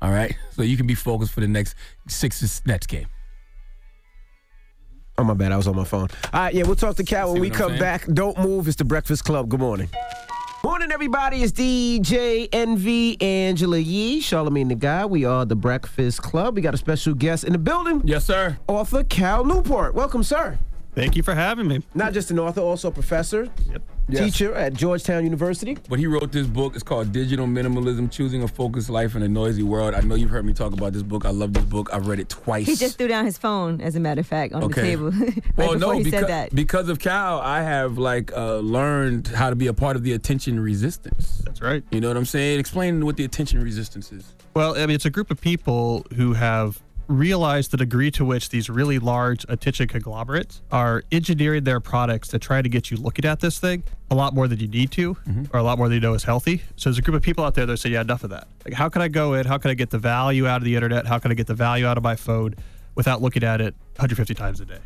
All 0.02 0.12
right? 0.12 0.36
So 0.52 0.64
you 0.64 0.78
can 0.78 0.86
be 0.86 0.96
focused 0.96 1.32
for 1.32 1.40
the 1.40 1.48
next 1.48 1.74
Sixers 2.08 2.62
Nets 2.68 2.86
game. 2.86 3.08
Oh, 5.18 5.24
my 5.24 5.34
bad. 5.34 5.52
I 5.52 5.58
was 5.58 5.68
on 5.68 5.76
my 5.76 5.84
phone. 5.84 6.08
All 6.34 6.42
right, 6.42 6.54
yeah, 6.54 6.64
we'll 6.64 6.76
talk 6.76 6.96
to 6.96 7.04
Cal 7.04 7.32
when 7.34 7.42
we 7.42 7.50
come 7.50 7.70
saying? 7.72 7.80
back. 7.80 8.06
Don't 8.08 8.38
move. 8.40 8.68
It's 8.68 8.78
the 8.78 8.86
Breakfast 8.86 9.24
Club. 9.26 9.50
Good 9.50 9.60
morning. 9.60 9.90
Morning, 10.64 10.92
everybody. 10.92 11.44
It's 11.44 11.52
DJ 11.52 12.48
Envy 12.54 13.20
Angela 13.22 13.78
Yee, 13.78 14.22
Charlamagne 14.22 14.70
the 14.70 14.76
Guy. 14.76 15.06
We 15.06 15.26
are 15.26 15.44
the 15.46 15.56
Breakfast 15.56 16.22
Club. 16.22 16.56
We 16.56 16.62
got 16.62 16.74
a 16.74 16.78
special 16.78 17.14
guest 17.14 17.44
in 17.44 17.52
the 17.54 17.58
building. 17.60 18.02
Yes, 18.06 18.26
sir. 18.26 18.58
Author 18.68 19.04
Cal 19.04 19.44
Newport. 19.44 19.96
Welcome, 19.96 20.24
sir. 20.24 20.58
Thank 20.94 21.16
you 21.16 21.24
for 21.24 21.34
having 21.34 21.68
me. 21.68 21.82
Not 21.96 22.14
just 22.14 22.32
an 22.32 22.40
author, 22.40 22.62
also 22.62 22.90
a 22.90 22.92
professor, 22.92 23.48
Yes. 24.12 24.24
teacher 24.26 24.54
at 24.54 24.74
Georgetown 24.74 25.24
University. 25.24 25.78
But 25.90 26.00
he 26.00 26.08
wrote 26.08 26.32
this 26.32 26.48
book. 26.48 26.76
It's 26.76 26.84
called 26.84 27.12
Digital 27.12 27.46
Minimalism 27.48 28.12
Choosing 28.12 28.44
a 28.44 28.48
Focused 28.48 28.90
Life 28.90 29.16
in 29.16 29.24
a 29.24 29.28
Noisy 29.28 29.64
World. 29.64 29.94
I 29.94 30.02
know 30.02 30.16
you've 30.16 30.30
heard 30.30 30.46
me 30.46 30.54
talk 30.54 30.74
about 30.74 30.94
this 30.94 31.04
book. 31.04 31.26
I 31.26 31.30
love 31.30 31.54
this 31.54 31.64
book. 31.66 31.90
I've 31.94 32.08
read 32.08 32.20
it 32.20 32.30
twice. 32.30 32.66
He 32.68 32.76
just 32.76 32.98
threw 32.98 33.08
down 33.08 33.26
his 33.26 33.38
phone, 33.38 33.80
as 33.82 33.96
a 33.96 34.00
matter 34.00 34.22
of 34.22 34.28
fact, 34.28 34.54
on 34.54 34.64
Okay. 34.66 34.82
the 34.82 34.88
table. 34.88 35.12
right 35.12 35.44
well, 35.58 35.78
no, 35.80 35.92
he 35.92 36.04
because, 36.04 36.20
said 36.22 36.30
that. 36.30 36.54
because 36.56 36.90
of 36.90 37.00
Cal, 37.00 37.40
I 37.40 37.62
have 37.62 37.98
like 37.98 38.32
uh, 38.34 38.58
learned 38.58 39.28
how 39.30 39.50
to 39.50 39.56
be 39.56 39.68
a 39.68 39.74
part 39.74 39.96
of 39.96 40.04
the 40.04 40.14
attention 40.14 40.60
resistance. 40.60 41.42
That's 41.46 41.62
right. 41.62 41.84
You 41.92 42.02
know 42.02 42.08
what 42.10 42.18
I'm 42.18 42.26
saying? 42.26 42.60
Explain 42.60 43.06
what 43.06 43.18
the 43.18 43.24
attention 43.26 43.62
resistance 43.64 44.12
is. 44.12 44.34
Well, 44.54 44.76
I 44.76 44.82
mean, 44.86 44.92
it's 44.96 45.06
a 45.06 45.10
group 45.10 45.32
of 45.32 45.40
people 45.40 46.06
who 46.16 46.34
have 46.34 46.82
realized 47.12 47.72
the 47.72 47.78
degree 47.78 48.12
to 48.12 48.26
which 48.26 48.50
these 48.50 48.70
really 48.70 49.00
large 49.00 49.46
attention 49.50 49.88
conglomerates 49.88 50.62
are 50.72 51.04
engineering 51.12 51.64
their 51.64 51.80
products 51.80 52.28
to 52.30 52.40
try 52.40 52.62
to 52.62 52.70
get 52.70 52.90
you 52.90 52.98
looking 52.98 53.26
at 53.26 53.40
this 53.40 53.60
thing 53.60 53.84
a 54.10 54.16
lot 54.16 54.34
more 54.34 54.48
than 54.48 54.60
you 54.60 54.68
need 54.68 54.92
to, 54.92 55.16
mm-hmm. 55.16 55.44
or 55.56 55.60
a 55.60 55.64
lot 55.64 55.78
more 55.78 55.88
than 55.88 55.96
you 55.96 56.02
know 56.02 56.14
is 56.14 56.24
healthy. 56.24 56.62
So 56.76 56.90
there's 56.90 56.98
a 56.98 57.02
group 57.02 57.16
of 57.16 57.22
people 57.22 57.44
out 57.44 57.56
there 57.56 57.66
that 57.66 57.78
say, 57.78 57.90
yeah, 57.90 58.02
enough 58.02 58.24
of 58.24 58.30
that. 58.32 58.48
Like, 58.66 58.74
how 58.74 58.90
can 58.90 59.02
I 59.02 59.08
go 59.08 59.34
in? 59.34 59.46
How 59.46 59.58
can 59.58 59.72
I 59.72 59.74
get 59.74 59.90
the 59.90 60.00
value 60.00 60.48
out 60.48 60.58
of 60.58 60.64
the 60.64 60.76
internet? 60.76 61.08
How 61.08 61.20
can 61.20 61.32
I 61.32 61.34
get 61.34 61.48
the 61.48 61.54
value 61.54 61.86
out 61.86 61.98
of 61.98 62.04
my 62.04 62.16
phone 62.16 62.56
without 62.96 63.22
looking 63.22 63.44
at 63.44 63.62
it 63.62 63.76
150 63.96 64.34
times 64.34 64.60
a 64.60 64.66
day? 64.66 64.80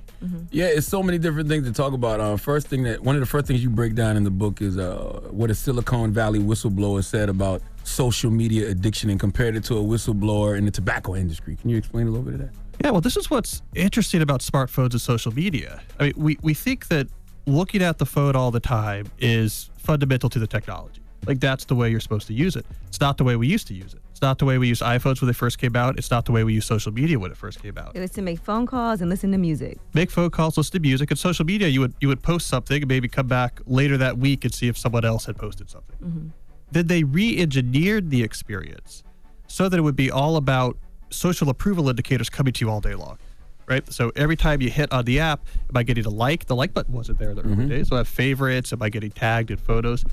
Yeah, 0.52 0.66
it's 0.66 0.88
so 0.88 1.04
many 1.04 1.18
different 1.18 1.50
things 1.50 1.66
to 1.66 1.74
talk 1.74 1.94
about. 1.94 2.20
Uh, 2.20 2.38
first 2.38 2.68
thing 2.68 2.84
that 2.84 3.02
one 3.02 3.16
of 3.16 3.22
the 3.22 3.28
first 3.28 3.48
things 3.48 3.64
you 3.64 3.70
break 3.70 3.96
down 3.96 4.18
in 4.18 4.24
the 4.24 4.32
book 4.32 4.62
is 4.62 4.78
uh, 4.78 5.22
what 5.32 5.50
a 5.52 5.56
Silicon 5.56 6.12
Valley 6.12 6.40
whistleblower 6.40 7.04
said 7.04 7.30
about 7.30 7.62
social 7.84 8.32
media 8.32 8.70
addiction 8.70 9.10
and 9.10 9.20
compared 9.20 9.56
it 9.56 9.64
to 9.66 9.78
a 9.78 9.82
whistleblower 9.82 10.58
in 10.58 10.66
the 10.66 10.72
tobacco 10.72 11.16
industry. 11.16 11.56
Can 11.56 11.70
you 11.70 11.78
explain 11.78 12.08
a 12.08 12.10
little 12.10 12.26
bit 12.26 12.36
of 12.36 12.40
that? 12.42 12.50
Yeah, 12.84 12.92
well, 12.92 13.02
this 13.02 13.16
is 13.16 13.30
what's 13.30 13.62
interesting 13.74 14.22
about 14.22 14.42
smartphones 14.42 14.92
and 14.92 15.02
social 15.02 15.34
media. 15.34 15.82
I 16.00 16.04
mean, 16.06 16.14
we, 16.18 16.38
we 16.42 16.54
think 16.54 16.88
that 16.88 17.08
looking 17.46 17.82
at 17.82 17.98
the 17.98 18.06
phone 18.06 18.36
all 18.36 18.52
the 18.52 18.60
time 18.60 19.10
is 19.20 19.70
fundamental 19.78 20.30
to 20.30 20.40
the 20.40 20.48
technology. 20.48 21.02
Like, 21.26 21.40
that's 21.40 21.66
the 21.66 21.76
way 21.76 21.90
you're 21.90 22.00
supposed 22.00 22.28
to 22.28 22.34
use 22.34 22.56
it. 22.56 22.66
It's 22.88 23.00
not 23.00 23.18
the 23.18 23.24
way 23.24 23.36
we 23.36 23.48
used 23.48 23.68
to 23.68 23.74
use 23.74 23.94
it. 23.94 24.02
It's 24.26 24.28
not 24.32 24.40
the 24.40 24.46
way 24.46 24.58
we 24.58 24.68
used 24.68 24.82
iPhones 24.82 25.22
when 25.22 25.28
they 25.28 25.34
first 25.34 25.60
came 25.60 25.76
out. 25.76 26.00
It's 26.00 26.10
not 26.10 26.26
the 26.26 26.32
way 26.32 26.44
we 26.44 26.56
used 26.56 26.68
social 26.68 26.92
media 26.92 27.20
when 27.20 27.30
it 27.30 27.38
first 27.38 27.62
came 27.62 27.78
out. 27.78 27.96
It 27.96 28.00
was 28.00 28.10
to 28.14 28.24
make 28.24 28.40
phone 28.40 28.66
calls 28.66 29.00
and 29.00 29.08
listen 29.08 29.32
to 29.34 29.38
music. 29.38 29.78
Make 29.94 30.10
phone 30.10 30.32
calls, 30.32 30.58
listen 30.58 30.72
to 30.72 30.80
music, 30.80 31.12
and 31.12 31.20
social 31.20 31.46
media. 31.46 31.68
You 31.68 31.82
would 31.82 31.94
you 32.02 32.08
would 32.08 32.24
post 32.24 32.48
something 32.48 32.82
and 32.82 32.88
maybe 32.88 33.08
come 33.08 33.28
back 33.28 33.62
later 33.68 33.98
that 33.98 34.18
week 34.18 34.44
and 34.44 34.52
see 34.52 34.68
if 34.68 34.80
someone 34.80 35.06
else 35.06 35.26
had 35.26 35.38
posted 35.38 35.70
something. 35.70 35.96
Mm-hmm. 36.04 36.28
Then 36.72 36.88
they 36.88 37.04
re-engineered 37.04 38.10
the 38.10 38.24
experience 38.24 39.04
so 39.46 39.70
that 39.70 39.78
it 39.78 39.84
would 39.84 39.96
be 39.96 40.10
all 40.10 40.38
about 40.38 40.76
social 41.12 41.50
approval 41.50 41.88
indicators 41.88 42.28
coming 42.28 42.52
to 42.54 42.66
you 42.66 42.72
all 42.72 42.82
day 42.82 42.96
long. 42.96 43.20
Right. 43.68 43.88
So 43.94 44.12
every 44.16 44.36
time 44.36 44.60
you 44.60 44.72
hit 44.72 44.92
on 44.92 45.06
the 45.06 45.20
app, 45.20 45.46
am 45.70 45.78
I 45.78 45.84
getting 45.84 46.06
a 46.08 46.10
like? 46.10 46.48
The 46.48 46.56
like 46.56 46.74
button 46.74 46.96
wasn't 46.96 47.20
there 47.20 47.30
in 47.30 47.36
the 47.36 47.44
early 47.44 47.68
days. 47.68 47.90
So 47.90 47.96
I 47.96 48.00
have 48.00 48.08
favorites. 48.08 48.74
Am 48.74 48.82
I 48.82 48.90
getting 48.90 49.12
tagged 49.12 49.52
in 49.52 49.58
photos? 49.58 50.04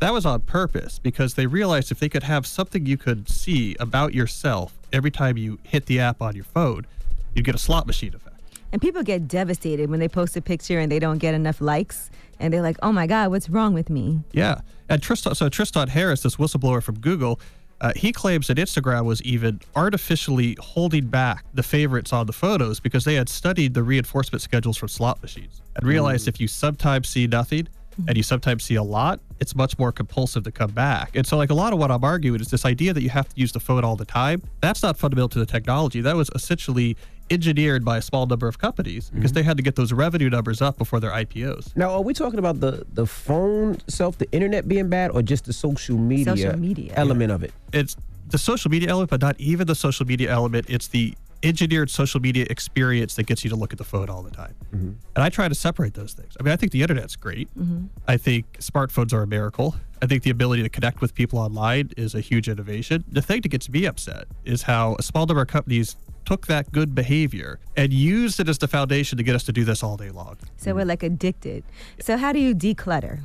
That 0.00 0.12
was 0.12 0.26
on 0.26 0.42
purpose 0.42 0.98
because 0.98 1.34
they 1.34 1.46
realized 1.46 1.90
if 1.90 2.00
they 2.00 2.08
could 2.08 2.22
have 2.22 2.46
something 2.46 2.84
you 2.84 2.98
could 2.98 3.28
see 3.28 3.76
about 3.80 4.12
yourself 4.12 4.74
every 4.92 5.10
time 5.10 5.36
you 5.38 5.58
hit 5.62 5.86
the 5.86 6.00
app 6.00 6.20
on 6.20 6.34
your 6.34 6.44
phone, 6.44 6.86
you'd 7.34 7.46
get 7.46 7.54
a 7.54 7.58
slot 7.58 7.86
machine 7.86 8.14
effect. 8.14 8.36
And 8.72 8.82
people 8.82 9.02
get 9.02 9.26
devastated 9.26 9.88
when 9.88 10.00
they 10.00 10.08
post 10.08 10.36
a 10.36 10.42
picture 10.42 10.78
and 10.78 10.92
they 10.92 10.98
don't 10.98 11.18
get 11.18 11.34
enough 11.34 11.60
likes. 11.60 12.10
And 12.38 12.52
they're 12.52 12.62
like, 12.62 12.76
oh 12.82 12.92
my 12.92 13.06
God, 13.06 13.30
what's 13.30 13.48
wrong 13.48 13.72
with 13.72 13.88
me? 13.88 14.20
Yeah. 14.32 14.60
And 14.88 15.02
Tristan, 15.02 15.34
so 15.34 15.48
Tristan 15.48 15.88
Harris, 15.88 16.22
this 16.22 16.36
whistleblower 16.36 16.82
from 16.82 16.98
Google, 16.98 17.40
uh, 17.80 17.92
he 17.96 18.12
claims 18.12 18.46
that 18.48 18.58
Instagram 18.58 19.04
was 19.04 19.22
even 19.22 19.60
artificially 19.74 20.56
holding 20.60 21.06
back 21.06 21.44
the 21.54 21.62
favorites 21.62 22.12
on 22.12 22.26
the 22.26 22.32
photos 22.32 22.80
because 22.80 23.04
they 23.04 23.14
had 23.14 23.28
studied 23.28 23.74
the 23.74 23.82
reinforcement 23.82 24.42
schedules 24.42 24.76
from 24.76 24.88
slot 24.88 25.22
machines 25.22 25.62
and 25.74 25.86
realized 25.86 26.26
if 26.26 26.40
you 26.40 26.48
sometimes 26.48 27.08
see 27.08 27.26
nothing 27.26 27.68
and 28.08 28.16
you 28.16 28.22
sometimes 28.22 28.64
see 28.64 28.74
a 28.74 28.82
lot, 28.82 29.20
it's 29.40 29.54
much 29.54 29.78
more 29.78 29.92
compulsive 29.92 30.44
to 30.44 30.52
come 30.52 30.70
back. 30.70 31.14
And 31.14 31.26
so, 31.26 31.36
like 31.36 31.50
a 31.50 31.54
lot 31.54 31.72
of 31.72 31.78
what 31.78 31.90
I'm 31.90 32.04
arguing 32.04 32.40
is 32.40 32.48
this 32.48 32.64
idea 32.64 32.92
that 32.92 33.02
you 33.02 33.10
have 33.10 33.28
to 33.28 33.40
use 33.40 33.52
the 33.52 33.60
phone 33.60 33.84
all 33.84 33.96
the 33.96 34.04
time. 34.04 34.42
That's 34.60 34.82
not 34.82 34.96
fundamental 34.98 35.28
to 35.30 35.38
the 35.38 35.46
technology. 35.46 36.00
That 36.00 36.16
was 36.16 36.30
essentially 36.34 36.96
engineered 37.30 37.84
by 37.84 37.98
a 37.98 38.02
small 38.02 38.26
number 38.26 38.46
of 38.46 38.58
companies 38.58 39.10
because 39.10 39.32
mm-hmm. 39.32 39.34
they 39.34 39.42
had 39.42 39.56
to 39.56 39.62
get 39.62 39.74
those 39.74 39.92
revenue 39.92 40.30
numbers 40.30 40.62
up 40.62 40.78
before 40.78 41.00
their 41.00 41.10
IPOs. 41.10 41.76
Now, 41.76 41.90
are 41.90 42.02
we 42.02 42.14
talking 42.14 42.38
about 42.38 42.60
the 42.60 42.86
the 42.92 43.06
phone 43.06 43.74
itself, 43.86 44.18
the 44.18 44.30
internet 44.32 44.68
being 44.68 44.88
bad, 44.88 45.10
or 45.10 45.22
just 45.22 45.44
the 45.44 45.52
social 45.52 45.96
media, 45.96 46.36
Social 46.36 46.58
media. 46.58 46.92
element 46.96 47.32
of 47.32 47.42
it? 47.42 47.52
it's 47.72 47.96
the 48.28 48.38
social 48.38 48.70
media 48.70 48.88
element, 48.88 49.10
but 49.10 49.20
not 49.20 49.38
even 49.38 49.66
the 49.66 49.74
social 49.74 50.06
media 50.06 50.30
element. 50.30 50.66
It's 50.68 50.88
the 50.88 51.14
engineered 51.42 51.90
social 51.90 52.20
media 52.20 52.46
experience 52.50 53.14
that 53.14 53.24
gets 53.26 53.44
you 53.44 53.50
to 53.50 53.56
look 53.56 53.72
at 53.72 53.78
the 53.78 53.84
phone 53.84 54.08
all 54.08 54.22
the 54.22 54.30
time. 54.30 54.54
Mm-hmm. 54.74 54.88
And 55.14 55.24
I 55.24 55.28
try 55.28 55.48
to 55.48 55.54
separate 55.54 55.94
those 55.94 56.12
things. 56.14 56.36
I 56.38 56.42
mean, 56.42 56.52
I 56.52 56.56
think 56.56 56.72
the 56.72 56.82
internet's 56.82 57.16
great. 57.16 57.48
Mhm. 57.58 57.88
I 58.08 58.16
think 58.16 58.58
smartphones 58.60 59.12
are 59.12 59.22
a 59.22 59.26
miracle. 59.26 59.76
I 60.02 60.06
think 60.06 60.22
the 60.22 60.30
ability 60.30 60.62
to 60.62 60.68
connect 60.68 61.00
with 61.00 61.14
people 61.14 61.38
online 61.38 61.90
is 61.96 62.14
a 62.14 62.20
huge 62.20 62.48
innovation. 62.48 63.04
The 63.10 63.22
thing 63.22 63.40
that 63.42 63.48
gets 63.48 63.68
me 63.68 63.86
upset 63.86 64.26
is 64.44 64.62
how 64.62 64.96
a 64.98 65.02
small 65.02 65.26
number 65.26 65.42
of 65.42 65.48
companies 65.48 65.96
took 66.24 66.46
that 66.48 66.72
good 66.72 66.94
behavior 66.94 67.60
and 67.76 67.92
used 67.92 68.40
it 68.40 68.48
as 68.48 68.58
the 68.58 68.66
foundation 68.68 69.16
to 69.16 69.22
get 69.22 69.34
us 69.36 69.44
to 69.44 69.52
do 69.52 69.64
this 69.64 69.82
all 69.82 69.96
day 69.96 70.10
long. 70.10 70.36
So 70.56 70.74
we're 70.74 70.84
like 70.84 71.02
addicted. 71.04 71.62
So 72.00 72.16
how 72.16 72.32
do 72.32 72.40
you 72.40 72.54
declutter? 72.54 73.20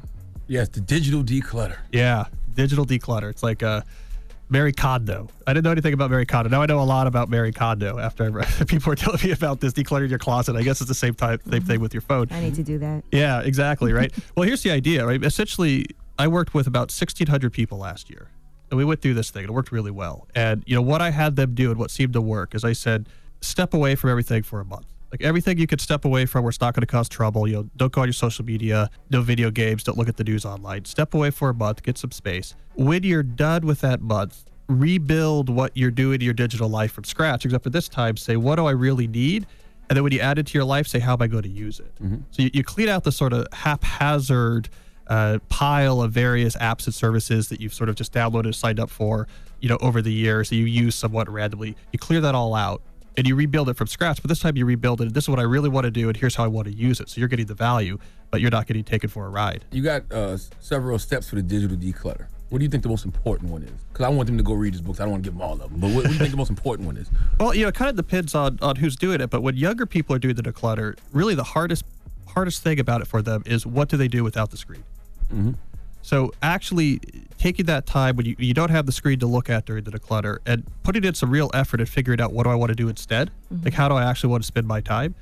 Yes, 0.48 0.70
the 0.70 0.82
digital 0.82 1.24
declutter. 1.24 1.78
Yeah, 1.92 2.26
digital 2.56 2.86
declutter. 2.86 3.30
It's 3.30 3.42
like 3.42 3.64
uh, 3.64 3.82
Marie 4.52 4.74
Kondo. 4.74 5.30
I 5.48 5.54
didn't 5.54 5.64
know 5.64 5.72
anything 5.72 5.94
about 5.94 6.12
Marie 6.12 6.26
Kondo. 6.26 6.50
Now 6.50 6.62
I 6.62 6.66
know 6.66 6.82
a 6.82 6.84
lot 6.84 7.08
about 7.08 7.30
Marie 7.30 7.54
Kondo 7.54 7.98
after 7.98 8.30
people 8.68 8.92
were 8.92 8.98
telling 8.98 9.22
me 9.24 9.32
about 9.32 9.62
this 9.62 9.72
decluttering 9.72 10.10
your 10.10 10.20
closet. 10.20 10.58
I 10.58 10.62
guess 10.62 10.82
it's 10.82 10.90
the 10.90 10.94
same 10.94 11.14
type, 11.14 11.42
same 11.50 11.62
thing 11.62 11.80
with 11.80 11.94
your 11.94 12.02
phone. 12.02 12.28
I 12.32 12.42
need 12.42 12.56
to 12.56 12.64
do 12.64 12.78
that. 12.80 13.06
Yeah, 13.14 13.40
exactly, 13.40 13.94
right? 13.94 14.14
well, 14.36 14.46
here's 14.46 14.62
the 14.62 14.72
idea, 14.72 15.06
right? 15.06 15.24
Essentially, 15.24 15.86
I 16.20 16.28
worked 16.28 16.54
with 16.54 16.68
about 16.68 16.92
1,600 16.92 17.54
people 17.54 17.78
last 17.78 18.10
year. 18.10 18.28
And 18.70 18.78
we 18.78 18.84
went 18.84 19.02
through 19.02 19.14
this 19.14 19.32
thing. 19.32 19.46
It 19.46 19.52
worked 19.52 19.72
really 19.72 19.92
well. 19.92 20.28
And, 20.36 20.64
you 20.66 20.76
know, 20.76 20.82
what 20.82 21.02
I 21.02 21.12
had 21.12 21.38
them 21.38 21.56
do 21.56 21.72
and 21.72 21.80
what 21.80 21.90
seemed 21.90 22.14
to 22.14 22.22
work 22.22 22.54
is 22.54 22.66
I 22.66 22.74
said, 22.74 23.08
step 23.40 23.74
away 23.74 23.96
from 23.96 24.10
everything 24.10 24.44
for 24.44 24.60
a 24.60 24.66
month. 24.66 24.86
Like 25.12 25.22
everything 25.22 25.58
you 25.58 25.68
could 25.68 25.82
step 25.82 26.06
away 26.06 26.26
from 26.26 26.44
where 26.44 26.50
it's 26.50 26.62
not 26.62 26.74
going 26.74 26.82
to 26.82 26.88
cause 26.88 27.10
trouble. 27.10 27.48
You 27.48 27.56
know, 27.56 27.70
don't 27.76 27.92
go 27.92 28.02
on 28.02 28.08
your 28.08 28.14
social 28.14 28.46
media, 28.46 28.90
no 29.10 29.22
video 29.22 29.52
games, 29.52 29.84
don't 29.84 29.98
look 29.98 30.08
at 30.08 30.18
the 30.18 30.24
news 30.24 30.46
online. 30.46 30.86
Step 30.86 31.14
away 31.14 31.32
for 31.32 31.50
a 31.50 31.54
month, 31.54 31.84
get 31.84 31.98
some 31.98 32.12
space. 32.12 32.56
When 32.76 33.04
you're 33.04 33.24
done 33.24 33.66
with 33.66 33.82
that 33.82 34.02
month, 34.02 34.46
rebuild 34.70 35.50
what 35.50 35.76
you're 35.76 35.92
doing 35.92 36.16
in 36.16 36.22
your 36.22 36.34
digital 36.34 36.70
life 36.70 36.94
from 36.94 37.04
scratch, 37.04 37.44
except 37.44 37.66
for 37.66 37.70
this 37.70 37.90
time, 37.90 38.16
say, 38.16 38.38
what 38.38 38.56
do 38.56 38.66
I 38.66 38.72
really 38.72 39.08
need? 39.08 39.48
And 39.90 39.98
then 39.98 40.04
when 40.04 40.14
you 40.14 40.22
add 40.22 40.40
it 40.40 40.48
to 40.48 40.58
your 40.58 40.64
life, 40.64 40.88
say, 40.88 41.00
how 41.00 41.14
am 41.14 41.22
I 41.22 41.28
going 41.28 41.44
to 41.44 41.50
use 41.50 41.82
it? 41.82 41.92
So 42.32 42.44
you, 42.44 42.50
you 42.54 42.64
clean 42.64 42.88
out 42.88 43.04
the 43.04 43.12
sort 43.12 43.34
of 43.34 43.48
haphazard 43.52 44.70
uh, 45.08 45.40
pile 45.50 46.02
of 46.02 46.14
various 46.14 46.56
apps 46.56 46.86
and 46.86 46.96
services 46.96 47.50
that 47.50 47.60
you've 47.60 47.74
sort 47.74 47.90
of 47.90 47.96
just 47.96 48.14
downloaded 48.14 48.56
signed 48.56 48.80
up 48.80 48.90
for, 48.90 49.28
you 49.60 49.68
know, 49.68 49.78
over 49.82 50.02
the 50.02 50.14
years 50.14 50.48
that 50.50 50.56
you 50.56 50.64
use 50.64 50.96
somewhat 50.96 51.30
randomly. 51.30 51.76
You 51.92 52.00
clear 52.00 52.22
that 52.22 52.34
all 52.34 52.56
out 52.56 52.82
and 53.18 53.28
you 53.28 53.36
rebuild 53.36 53.70
it 53.70 53.76
from 53.76 53.88
scratch. 53.88 54.22
But 54.22 54.30
this 54.30 54.40
time 54.40 54.58
you 54.58 54.66
rebuild 54.66 55.02
it. 55.02 55.14
This 55.14 55.26
is 55.26 55.30
what 55.30 55.40
I 55.40 55.44
really 55.44 55.70
want 55.70 55.86
to 55.86 55.92
do, 55.92 56.08
and 56.08 56.18
here's 56.18 56.36
how 56.36 56.44
I 56.44 56.48
want 56.48 56.68
to 56.68 56.74
use 56.74 57.00
it. 57.00 57.10
So 57.10 57.20
you're 57.20 57.28
getting 57.28 57.46
the 57.46 57.54
value, 57.54 58.00
but 58.30 58.42
you're 58.42 58.52
not 58.52 58.68
getting 58.68 58.84
taken 58.84 59.10
for 59.10 59.26
a 59.26 59.30
ride. 59.30 59.66
You 59.72 59.82
got 59.82 60.12
uh, 60.12 60.38
several 60.60 61.00
steps 61.00 61.30
for 61.30 61.36
the 61.36 61.42
digital 61.42 61.78
declutter. 61.78 62.28
What 62.50 62.60
do 62.60 62.66
you 62.66 62.70
think 62.70 62.84
the 62.84 62.90
most 62.90 63.06
important 63.06 63.50
one 63.50 63.64
is? 63.64 63.72
Because 63.94 64.06
I 64.06 64.10
want 64.10 64.28
them 64.28 64.38
to 64.38 64.44
go 64.44 64.54
read 64.54 64.74
his 64.74 64.82
books. 64.82 65.00
I 65.00 65.04
don't 65.04 65.12
want 65.12 65.24
to 65.24 65.30
give 65.30 65.38
them 65.38 65.42
all 65.42 65.54
of 65.54 65.60
them. 65.60 65.80
But 65.80 65.88
what, 65.88 65.96
what 65.96 66.08
do 66.08 66.14
you 66.14 66.20
think 66.20 66.32
the 66.32 66.38
most 66.38 66.50
important 66.50 66.86
one 66.86 66.98
is? 66.98 67.10
Well, 67.40 67.56
you 67.56 67.62
know, 67.62 67.70
it 67.70 67.76
kind 67.76 67.90
of 67.90 67.96
depends 67.96 68.36
on 68.36 68.60
on 68.62 68.76
who's 68.76 68.98
doing 68.98 69.22
it. 69.22 69.30
But 69.30 69.42
when 69.42 69.56
younger 69.56 69.86
people 69.86 70.16
are 70.16 70.20
doing 70.20 70.36
the 70.36 70.44
declutter, 70.44 70.98
really 71.14 71.34
the 71.34 71.46
hardest 71.46 71.86
hardest 72.28 72.62
thing 72.62 72.80
about 72.80 73.02
it 73.02 73.08
for 73.08 73.22
them 73.22 73.44
is 73.46 73.66
what 73.66 73.88
do 73.88 73.96
they 73.96 74.10
do 74.10 74.24
without 74.24 74.52
the 74.52 74.58
screen. 74.58 74.84
Mm-hmm. 75.34 75.52
So 76.02 76.32
actually 76.42 77.00
taking 77.38 77.66
that 77.68 77.86
time 77.86 78.16
when 78.16 78.26
you, 78.26 78.36
you 78.40 78.54
don't 78.54 78.70
have 78.72 78.86
the 78.86 78.92
screen 78.92 79.20
to 79.20 79.28
look 79.28 79.50
at 79.50 79.66
during 79.66 79.84
the 79.84 79.92
declutter 79.92 80.40
and 80.46 80.64
putting 80.84 81.04
in 81.04 81.14
some 81.14 81.30
real 81.32 81.50
effort 81.54 81.80
and 81.80 81.90
figuring 81.90 82.22
out 82.22 82.34
what 82.34 82.44
do 82.44 82.50
I 82.50 82.56
want 82.56 82.70
to 82.70 82.76
do 82.76 82.88
instead? 82.90 83.32
Mhm. 83.54 83.66
Like 83.66 83.74
how 83.74 83.88
do 83.88 83.96
I 83.96 84.04
actually 84.04 84.30
want 84.32 84.44
to 84.44 84.48
spend 84.48 84.68
my 84.68 84.82
time? 84.82 85.16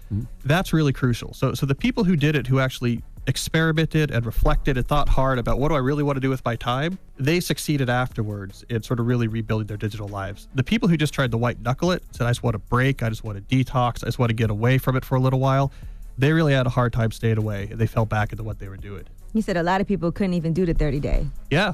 That's 0.43 0.73
really 0.73 0.93
crucial. 0.93 1.34
So 1.34 1.53
so 1.53 1.65
the 1.65 1.75
people 1.75 2.03
who 2.03 2.15
did 2.15 2.36
it 2.36 2.47
who 2.47 2.59
actually 2.59 3.01
experimented 3.27 4.09
and 4.11 4.25
reflected 4.25 4.75
and 4.77 4.88
thought 4.88 5.07
hard 5.07 5.38
about 5.39 5.59
what 5.59 5.69
do 5.69 5.75
I 5.75 5.80
really 5.80 6.01
want 6.03 6.15
to 6.17 6.19
do 6.19 6.30
with 6.30 6.43
my 6.43 6.55
time, 6.55 6.97
they 7.17 7.39
succeeded 7.39 7.89
afterwards 7.89 8.65
in 8.69 8.82
sort 8.82 8.99
of 8.99 9.05
really 9.07 9.27
rebuilding 9.27 9.67
their 9.67 9.77
digital 9.77 10.07
lives. 10.07 10.47
The 10.55 10.63
people 10.63 10.89
who 10.89 10.97
just 10.97 11.13
tried 11.13 11.32
to 11.32 11.38
white 11.38 11.61
knuckle 11.61 11.91
it, 11.91 12.03
said 12.11 12.25
I 12.27 12.32
just 12.32 12.43
want 12.43 12.55
to 12.55 12.59
break, 12.59 13.03
I 13.03 13.09
just 13.09 13.23
want 13.23 13.38
to 13.38 13.55
detox, 13.55 14.03
I 14.03 14.07
just 14.07 14.19
want 14.19 14.30
to 14.30 14.34
get 14.34 14.49
away 14.49 14.77
from 14.77 14.95
it 14.95 15.05
for 15.05 15.15
a 15.15 15.19
little 15.19 15.39
while, 15.39 15.71
they 16.17 16.32
really 16.34 16.53
had 16.53 16.65
a 16.65 16.69
hard 16.71 16.91
time 16.91 17.11
staying 17.11 17.38
away 17.38 17.67
and 17.71 17.80
they 17.80 17.88
fell 17.88 18.05
back 18.05 18.32
into 18.32 18.43
what 18.43 18.59
they 18.59 18.67
were 18.67 18.77
doing. 18.77 19.03
You 19.34 19.41
said 19.41 19.57
a 19.57 19.63
lot 19.63 19.80
of 19.82 19.88
people 19.88 20.11
couldn't 20.11 20.34
even 20.34 20.53
do 20.53 20.65
the 20.65 20.73
30 20.73 20.99
day. 20.99 21.27
Yeah. 21.49 21.73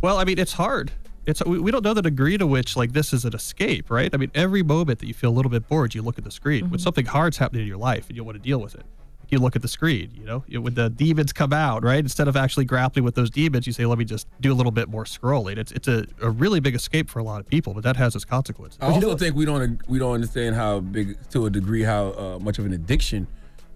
Well, 0.00 0.18
I 0.18 0.24
mean, 0.24 0.38
it's 0.38 0.52
hard. 0.54 0.92
It's 1.26 1.44
we, 1.44 1.58
we 1.60 1.70
don't 1.70 1.84
know 1.84 1.94
the 1.94 2.02
degree 2.02 2.36
to 2.38 2.46
which 2.46 2.76
like 2.76 2.92
this 2.92 3.12
is 3.12 3.24
an 3.24 3.34
escape, 3.34 3.90
right? 3.90 4.10
I 4.12 4.16
mean, 4.16 4.30
every 4.34 4.62
moment 4.62 4.98
that 5.00 5.06
you 5.06 5.14
feel 5.14 5.30
a 5.30 5.36
little 5.36 5.50
bit 5.50 5.68
bored, 5.68 5.94
you 5.94 6.02
look 6.02 6.18
at 6.18 6.24
the 6.24 6.30
screen. 6.32 6.68
When 6.70 6.80
Mhm. 6.80 6.82
something 6.82 7.06
hard's 7.06 7.38
happening 7.38 7.62
in 7.62 7.68
your 7.68 7.76
life 7.76 8.08
and 8.08 8.16
you 8.16 8.24
want 8.24 8.36
to 8.38 8.42
deal 8.42 8.60
with 8.60 8.74
it, 8.74 8.82
you 9.28 9.38
look 9.38 9.54
at 9.54 9.62
the 9.62 9.68
screen. 9.68 10.10
You 10.18 10.24
know, 10.24 10.44
You- 10.48 10.60
when 10.60 10.74
the 10.74 10.90
demons 10.90 11.32
come 11.32 11.52
out, 11.52 11.84
right? 11.84 12.00
Instead 12.00 12.26
of 12.28 12.36
actually 12.36 12.64
grappling 12.64 13.04
with 13.04 13.14
those 13.14 13.30
demons, 13.30 13.66
you 13.68 13.72
say, 13.72 13.86
"Let 13.86 13.98
me 13.98 14.04
just 14.04 14.26
do 14.40 14.52
a 14.52 14.54
little 14.54 14.72
bit 14.72 14.88
more 14.88 15.04
scrolling." 15.04 15.58
It's 15.58 15.70
it's 15.72 15.86
a, 15.88 16.06
a 16.20 16.28
really 16.28 16.58
big 16.60 16.74
escape 16.74 17.08
for 17.08 17.20
a 17.20 17.24
lot 17.24 17.40
of 17.40 17.46
people, 17.48 17.72
but 17.72 17.84
that 17.84 17.96
has 17.96 18.16
its 18.16 18.24
consequences. 18.24 18.78
I 18.82 18.86
also 18.88 19.16
think 19.16 19.36
we 19.36 19.44
don't 19.44 19.80
we 19.88 19.98
don't 20.00 20.14
understand 20.14 20.56
how 20.56 20.80
big 20.80 21.16
to 21.30 21.46
a 21.46 21.50
degree 21.50 21.82
how 21.82 22.06
uh, 22.12 22.38
much 22.40 22.58
of 22.58 22.66
an 22.66 22.72
addiction 22.72 23.26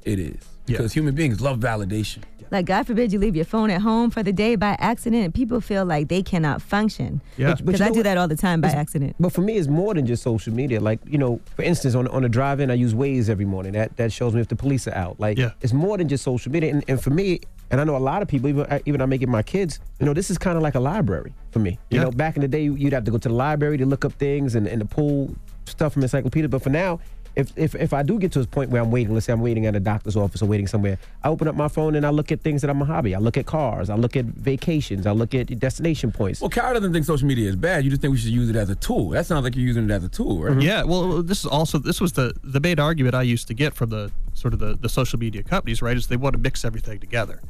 it 0.04 0.18
is 0.18 0.38
because 0.66 0.92
human 0.92 1.14
beings 1.14 1.40
love 1.40 1.58
validation. 1.58 2.18
Like, 2.48 2.66
God 2.66 2.86
forbid 2.86 3.12
you 3.12 3.18
leave 3.18 3.34
your 3.34 3.44
phone 3.44 3.70
at 3.70 3.80
home 3.80 4.08
for 4.08 4.22
the 4.22 4.32
day 4.32 4.54
by 4.54 4.76
accident, 4.78 5.24
and 5.24 5.34
people 5.34 5.60
feel 5.60 5.84
like 5.84 6.06
they 6.06 6.22
cannot 6.22 6.62
function. 6.62 7.20
Yeah. 7.36 7.48
But- 7.48 7.56
but 7.58 7.66
Because 7.66 7.80
I 7.80 7.88
do 7.88 7.94
what? 7.94 8.04
that 8.04 8.16
all 8.18 8.28
the 8.28 8.36
time 8.36 8.60
by 8.60 8.68
It's- 8.68 8.80
accident. 8.80 9.16
But 9.18 9.32
for 9.32 9.40
me, 9.40 9.54
it's 9.56 9.66
more 9.66 9.94
than 9.94 10.06
just 10.06 10.22
social 10.22 10.54
media. 10.54 10.78
Like 10.80 11.00
you 11.08 11.18
know, 11.18 11.40
for 11.56 11.62
instance, 11.62 11.96
on 11.96 12.06
on 12.08 12.24
a 12.24 12.28
drive-in, 12.28 12.70
I 12.70 12.74
use 12.74 12.94
Waze 12.94 13.28
every 13.28 13.46
morning. 13.46 13.72
That 13.72 13.96
that 13.96 14.12
shows 14.12 14.32
me 14.34 14.40
if 14.40 14.46
the 14.48 14.54
police 14.56 14.86
are 14.86 14.94
out. 14.94 15.18
Like 15.18 15.38
it's 15.60 15.72
more 15.72 15.98
than 15.98 16.06
just 16.08 16.22
social 16.22 16.52
media. 16.52 16.70
And, 16.72 16.84
and 16.86 17.02
for 17.02 17.10
me, 17.10 17.40
and 17.72 17.80
I 17.80 17.84
know 17.84 17.96
a 17.96 18.06
lot 18.12 18.22
of 18.22 18.28
people, 18.28 18.48
even 18.48 18.64
I- 18.70 18.80
even 18.86 19.00
I 19.00 19.06
make 19.06 19.22
it 19.22 19.28
my 19.28 19.42
kids. 19.42 19.80
You 19.98 20.06
know, 20.06 20.14
this 20.14 20.30
is 20.30 20.38
kind 20.38 20.56
of 20.56 20.62
like 20.62 20.76
a 20.76 20.80
library 20.80 21.32
for 21.50 21.58
me. 21.58 21.72
You 21.90 21.96
Yeah. 21.98 22.04
know, 22.04 22.10
back 22.12 22.36
in 22.36 22.42
the 22.42 22.48
day, 22.48 22.62
you'd 22.62 22.92
have 22.92 23.04
to 23.06 23.10
go 23.10 23.18
to 23.18 23.28
the 23.28 23.34
library 23.34 23.76
to 23.78 23.86
look 23.86 24.04
up 24.04 24.12
things 24.12 24.54
and, 24.54 24.68
and 24.68 24.78
to 24.82 24.86
pull 24.86 25.34
stuff 25.64 25.94
from 25.94 26.02
encyclopedia. 26.04 26.48
But 26.48 26.62
for 26.62 26.70
now. 26.70 27.00
If, 27.36 27.52
if, 27.56 27.74
if 27.74 27.92
I 27.92 28.02
do 28.02 28.18
get 28.18 28.32
to 28.32 28.40
a 28.40 28.46
point 28.46 28.70
where 28.70 28.80
I'm 28.80 28.90
waiting, 28.90 29.12
let's 29.12 29.26
say 29.26 29.32
I'm 29.32 29.42
waiting 29.42 29.66
at 29.66 29.76
a 29.76 29.80
doctor's 29.80 30.16
office 30.16 30.40
or 30.40 30.46
waiting 30.46 30.66
somewhere, 30.66 30.98
I 31.22 31.28
open 31.28 31.46
up 31.46 31.54
my 31.54 31.68
phone 31.68 31.94
and 31.94 32.06
I 32.06 32.08
look 32.08 32.32
at 32.32 32.40
things 32.40 32.62
that 32.62 32.70
I'm 32.70 32.80
a 32.80 32.86
hobby. 32.86 33.14
I 33.14 33.18
look 33.18 33.36
at 33.36 33.44
cars, 33.44 33.90
I 33.90 33.94
look 33.94 34.16
at 34.16 34.24
vacations, 34.24 35.06
I 35.06 35.12
look 35.12 35.34
at 35.34 35.46
destination 35.58 36.12
points. 36.12 36.40
Well, 36.40 36.48
Cal 36.48 36.72
doesn't 36.72 36.94
think 36.94 37.04
social 37.04 37.28
media 37.28 37.48
is 37.48 37.54
bad. 37.54 37.84
You 37.84 37.90
just 37.90 38.00
think 38.00 38.12
we 38.12 38.18
should 38.18 38.30
use 38.30 38.48
it 38.48 38.56
as 38.56 38.70
a 38.70 38.74
tool. 38.74 39.10
That 39.10 39.26
sounds 39.26 39.44
like 39.44 39.54
you're 39.54 39.66
using 39.66 39.84
it 39.84 39.90
as 39.90 40.02
a 40.02 40.08
tool, 40.08 40.40
right? 40.40 40.52
Mm-hmm. 40.52 40.60
Yeah, 40.60 40.84
well, 40.84 41.22
this 41.22 41.40
is 41.40 41.46
also 41.46 41.78
this 41.78 42.00
was 42.00 42.12
the 42.12 42.32
the 42.42 42.58
main 42.58 42.80
argument 42.80 43.14
I 43.14 43.22
used 43.22 43.48
to 43.48 43.54
get 43.54 43.74
from 43.74 43.90
the 43.90 44.10
sort 44.32 44.54
of 44.54 44.60
the, 44.60 44.74
the 44.74 44.88
social 44.88 45.18
media 45.18 45.42
companies, 45.42 45.82
right? 45.82 45.96
Is 45.96 46.06
they 46.06 46.16
want 46.16 46.32
to 46.32 46.40
mix 46.40 46.64
everything 46.64 47.00
together. 47.00 47.40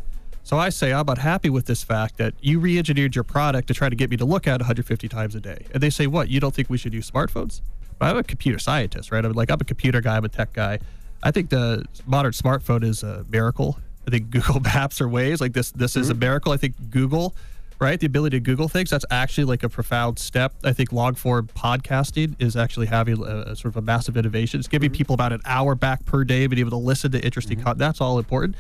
So 0.43 0.59
I 0.59 0.69
say 0.69 0.93
I'm 0.93 1.01
about 1.01 1.19
happy 1.19 1.51
with 1.51 1.67
this 1.67 1.83
fact 1.83 2.19
that 2.19 2.35
you 2.41 2.61
re-engineered 2.61 3.17
your 3.17 3.25
product 3.25 3.67
to 3.69 3.75
try 3.75 3.89
to 3.89 3.97
get 3.97 4.11
me 4.11 4.17
to 4.17 4.25
look 4.25 4.47
at 4.47 4.61
150 4.61 5.09
times 5.09 5.35
a 5.35 5.41
day, 5.41 5.67
and 5.73 5.83
they 5.83 5.91
say 5.91 6.07
what? 6.07 6.29
You 6.29 6.41
don't 6.41 6.55
think 6.55 6.71
we 6.71 6.79
should 6.79 6.95
use 6.95 7.11
smartphones? 7.11 7.63
I'm 8.01 8.17
a 8.17 8.23
computer 8.23 8.59
scientist, 8.59 9.11
right? 9.11 9.25
I'm 9.25 9.33
like 9.33 9.51
I'm 9.51 9.61
a 9.61 9.65
computer 9.65 10.01
guy, 10.01 10.17
I'm 10.17 10.25
a 10.25 10.29
tech 10.29 10.53
guy. 10.53 10.79
I 11.23 11.31
think 11.31 11.51
the 11.51 11.85
modern 12.07 12.33
smartphone 12.33 12.85
is 12.85 13.03
a 13.03 13.25
miracle. 13.29 13.79
I 14.07 14.11
think 14.11 14.31
Google 14.31 14.61
Maps 14.65 15.01
or 15.01 15.09
Waze 15.09 15.41
like 15.41 15.53
this 15.53 15.71
this 15.73 15.97
is 15.97 16.11
a 16.11 16.13
mm-hmm. 16.13 16.21
miracle. 16.21 16.53
I 16.53 16.57
think 16.57 16.75
Google 16.91 17.35
right? 17.79 18.01
The 18.01 18.07
ability 18.07 18.39
to 18.39 18.41
Google 18.41 18.69
things, 18.69 18.91
that's 18.91 19.05
actually 19.11 19.45
like 19.45 19.63
a 19.63 19.69
profound 19.69 20.19
step. 20.19 20.55
I 20.65 20.73
think 20.73 20.93
long 20.93 21.15
form 21.15 21.49
podcasting 21.55 22.35
is 22.39 22.57
actually 22.57 22.87
having 22.87 23.19
a, 23.23 23.51
a 23.51 23.57
sort 23.57 23.67
of 23.67 23.77
a 23.77 23.83
massive 23.83 24.17
innovation. 24.17 24.61
It's 24.61 24.69
giving 24.69 24.91
mm-hmm. 24.91 24.97
people 24.97 25.15
about 25.15 25.33
an 25.33 25.43
hour 25.45 25.75
back 25.75 26.05
per 26.05 26.25
day, 26.25 26.47
being 26.47 26.61
able 26.61 26.71
to 26.71 26.77
listen 26.77 27.13
to 27.13 27.25
interesting 27.25 27.59
mm-hmm. 27.59 27.65
content. 27.65 27.79
That's 27.79 28.01
all 28.01 28.19
important. 28.19 28.57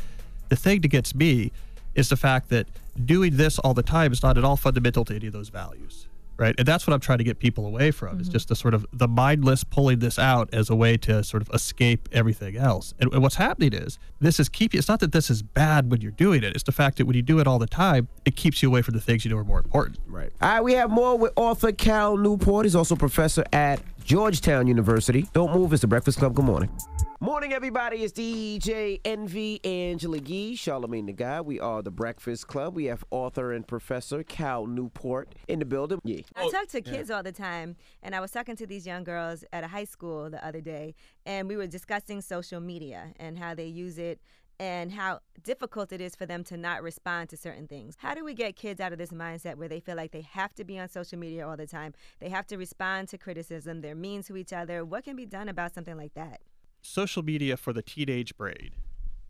The 0.49 0.57
thing 0.57 0.80
that 0.82 0.89
gets 0.89 1.14
me 1.14 1.53
is 1.95 2.09
the 2.09 2.16
fact 2.16 2.51
that 2.51 2.66
doing 3.05 3.37
this 3.37 3.59
all 3.59 3.74
the 3.74 3.82
time 3.82 4.12
is 4.12 4.22
not 4.22 4.39
at 4.39 4.45
all 4.45 4.57
fundamental 4.57 5.05
to 5.07 5.14
any 5.14 5.26
of 5.26 5.32
those 5.32 5.49
values. 5.49 6.07
Right. 6.39 6.55
And 6.59 6.68
that's 6.68 6.87
what 6.87 6.93
I'm 6.93 7.01
trying 7.01 7.18
to 7.18 7.24
get 7.24 7.39
people 7.39 7.66
away 7.66 7.91
from. 7.91 8.18
It's 8.18 8.28
mm-hmm. 8.28 8.34
just 8.34 8.49
the 8.49 8.57
sort 8.57 8.74
of 8.74 8.84
the 8.93 9.09
mindless 9.09 9.64
pulling 9.64 10.01
this 10.01 10.18
out 10.18 10.53
as 10.53 10.68
a 10.68 10.76
way 10.76 10.99
to 10.99 11.24
sort 11.24 11.43
of 11.43 11.49
escape 11.55 12.09
everything 12.12 12.57
else. 12.57 12.93
And, 12.99 13.11
and 13.12 13.22
what's 13.22 13.37
happening 13.37 13.72
is 13.72 13.99
this 14.20 14.39
is 14.39 14.49
keeping, 14.51 14.78
it's 14.78 14.89
not 14.89 15.01
that 15.01 15.12
this 15.12 15.30
is 15.30 15.43
bad 15.43 15.91
when 15.91 16.03
you're 16.03 16.11
doing 16.11 16.43
it. 16.43 16.55
It's 16.55 16.64
the 16.64 16.72
fact 16.72 16.99
that 16.99 17.07
when 17.07 17.16
you 17.16 17.22
do 17.22 17.39
it 17.39 17.47
all 17.47 17.59
the 17.59 17.66
time, 17.66 18.09
it 18.26 18.37
keeps 18.37 18.62
you 18.62 18.68
away 18.68 18.82
from 18.82 18.95
the 18.95 19.01
things 19.01 19.24
you 19.24 19.30
know 19.30 19.39
are 19.39 19.45
more 19.45 19.59
important. 19.59 19.99
Right. 20.07 20.30
All 20.43 20.49
right, 20.49 20.61
we 20.61 20.74
have 20.74 20.91
more 20.91 21.16
with 21.16 21.32
author 21.37 21.72
Cal 21.72 22.16
Newport. 22.18 22.66
He's 22.66 22.76
also 22.76 22.97
professor 22.97 23.45
at 23.53 23.80
Georgetown 24.07 24.68
University. 24.68 25.26
Don't 25.32 25.52
move, 25.52 25.72
it's 25.72 25.80
the 25.82 25.88
Breakfast 25.88 26.20
Club. 26.20 26.32
Good 26.32 26.44
morning. 26.44 26.70
Morning, 27.18 27.52
everybody. 27.52 28.04
It's 28.04 28.12
DJ 28.12 29.00
Envy 29.04 29.59
Angela 29.64 30.18
Yee, 30.18 30.57
Charlamagne 30.57 31.07
the 31.07 31.12
Guy. 31.12 31.40
We 31.40 31.59
are 31.59 31.82
the 31.82 31.90
Breakfast 31.90 32.46
Club. 32.46 32.76
We 32.76 32.84
have 32.84 33.02
author 33.11 33.52
and 33.52 33.66
professor 33.66 34.22
Cal 34.22 34.64
Newport 34.66 35.34
in 35.48 35.59
the 35.59 35.64
building. 35.64 35.98
Yeah. 36.04 36.20
I 36.36 36.44
oh, 36.44 36.50
talk 36.52 36.68
to 36.68 36.82
kids 36.82 37.11
all 37.11 37.24
the 37.24 37.32
time, 37.32 37.74
and 38.00 38.14
I 38.14 38.20
was 38.20 38.30
talking 38.30 38.54
to 38.54 38.66
these 38.66 38.86
young 38.86 39.02
girls 39.02 39.44
at 39.52 39.64
a 39.64 39.66
high 39.66 39.86
school 39.86 40.30
the 40.30 40.46
other 40.46 40.61
day, 40.61 40.94
and 41.24 41.48
we 41.48 41.57
were 41.57 41.66
discussing 41.66 42.20
social 42.20 42.61
media 42.61 43.12
and 43.18 43.36
how 43.36 43.57
they 43.57 43.66
use 43.66 43.98
it 43.98 44.20
and 44.59 44.92
how 44.92 45.20
difficult 45.42 45.92
it 45.92 46.00
is 46.00 46.16
for 46.16 46.26
them 46.26 46.42
to 46.44 46.57
not 46.57 46.82
respond 46.82 47.28
to 47.30 47.36
certain 47.36 47.66
things. 47.66 47.94
How 47.98 48.14
do 48.14 48.24
we 48.24 48.34
get 48.34 48.57
kids 48.57 48.80
out 48.80 48.92
of 48.92 48.98
this 48.98 49.11
mindset 49.11 49.57
where 49.57 49.68
they 49.68 49.80
feel 49.80 49.96
like 49.96 50.12
they 50.12 50.22
have 50.22 50.54
to 50.54 50.64
be 50.64 50.78
on 50.78 50.88
social 50.88 51.18
media 51.18 51.46
all 51.46 51.57
the 51.57 51.66
time? 51.66 51.94
They 52.20 52.28
have 52.30 52.46
to 52.48 52.57
respond 52.57 53.09
to 53.09 53.18
criticism, 53.18 53.80
they're 53.80 53.94
mean 53.94 54.22
to 54.24 54.36
each 54.36 54.52
other. 54.52 54.84
What 54.84 55.04
can 55.04 55.16
be 55.16 55.26
done 55.26 55.48
about 55.48 55.74
something 55.74 55.96
like 55.96 56.14
that? 56.14 56.40
social 56.86 57.22
media 57.22 57.57
for 57.57 57.72
the 57.72 57.82
teenage 57.82 58.36
brain 58.36 58.70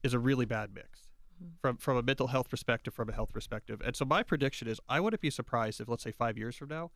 is 0.03 0.15
a 0.15 0.19
really 0.19 0.45
bad 0.45 0.71
mix 0.75 1.09
mm-hmm. 1.43 1.53
from 1.61 1.77
from 1.77 1.97
a 1.97 2.03
mental 2.03 2.29
health 2.29 2.49
perspective, 2.49 2.95
from 2.95 3.09
a 3.09 3.13
health 3.13 3.33
perspective. 3.33 3.81
And 3.85 3.97
so 3.97 4.05
my 4.05 4.23
prediction 4.23 4.69
is 4.69 4.81
I 4.89 5.01
wouldn't 5.01 5.23
be 5.23 5.31
surprised 5.31 5.81
if 5.81 5.89
let's 5.89 6.03
say 6.05 6.13
five 6.13 6.37
years 6.37 6.57
from 6.57 6.69
now, 6.69 6.91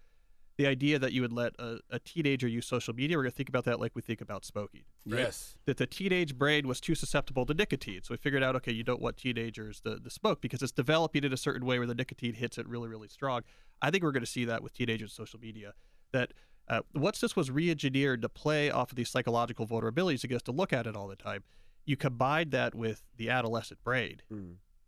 the 0.60 0.66
idea 0.66 0.98
that 0.98 1.14
you 1.14 1.22
would 1.22 1.32
let 1.32 1.54
a, 1.58 1.78
a 1.90 1.98
teenager 1.98 2.46
use 2.46 2.66
social 2.66 2.92
media, 2.92 3.16
we're 3.16 3.22
gonna 3.22 3.30
think 3.30 3.48
about 3.48 3.64
that 3.64 3.80
like 3.80 3.92
we 3.94 4.02
think 4.02 4.20
about 4.20 4.44
smoking. 4.44 4.82
right? 5.06 5.20
Yes. 5.20 5.56
That 5.64 5.78
the 5.78 5.86
teenage 5.86 6.36
brain 6.36 6.68
was 6.68 6.82
too 6.82 6.94
susceptible 6.94 7.46
to 7.46 7.54
nicotine. 7.54 8.02
So 8.02 8.12
we 8.12 8.18
figured 8.18 8.42
out, 8.42 8.54
okay, 8.56 8.70
you 8.70 8.84
don't 8.84 9.00
want 9.00 9.16
teenagers 9.16 9.80
to, 9.86 9.98
to 9.98 10.10
smoke 10.10 10.42
because 10.42 10.62
it's 10.62 10.70
developing 10.72 11.24
in 11.24 11.32
a 11.32 11.36
certain 11.38 11.64
way 11.66 11.78
where 11.78 11.86
the 11.86 11.94
nicotine 11.94 12.34
hits 12.34 12.58
it 12.58 12.68
really, 12.68 12.88
really 12.88 13.08
strong. 13.08 13.40
I 13.80 13.90
think 13.90 14.04
we're 14.04 14.12
gonna 14.12 14.26
see 14.26 14.44
that 14.44 14.62
with 14.62 14.74
teenagers 14.74 15.12
and 15.12 15.26
social 15.26 15.40
media. 15.40 15.72
That 16.12 16.34
uh, 16.68 16.82
once 16.94 17.20
this 17.20 17.34
was 17.34 17.50
re-engineered 17.50 18.20
to 18.20 18.28
play 18.28 18.70
off 18.70 18.92
of 18.92 18.96
these 18.96 19.08
psychological 19.08 19.66
vulnerabilities, 19.66 20.24
it 20.24 20.28
gets 20.28 20.42
to 20.42 20.52
look 20.52 20.74
at 20.74 20.86
it 20.86 20.94
all 20.94 21.08
the 21.08 21.16
time. 21.16 21.42
You 21.86 21.96
combine 21.96 22.50
that 22.50 22.74
with 22.74 23.02
the 23.16 23.30
adolescent 23.30 23.82
brain, 23.82 24.20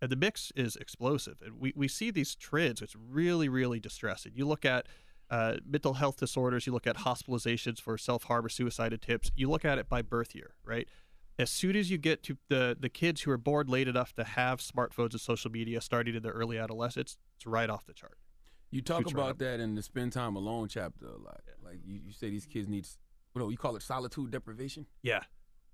and 0.03 0.11
the 0.11 0.17
mix 0.17 0.53
is 0.55 0.77
explosive. 0.77 1.37
And 1.43 1.59
we, 1.59 1.73
we 1.75 1.89
see 1.89 2.11
these 2.11 2.35
trends. 2.35 2.83
It's 2.83 2.95
really, 2.95 3.49
really 3.49 3.81
distressing. 3.81 4.33
You 4.35 4.47
look 4.47 4.65
at 4.65 4.87
uh, 5.33 5.57
mental 5.67 5.95
health 5.95 6.19
disorders, 6.19 6.67
you 6.67 6.75
look 6.75 6.87
at 6.87 6.99
hospitalizations 6.99 7.81
for 7.81 7.97
self 7.97 8.25
harm 8.25 8.45
or 8.45 8.51
suicide 8.51 8.93
attempts, 8.93 9.33
you 9.35 9.49
look 9.49 9.65
at 9.65 9.79
it 9.79 9.89
by 9.89 10.03
birth 10.03 10.35
year, 10.35 10.55
right? 10.63 10.87
As 11.39 11.51
soon 11.51 11.75
as 11.75 11.91
you 11.91 11.97
get 11.97 12.23
to 12.25 12.37
the, 12.51 12.77
the 12.79 12.91
kids 12.91 13.23
who 13.23 13.31
are 13.31 13.39
born 13.39 13.67
late 13.67 13.89
enough 13.89 14.13
to 14.15 14.25
have 14.25 14.61
smartphones 14.61 15.13
and 15.13 15.21
social 15.21 15.51
media 15.51 15.81
starting 15.81 16.15
in 16.15 16.23
their 16.23 16.33
early 16.33 16.59
adolescence, 16.59 17.17
it's 17.37 17.47
right 17.47 17.71
off 17.71 17.87
the 17.87 17.95
chart. 17.95 18.19
You 18.71 18.83
talk 18.83 19.01
Shoots 19.01 19.13
about 19.13 19.39
that 19.39 19.59
in 19.59 19.75
the 19.75 19.83
spend 19.83 20.13
time 20.13 20.37
alone 20.37 20.69
chapter 20.69 21.07
a 21.07 21.17
lot. 21.17 21.41
Like 21.65 21.79
you, 21.83 22.01
you 22.05 22.13
say 22.13 22.29
these 22.29 22.45
kids 22.45 22.69
need, 22.69 22.87
what 23.33 23.43
do 23.43 23.51
you 23.51 23.57
call 23.57 23.75
it, 23.77 23.83
solitude 23.83 24.31
deprivation? 24.31 24.85
Yeah. 25.03 25.23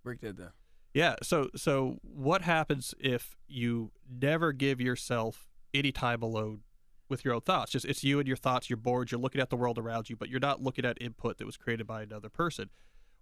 Break 0.05 0.21
that 0.21 0.39
down. 0.39 0.53
Yeah. 0.95 1.17
So 1.25 1.51
so 1.57 1.99
what 2.03 2.43
happens 2.43 2.95
if 3.01 3.37
you 3.49 3.91
never 4.09 4.53
give 4.53 4.81
yourself 4.81 5.49
any 5.75 5.91
time 5.91 6.23
alone 6.23 6.61
with 7.09 7.25
your 7.25 7.35
own 7.35 7.41
thoughts? 7.41 7.73
Just 7.73 7.85
it's 7.85 8.05
you 8.05 8.19
and 8.19 8.27
your 8.27 8.37
thoughts. 8.37 8.69
You're 8.69 8.77
bored. 8.77 9.11
You're 9.11 9.21
looking 9.21 9.41
at 9.41 9.51
the 9.51 9.57
world 9.57 9.79
around 9.79 10.11
you, 10.11 10.17
but 10.17 10.29
you're 10.29 10.41
not 10.41 10.63
looking 10.63 10.85
at 10.85 11.01
input 11.01 11.39
that 11.39 11.47
was 11.47 11.57
created 11.57 11.87
by 11.87 12.03
another 12.03 12.29
person. 12.29 12.71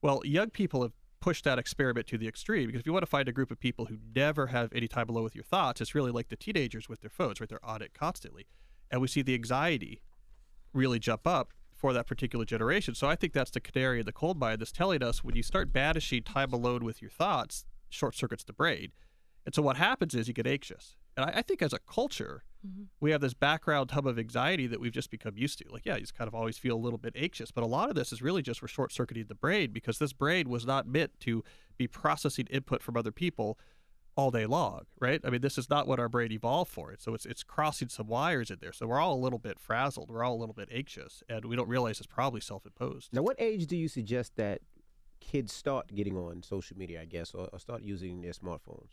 Well, 0.03 0.20
young 0.24 0.51
people 0.51 0.82
have 0.82 0.93
pushed 1.20 1.45
that 1.45 1.59
experiment 1.59 2.07
to 2.07 2.18
the 2.18 2.28
extreme 2.28 2.66
because 2.66 2.80
if 2.80 2.87
you 2.87 2.93
want 2.93 3.03
to 3.03 3.11
find 3.11 3.28
a 3.28 3.32
group 3.32 3.51
of 3.51 3.59
people 3.59 3.87
who 3.87 3.97
never 4.14 4.49
have 4.49 4.72
any 4.72 4.87
time 4.87 5.09
alone 5.09 5.24
with 5.24 5.34
your 5.34 5.45
thoughts, 5.45 5.80
it's 5.80 5.95
really 5.95 6.11
like 6.11 6.28
the 6.28 6.37
teenagers 6.37 6.89
with 6.89 7.01
their 7.01 7.11
phones, 7.11 7.41
right? 7.41 7.49
They're 7.49 7.64
on 7.64 7.82
it 7.82 7.95
constantly, 7.95 8.47
and 8.91 9.01
we 9.01 9.09
see 9.09 9.22
the 9.22 9.34
anxiety 9.34 10.03
really 10.72 10.99
jump 10.99 11.26
up 11.26 11.53
for 11.74 11.93
that 11.93 12.07
particular 12.07 12.45
generation. 12.45 12.95
So 12.95 13.07
I 13.07 13.16
think 13.16 13.32
that's 13.32 13.51
the 13.51 13.61
canary 13.61 14.01
in 14.01 14.07
the 14.07 14.12
coal 14.12 14.34
mine 14.34 14.59
that's 14.59 14.72
telling 14.72 15.03
us 15.03 15.22
when 15.22 15.37
you 15.37 15.43
start 15.43 15.72
banishing 15.72 16.22
time 16.22 16.53
alone 16.53 16.84
with 16.84 17.03
your 17.03 17.11
thoughts, 17.11 17.64
short 17.91 18.14
circuits 18.14 18.45
the 18.45 18.53
brain. 18.53 18.93
And 19.45 19.55
so 19.55 19.62
what 19.62 19.76
happens 19.76 20.14
is 20.14 20.26
you 20.26 20.34
get 20.34 20.47
anxious. 20.47 20.97
And 21.16 21.26
I, 21.26 21.39
I 21.39 21.43
think 21.43 21.62
as 21.62 21.72
a 21.72 21.78
culture, 21.78 22.45
Mm-hmm. 22.67 22.83
we 23.01 23.11
have 23.11 23.21
this 23.21 23.35
background 23.35 23.91
hub 23.93 24.07
of 24.07 24.19
anxiety 24.19 24.67
that 24.67 24.81
we've 24.81 24.93
just 24.93 25.11
become 25.11 25.37
used 25.37 25.59
to. 25.59 25.64
Like, 25.71 25.87
yeah, 25.87 25.95
you 25.95 26.01
just 26.01 26.14
kind 26.14 26.29
of 26.29 26.35
always 26.35 26.59
feel 26.59 26.75
a 26.75 26.79
little 26.79 26.99
bit 26.99 27.14
anxious. 27.17 27.51
But 27.51 27.64
a 27.64 27.67
lot 27.67 27.89
of 27.89 27.95
this 27.95 28.12
is 28.12 28.23
really 28.23 28.43
just 28.43 28.62
we're 28.62 28.69
short 28.69 28.93
circuiting 28.93 29.27
the 29.29 29.35
brain 29.35 29.73
because 29.73 29.99
this 29.99 30.12
brain 30.12 30.49
was 30.49 30.67
not 30.67 30.87
meant 30.87 31.12
to 31.21 31.45
be 31.77 31.87
processing 31.87 32.47
input 32.51 32.83
from 32.83 32.97
other 32.97 33.12
people 33.12 33.59
all 34.17 34.31
day 34.31 34.47
long, 34.47 34.83
right? 34.99 35.21
I 35.25 35.31
mean, 35.31 35.43
this 35.43 35.59
is 35.59 35.69
not 35.69 35.87
what 35.87 36.01
our 36.01 36.09
brain 36.09 36.33
evolved 36.33 36.71
for. 36.71 36.91
It 36.91 37.03
so 37.03 37.14
it's 37.14 37.27
it's 37.27 37.43
crossing 37.43 37.89
some 37.89 38.07
wires 38.07 38.51
in 38.51 38.59
there. 38.61 38.73
So 38.73 38.87
we're 38.87 38.99
all 38.99 39.14
a 39.14 39.23
little 39.23 39.39
bit 39.39 39.61
frazzled. 39.61 40.11
We're 40.11 40.25
all 40.25 40.35
a 40.35 40.41
little 40.41 40.55
bit 40.55 40.69
anxious, 40.73 41.23
and 41.29 41.45
we 41.45 41.55
don't 41.55 41.69
realize 41.69 41.99
it's 41.99 42.07
probably 42.07 42.41
self-imposed. 42.41 43.11
Now, 43.12 43.23
what 43.23 43.37
age 43.39 43.67
do 43.67 43.77
you 43.77 43.89
suggest 43.89 44.37
that 44.37 44.62
kids 45.21 45.53
start 45.53 45.95
getting 45.95 46.17
on 46.17 46.43
social 46.43 46.77
media, 46.77 47.03
I 47.03 47.05
guess, 47.05 47.35
or, 47.35 47.49
or 47.53 47.59
start 47.59 47.83
using 47.83 48.23
their 48.23 48.33
smartphones? 48.33 48.91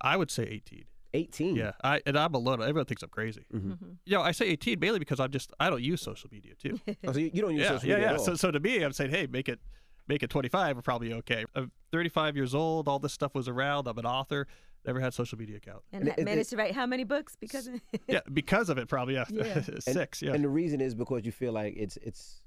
I 0.00 0.16
would 0.16 0.30
say 0.30 0.44
18. 0.44 0.84
18. 1.16 1.56
Yeah, 1.56 1.72
I 1.82 2.00
and 2.06 2.18
I'm 2.18 2.34
alone. 2.34 2.60
Everyone 2.62 2.84
thinks 2.84 3.02
I'm 3.02 3.08
crazy. 3.08 3.44
Mm-hmm. 3.52 3.86
You 4.04 4.16
know, 4.16 4.22
I 4.22 4.32
say 4.32 4.46
18 4.46 4.78
mainly 4.78 4.98
because 4.98 5.20
I'm 5.20 5.30
just 5.30 5.52
I 5.58 5.70
don't 5.70 5.82
use 5.82 6.00
social 6.02 6.28
media 6.32 6.54
too. 6.54 6.80
Oh, 7.06 7.12
so 7.12 7.18
you, 7.18 7.30
you 7.32 7.42
don't 7.42 7.52
use 7.52 7.62
yeah, 7.62 7.68
social 7.68 7.88
media 7.88 8.04
yeah. 8.04 8.12
at 8.12 8.18
all? 8.18 8.24
So, 8.24 8.34
so 8.34 8.50
to 8.50 8.58
me, 8.58 8.82
I'm 8.82 8.92
saying, 8.92 9.10
hey, 9.10 9.26
make 9.26 9.48
it, 9.48 9.60
make 10.08 10.22
it 10.22 10.30
25. 10.30 10.76
We're 10.76 10.82
probably 10.82 11.12
okay. 11.12 11.44
I'm 11.54 11.70
35 11.92 12.36
years 12.36 12.54
old. 12.54 12.88
All 12.88 12.98
this 12.98 13.12
stuff 13.12 13.34
was 13.34 13.48
around. 13.48 13.86
I'm 13.86 13.98
an 13.98 14.06
author. 14.06 14.46
Never 14.84 15.00
had 15.00 15.14
social 15.14 15.38
media 15.38 15.56
account. 15.56 15.82
And 15.92 16.08
ha- 16.08 16.14
managed 16.18 16.50
to 16.50 16.56
write 16.56 16.74
how 16.74 16.86
many 16.86 17.04
books 17.04 17.36
because 17.38 17.66
of 17.66 17.74
it? 17.74 17.82
yeah, 18.08 18.20
because 18.32 18.68
of 18.68 18.78
it, 18.78 18.88
probably 18.88 19.14
yeah, 19.14 19.24
Yeah. 19.30 19.60
six. 19.80 20.22
And, 20.22 20.28
Yeah, 20.28 20.34
And 20.34 20.44
the 20.44 20.48
reason 20.48 20.80
is 20.80 20.94
because 20.94 21.24
you 21.24 21.32
feel 21.32 21.52
like 21.52 21.74
it's 21.76 21.96
it's 21.98 22.42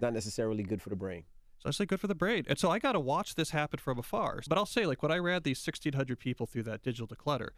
not 0.00 0.12
necessarily 0.12 0.62
good 0.62 0.80
for 0.80 0.90
the 0.90 0.96
brain. 0.96 1.24
so 1.58 1.68
I 1.68 1.72
say 1.72 1.84
good 1.84 2.00
for 2.00 2.06
the 2.06 2.14
brain. 2.14 2.44
And 2.48 2.58
so 2.58 2.70
I 2.70 2.78
got 2.78 2.92
to 2.92 3.00
watch 3.00 3.34
this 3.34 3.50
happen 3.50 3.78
from 3.78 3.98
afar. 3.98 4.40
But 4.48 4.56
I'll 4.56 4.66
say, 4.66 4.86
like 4.86 5.02
when 5.02 5.12
I 5.12 5.18
ran 5.18 5.42
these 5.42 5.60
1,600 5.60 6.18
people 6.18 6.46
through 6.46 6.62
that 6.64 6.82
digital 6.82 7.06
declutter, 7.06 7.50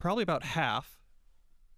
probably 0.00 0.22
about 0.24 0.42
half 0.42 0.98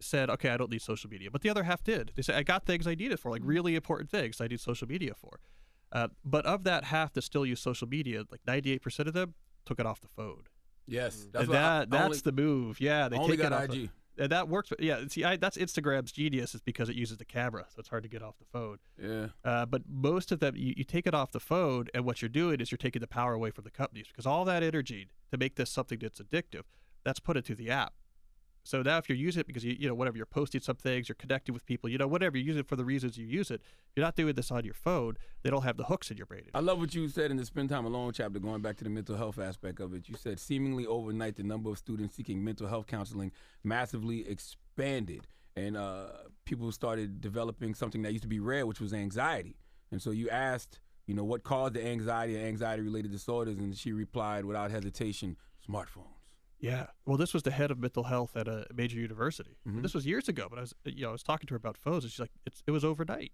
said, 0.00 0.30
okay, 0.30 0.48
I 0.48 0.56
don't 0.56 0.70
need 0.70 0.82
social 0.82 1.08
media. 1.10 1.30
But 1.30 1.42
the 1.42 1.50
other 1.50 1.62
half 1.64 1.84
did. 1.84 2.12
They 2.16 2.22
said, 2.22 2.34
I 2.36 2.42
got 2.42 2.64
things 2.66 2.86
I 2.86 2.94
need 2.94 3.12
it 3.12 3.18
for, 3.20 3.30
like 3.30 3.42
really 3.44 3.76
important 3.76 4.10
things 4.10 4.40
I 4.40 4.46
need 4.48 4.60
social 4.60 4.88
media 4.88 5.12
for. 5.14 5.38
Uh, 5.92 6.08
but 6.24 6.44
of 6.46 6.64
that 6.64 6.84
half 6.84 7.12
that 7.12 7.22
still 7.22 7.44
use 7.44 7.60
social 7.60 7.86
media, 7.86 8.24
like 8.30 8.40
98% 8.48 9.06
of 9.06 9.12
them 9.12 9.34
took 9.66 9.78
it 9.78 9.86
off 9.86 10.00
the 10.00 10.08
phone. 10.08 10.44
Yes, 10.88 11.28
And 11.34 11.46
what 11.48 11.56
I- 11.56 11.60
that 11.60 11.82
I 11.82 11.84
that's 11.84 12.04
only- 12.04 12.18
the 12.18 12.32
move. 12.32 12.80
Yeah, 12.80 13.08
they 13.08 13.16
only 13.16 13.36
take 13.36 13.42
got 13.48 13.52
it 13.52 13.70
off 13.70 13.76
IG. 13.76 13.90
The, 14.16 14.24
and 14.24 14.32
that 14.32 14.48
works. 14.48 14.72
Yeah, 14.78 15.04
see, 15.08 15.24
I, 15.24 15.36
that's 15.36 15.56
Instagram's 15.56 16.12
genius 16.12 16.54
is 16.54 16.60
because 16.60 16.88
it 16.88 16.96
uses 16.96 17.16
the 17.18 17.24
camera, 17.24 17.64
so 17.68 17.76
it's 17.78 17.88
hard 17.88 18.02
to 18.02 18.08
get 18.10 18.22
off 18.22 18.34
the 18.38 18.44
phone. 18.52 18.78
Yeah. 19.00 19.28
Uh, 19.44 19.64
but 19.64 19.82
most 19.88 20.32
of 20.32 20.40
them, 20.40 20.54
you, 20.56 20.74
you 20.76 20.84
take 20.84 21.06
it 21.06 21.14
off 21.14 21.30
the 21.32 21.40
phone, 21.40 21.86
and 21.94 22.04
what 22.04 22.20
you're 22.20 22.28
doing 22.28 22.60
is 22.60 22.70
you're 22.70 22.76
taking 22.78 23.00
the 23.00 23.06
power 23.06 23.32
away 23.32 23.50
from 23.50 23.64
the 23.64 23.70
companies 23.70 24.08
because 24.08 24.26
all 24.26 24.44
that 24.46 24.62
energy 24.62 25.08
to 25.30 25.38
make 25.38 25.54
this 25.54 25.70
something 25.70 25.98
that's 25.98 26.20
addictive, 26.20 26.64
that's 27.04 27.20
put 27.20 27.36
into 27.38 27.54
the 27.54 27.70
app. 27.70 27.94
So 28.64 28.80
now, 28.82 28.98
if 28.98 29.08
you're 29.08 29.18
using 29.18 29.40
it 29.40 29.46
because 29.46 29.64
you, 29.64 29.76
you 29.78 29.88
know 29.88 29.94
whatever 29.94 30.16
you're 30.16 30.26
posting 30.26 30.60
some 30.60 30.76
things, 30.76 31.08
you're 31.08 31.16
connecting 31.16 31.52
with 31.52 31.66
people, 31.66 31.90
you 31.90 31.98
know 31.98 32.06
whatever 32.06 32.36
you 32.36 32.44
use 32.44 32.56
it 32.56 32.66
for 32.68 32.76
the 32.76 32.84
reasons 32.84 33.18
you 33.18 33.26
use 33.26 33.50
it. 33.50 33.60
You're 33.96 34.04
not 34.04 34.14
doing 34.14 34.34
this 34.34 34.50
on 34.50 34.64
your 34.64 34.74
phone, 34.74 35.16
they 35.42 35.50
don't 35.50 35.64
have 35.64 35.76
the 35.76 35.84
hooks 35.84 36.10
in 36.10 36.16
your 36.16 36.26
brain. 36.26 36.44
I 36.54 36.60
love 36.60 36.78
what 36.78 36.94
you 36.94 37.08
said 37.08 37.30
in 37.30 37.36
the 37.36 37.44
Spend 37.44 37.70
Time 37.70 37.84
Alone 37.84 38.12
chapter, 38.12 38.38
going 38.38 38.62
back 38.62 38.76
to 38.76 38.84
the 38.84 38.90
mental 38.90 39.16
health 39.16 39.38
aspect 39.38 39.80
of 39.80 39.94
it. 39.94 40.08
You 40.08 40.14
said 40.16 40.38
seemingly 40.38 40.86
overnight, 40.86 41.36
the 41.36 41.42
number 41.42 41.70
of 41.70 41.78
students 41.78 42.14
seeking 42.14 42.42
mental 42.44 42.68
health 42.68 42.86
counseling 42.86 43.32
massively 43.64 44.28
expanded, 44.28 45.26
and 45.56 45.76
uh, 45.76 46.06
people 46.44 46.70
started 46.70 47.20
developing 47.20 47.74
something 47.74 48.02
that 48.02 48.12
used 48.12 48.22
to 48.22 48.28
be 48.28 48.40
rare, 48.40 48.64
which 48.64 48.80
was 48.80 48.92
anxiety. 48.92 49.56
And 49.90 50.00
so 50.00 50.12
you 50.12 50.30
asked, 50.30 50.78
you 51.06 51.14
know, 51.14 51.24
what 51.24 51.42
caused 51.42 51.74
the 51.74 51.84
anxiety 51.84 52.36
and 52.36 52.46
anxiety 52.46 52.82
related 52.82 53.10
disorders, 53.10 53.58
and 53.58 53.76
she 53.76 53.92
replied 53.92 54.44
without 54.44 54.70
hesitation, 54.70 55.36
smartphones. 55.68 56.21
Yeah. 56.62 56.86
Well, 57.04 57.16
this 57.18 57.34
was 57.34 57.42
the 57.42 57.50
head 57.50 57.70
of 57.72 57.78
mental 57.78 58.04
health 58.04 58.36
at 58.36 58.46
a 58.46 58.66
major 58.72 58.96
university. 58.98 59.58
Mhm. 59.66 59.82
This 59.82 59.94
was 59.94 60.06
years 60.06 60.28
ago, 60.28 60.46
but 60.48 60.58
I 60.58 60.62
was, 60.62 60.74
you 60.86 61.02
know, 61.02 61.08
I 61.10 61.12
was 61.12 61.24
talking 61.24 61.46
to 61.48 61.54
her 61.54 61.56
about 61.56 61.76
phones, 61.76 62.04
and 62.04 62.12
she's 62.12 62.20
like, 62.20 62.30
"It's 62.46 62.62
it 62.66 62.70
was 62.70 62.84
overnight." 62.84 63.32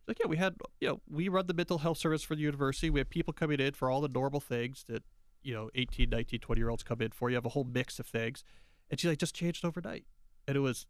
She's 0.00 0.08
like, 0.08 0.18
"Yeah, 0.18 0.26
we 0.26 0.38
had, 0.38 0.56
you 0.80 0.88
know, 0.88 1.02
we 1.06 1.28
run 1.28 1.46
the 1.46 1.54
mental 1.54 1.78
health 1.78 1.98
service 1.98 2.22
for 2.22 2.34
the 2.34 2.40
university. 2.42 2.88
We 2.88 3.00
have 3.00 3.10
people 3.10 3.34
coming 3.34 3.60
in 3.60 3.74
for 3.74 3.90
all 3.90 4.00
the 4.00 4.08
normal 4.08 4.40
things 4.40 4.84
that, 4.88 5.04
you 5.42 5.52
know, 5.52 5.70
18, 5.74 6.08
19, 6.08 6.40
20 6.40 6.58
year 6.58 6.70
olds 6.70 6.82
come 6.82 7.02
in 7.02 7.10
for. 7.12 7.28
You 7.28 7.36
have 7.36 7.44
a 7.44 7.50
whole 7.50 7.64
mix 7.64 8.00
of 8.00 8.06
things." 8.06 8.42
And 8.90 8.98
she's 8.98 9.10
like, 9.10 9.18
"Just 9.18 9.34
changed 9.34 9.62
overnight," 9.62 10.06
and 10.48 10.56
it 10.56 10.60
was 10.60 10.86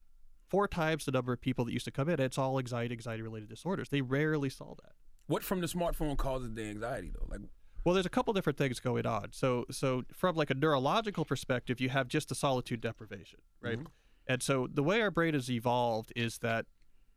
four 0.46 0.68
times 0.68 1.06
the 1.06 1.12
number 1.12 1.32
of 1.32 1.40
people 1.40 1.64
that 1.64 1.72
used 1.72 1.86
to 1.86 1.90
come 1.90 2.08
in. 2.08 2.20
It's 2.20 2.38
all 2.38 2.56
anxiety, 2.60 2.94
anxiety 2.94 3.22
related 3.22 3.48
disorders. 3.48 3.88
They 3.88 4.00
rarely 4.00 4.48
saw 4.48 4.76
that. 4.76 4.92
What 5.26 5.42
from 5.42 5.60
the 5.60 5.66
smartphone 5.66 6.16
causes 6.16 6.54
the 6.54 6.62
anxiety 6.68 7.10
though? 7.10 7.26
Like, 7.28 7.40
Well, 7.84 7.94
there's 7.94 8.06
a 8.06 8.10
couple 8.10 8.32
different 8.32 8.58
things 8.58 8.80
going 8.80 9.06
on. 9.06 9.28
So, 9.32 9.66
so 9.70 10.04
from 10.12 10.36
like 10.36 10.50
a 10.50 10.54
neurological 10.54 11.24
perspective, 11.24 11.80
you 11.80 11.90
have 11.90 12.08
just 12.08 12.30
the 12.30 12.34
solitude 12.34 12.80
deprivation, 12.80 13.40
right? 13.60 13.78
Mm-hmm. 13.78 13.88
And 14.26 14.42
so 14.42 14.68
the 14.72 14.82
way 14.82 15.02
our 15.02 15.10
brain 15.10 15.34
has 15.34 15.50
evolved 15.50 16.12
is 16.16 16.38
that 16.38 16.64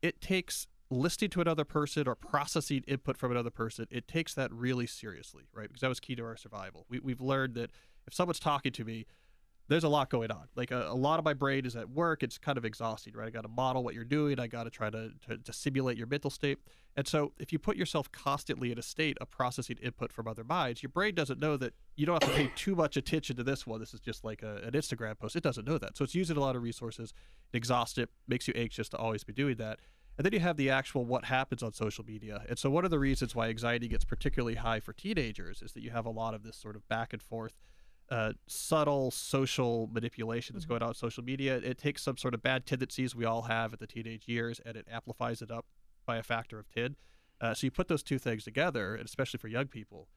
it 0.02 0.20
takes 0.20 0.68
listening 0.90 1.30
to 1.32 1.42
another 1.42 1.64
person 1.64 2.08
or 2.08 2.16
processing 2.16 2.84
input 2.88 3.18
from 3.18 3.32
another 3.32 3.50
person. 3.50 3.88
It 3.90 4.08
takes 4.08 4.34
that 4.34 4.52
really 4.52 4.88
seriously, 4.88 5.44
right? 5.54 5.68
Because 5.68 5.82
that 5.82 5.90
was 5.90 6.00
key 6.00 6.16
to 6.16 6.26
our 6.26 6.38
survival. 6.38 6.86
We, 6.90 7.00
we've 7.00 7.22
learned 7.22 7.56
that 7.56 7.72
if 8.06 8.14
someone's 8.14 8.40
talking 8.40 8.72
to 8.74 8.84
me, 8.84 9.06
there's 9.70 9.84
a 9.84 9.90
lot 9.90 10.10
going 10.10 10.32
on. 10.32 10.48
Like 10.56 10.72
a, 10.72 10.88
a 10.88 10.96
lot 10.96 11.20
of 11.20 11.26
my 11.26 11.34
brain 11.34 11.66
is 11.66 11.76
at 11.76 11.90
work. 11.90 12.24
It's 12.24 12.38
kind 12.38 12.58
of 12.58 12.66
exhausting, 12.66 13.14
right? 13.14 13.28
I 13.28 13.30
got 13.30 13.42
to 13.42 13.50
model 13.50 13.84
what 13.84 13.94
you're 13.94 14.06
doing. 14.06 14.40
I 14.40 14.48
got 14.48 14.64
to 14.64 14.70
try 14.70 14.90
to, 14.90 15.12
to 15.28 15.38
to 15.38 15.54
simulate 15.54 15.98
your 15.98 16.08
mental 16.08 16.30
state. 16.30 16.60
And 16.96 17.08
so, 17.08 17.34
if 17.38 17.52
you 17.52 17.60
put 17.60 17.78
yourself 17.78 18.12
constantly 18.12 18.72
in 18.72 18.80
a 18.80 18.82
state 18.82 19.18
of 19.20 19.30
processing 19.30 19.78
input 19.82 20.12
from 20.12 20.28
other 20.28 20.44
minds, 20.44 20.82
your 20.82 20.90
brain 20.90 21.16
doesn't 21.16 21.40
know 21.40 21.58
that 21.58 21.74
you 21.96 22.06
don't 22.06 22.22
have 22.22 22.32
to 22.32 22.38
pay 22.38 22.52
too 22.56 22.76
much 22.76 22.98
attention 22.98 23.36
to 23.36 23.44
this 23.44 23.68
one. 23.68 23.80
This 23.80 23.94
is 23.94 24.00
just 24.00 24.24
like 24.24 24.42
a, 24.42 24.58
an 24.58 24.72
Instagram 24.72 25.18
post. 25.20 25.36
It 25.36 25.44
doesn't 25.44 25.68
know 25.68 25.78
that. 25.78 25.98
So 25.98 26.04
it's 26.04 26.16
using 26.16 26.38
a 26.38 26.42
lot 26.42 26.56
of 26.56 26.64
resources. 26.64 27.14
It 27.54 27.58
exhausts 27.58 27.98
it, 27.98 28.10
makes 28.28 28.48
you 28.48 28.54
anxious 28.56 28.90
to 28.90 28.98
always 28.98 29.24
be 29.24 29.34
doing 29.34 29.58
that. 29.58 29.80
And 30.18 30.26
then 30.26 30.34
you 30.34 30.40
have 30.40 30.58
the 30.58 30.72
actual 30.72 31.06
what 31.06 31.26
happens 31.26 31.62
on 31.62 31.74
social 31.74 32.04
media. 32.04 32.44
And 32.50 32.58
so 32.58 32.72
one 32.72 32.86
of 32.86 32.90
the 32.90 32.98
reasons 32.98 33.36
why 33.36 33.50
anxiety 33.50 33.88
gets 33.88 34.04
particularly 34.04 34.56
high 34.56 34.80
for 34.80 34.92
teenagers 34.92 35.62
is 35.62 35.74
that 35.74 35.84
you 35.84 35.92
have 35.92 36.08
a 36.08 36.10
lot 36.10 36.34
of 36.34 36.42
this 36.42 36.58
sort 36.58 36.76
of 36.76 36.88
back 36.88 37.14
and 37.14 37.22
forth 37.22 37.54
uh, 38.10 38.34
subtle 38.48 39.12
social 39.12 39.90
manipulation 39.92 40.56
that's 40.56 40.66
going 40.66 40.82
on 40.82 40.90
on 40.90 40.94
social 40.94 41.24
media. 41.24 41.58
It 41.58 41.78
takes 41.78 42.02
some 42.02 42.18
sort 42.18 42.34
of 42.34 42.42
bad 42.42 42.66
tendencies 42.66 43.16
we 43.16 43.26
all 43.26 43.44
have 43.44 43.74
at 43.74 43.80
the 43.80 43.88
teenage 43.88 44.28
years 44.28 44.62
and 44.66 44.78
it 44.78 44.88
amplifies 44.90 45.42
it 45.42 45.52
up 45.52 45.66
by 46.06 46.18
a 46.18 46.24
factor 46.24 46.58
of 46.58 46.70
10. 46.70 46.96
Uh, 47.40 47.54
so 47.54 47.68
you 47.68 47.72
put 47.72 47.88
those 47.88 48.02
two 48.02 48.18
things 48.18 48.44
together, 48.44 48.96
and 48.96 49.06
especially 49.06 49.38
for 49.38 49.48
young 49.48 49.68
people, 49.68 50.08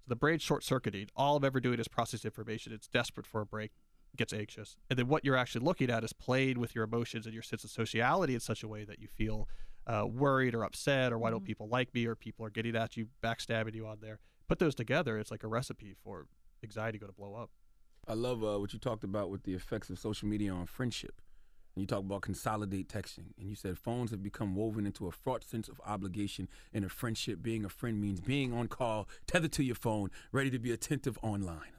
so 0.00 0.06
the 0.08 0.16
brain's 0.16 0.42
short 0.42 0.62
circuiting. 0.62 1.08
All 1.16 1.36
I'm 1.36 1.44
ever 1.44 1.58
doing 1.58 1.80
is 1.80 1.88
process 1.88 2.24
information. 2.24 2.72
It's 2.72 2.86
desperate 2.86 3.26
for 3.26 3.40
a 3.40 3.46
break, 3.46 3.72
gets 4.16 4.32
anxious. 4.32 4.76
And 4.88 4.98
then 4.98 5.08
what 5.08 5.24
you're 5.24 5.36
actually 5.36 5.64
looking 5.64 5.90
at 5.90 6.04
is 6.04 6.12
played 6.12 6.56
with 6.56 6.74
your 6.74 6.84
emotions 6.84 7.26
and 7.26 7.34
your 7.34 7.42
sense 7.42 7.64
of 7.64 7.70
sociality 7.70 8.34
in 8.34 8.40
such 8.40 8.62
a 8.62 8.68
way 8.68 8.84
that 8.84 9.00
you 9.00 9.08
feel 9.08 9.48
uh, 9.86 10.06
worried 10.06 10.54
or 10.54 10.64
upset, 10.64 11.12
or 11.12 11.18
why 11.18 11.30
don't 11.30 11.44
people 11.44 11.68
like 11.68 11.92
me, 11.94 12.06
or 12.06 12.14
people 12.14 12.44
are 12.46 12.50
getting 12.50 12.76
at 12.76 12.96
you, 12.96 13.08
backstabbing 13.24 13.74
you 13.74 13.86
on 13.86 13.98
there. 14.00 14.20
Put 14.48 14.60
those 14.60 14.74
together, 14.74 15.18
it's 15.18 15.30
like 15.30 15.42
a 15.42 15.48
recipe 15.48 15.96
for 16.04 16.26
anxiety 16.62 16.98
going 16.98 17.12
to 17.12 17.16
blow 17.16 17.34
up. 17.34 17.50
I 18.06 18.14
love 18.14 18.42
uh, 18.42 18.58
what 18.58 18.72
you 18.72 18.78
talked 18.78 19.04
about 19.04 19.30
with 19.30 19.42
the 19.42 19.54
effects 19.54 19.90
of 19.90 19.98
social 19.98 20.28
media 20.28 20.52
on 20.52 20.66
friendship. 20.66 21.20
And 21.74 21.82
you 21.82 21.86
talk 21.86 22.00
about 22.00 22.22
consolidate 22.22 22.88
texting, 22.88 23.34
and 23.38 23.48
you 23.48 23.54
said 23.54 23.78
phones 23.78 24.10
have 24.10 24.22
become 24.22 24.56
woven 24.56 24.84
into 24.84 25.06
a 25.06 25.12
fraught 25.12 25.44
sense 25.44 25.68
of 25.68 25.80
obligation 25.86 26.48
in 26.72 26.82
a 26.82 26.88
friendship. 26.88 27.40
Being 27.40 27.64
a 27.64 27.68
friend 27.68 28.00
means 28.00 28.20
being 28.20 28.52
on 28.52 28.66
call, 28.66 29.08
tethered 29.26 29.52
to 29.52 29.62
your 29.62 29.76
phone, 29.76 30.10
ready 30.32 30.50
to 30.50 30.58
be 30.58 30.72
attentive 30.72 31.18
online. 31.22 31.72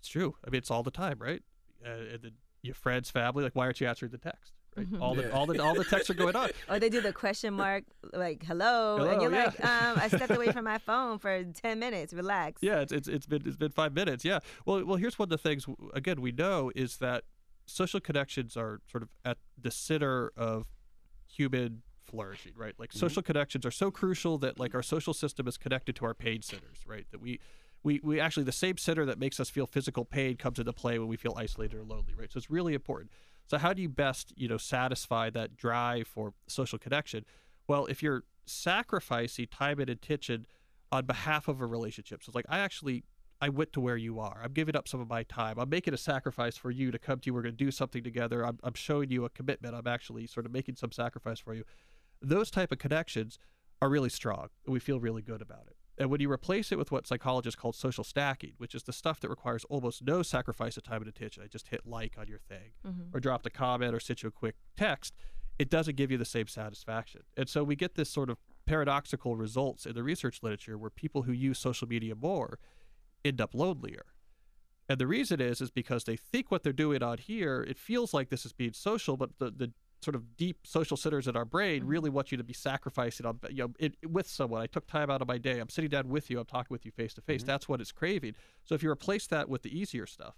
It's 0.00 0.08
true. 0.08 0.34
I 0.44 0.50
mean, 0.50 0.58
it's 0.58 0.70
all 0.70 0.82
the 0.82 0.90
time, 0.90 1.18
right? 1.20 1.42
Uh, 1.84 2.16
then 2.20 2.32
your 2.62 2.74
friends, 2.74 3.10
family, 3.10 3.44
like, 3.44 3.54
why 3.54 3.66
aren't 3.66 3.80
you 3.80 3.86
answering 3.86 4.10
the 4.10 4.18
text, 4.18 4.54
Right? 4.76 4.86
All 5.00 5.14
the 5.14 5.32
all 5.32 5.46
the 5.46 5.62
all 5.62 5.74
the 5.74 5.84
texts 5.84 6.10
are 6.10 6.14
going 6.14 6.36
on. 6.36 6.50
Or 6.68 6.78
they 6.78 6.88
do 6.88 7.00
the 7.00 7.12
question 7.12 7.54
mark, 7.54 7.84
like 8.12 8.44
hello, 8.44 8.96
and 9.08 9.22
you're 9.22 9.32
yeah. 9.32 9.44
like, 9.44 9.64
um, 9.64 9.98
I 10.00 10.08
stepped 10.08 10.32
away 10.32 10.52
from 10.52 10.64
my 10.64 10.78
phone 10.86 11.18
for 11.18 11.44
ten 11.44 11.78
minutes. 11.78 12.12
Relax. 12.12 12.62
Yeah, 12.62 12.80
it's, 12.80 12.92
it's 12.92 13.08
it's 13.08 13.26
been 13.26 13.42
it's 13.46 13.56
been 13.56 13.70
five 13.70 13.94
minutes. 13.94 14.24
Yeah. 14.24 14.40
Well, 14.64 14.84
well, 14.84 14.96
here's 14.96 15.18
one 15.18 15.26
of 15.26 15.30
the 15.30 15.38
things. 15.38 15.66
Again, 15.94 16.20
we 16.20 16.32
know 16.32 16.70
is 16.74 16.96
that 16.98 17.24
social 17.66 18.00
connections 18.00 18.56
are 18.56 18.80
sort 18.90 19.02
of 19.02 19.10
at 19.24 19.38
the 19.60 19.70
center 19.70 20.32
of 20.36 20.66
human 21.26 21.82
flourishing, 22.04 22.52
right? 22.56 22.74
Like 22.78 22.92
social 22.92 23.22
connections 23.22 23.66
are 23.66 23.70
so 23.70 23.90
crucial 23.90 24.38
that 24.38 24.58
like 24.58 24.74
our 24.74 24.82
social 24.82 25.12
system 25.12 25.46
is 25.46 25.56
connected 25.56 25.96
to 25.96 26.04
our 26.04 26.14
pain 26.14 26.42
centers, 26.42 26.78
right? 26.86 27.06
That 27.10 27.20
we 27.20 27.40
we, 27.82 28.00
we 28.02 28.18
actually 28.20 28.44
the 28.44 28.52
same 28.52 28.76
center 28.76 29.06
that 29.06 29.18
makes 29.18 29.38
us 29.38 29.48
feel 29.48 29.66
physical 29.66 30.04
pain 30.04 30.36
comes 30.36 30.58
into 30.58 30.72
play 30.72 30.98
when 30.98 31.08
we 31.08 31.16
feel 31.16 31.34
isolated 31.36 31.76
or 31.76 31.84
lonely, 31.84 32.14
right? 32.18 32.32
So 32.32 32.38
it's 32.38 32.50
really 32.50 32.74
important. 32.74 33.10
So 33.46 33.58
how 33.58 33.72
do 33.72 33.82
you 33.82 33.88
best, 33.88 34.32
you 34.36 34.48
know, 34.48 34.56
satisfy 34.56 35.30
that 35.30 35.56
drive 35.56 36.08
for 36.08 36.34
social 36.48 36.78
connection? 36.78 37.24
Well, 37.68 37.86
if 37.86 38.02
you're 38.02 38.24
sacrificing 38.44 39.46
time 39.46 39.80
and 39.80 39.90
attention 39.90 40.46
on 40.90 41.06
behalf 41.06 41.48
of 41.48 41.60
a 41.60 41.66
relationship, 41.66 42.22
so 42.22 42.30
it's 42.30 42.34
like 42.34 42.46
I 42.48 42.58
actually 42.58 43.04
I 43.40 43.50
went 43.50 43.72
to 43.74 43.80
where 43.80 43.96
you 43.96 44.18
are. 44.18 44.40
I'm 44.42 44.52
giving 44.52 44.74
up 44.74 44.88
some 44.88 45.00
of 45.00 45.08
my 45.08 45.22
time. 45.22 45.58
I'm 45.58 45.68
making 45.68 45.92
a 45.92 45.98
sacrifice 45.98 46.56
for 46.56 46.70
you 46.70 46.90
to 46.90 46.98
come 46.98 47.20
to 47.20 47.26
you. 47.26 47.34
We're 47.34 47.42
going 47.42 47.56
to 47.56 47.64
do 47.64 47.70
something 47.70 48.02
together. 48.02 48.44
I'm, 48.44 48.58
I'm 48.62 48.74
showing 48.74 49.10
you 49.10 49.24
a 49.24 49.28
commitment. 49.28 49.74
I'm 49.74 49.86
actually 49.86 50.26
sort 50.26 50.46
of 50.46 50.52
making 50.52 50.76
some 50.76 50.90
sacrifice 50.90 51.38
for 51.38 51.54
you. 51.54 51.64
Those 52.22 52.50
type 52.50 52.72
of 52.72 52.78
connections 52.78 53.38
are 53.82 53.90
really 53.90 54.08
strong. 54.08 54.48
and 54.64 54.72
We 54.72 54.80
feel 54.80 55.00
really 55.00 55.20
good 55.20 55.42
about 55.42 55.66
it. 55.66 55.76
And 55.98 56.10
when 56.10 56.20
you 56.20 56.30
replace 56.30 56.72
it 56.72 56.78
with 56.78 56.92
what 56.92 57.06
psychologists 57.06 57.58
call 57.58 57.72
social 57.72 58.04
snacking, 58.04 58.52
which 58.58 58.74
is 58.74 58.82
the 58.82 58.92
stuff 58.92 59.20
that 59.20 59.28
requires 59.30 59.64
almost 59.64 60.02
no 60.02 60.22
sacrifice 60.22 60.76
of 60.76 60.82
time 60.82 61.00
and 61.00 61.08
attention, 61.08 61.42
I 61.42 61.46
just 61.46 61.68
hit 61.68 61.86
like 61.86 62.18
on 62.18 62.28
your 62.28 62.38
thing 62.38 62.72
Mhm. 62.84 63.14
or 63.14 63.20
dropped 63.20 63.46
a 63.46 63.50
comment 63.50 63.94
or 63.94 64.00
sent 64.00 64.22
you 64.22 64.28
a 64.28 64.32
quick 64.32 64.56
text, 64.76 65.14
it 65.58 65.70
doesn't 65.70 65.96
give 65.96 66.10
you 66.10 66.18
the 66.18 66.24
same 66.26 66.46
satisfaction. 66.48 67.22
And 67.36 67.48
so 67.48 67.64
we 67.64 67.76
get 67.76 67.94
this 67.94 68.10
sort 68.10 68.28
of 68.28 68.36
paradoxical 68.66 69.36
results 69.36 69.86
in 69.86 69.94
the 69.94 70.02
research 70.02 70.42
literature 70.42 70.76
where 70.76 70.90
people 70.90 71.22
who 71.22 71.32
use 71.32 71.58
social 71.58 71.88
media 71.88 72.14
more 72.14 72.58
end 73.24 73.40
up 73.40 73.54
lonelier. 73.54 74.04
And 74.88 74.98
the 75.00 75.06
reason 75.06 75.40
is 75.40 75.60
is 75.62 75.70
because 75.70 76.04
they 76.04 76.16
think 76.16 76.50
what 76.50 76.62
they're 76.62 76.72
doing 76.74 77.02
on 77.02 77.18
here, 77.18 77.62
it 77.62 77.78
feels 77.78 78.12
like 78.12 78.28
this 78.28 78.44
is 78.44 78.52
being 78.52 78.72
social, 78.74 79.16
but 79.16 79.38
the, 79.38 79.50
the 79.50 79.72
sort 80.02 80.14
of 80.14 80.36
deep 80.36 80.58
social 80.64 80.96
centers 80.96 81.26
in 81.26 81.36
our 81.36 81.44
brain 81.44 81.80
mm-hmm. 81.80 81.88
really 81.88 82.10
want 82.10 82.30
you 82.30 82.38
to 82.38 82.44
be 82.44 82.52
sacrificing 82.52 83.26
on 83.26 83.38
you 83.50 83.64
know 83.64 83.72
it, 83.78 83.94
with 84.08 84.28
someone. 84.28 84.60
I 84.60 84.66
took 84.66 84.86
time 84.86 85.10
out 85.10 85.22
of 85.22 85.28
my 85.28 85.38
day. 85.38 85.58
I'm 85.58 85.68
sitting 85.68 85.90
down 85.90 86.08
with 86.08 86.30
you. 86.30 86.38
I'm 86.38 86.46
talking 86.46 86.68
with 86.70 86.84
you 86.84 86.92
face 86.92 87.14
to 87.14 87.20
face. 87.20 87.40
Mm-hmm. 87.40 87.46
That's 87.46 87.68
what 87.68 87.80
it's 87.80 87.92
craving. 87.92 88.34
So 88.64 88.74
if 88.74 88.82
you 88.82 88.90
replace 88.90 89.26
that 89.28 89.48
with 89.48 89.62
the 89.62 89.76
easier 89.76 90.06
stuff, 90.06 90.34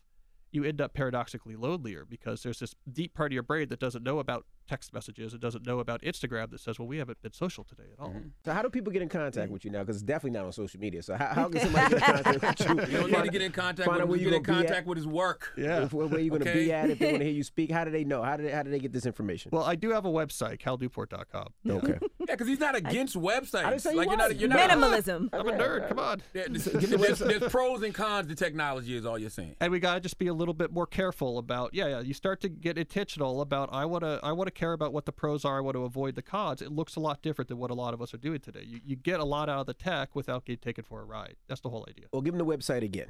you 0.51 0.65
end 0.65 0.81
up 0.81 0.95
paradoxically 0.95 1.57
lonelier 1.57 2.05
because 2.05 2.43
there's 2.43 2.61
this 2.61 2.75
deep 2.91 3.15
part 3.15 3.33
of 3.33 3.35
your 3.35 3.43
brain 3.43 3.69
that 3.69 3.81
doesn't 3.81 4.03
know 4.03 4.19
about 4.19 4.47
text 4.69 4.93
messages. 4.93 5.35
It 5.35 5.41
doesn't 5.41 5.67
know 5.67 5.79
about 5.81 6.03
Instagram 6.03 6.51
that 6.51 6.61
says, 6.61 6.79
well, 6.79 6.87
we 6.87 6.99
haven't 6.99 7.21
been 7.23 7.33
social 7.33 7.65
today 7.65 7.85
at 7.93 7.99
all. 8.01 8.11
Mm-hmm. 8.11 8.29
So 8.45 8.53
how 8.53 8.63
do 8.63 8.69
people 8.71 8.93
get 8.93 9.03
in 9.03 9.09
contact 9.09 9.51
with 9.51 9.65
you 9.65 9.71
now? 9.71 9.81
Because 9.81 9.97
it's 9.97 10.03
definitely 10.05 10.39
not 10.39 10.47
on 10.47 10.53
social 10.53 10.79
media. 10.81 11.03
So 11.03 11.15
how, 11.17 11.27
how 11.27 11.49
can 11.49 11.61
somebody 11.63 11.97
get 11.99 12.09
in 12.09 12.25
contact 12.41 12.75
with 12.75 12.91
you? 12.91 12.99
You 13.03 13.09
don't 13.09 13.13
need 13.13 13.25
to 13.25 13.31
get 13.31 13.43
in 13.43 13.53
contact 13.53 13.87
Find 13.87 13.97
with 13.97 14.01
out 14.01 14.05
him. 14.05 14.09
where 14.11 14.19
you 14.19 14.25
get 14.31 14.37
in 14.37 14.43
gonna 14.43 14.59
at. 14.61 14.67
contact 14.67 14.87
with 14.87 14.99
his 14.99 15.07
work. 15.07 15.53
Yeah. 15.57 15.87
Where, 15.89 16.07
where 16.07 16.21
you 16.21 16.31
going 16.31 16.43
to 16.43 16.51
Okay. 16.51 16.65
be 16.67 16.73
at 16.73 16.91
if 16.91 16.99
they 16.99 17.07
want 17.07 17.19
to 17.19 17.25
hear 17.25 17.35
you 17.35 17.43
speak? 17.55 17.71
How 17.71 17.85
do 17.85 17.91
they 17.91 18.05
know? 18.05 18.23
How 18.23 18.37
do 18.37 18.43
they, 18.45 18.51
how 18.53 18.63
do 18.63 18.71
they 18.71 18.79
get 18.79 18.93
this 18.93 19.07
information? 19.07 19.51
Well, 19.53 19.65
I 19.65 19.75
do 19.75 19.91
have 19.91 20.05
a 20.05 20.11
website, 20.11 20.59
calnewport.com. 20.61 21.49
Okay. 21.69 21.99
Yeah, 22.29 22.35
because 22.35 22.49
he's 22.49 22.61
not 22.61 22.75
against 22.77 23.17
websites. 23.17 23.65
I 23.65 23.71
didn't 23.71 23.81
say 23.81 23.95
like, 23.95 24.07
you're 24.09 24.17
not, 24.19 24.37
you're 24.39 24.49
not, 24.51 24.69
Minimalism. 24.69 25.31
I'm 25.33 25.49
a 25.49 25.53
nerd. 25.53 25.89
Come 25.89 25.99
on. 25.99 26.21
Yeah, 26.35 26.43
there's, 26.49 26.67
Give 26.69 26.83
me 26.83 26.87
the 26.89 26.97
there's- 26.99 27.19
there's 27.21 27.51
pros 27.51 27.83
and 27.83 27.95
cons 27.95 28.29
to 28.29 28.35
technology, 28.35 28.95
is 28.95 29.07
all 29.07 29.19
you're 29.19 29.31
saying. 29.31 29.57
and 29.63 29.73
we 29.73 29.81
got 29.81 29.95
to 29.95 30.01
just 30.01 30.19
be 30.19 30.27
a 30.27 30.35
little 30.35 30.53
bit 30.53 30.71
more 30.71 30.87
careful 30.87 31.39
about 31.39 31.73
yeah 31.73 31.87
yeah 31.89 32.01
you 32.01 32.13
start 32.13 32.41
to 32.43 32.51
get 32.51 32.77
intentional 32.77 33.41
about 33.41 33.71
i 33.73 33.85
want 33.87 34.05
to 34.05 34.21
i 34.23 34.31
want 34.33 34.47
to 34.47 34.51
care 34.59 34.73
about 34.73 34.93
what 34.93 35.05
the 35.07 35.13
pros 35.13 35.45
are 35.45 35.59
i 35.59 35.61
want 35.61 35.75
to 35.77 35.85
avoid 35.85 36.15
the 36.17 36.23
cons 36.23 36.61
it 36.61 36.73
looks 36.73 36.97
a 36.97 37.01
lot 37.01 37.23
different 37.23 37.49
than 37.49 37.59
what 37.59 37.71
a 37.71 37.75
lot 37.75 37.95
of 37.95 38.03
us 38.03 38.13
are 38.13 38.19
doing 38.19 38.41
today 38.41 38.65
you, 38.67 38.81
you 38.85 38.97
get 38.97 39.21
a 39.21 39.25
lot 39.25 39.49
out 39.49 39.61
of 39.61 39.67
the 39.67 39.75
tech 39.75 40.17
without 40.17 40.45
getting 40.45 40.59
taken 40.61 40.83
for 40.83 41.01
a 41.01 41.05
ride 41.05 41.37
that's 41.47 41.61
the 41.61 41.69
whole 41.71 41.85
idea 41.89 42.07
Well, 42.13 42.23
give 42.23 42.35
them 42.37 42.45
the 42.47 42.57
website 42.57 42.83
again. 42.83 43.09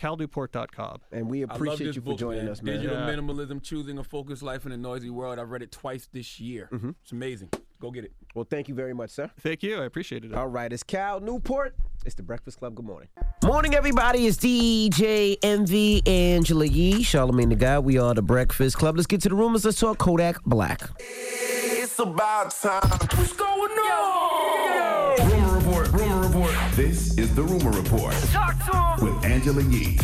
calnewport.com 0.00 1.00
And 1.12 1.28
we 1.30 1.42
appreciate 1.42 1.86
you 1.94 2.00
for 2.00 2.00
book, 2.12 2.18
joining 2.18 2.44
man. 2.44 2.52
us, 2.52 2.62
man. 2.62 2.76
Digital 2.76 2.96
Yeah. 2.98 3.14
minimalism: 3.14 3.62
choosing 3.62 3.98
a 3.98 4.04
focused 4.04 4.42
life 4.42 4.64
in 4.66 4.72
a 4.72 4.76
noisy 4.76 5.10
world. 5.10 5.38
I've 5.38 5.50
read 5.50 5.62
it 5.62 5.72
twice 5.72 6.06
this 6.12 6.40
year. 6.40 6.68
Mhm. 6.72 6.94
It's 7.02 7.12
amazing. 7.12 7.50
Go 7.80 7.90
get 7.90 8.04
it. 8.04 8.12
Well, 8.34 8.46
thank 8.48 8.68
you 8.68 8.74
very 8.74 8.92
much, 8.92 9.10
sir. 9.10 9.30
thank 9.40 9.62
you 9.62 9.80
i 9.80 9.84
appreciate 9.86 10.22
it 10.24 10.34
All 10.34 10.46
right, 10.48 10.70
it's 10.72 10.82
Cal 10.82 11.18
Newport. 11.18 11.74
It's 12.04 12.14
the 12.14 12.22
Breakfast 12.22 12.58
Club. 12.58 12.74
Good 12.74 12.84
morning. 12.84 13.08
Morning, 13.44 13.74
everybody. 13.74 14.26
It's 14.26 14.36
DJ 14.38 15.36
Envy 15.42 16.02
Angela 16.06 16.64
Yee, 16.66 17.02
Charlamagne 17.02 17.48
the 17.50 17.56
Guy. 17.56 17.78
We 17.78 17.98
are 17.98 18.14
the 18.14 18.22
Breakfast 18.22 18.76
Club. 18.76 18.96
Let's 18.96 19.06
get 19.06 19.20
to 19.22 19.28
the 19.30 19.34
rumors. 19.34 19.64
Let's 19.64 19.80
talk 19.80 19.98
Kodak 19.98 20.42
Black. 20.44 20.90
It's 20.98 21.98
about 21.98 22.50
time. 22.52 22.80
What's 23.16 23.32
going 23.34 23.70
on? 23.72 25.30
Rumor 25.30 25.56
report. 25.58 25.88
Rumor 25.92 26.20
report. 26.26 26.54
This 26.72 27.16
is 27.18 27.34
the 27.34 27.42
rumor 27.42 27.70
report 27.70 28.14
Talk 28.30 28.56
to 28.98 29.04
him. 29.04 29.14
with 29.14 29.24
Angela 29.24 29.62
Yee 29.62 29.98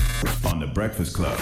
on 0.46 0.60
the 0.60 0.66
Breakfast 0.66 1.14
Club. 1.14 1.38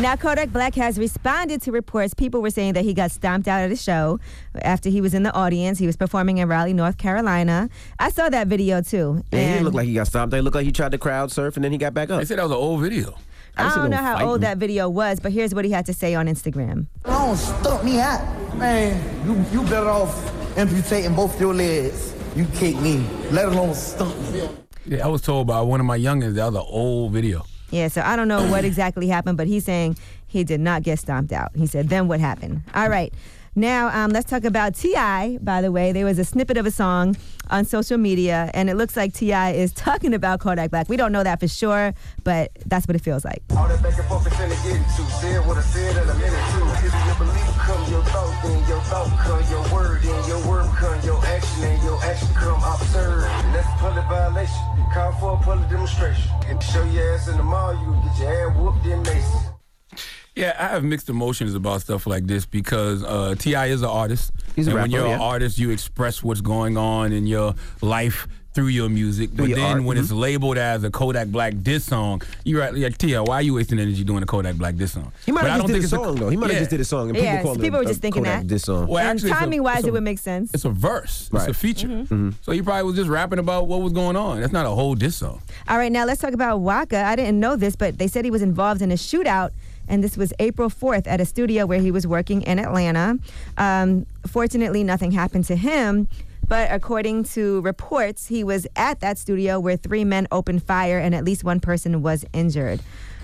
Now, 0.00 0.16
Kodak 0.16 0.50
Black 0.52 0.74
has 0.74 0.98
responded 0.98 1.62
to 1.62 1.70
reports. 1.70 2.12
People 2.12 2.42
were 2.42 2.50
saying 2.50 2.72
that 2.72 2.84
he 2.84 2.92
got 2.92 3.12
stomped 3.12 3.46
out 3.46 3.62
of 3.62 3.70
the 3.70 3.76
show 3.76 4.18
after 4.62 4.88
he 4.88 5.00
was 5.00 5.14
in 5.14 5.22
the 5.22 5.32
audience. 5.32 5.78
He 5.78 5.86
was 5.86 5.96
performing 5.96 6.38
in 6.38 6.48
Raleigh, 6.48 6.72
North 6.72 6.98
Carolina. 6.98 7.68
I 8.00 8.10
saw 8.10 8.28
that 8.28 8.48
video 8.48 8.80
too. 8.80 9.22
Yeah, 9.30 9.38
he 9.38 9.46
didn't 9.46 9.64
look 9.64 9.74
like 9.74 9.86
he 9.86 9.94
got 9.94 10.08
stomped. 10.08 10.32
They 10.32 10.40
looked 10.40 10.56
like 10.56 10.64
he 10.64 10.72
tried 10.72 10.90
to 10.92 10.98
crowd 10.98 11.30
surf 11.30 11.56
and 11.56 11.64
then 11.64 11.70
he 11.70 11.78
got 11.78 11.94
back 11.94 12.10
up. 12.10 12.18
They 12.18 12.24
said 12.24 12.38
that 12.38 12.44
was 12.44 12.52
an 12.52 12.58
old 12.58 12.80
video. 12.80 13.14
I 13.56 13.64
didn't 13.64 13.78
don't 13.78 13.90
know 13.90 13.96
how 13.98 14.14
fighting. 14.14 14.28
old 14.28 14.40
that 14.40 14.56
video 14.58 14.88
was, 14.88 15.20
but 15.20 15.30
here's 15.30 15.54
what 15.54 15.64
he 15.64 15.70
had 15.70 15.86
to 15.86 15.92
say 15.92 16.14
on 16.14 16.26
Instagram. 16.26 16.86
Don't 17.04 17.36
stump 17.36 17.84
me 17.84 18.00
out. 18.00 18.56
Man, 18.56 19.26
you, 19.26 19.44
you 19.52 19.68
better 19.68 19.88
off 19.88 20.58
amputating 20.58 21.14
both 21.14 21.38
your 21.38 21.54
legs. 21.54 22.14
You 22.34 22.46
kick 22.54 22.80
me, 22.80 23.06
let 23.30 23.46
alone 23.46 23.74
stump 23.74 24.18
me. 24.32 24.48
Yeah, 24.86 25.04
I 25.04 25.08
was 25.08 25.20
told 25.20 25.46
by 25.46 25.60
one 25.60 25.78
of 25.80 25.86
my 25.86 25.98
youngins 25.98 26.34
that 26.34 26.46
was 26.46 26.54
an 26.56 26.66
old 26.66 27.12
video. 27.12 27.44
Yeah, 27.72 27.88
so 27.88 28.02
I 28.02 28.16
don't 28.16 28.28
know 28.28 28.46
what 28.50 28.66
exactly 28.66 29.08
happened, 29.08 29.38
but 29.38 29.46
he's 29.46 29.64
saying 29.64 29.96
he 30.26 30.44
did 30.44 30.60
not 30.60 30.82
get 30.82 30.98
stomped 30.98 31.32
out. 31.32 31.50
He 31.56 31.66
said, 31.66 31.88
then 31.88 32.06
what 32.06 32.20
happened? 32.20 32.62
All 32.74 32.88
right. 32.88 33.12
Now, 33.54 33.88
um, 33.88 34.12
let's 34.12 34.30
talk 34.30 34.44
about 34.44 34.74
T.I., 34.74 35.38
by 35.42 35.60
the 35.60 35.72
way. 35.72 35.92
There 35.92 36.04
was 36.04 36.18
a 36.18 36.24
snippet 36.24 36.56
of 36.56 36.64
a 36.64 36.70
song 36.70 37.16
on 37.50 37.64
social 37.66 37.98
media, 37.98 38.50
and 38.54 38.70
it 38.70 38.76
looks 38.76 38.96
like 38.96 39.12
T.I. 39.12 39.52
is 39.52 39.72
talking 39.72 40.14
about 40.14 40.40
Kodak 40.40 40.70
Black. 40.70 40.88
We 40.88 40.96
don't 40.96 41.12
know 41.12 41.22
that 41.22 41.40
for 41.40 41.48
sure, 41.48 41.92
but 42.24 42.50
that's 42.64 42.86
what 42.86 42.96
it 42.96 43.00
feels 43.00 43.24
like. 43.26 43.42
All 43.56 43.68
that 43.68 43.82
back 43.82 43.98
and 43.98 44.06
forth 44.06 44.26
is 44.26 44.32
finna 44.34 44.56
get. 44.64 44.82
Said 45.20 45.46
what 45.46 45.58
I 45.58 45.60
said 45.60 46.02
in 46.02 46.08
a 46.08 46.14
minute 46.14 46.30
too. 46.52 46.86
If 46.86 46.92
come 46.92 47.92
your 47.92 48.02
thought, 48.04 48.42
then 48.42 48.68
your 48.68 48.80
thought 48.80 49.18
come 49.20 49.50
your 49.50 49.74
word, 49.74 50.02
then 50.02 50.28
your 50.28 50.48
word 50.48 50.66
come 50.76 51.00
your 51.04 51.24
action, 51.26 51.64
and 51.64 51.82
your 51.82 52.02
action 52.04 52.28
come 52.34 52.62
absurd. 52.64 53.28
And 53.62 53.70
that's 53.70 53.80
a 53.80 53.84
public 53.84 54.04
violation. 54.06 54.56
Call 54.92 55.12
for 55.12 55.34
a 55.34 55.36
public 55.38 55.68
demonstration. 55.70 56.30
And 56.46 56.62
show 56.62 56.84
your 56.84 57.14
ass 57.14 57.28
in 57.28 57.36
the 57.36 57.42
mall, 57.42 57.74
you 57.74 58.08
get 58.08 58.18
your 58.18 58.50
ass 58.50 58.56
whooped 58.56 58.86
in 58.86 59.02
Macy's. 59.02 60.02
Yeah, 60.34 60.56
I 60.58 60.68
have 60.68 60.82
mixed 60.82 61.10
emotions 61.10 61.54
about 61.54 61.82
stuff 61.82 62.06
like 62.06 62.26
this 62.26 62.46
because 62.46 63.04
uh, 63.04 63.34
T.I. 63.38 63.66
is 63.66 63.82
an 63.82 63.88
artist. 63.88 64.32
He's 64.56 64.66
a 64.66 64.70
and 64.70 64.80
when 64.80 64.90
you're 64.90 65.06
yeah. 65.06 65.16
an 65.16 65.20
artist, 65.20 65.58
you 65.58 65.70
express 65.70 66.22
what's 66.22 66.40
going 66.40 66.78
on 66.78 67.12
in 67.12 67.26
your 67.26 67.54
life 67.82 68.26
through 68.54 68.66
your 68.66 68.88
music. 68.88 69.30
Through 69.30 69.36
but 69.44 69.48
your 69.48 69.58
then 69.58 69.72
art, 69.78 69.82
when 69.84 69.96
it's 69.96 70.12
mhm. 70.12 70.18
labeled 70.20 70.58
as 70.58 70.84
a 70.84 70.90
Kodak 70.90 71.28
Black 71.28 71.54
diss 71.62 71.84
song, 71.84 72.20
you're 72.44 72.60
like, 72.60 72.74
like 72.76 72.98
T.I., 72.98 73.20
why 73.20 73.36
are 73.36 73.42
you 73.42 73.54
wasting 73.54 73.78
energy 73.78 74.04
doing 74.04 74.22
a 74.22 74.26
Kodak 74.26 74.56
Black 74.56 74.76
diss 74.76 74.92
song? 74.92 75.10
He 75.24 75.32
might 75.32 75.42
But 75.42 75.50
I 75.50 75.54
have 75.54 75.60
just 75.62 75.68
don't 75.68 75.74
did 75.74 75.84
a 75.84 75.88
think 75.88 76.02
it's 76.02 76.04
song, 76.06 76.14
though. 76.16 76.28
He 76.28 76.36
might 76.36 76.50
have 76.50 76.58
just 76.58 76.70
did 76.70 76.80
a 76.80 76.84
song. 76.84 77.08
And 77.10 77.18
Yeah, 77.18 77.36
people, 77.38 77.54
call 77.54 77.62
people 77.62 77.66
it 77.80 77.84
were 77.84 77.84
a 77.84 77.86
just 77.86 78.00
thinking 78.02 78.24
Kodak 78.24 78.40
that. 78.42 78.48
This 78.48 78.62
song. 78.64 78.86
Well, 78.88 78.98
and 78.98 79.08
actually, 79.08 79.30
it's 79.30 79.38
a- 79.38 79.40
timing 79.40 79.62
wise, 79.62 79.84
a- 79.84 79.88
it 79.88 79.92
would 79.92 80.02
make 80.02 80.18
sense. 80.18 80.50
It's 80.52 80.64
a 80.64 80.70
verse. 80.70 81.30
It's 81.32 81.42
a 81.44 81.46
Right. 81.46 81.56
feature. 81.56 81.88
Mm-hmm. 81.88 82.30
So 82.42 82.52
he 82.52 82.60
probably 82.62 82.82
was 82.84 82.96
just 82.96 83.08
rapping 83.08 83.38
about 83.38 83.68
what 83.68 83.80
was 83.80 83.92
going 83.92 84.16
on. 84.16 84.40
That's 84.40 84.52
not 84.52 84.66
a 84.66 84.70
whole 84.70 84.94
diss 84.94 85.16
song. 85.16 85.40
All 85.68 85.78
right, 85.78 85.90
now 85.92 86.04
let's 86.04 86.20
talk 86.20 86.32
about 86.34 86.58
Waka. 86.60 87.02
I 87.04 87.16
didn't 87.16 87.40
know 87.40 87.56
this, 87.56 87.74
but 87.76 87.98
they 87.98 88.06
said 88.08 88.24
he 88.24 88.30
was 88.30 88.42
involved 88.42 88.82
in 88.82 88.90
a 88.92 88.96
shootout, 88.96 89.50
and 89.88 90.04
this 90.04 90.16
was 90.16 90.32
April 90.38 90.68
4th 90.68 91.06
at 91.06 91.20
a 91.20 91.24
studio 91.24 91.64
where 91.64 91.80
he 91.80 91.90
was 91.90 92.06
working 92.06 92.42
in 92.42 92.58
Atlanta. 92.58 93.18
Um, 93.56 94.04
fortunately, 94.26 94.84
nothing 94.84 95.10
happened 95.12 95.46
to 95.46 95.56
him. 95.56 96.06
But 96.52 96.70
according 96.70 97.24
to 97.32 97.62
reports, 97.62 98.26
he 98.26 98.44
was 98.44 98.66
at 98.76 99.00
that 99.00 99.16
studio 99.16 99.58
where 99.58 99.78
three 99.78 100.04
men 100.04 100.28
opened 100.30 100.62
fire 100.62 100.98
and 100.98 101.14
at 101.14 101.24
least 101.24 101.44
one 101.44 101.60
person 101.60 102.02
was 102.02 102.26
injured. 102.34 102.82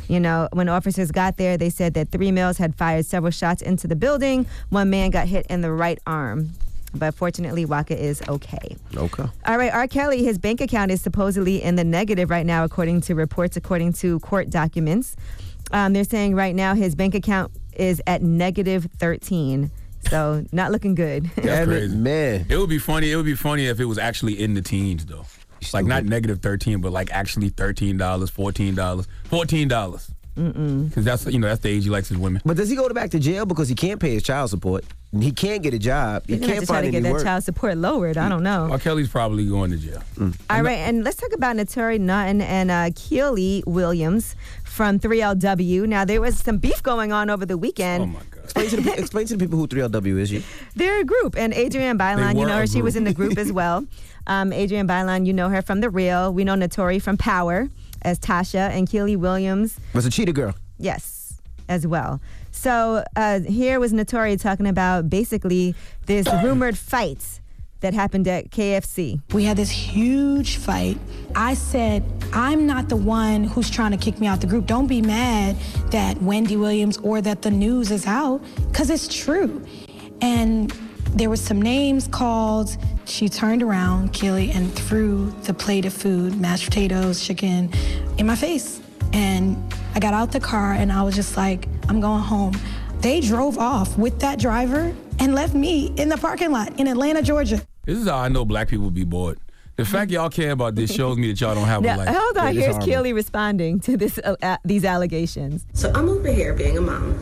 You 0.09 0.19
know, 0.19 0.49
when 0.55 0.71
officers 0.71 1.11
got 1.11 1.37
there, 1.37 1.59
they 1.59 1.69
said 1.69 1.93
that 1.93 2.09
three 2.09 2.33
males 2.33 2.57
had 2.57 2.75
fired 2.75 3.05
several 3.05 3.31
shots 3.31 3.61
into 3.61 3.87
the 3.87 3.97
building. 3.97 4.47
One 4.71 4.89
man 4.89 5.11
got 5.11 5.29
hit 5.29 5.47
in 5.49 5.61
the 5.61 5.71
right 5.71 5.99
arm. 6.07 6.53
But 6.95 7.15
fortunately, 7.15 7.67
Waka 7.67 8.03
is 8.03 8.23
okay. 8.31 8.77
Okay. 8.97 9.27
All 9.45 9.59
right, 9.59 9.75
R. 9.75 9.87
Kelly, 9.89 10.25
his 10.25 10.39
bank 10.39 10.63
account 10.63 10.91
is 10.91 11.03
supposedly 11.03 11.63
in 11.63 11.77
the 11.77 11.85
negative 11.85 12.31
right 12.31 12.47
now, 12.47 12.65
according 12.65 13.03
to 13.03 13.15
reports, 13.15 13.59
according 13.59 13.93
to 13.93 14.21
court 14.21 14.49
documents. 14.49 15.17
Um, 15.71 15.93
they're 15.93 16.05
saying 16.05 16.35
right 16.35 16.55
now 16.55 16.75
his 16.75 16.95
bank 16.95 17.15
account 17.15 17.53
is 17.77 18.01
at 18.07 18.23
negative 18.23 18.89
13. 18.97 19.71
So 20.11 20.45
not 20.53 20.73
looking 20.73 20.95
good. 20.95 21.25
That's 21.37 21.67
crazy. 21.69 21.97
Man. 21.97 22.47
It 22.49 22.57
would 22.57 22.69
be 22.69 22.79
funny. 22.79 23.11
It 23.13 23.17
would 23.17 23.25
be 23.27 23.35
funny 23.35 23.67
if 23.67 23.81
it 23.81 23.85
was 23.85 23.99
actually 23.99 24.41
in 24.43 24.55
the 24.55 24.63
teens 24.63 25.07
though. 25.07 25.25
Like 25.73 25.87
not 25.87 26.05
negative 26.05 26.41
thirteen, 26.41 26.81
but 26.81 26.93
like 26.93 27.11
actually 27.11 27.49
thirteen 27.49 27.97
dollars, 27.99 28.31
fourteen 28.31 28.75
dollars, 28.75 29.09
fourteen 29.25 29.69
dollars. 29.69 30.11
Mm-mm. 30.39 30.89
Because 30.89 31.05
that's 31.05 31.27
you 31.27 31.39
know 31.39 31.49
that's 31.49 31.61
the 31.61 31.69
age 31.69 31.85
he 31.85 31.91
likes 31.91 32.09
his 32.09 32.17
women. 32.19 32.41
But 32.45 32.57
does 32.57 32.69
he 32.69 32.77
go 32.77 32.89
back 32.91 33.11
to 33.11 33.19
jail 33.19 33.45
because 33.45 33.69
he 33.69 33.75
can't 33.75 34.01
pay 34.01 34.15
his 34.15 34.23
child 34.23 34.51
support? 34.51 34.85
He 35.19 35.33
can't 35.33 35.63
get 35.63 35.73
a 35.75 35.79
job. 35.79 36.25
He 36.27 36.35
He's 36.35 36.41
gonna 36.41 36.55
have 36.55 36.59
can't 36.59 36.61
to 36.61 36.67
try 36.67 36.77
find 36.77 36.85
to 36.87 36.91
get 36.91 36.97
any 36.99 37.09
that 37.09 37.13
work. 37.15 37.23
child 37.25 37.43
support 37.45 37.77
lowered. 37.79 38.17
I 38.19 38.29
don't 38.29 38.43
know. 38.43 38.69
R. 38.71 38.79
Kelly's 38.79 39.09
probably 39.09 39.47
going 39.47 39.71
to 39.71 39.77
jail. 39.79 40.03
All 40.51 40.63
right, 40.63 40.79
and 40.79 41.03
let's 41.03 41.17
talk 41.17 41.33
about 41.33 41.57
Naturi 41.57 41.99
Naughton 41.99 42.41
and 42.43 42.71
uh, 42.71 42.75
Kiely 42.91 43.67
Williams 43.67 44.37
from 44.65 44.99
3LW. 45.01 45.87
Now, 45.89 46.05
there 46.05 46.21
was 46.21 46.39
some 46.39 46.59
beef 46.59 46.83
going 46.83 47.11
on 47.11 47.31
over 47.31 47.47
the 47.47 47.57
weekend. 47.57 48.03
Oh 48.03 48.07
my 48.07 48.21
God. 48.31 48.45
Explain 48.45 48.69
to, 48.69 48.77
the, 48.83 48.93
explain 48.99 49.27
to 49.27 49.37
the 49.37 49.45
people 49.45 49.59
who 49.59 49.67
3LW 49.67 50.19
is. 50.21 50.31
You. 50.31 50.43
They're 50.77 51.01
a 51.01 51.05
group, 51.05 51.37
and 51.39 51.55
Adrienne 51.55 51.99
Bailon, 51.99 52.35
you 52.35 52.41
were 52.41 52.47
know 52.47 52.57
her, 52.59 52.63
a 52.65 52.69
she 52.69 52.83
was 52.83 52.95
group. 52.95 52.97
in 52.99 53.05
the 53.05 53.15
group 53.15 53.39
as 53.39 53.51
well. 53.53 53.87
Um, 54.31 54.53
Adrienne 54.53 54.87
Bailon, 54.87 55.25
you 55.25 55.33
know 55.33 55.49
her 55.49 55.63
from 55.63 55.81
The 55.81 55.89
Real. 55.89 56.35
We 56.35 56.45
know 56.45 56.53
Naturi 56.55 57.01
from 57.01 57.17
Power 57.17 57.71
as 58.03 58.19
Tasha, 58.19 58.71
and 58.71 58.89
Kiely 58.89 59.17
Williams, 59.17 59.79
Was 59.95 60.07
a 60.07 60.11
cheetah 60.11 60.33
girl. 60.33 60.55
yes, 60.79 61.41
as 61.69 61.87
well. 61.87 62.21
So 62.51 63.05
uh, 63.15 63.41
here 63.41 63.79
was 63.79 63.93
Naturi 63.93 64.41
talking 64.41 64.67
about 64.67 65.09
basically 65.11 65.75
this 66.07 66.27
rumored 66.43 66.77
fight 66.79 67.41
that 67.81 67.95
happened 67.95 68.27
at 68.27 68.51
KFC. 68.51 69.21
We 69.33 69.45
had 69.45 69.57
this 69.57 69.71
huge 69.71 70.57
fight. 70.57 70.99
I 71.37 71.55
said, 71.55 72.03
I'm 72.33 72.67
not 72.67 72.89
the 72.89 72.97
one 72.97 73.45
who's 73.45 73.71
trying 73.71 73.93
to 73.93 73.97
kick 73.97 74.19
me 74.19 74.27
out 74.27 74.41
the 74.41 74.49
group. 74.49 74.67
Don't 74.67 74.89
be 74.89 75.01
mad 75.03 75.57
that 75.91 76.21
Wendy 76.21 76.57
Williams 76.57 76.97
or 76.99 77.21
that 77.21 77.43
the 77.43 77.51
news 77.53 77.91
is 77.93 78.05
out, 78.07 78.41
because 78.69 78.91
it's 78.91 79.07
true. 79.15 79.65
And 80.21 80.71
there 81.15 81.31
was 81.31 81.41
some 81.41 81.61
names 81.63 82.09
called. 82.09 82.77
She 83.09 83.29
turned 83.29 83.63
around, 83.63 84.13
Kelly, 84.13 84.51
and 84.51 84.73
threw 84.75 85.31
the 85.45 85.55
plate 85.55 85.87
of 85.87 85.93
food, 85.95 86.39
mashed 86.41 86.65
potatoes, 86.67 87.25
chicken, 87.27 87.73
in 88.19 88.27
my 88.27 88.37
face. 88.37 88.81
And 89.13 89.57
I 89.95 90.01
got 90.01 90.13
out 90.13 90.31
the 90.31 90.41
car 90.41 90.73
and 90.75 90.93
I 90.93 91.03
was 91.03 91.15
just 91.15 91.37
like, 91.37 91.67
I'm 91.89 92.01
going 92.01 92.23
home. 92.23 92.55
They 93.01 93.21
drove 93.21 93.59
off 93.59 93.97
with 93.97 94.21
that 94.21 94.39
driver 94.39 94.95
and 95.19 95.35
left 95.35 95.55
me 95.55 95.87
in 95.97 96.09
the 96.11 96.19
parking 96.19 96.53
lot 96.53 96.79
in 96.79 96.87
Atlanta, 96.87 97.23
Georgia. 97.23 97.61
This 97.87 97.99
is 97.99 98.07
how 98.09 98.19
I 98.19 98.29
know 98.29 98.45
black 98.45 98.69
people 98.69 98.91
be 98.91 99.05
bored. 99.05 99.39
The 99.77 99.85
fact 99.85 100.11
y'all 100.11 100.29
care 100.29 100.51
about 100.51 100.75
this 100.75 100.93
shows 100.93 101.17
me 101.17 101.29
that 101.29 101.41
y'all 101.41 101.55
don't 101.55 101.65
have 101.67 101.83
Now, 101.83 101.97
a 101.97 101.99
life. 101.99 102.09
hold 102.15 102.37
on, 102.37 102.47
Yeah, 102.55 102.61
here's 102.63 102.77
horrible. 102.77 102.93
Kiely 102.93 103.15
responding 103.15 103.81
to 103.81 103.97
this 103.97 104.19
uh, 104.19 104.35
uh, 104.43 104.57
these 104.65 104.85
allegations. 104.85 105.65
So 105.73 105.91
I'm 105.95 106.09
over 106.09 106.29
here 106.31 106.53
being 106.53 106.77
a 106.77 106.81
mom, 106.81 107.17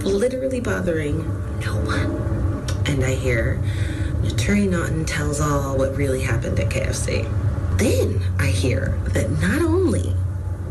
literally 0.00 0.60
bothering 0.60 1.18
no 1.60 1.76
one. 1.84 2.66
And 2.86 3.04
I 3.04 3.14
hear 3.14 3.62
Naturi 4.50 4.68
Naughton 4.68 5.04
tells 5.04 5.40
all 5.40 5.78
what 5.78 5.94
really 5.94 6.22
happened 6.22 6.58
at 6.58 6.70
KFC. 6.70 7.22
Then 7.78 8.20
I 8.40 8.46
hear 8.46 8.98
that 9.10 9.30
not 9.40 9.62
only 9.62 10.12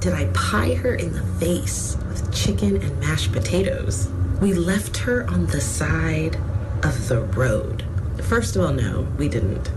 did 0.01 0.13
I 0.13 0.25
pie 0.33 0.73
her 0.73 0.95
in 0.95 1.13
the 1.13 1.23
face 1.39 1.95
with 2.09 2.33
chicken 2.35 2.81
and 2.81 2.99
mashed 2.99 3.31
potatoes, 3.31 4.09
we 4.41 4.53
left 4.53 4.97
her 4.97 5.25
on 5.29 5.45
the 5.45 5.61
side 5.61 6.35
of 6.83 7.07
the 7.07 7.21
road. 7.21 7.85
First 8.23 8.57
of 8.57 8.63
all, 8.63 8.73
no, 8.73 9.07
we 9.17 9.29
didn't. 9.29 9.71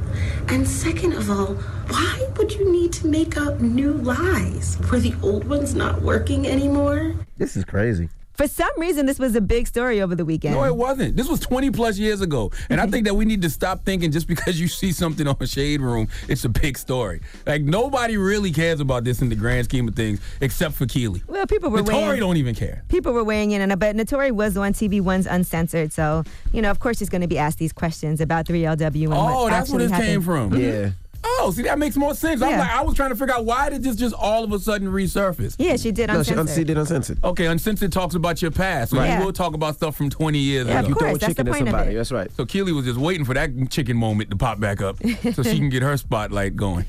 And 0.48 0.66
second 0.66 1.12
of 1.12 1.30
all, 1.30 1.54
why 1.86 2.28
would 2.36 2.52
you 2.52 2.72
need 2.72 2.92
to 2.94 3.06
make 3.06 3.36
up 3.36 3.60
new 3.60 3.92
lies? 3.92 4.78
Were 4.90 4.98
the 4.98 5.14
old 5.22 5.44
ones 5.44 5.76
not 5.76 6.02
working 6.02 6.48
anymore? 6.48 7.14
This 7.36 7.56
is 7.56 7.64
crazy. 7.64 8.08
For 8.42 8.48
some 8.48 8.72
reason, 8.76 9.06
this 9.06 9.20
was 9.20 9.36
a 9.36 9.40
big 9.40 9.68
story 9.68 10.02
over 10.02 10.16
the 10.16 10.24
weekend. 10.24 10.56
No, 10.56 10.64
it 10.64 10.74
wasn't. 10.74 11.14
This 11.16 11.28
was 11.28 11.38
20 11.38 11.70
plus 11.70 11.96
years 11.96 12.20
ago. 12.22 12.50
And 12.70 12.80
I 12.80 12.88
think 12.88 13.06
that 13.06 13.14
we 13.14 13.24
need 13.24 13.40
to 13.42 13.50
stop 13.50 13.84
thinking 13.84 14.10
just 14.10 14.26
because 14.26 14.60
you 14.60 14.66
see 14.66 14.90
something 14.90 15.28
on 15.28 15.36
Shade 15.46 15.80
Room, 15.80 16.08
it's 16.26 16.44
a 16.44 16.48
big 16.48 16.76
story. 16.76 17.20
Like, 17.46 17.62
nobody 17.62 18.16
really 18.16 18.50
cares 18.50 18.80
about 18.80 19.04
this 19.04 19.22
in 19.22 19.28
the 19.28 19.36
grand 19.36 19.66
scheme 19.66 19.86
of 19.86 19.94
things, 19.94 20.20
except 20.40 20.74
for 20.74 20.86
Kiely. 20.86 21.22
Well, 21.28 21.46
people 21.46 21.70
were 21.70 21.82
The 21.82 21.92
weighing. 21.92 22.04
Tory 22.04 22.18
don't 22.18 22.36
even 22.36 22.56
care. 22.56 22.82
People 22.88 23.12
were 23.12 23.22
weighing 23.22 23.52
in 23.52 23.62
on 23.62 23.70
it, 23.70 23.78
but 23.78 23.94
Naturi 23.94 24.32
was 24.32 24.56
on 24.56 24.72
TV 24.72 25.00
One's 25.00 25.26
Uncensored, 25.28 25.92
so 25.92 26.24
you 26.52 26.62
know, 26.62 26.70
of 26.72 26.80
course, 26.80 26.98
she's 26.98 27.08
going 27.10 27.20
to 27.20 27.28
be 27.28 27.38
asked 27.38 27.58
these 27.58 27.72
questions 27.72 28.20
about 28.20 28.46
3LW 28.46 29.04
and 29.04 29.14
Oh, 29.14 29.44
what 29.44 29.50
that's 29.50 29.70
where 29.70 29.82
actually 29.82 29.86
this 29.86 29.96
came 29.96 30.20
from. 30.20 30.52
Yeah. 30.58 30.90
Oh, 31.24 31.52
see, 31.54 31.62
that 31.62 31.78
makes 31.78 31.96
more 31.96 32.14
sense. 32.14 32.42
I'm 32.42 32.58
like, 32.58 32.70
I 32.70 32.82
was 32.82 32.94
trying 32.94 33.10
to 33.10 33.16
figure 33.16 33.34
out 33.34 33.44
why 33.44 33.70
did 33.70 33.82
this 33.82 33.94
just 33.96 34.14
all 34.14 34.42
of 34.44 34.52
a 34.52 34.58
sudden 34.58 34.88
resurface? 34.88 35.54
Yeah, 35.58 35.76
she 35.76 35.92
did 35.92 36.08
No, 36.08 36.14
she, 36.22 36.30
Uncensored. 36.32 36.56
she 36.56 36.64
did 36.64 36.78
uncensored. 36.78 37.18
Okay, 37.24 37.46
Uncensored 37.46 37.92
talks 37.92 38.14
about 38.14 38.42
your 38.42 38.50
past. 38.50 38.90
So 38.90 38.96
Right. 38.98 39.06
you 39.06 39.12
Yeah. 39.12 39.24
will 39.24 39.32
talk 39.32 39.54
about 39.54 39.76
stuff 39.76 39.96
from 39.96 40.10
20 40.10 40.38
years 40.38 40.66
Yeah, 40.66 40.80
ago. 40.80 40.80
of 40.80 40.88
You 40.88 40.94
throw 40.96 41.06
a 41.06 41.10
course, 41.10 41.20
that's 41.20 41.34
the 41.34 41.42
chicken 41.42 41.48
at 41.48 41.52
point 41.52 41.68
of 41.68 41.72
somebody. 41.72 41.90
it. 41.92 41.96
That's 41.96 42.12
right. 42.12 42.30
So 42.36 42.44
Kiely 42.44 42.72
was 42.74 42.84
just 42.86 42.98
waiting 42.98 43.24
for 43.24 43.34
that 43.34 43.50
chicken 43.70 43.96
moment 43.96 44.30
to 44.30 44.36
pop 44.36 44.58
back 44.60 44.82
up 44.82 44.96
so 45.34 45.42
she 45.42 45.56
can 45.58 45.68
get 45.68 45.82
her 45.82 45.96
spotlight 45.96 46.56
going. 46.56 46.84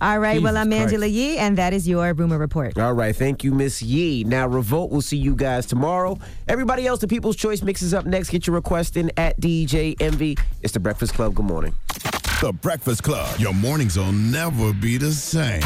All 0.00 0.18
right, 0.18 0.40
well, 0.42 0.56
I'm 0.56 0.68
Christ. 0.68 0.82
Angela 0.82 1.06
Yee, 1.06 1.38
and 1.38 1.58
that 1.58 1.72
is 1.72 1.88
your 1.88 2.12
rumor 2.14 2.38
report. 2.38 2.78
All 2.78 2.92
right, 2.92 3.14
thank 3.14 3.44
you, 3.44 3.52
Miss 3.52 3.82
Yee. 3.82 4.24
Now, 4.24 4.46
Revolt 4.46 4.90
we'll 4.90 5.00
see 5.02 5.16
you 5.16 5.34
guys 5.34 5.66
tomorrow. 5.66 6.18
Everybody 6.48 6.86
else, 6.86 7.00
the 7.00 7.08
People's 7.08 7.36
Choice 7.36 7.62
mixes 7.62 7.94
up 7.94 8.06
next. 8.06 8.30
Get 8.30 8.46
your 8.46 8.54
request 8.54 8.96
in 8.96 9.10
at 9.16 9.40
DJ 9.40 9.94
Envy. 10.00 10.36
It's 10.62 10.72
the 10.72 10.80
Breakfast 10.80 11.14
Club. 11.14 11.34
Good 11.34 11.46
morning. 11.46 11.74
The 12.40 12.52
Breakfast 12.52 13.02
Club. 13.02 13.38
Your 13.38 13.54
mornings 13.54 13.96
will 13.96 14.12
never 14.12 14.72
be 14.72 14.98
the 14.98 15.12
same. 15.12 15.62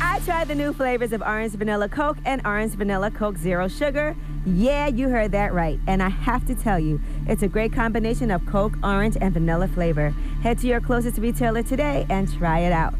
I 0.00 0.20
tried 0.24 0.48
the 0.48 0.54
new 0.54 0.72
flavors 0.72 1.12
of 1.12 1.22
Orange 1.22 1.52
Vanilla 1.52 1.88
Coke 1.88 2.18
and 2.24 2.40
Orange 2.44 2.72
Vanilla 2.72 3.10
Coke 3.10 3.36
Zero 3.36 3.68
Sugar. 3.68 4.16
Yeah, 4.46 4.86
you 4.86 5.08
heard 5.08 5.32
that 5.32 5.52
right. 5.52 5.78
And 5.86 6.02
I 6.02 6.08
have 6.08 6.46
to 6.46 6.54
tell 6.54 6.78
you, 6.78 7.00
it's 7.26 7.42
a 7.42 7.48
great 7.48 7.72
combination 7.72 8.30
of 8.30 8.44
Coke, 8.46 8.74
orange, 8.82 9.16
and 9.20 9.34
vanilla 9.34 9.68
flavor. 9.68 10.10
Head 10.42 10.58
to 10.58 10.68
your 10.68 10.80
closest 10.80 11.18
retailer 11.18 11.62
today 11.62 12.06
and 12.08 12.32
try 12.32 12.60
it 12.60 12.72
out. 12.72 12.94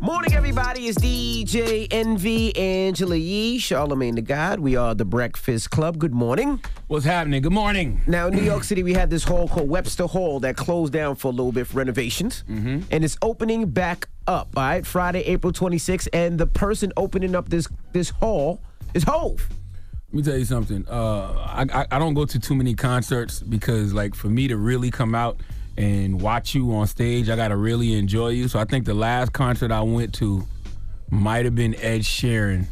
Morning, 0.00 0.32
everybody. 0.32 0.88
It's 0.88 0.96
DJ 0.96 1.86
Envy, 1.90 2.56
Angela 2.56 3.16
Yee, 3.16 3.58
Charlamagne 3.58 4.14
the 4.14 4.22
God. 4.22 4.58
We 4.58 4.74
are 4.74 4.94
the 4.94 5.04
Breakfast 5.04 5.70
Club. 5.70 5.98
Good 5.98 6.14
morning. 6.14 6.64
What's 6.86 7.04
happening? 7.04 7.42
Good 7.42 7.52
morning. 7.52 8.00
Now, 8.06 8.28
in 8.28 8.34
New 8.34 8.42
York 8.42 8.64
City, 8.64 8.82
we 8.82 8.94
had 8.94 9.10
this 9.10 9.22
hall 9.22 9.46
called 9.46 9.68
Webster 9.68 10.06
Hall 10.06 10.40
that 10.40 10.56
closed 10.56 10.94
down 10.94 11.16
for 11.16 11.28
a 11.28 11.30
little 11.32 11.52
bit 11.52 11.66
for 11.66 11.76
renovations. 11.76 12.44
Mm-hmm. 12.48 12.80
And 12.90 13.04
it's 13.04 13.18
opening 13.20 13.68
back 13.68 14.08
up, 14.26 14.48
all 14.56 14.62
right? 14.62 14.86
Friday, 14.86 15.20
April 15.20 15.52
26th. 15.52 16.08
And 16.14 16.38
the 16.38 16.46
person 16.46 16.94
opening 16.96 17.34
up 17.36 17.50
this 17.50 17.68
this 17.92 18.08
hall 18.08 18.62
is 18.94 19.02
Hove. 19.02 19.46
Let 20.12 20.14
me 20.14 20.22
tell 20.22 20.38
you 20.38 20.46
something. 20.46 20.86
Uh, 20.88 21.34
I, 21.46 21.66
I 21.82 21.86
I 21.90 21.98
don't 21.98 22.14
go 22.14 22.24
to 22.24 22.40
too 22.40 22.54
many 22.54 22.74
concerts 22.74 23.40
because, 23.40 23.92
like, 23.92 24.14
for 24.14 24.28
me 24.28 24.48
to 24.48 24.56
really 24.56 24.90
come 24.90 25.14
out 25.14 25.40
and 25.80 26.20
watch 26.20 26.54
you 26.54 26.74
on 26.74 26.86
stage, 26.86 27.30
I 27.30 27.36
gotta 27.36 27.56
really 27.56 27.94
enjoy 27.98 28.28
you. 28.28 28.48
So 28.48 28.58
I 28.58 28.64
think 28.64 28.84
the 28.84 28.94
last 28.94 29.32
concert 29.32 29.70
I 29.72 29.80
went 29.80 30.14
to 30.14 30.44
might 31.10 31.44
have 31.44 31.54
been 31.54 31.74
Ed 31.76 32.00
Sheeran 32.02 32.66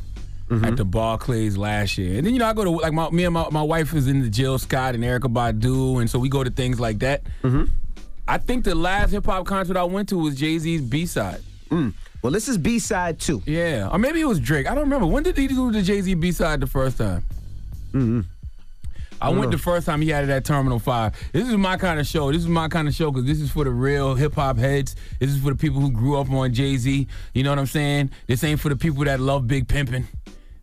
at 0.62 0.76
the 0.76 0.84
Barclays 0.84 1.58
last 1.58 1.98
year. 1.98 2.16
And 2.18 2.26
then 2.26 2.32
you 2.32 2.38
know 2.38 2.46
I 2.46 2.52
go 2.52 2.64
to 2.64 2.70
like 2.70 2.92
my 2.92 3.10
me 3.10 3.24
and 3.24 3.34
my, 3.34 3.48
my 3.50 3.62
wife 3.62 3.94
is 3.94 4.08
in 4.08 4.22
the 4.22 4.30
Jill 4.30 4.58
Scott 4.58 4.94
and 4.94 5.02
Erykah 5.04 5.32
Badu, 5.32 6.00
and 6.00 6.08
so 6.08 6.18
we 6.18 6.28
go 6.28 6.44
to 6.44 6.50
things 6.50 6.78
like 6.80 6.98
that. 7.00 7.22
I 8.26 8.36
think 8.38 8.64
the 8.64 8.74
last 8.74 9.10
hip 9.10 9.24
hop 9.24 9.46
concert 9.46 9.76
I 9.76 9.84
went 9.84 10.10
to 10.10 10.18
was 10.18 10.36
Jay 10.38 10.58
Z's 10.58 10.82
B 10.82 11.06
side. 11.06 11.40
Mm. 11.70 11.94
Well, 12.22 12.32
this 12.32 12.48
is 12.48 12.58
B 12.58 12.78
side 12.78 13.18
too. 13.20 13.42
Yeah, 13.46 13.88
or 13.90 13.98
maybe 13.98 14.20
it 14.20 14.26
was 14.26 14.40
Drake. 14.40 14.66
I 14.66 14.74
don't 14.74 14.84
remember. 14.84 15.06
When 15.06 15.22
did 15.22 15.36
he 15.36 15.48
do 15.48 15.72
the 15.72 15.82
Jay 15.82 16.00
Z 16.00 16.14
B 16.14 16.32
side 16.32 16.60
the 16.60 16.66
first 16.66 16.98
time? 16.98 17.24
Mm-hmm. 17.92 18.20
I 19.20 19.30
went 19.30 19.48
mm. 19.48 19.52
the 19.52 19.58
first 19.58 19.86
time 19.86 20.00
he 20.00 20.10
had 20.10 20.24
it 20.24 20.30
at 20.30 20.44
Terminal 20.44 20.78
5. 20.78 21.30
This 21.32 21.48
is 21.48 21.56
my 21.56 21.76
kind 21.76 21.98
of 21.98 22.06
show. 22.06 22.30
This 22.30 22.42
is 22.42 22.48
my 22.48 22.68
kind 22.68 22.86
of 22.86 22.94
show 22.94 23.10
because 23.10 23.26
this 23.26 23.40
is 23.40 23.50
for 23.50 23.64
the 23.64 23.70
real 23.70 24.14
hip 24.14 24.34
hop 24.34 24.58
heads. 24.58 24.94
This 25.18 25.30
is 25.30 25.42
for 25.42 25.50
the 25.50 25.56
people 25.56 25.80
who 25.80 25.90
grew 25.90 26.16
up 26.18 26.30
on 26.30 26.52
Jay 26.52 26.76
Z. 26.76 27.06
You 27.34 27.42
know 27.42 27.50
what 27.50 27.58
I'm 27.58 27.66
saying? 27.66 28.10
This 28.26 28.44
ain't 28.44 28.60
for 28.60 28.68
the 28.68 28.76
people 28.76 29.04
that 29.04 29.20
love 29.20 29.46
Big 29.46 29.66
Pimpin'. 29.66 30.04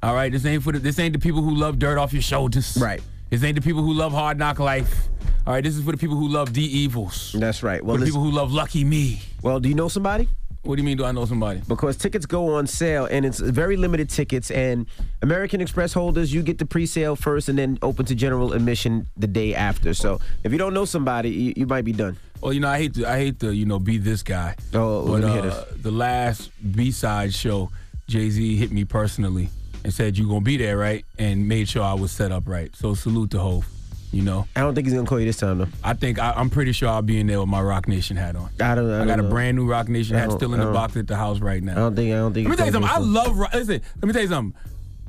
All 0.01 0.13
right, 0.13 0.31
this 0.31 0.45
ain't 0.45 0.63
for 0.63 0.71
the, 0.71 0.79
this 0.79 0.99
ain't 0.99 1.13
the 1.13 1.19
people 1.19 1.41
who 1.41 1.55
love 1.55 1.79
Dirt 1.79 1.97
Off 1.97 2.13
Your 2.13 2.21
Shoulders. 2.21 2.77
Right. 2.79 3.01
This 3.29 3.43
ain't 3.43 3.55
the 3.55 3.61
people 3.61 3.81
who 3.81 3.93
love 3.93 4.11
Hard 4.11 4.37
Knock 4.37 4.59
Life. 4.59 5.07
All 5.47 5.53
right, 5.53 5.63
this 5.63 5.75
is 5.75 5.83
for 5.83 5.91
the 5.91 5.97
people 5.97 6.15
who 6.15 6.27
love 6.27 6.53
D'Evils. 6.53 7.33
That's 7.37 7.63
right. 7.63 7.83
Well, 7.83 7.95
for 7.95 7.99
the 7.99 8.05
people 8.05 8.21
who 8.21 8.31
love 8.31 8.51
Lucky 8.51 8.83
Me. 8.83 9.21
Well, 9.41 9.59
do 9.59 9.67
you 9.67 9.75
know 9.75 9.87
somebody? 9.87 10.29
What 10.65 10.77
do 10.77 10.81
you 10.81 10.85
mean? 10.85 10.97
Do 10.97 11.05
I 11.05 11.11
know 11.11 11.25
somebody? 11.25 11.61
Because 11.67 11.95
tickets 11.95 12.25
go 12.25 12.55
on 12.55 12.65
sale 12.65 13.05
and 13.05 13.23
it's 13.23 13.39
very 13.39 13.77
limited 13.77 14.09
tickets. 14.09 14.49
And 14.49 14.87
American 15.21 15.61
Express 15.61 15.93
holders, 15.93 16.33
you 16.33 16.41
get 16.41 16.57
the 16.57 16.65
pre-sale 16.65 17.15
first 17.15 17.49
and 17.49 17.57
then 17.57 17.77
open 17.83 18.05
to 18.07 18.15
general 18.15 18.51
admission 18.51 19.05
the 19.15 19.27
day 19.27 19.53
after. 19.53 19.93
So 19.93 20.19
if 20.43 20.51
you 20.51 20.57
don't 20.57 20.73
know 20.73 20.85
somebody, 20.85 21.29
you, 21.29 21.53
you 21.55 21.67
might 21.67 21.85
be 21.85 21.93
done. 21.93 22.17
Well, 22.41 22.51
you 22.51 22.61
know, 22.61 22.69
I 22.69 22.79
hate 22.79 22.95
to, 22.95 23.07
I 23.07 23.17
hate 23.19 23.39
to, 23.41 23.51
you 23.53 23.67
know, 23.67 23.77
be 23.77 23.99
this 23.99 24.23
guy. 24.23 24.55
Oh, 24.73 25.05
but 25.05 25.21
let 25.21 25.23
me 25.23 25.41
hear 25.41 25.51
uh, 25.51 25.65
the 25.81 25.91
last 25.91 26.49
B 26.75 26.89
side 26.91 27.31
show, 27.31 27.69
Jay 28.07 28.31
Z 28.31 28.55
hit 28.55 28.71
me 28.71 28.85
personally 28.85 29.49
and 29.83 29.93
said, 29.93 30.17
"You 30.17 30.27
gonna 30.27 30.41
be 30.41 30.57
there, 30.57 30.77
right?" 30.77 31.05
And 31.17 31.47
made 31.47 31.69
sure 31.69 31.83
I 31.83 31.93
was 31.93 32.11
set 32.11 32.31
up 32.31 32.47
right. 32.47 32.75
So 32.75 32.93
salute 32.93 33.31
to 33.31 33.39
Hove. 33.39 33.67
You 34.15 34.21
know, 34.21 34.47
I 34.55 34.61
don't 34.61 34.73
think 34.73 34.87
he's 34.87 34.93
gonna 34.93 35.05
call 35.05 35.19
you 35.19 35.25
this 35.25 35.35
time 35.35 35.57
though. 35.57 35.67
I 35.83 35.93
think 35.93 36.19
I, 36.19 36.31
I'm 36.31 36.49
pretty 36.49 36.71
sure 36.71 36.87
I'll 36.87 37.01
be 37.01 37.19
in 37.19 37.27
there 37.27 37.41
with 37.41 37.49
my 37.49 37.61
Roc 37.61 37.85
Nation 37.85 38.15
hat 38.15 38.37
on. 38.37 38.49
I 38.61 38.73
don't. 38.73 38.89
I, 38.89 39.03
I 39.03 39.05
got 39.05 39.19
a 39.19 39.23
brand 39.23 39.57
new 39.57 39.65
Roc 39.65 39.89
Nation 39.89 40.15
hat 40.15 40.31
still 40.31 40.53
in 40.53 40.61
the 40.61 40.67
box 40.67 40.95
at 40.95 41.05
the 41.05 41.17
house 41.17 41.39
right 41.39 41.61
now. 41.61 41.73
I 41.73 41.75
don't 41.75 41.97
think. 41.97 42.13
I 42.13 42.15
don't 42.19 42.33
think. 42.33 42.47
Let 42.47 42.51
me 42.51 42.55
tell 42.55 42.65
you 42.67 42.71
something. 42.71 42.91
I 42.91 42.99
love. 42.99 43.37
Rock- 43.37 43.53
Listen, 43.53 43.81
let 43.97 44.03
me 44.05 44.13
tell 44.13 44.21
you 44.21 44.29
something. 44.29 44.57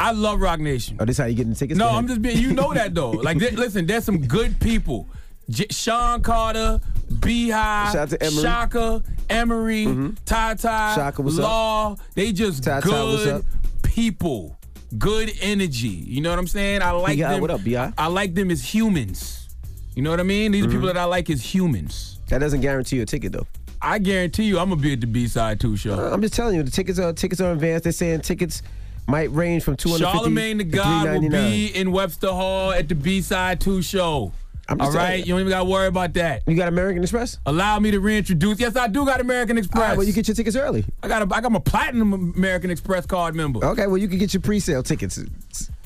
I 0.00 0.10
love 0.10 0.40
Roc 0.40 0.58
Nation. 0.58 0.96
Oh, 0.98 1.04
this 1.04 1.18
how 1.18 1.26
you 1.26 1.36
getting 1.36 1.52
the 1.52 1.58
tickets? 1.58 1.78
No, 1.78 1.88
I'm 1.88 2.08
just 2.08 2.20
being. 2.20 2.38
You 2.38 2.52
know 2.52 2.74
that 2.74 2.96
though. 2.96 3.12
Like, 3.12 3.38
there- 3.38 3.52
listen, 3.52 3.86
there's 3.86 4.02
some 4.02 4.26
good 4.26 4.58
people. 4.58 5.08
J- 5.48 5.68
Sean 5.70 6.20
Carter, 6.22 6.80
Beehive, 7.20 7.92
Shout 7.92 7.96
out 7.96 8.08
to 8.10 8.20
Emery. 8.24 8.42
Shaka, 8.42 9.02
Emery, 9.30 9.84
mm-hmm. 9.86 10.10
Ty 10.24 10.54
Ty, 10.54 10.96
Shaka, 10.96 11.22
what's 11.22 11.38
up? 11.38 12.00
They 12.14 12.32
just 12.32 12.64
Ty 12.64 12.80
Ty, 12.80 13.04
what's 13.04 13.24
good 13.24 13.44
people, 13.84 14.58
good 14.98 15.32
energy. 15.40 15.88
You 15.88 16.20
know 16.20 16.30
what 16.30 16.38
I'm 16.38 16.46
saying? 16.46 16.82
I 16.82 16.90
like 16.92 17.16
B.I., 17.16 17.32
them. 17.32 17.40
what 17.40 17.50
up, 17.50 17.64
B.I.? 17.64 17.92
I 17.96 18.06
like 18.06 18.34
them 18.34 18.50
as 18.50 18.62
humans. 18.62 19.48
You 19.94 20.02
know 20.02 20.10
what 20.10 20.20
I 20.20 20.24
mean? 20.24 20.52
These 20.52 20.66
are 20.66 20.68
people 20.68 20.86
that 20.86 20.96
I 20.98 21.04
like 21.04 21.30
as 21.30 21.42
humans. 21.42 22.20
That 22.28 22.38
doesn't 22.38 22.60
guarantee 22.60 22.96
you 22.96 23.02
a 23.02 23.06
ticket 23.06 23.32
though. 23.32 23.46
I 23.80 23.98
guarantee 23.98 24.44
you, 24.44 24.58
I'm 24.58 24.68
gonna 24.68 24.80
be 24.80 24.92
at 24.92 25.00
the 25.00 25.06
B 25.06 25.26
side 25.28 25.60
too 25.60 25.76
show. 25.76 25.94
Uh, 25.94 26.10
I'm 26.12 26.20
just 26.20 26.34
telling 26.34 26.56
you, 26.56 26.62
the 26.62 26.70
tickets 26.70 26.98
are 26.98 27.12
tickets 27.12 27.40
are 27.40 27.52
advanced. 27.52 27.84
They're 27.84 27.92
saying 27.92 28.20
tickets 28.22 28.62
might 29.06 29.30
range 29.32 29.62
from 29.62 29.76
two 29.76 29.90
hundred 29.90 30.10
fifty 30.10 30.30
Charlamagne 30.30 30.58
the 30.58 30.64
God 30.64 31.22
will 31.22 31.30
be 31.30 31.68
in 31.68 31.92
Webster 31.92 32.28
Hall 32.28 32.72
at 32.72 32.88
the 32.88 32.94
B 32.94 33.20
side 33.22 33.60
two 33.60 33.82
show. 33.82 34.32
I'm 34.68 34.80
All 34.80 34.90
telling 34.92 35.12
you. 35.12 35.18
you 35.18 35.24
don't 35.26 35.40
even 35.40 35.50
got 35.50 35.60
to 35.60 35.64
worry 35.64 35.86
about 35.86 36.12
that. 36.14 36.42
You 36.46 36.56
got 36.56 36.66
American 36.68 37.02
Express? 37.02 37.38
Allow 37.46 37.78
me 37.78 37.92
to 37.92 38.00
reintroduce. 38.00 38.58
Yes, 38.58 38.74
I 38.76 38.88
do 38.88 39.04
got 39.06 39.20
American 39.20 39.58
Express. 39.58 39.80
All 39.82 39.88
right, 39.90 39.96
well, 39.96 40.06
you 40.06 40.12
get 40.12 40.26
your 40.26 40.34
tickets 40.34 40.56
early. 40.56 40.84
I 41.02 41.08
got 41.08 41.22
a, 41.22 41.34
I 41.34 41.40
got 41.40 41.52
my 41.52 41.60
platinum 41.60 42.12
American 42.12 42.70
Express 42.70 43.06
card 43.06 43.34
member. 43.36 43.64
Okay, 43.64 43.86
well, 43.86 43.96
you 43.98 44.08
can 44.08 44.18
get 44.18 44.34
your 44.34 44.40
pre-sale 44.40 44.82
tickets. 44.82 45.20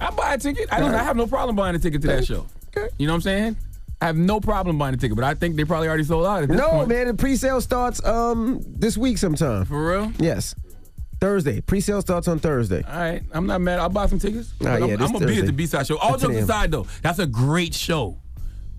I 0.01 0.11
buy 0.11 0.35
a 0.35 0.39
ticket. 0.39 0.73
I 0.73 0.81
don't. 0.81 0.95
I 0.95 1.03
have 1.03 1.17
no 1.17 1.27
problem 1.27 1.57
buying 1.57 1.77
a 1.77 1.79
ticket 1.79 2.01
to 2.03 2.09
that 2.09 2.25
show. 2.25 2.47
Okay. 2.77 2.89
You 2.99 3.07
know 3.07 3.13
what 3.13 3.17
I'm 3.17 3.23
saying? 3.23 3.57
I 4.01 4.07
have 4.07 4.17
no 4.17 4.41
problem 4.41 4.79
buying 4.79 4.95
a 4.95 4.97
ticket, 4.97 5.15
but 5.15 5.25
I 5.27 5.35
think 5.35 5.57
they 5.57 5.65
probably 5.67 5.89
already 5.89 6.05
sold 6.05 6.25
out. 6.25 6.43
At 6.45 6.49
this 6.49 6.57
No, 6.59 6.71
point. 6.71 6.89
man, 6.89 7.07
the 7.09 7.15
pre-sale 7.15 7.61
starts 7.61 8.03
um 8.03 8.63
this 8.67 8.97
week 8.97 9.19
sometime. 9.19 9.67
For 9.67 9.91
real? 9.91 10.13
Yes. 10.19 10.55
Thursday. 11.21 11.61
Pre-sale 11.61 12.01
starts 12.01 12.27
on 12.29 12.39
Thursday. 12.39 12.83
All 12.89 12.99
right, 12.99 13.23
I'm 13.33 13.47
not 13.47 13.61
mad. 13.61 13.79
I'll 13.79 13.91
buy 13.91 14.07
some 14.07 14.19
tickets. 14.19 14.55
I'm, 14.63 14.81
this 14.89 15.01
I'm 15.03 15.13
gonna 15.13 15.27
be 15.27 15.39
at 15.39 15.45
the 15.45 15.53
B-side 15.53 15.87
show. 15.87 15.99
All 15.99 16.15
At 16.15 16.21
10 16.21 16.31
jokes 16.31 16.45
aside, 16.45 16.71
though, 16.71 16.87
that's 17.03 17.19
a 17.19 17.27
great 17.27 17.75
show. 17.75 18.17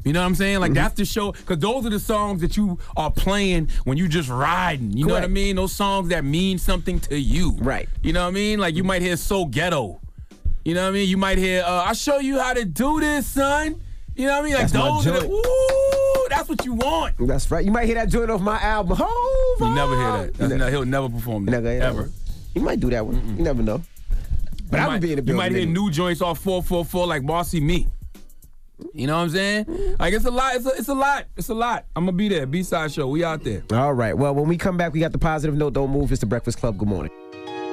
You 0.03 0.13
know 0.13 0.21
what 0.21 0.25
I'm 0.25 0.35
saying? 0.35 0.53
Mm-hmm. 0.55 0.61
Like 0.61 0.73
that's 0.73 0.95
the 0.95 1.05
show 1.05 1.31
because 1.31 1.59
those 1.59 1.85
are 1.85 1.89
the 1.89 1.99
songs 1.99 2.41
that 2.41 2.57
you 2.57 2.79
are 2.97 3.11
playing 3.11 3.69
when 3.83 3.97
you 3.97 4.07
just 4.07 4.29
riding. 4.29 4.91
You 4.97 5.05
know 5.05 5.13
what 5.13 5.23
I 5.23 5.27
mean? 5.27 5.55
Those 5.55 5.73
songs 5.73 6.09
that 6.09 6.23
mean 6.23 6.57
something 6.57 6.99
to 7.01 7.19
you. 7.19 7.57
Right. 7.59 7.87
You 8.01 8.13
know 8.13 8.23
what 8.23 8.29
I 8.29 8.31
mean? 8.31 8.59
Like 8.59 8.75
you 8.75 8.83
might 8.83 9.01
hear 9.01 9.15
"So 9.17 9.45
Ghetto." 9.45 9.99
You 10.63 10.75
know 10.75 10.83
what 10.83 10.89
I 10.89 10.91
mean? 10.91 11.09
You 11.09 11.17
might 11.17 11.37
hear 11.37 11.63
uh, 11.63 11.83
"I'll 11.85 11.93
show 11.93 12.19
you 12.19 12.39
how 12.39 12.53
to 12.53 12.65
do 12.65 12.99
this, 12.99 13.27
son." 13.27 13.81
You 14.15 14.27
know 14.27 14.33
what 14.33 14.39
I 14.39 14.43
mean? 14.43 14.53
Like 14.53 14.61
That's 14.63 14.73
my 14.73 14.81
those 14.81 15.07
are 15.07 15.19
the 15.21 15.27
ooh, 15.27 16.27
that's 16.29 16.49
what 16.49 16.65
you 16.65 16.73
want. 16.73 17.15
That's 17.19 17.49
right. 17.49 17.63
You 17.63 17.71
might 17.71 17.85
hear 17.85 17.95
that 17.95 18.09
joint 18.09 18.29
off 18.29 18.41
my 18.41 18.59
album. 18.59 18.97
Hove 18.99 19.69
You 19.69 19.73
never 19.73 19.95
hear 19.95 20.11
that. 20.11 20.33
That's 20.33 20.51
You 20.51 20.57
not, 20.57 20.69
he'll 20.69 20.85
never 20.85 21.09
perform 21.09 21.45
that 21.45 21.63
never 21.63 21.67
ever. 21.69 22.09
You 22.53 22.61
might 22.61 22.79
do 22.79 22.89
that 22.89 23.05
one. 23.05 23.37
You 23.37 23.43
never 23.43 23.63
know. 23.63 23.81
But 24.69 24.79
I 24.79 24.87
might, 24.87 24.93
would 24.93 25.01
be 25.01 25.13
in 25.13 25.23
the 25.23 25.31
You 25.31 25.37
might 25.37 25.51
hear 25.51 25.65
new 25.65 25.89
joints 25.89 26.21
off 26.21 26.39
444 26.39 27.07
like 27.07 27.23
Marcy 27.23 27.61
Me. 27.61 27.87
You 28.93 29.07
know 29.07 29.17
what 29.17 29.23
I'm 29.23 29.29
saying? 29.29 29.95
Like 29.99 30.13
it's 30.13 30.25
a 30.25 30.31
lot. 30.31 30.55
It's 30.55 30.65
a, 30.65 30.69
it's 30.69 30.87
a 30.87 30.93
lot. 30.93 31.25
It's 31.37 31.49
a 31.49 31.53
lot. 31.53 31.85
I'm 31.95 32.05
gonna 32.05 32.17
be 32.17 32.29
there. 32.29 32.45
B 32.45 32.63
side 32.63 32.91
show. 32.91 33.07
We 33.07 33.23
out 33.23 33.43
there. 33.43 33.63
All 33.71 33.93
right. 33.93 34.17
Well, 34.17 34.35
when 34.35 34.47
we 34.47 34.57
come 34.57 34.77
back, 34.77 34.93
we 34.93 34.99
got 34.99 35.11
the 35.11 35.17
positive 35.17 35.55
note. 35.55 35.73
Don't 35.73 35.91
move. 35.91 36.11
It's 36.11 36.21
the 36.21 36.27
Breakfast 36.27 36.59
Club. 36.59 36.77
Good 36.77 36.87
morning. 36.87 37.11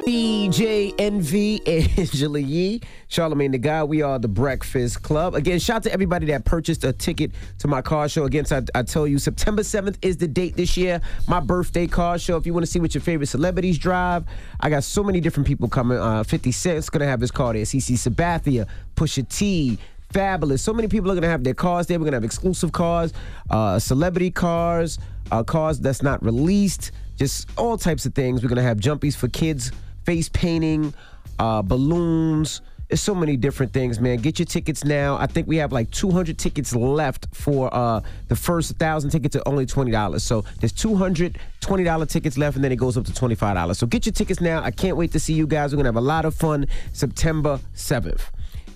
DJ 0.09 0.94
Envy, 0.98 1.60
Angela 1.98 2.39
Yee, 2.39 2.80
Charlamagne 3.10 3.52
the 3.52 3.59
Guy. 3.59 3.85
We 3.85 4.01
are 4.01 4.18
the 4.18 4.26
Breakfast 4.26 5.02
Club. 5.02 5.35
Again, 5.35 5.59
shout 5.59 5.76
out 5.76 5.82
to 5.82 5.93
everybody 5.93 6.24
that 6.28 6.47
purchased 6.47 6.82
a 6.85 6.94
ticket 6.94 7.32
to 7.59 7.68
my 7.68 7.82
car 7.82 8.09
show. 8.09 8.24
Again, 8.24 8.47
I, 8.51 8.62
I 8.74 8.82
tell 8.85 9.06
you, 9.06 9.18
September 9.18 9.60
7th 9.60 9.97
is 10.01 10.16
the 10.16 10.26
date 10.26 10.56
this 10.56 10.78
year. 10.78 11.02
My 11.26 11.40
birthday 11.40 11.86
car 11.86 12.18
show. 12.18 12.39
If 12.39 12.47
you 12.47 12.55
want 12.55 12.64
to 12.64 12.70
see 12.72 12.80
what 12.80 12.94
your 12.94 13.02
favorite 13.02 13.26
celebrities 13.26 13.76
drive, 13.76 14.24
I 14.60 14.70
got 14.70 14.85
so 14.85 15.02
many 15.02 15.20
different 15.20 15.47
people 15.47 15.68
coming. 15.68 15.98
Uh, 15.98 16.22
50 16.22 16.52
Cent's 16.52 16.89
going 16.89 17.01
to 17.01 17.06
have 17.06 17.20
his 17.20 17.30
car 17.30 17.52
there. 17.52 17.64
CC 17.64 17.97
Sabathia, 17.97 18.66
Pusha 18.97 19.28
T, 19.28 19.78
Fabolous. 20.12 20.60
So 20.60 20.72
many 20.72 20.89
people 20.89 21.10
are 21.10 21.14
gonna 21.14 21.28
have 21.28 21.44
their 21.44 21.55
cars 21.55 21.86
there. 21.86 21.98
We're 21.98 22.06
gonna 22.06 22.16
have 22.16 22.24
exclusive 22.24 22.72
cars, 22.72 23.12
uh, 23.51 23.78
celebrity 23.78 24.30
cars, 24.30 24.98
uh, 25.30 25.43
cars 25.43 25.80
that's 25.80 26.02
not 26.02 26.24
released, 26.24 26.93
just 27.16 27.48
all 27.59 27.76
types 27.76 28.06
of 28.06 28.14
things. 28.14 28.43
We're 28.43 28.48
gonna 28.48 28.62
have 28.62 28.78
jumpies 28.78 29.14
for 29.14 29.28
kids, 29.28 29.70
face 30.05 30.28
painting, 30.28 30.94
uh, 31.39 31.62
balloons. 31.62 32.62
There's 32.89 33.02
so 33.02 33.14
many 33.14 33.36
different 33.36 33.74
things, 33.74 34.01
man. 34.01 34.16
Get 34.16 34.39
your 34.39 34.47
tickets 34.47 34.82
now. 34.82 35.18
I 35.18 35.26
think 35.26 35.47
we 35.47 35.56
have 35.56 35.72
like 35.72 35.90
200 35.90 36.39
tickets 36.39 36.74
left 36.74 37.26
for 37.35 37.68
uh, 37.74 38.01
the 38.28 38.36
first 38.36 38.72
1,000 38.72 39.10
tickets 39.10 39.36
are 39.36 39.43
only 39.44 39.66
$20. 39.66 40.22
So 40.22 40.43
there's 40.60 40.72
200 40.72 41.39
$20 41.60 42.09
tickets 42.09 42.39
left, 42.39 42.56
and 42.56 42.64
then 42.64 42.72
it 42.72 42.76
goes 42.76 42.97
up 42.97 43.05
to 43.05 43.12
$25. 43.12 43.76
So 43.76 43.86
get 43.86 44.06
your 44.06 44.14
tickets 44.14 44.40
now. 44.40 44.62
I 44.62 44.70
can't 44.70 44.97
wait 44.97 45.12
to 45.12 45.20
see 45.20 45.35
you 45.35 45.47
guys. 45.47 45.72
We're 45.72 45.76
gonna 45.76 45.89
have 45.89 45.97
a 45.97 46.01
lot 46.01 46.24
of 46.24 46.35
fun 46.35 46.66
September 46.94 47.60
7th. 47.74 48.22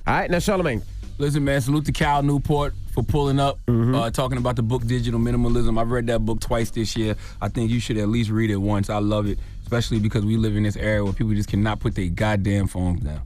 All 0.06 0.14
right, 0.14 0.30
now 0.30 0.36
Charlamagne. 0.38 0.82
Listen, 1.22 1.44
man. 1.44 1.60
Salute 1.60 1.84
to 1.84 1.92
Cal 1.92 2.24
Newport 2.24 2.74
for 2.92 3.04
pulling 3.04 3.38
up, 3.38 3.56
Mm-hmm. 3.68 3.94
uh, 3.94 4.10
talking 4.10 4.38
about 4.38 4.56
the 4.56 4.62
book 4.64 4.84
Digital 4.84 5.20
Minimalism. 5.20 5.80
I've 5.80 5.92
read 5.92 6.08
that 6.08 6.18
book 6.24 6.40
twice 6.40 6.72
this 6.72 6.96
year. 6.96 7.14
I 7.40 7.48
think 7.48 7.70
you 7.70 7.78
should 7.78 7.96
at 7.96 8.08
least 8.08 8.28
read 8.28 8.50
it 8.50 8.56
once. 8.56 8.90
I 8.90 8.98
love 8.98 9.28
it, 9.28 9.38
especially 9.62 10.00
because 10.00 10.24
we 10.24 10.36
live 10.36 10.56
in 10.56 10.64
this 10.64 10.74
era 10.74 11.04
where 11.04 11.12
people 11.12 11.32
just 11.34 11.48
cannot 11.48 11.78
put 11.78 11.94
their 11.94 12.08
goddamn 12.08 12.66
phones 12.66 13.02
down. 13.04 13.20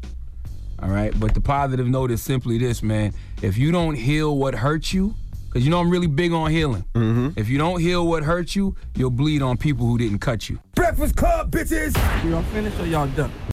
All 0.82 0.90
right. 0.90 1.18
But 1.18 1.32
the 1.32 1.40
positive 1.40 1.86
note 1.89 2.10
is 2.10 2.20
simply 2.20 2.59
this, 2.59 2.82
man. 2.82 3.14
If 3.40 3.56
you 3.56 3.73
don't 3.73 3.94
heal 3.94 4.36
what 4.36 4.55
hurts 4.55 4.93
you, 4.93 5.14
because 5.47 5.64
you 5.64 5.70
know 5.70 5.81
I'm 5.81 5.89
really 5.89 6.06
big 6.06 6.32
on 6.32 6.51
healing. 6.51 6.85
Mm-hmm. 6.93 7.40
If 7.40 7.48
you 7.48 7.56
don't 7.56 7.81
heal 7.81 8.06
what 8.06 8.24
hurts 8.24 8.55
you, 8.55 8.77
you'll 8.94 9.09
bleed 9.09 9.40
on 9.40 9.56
people 9.56 9.86
who 9.86 9.97
didn't 9.97 10.18
cut 10.18 10.51
you. 10.51 10.59
Breakfast 10.74 11.16
Club, 11.16 11.51
bitches! 11.51 11.94
Y'all 12.31 12.43
finished 12.52 12.78
or 12.78 12.85
y'all 12.85 13.06
done? 13.09 13.32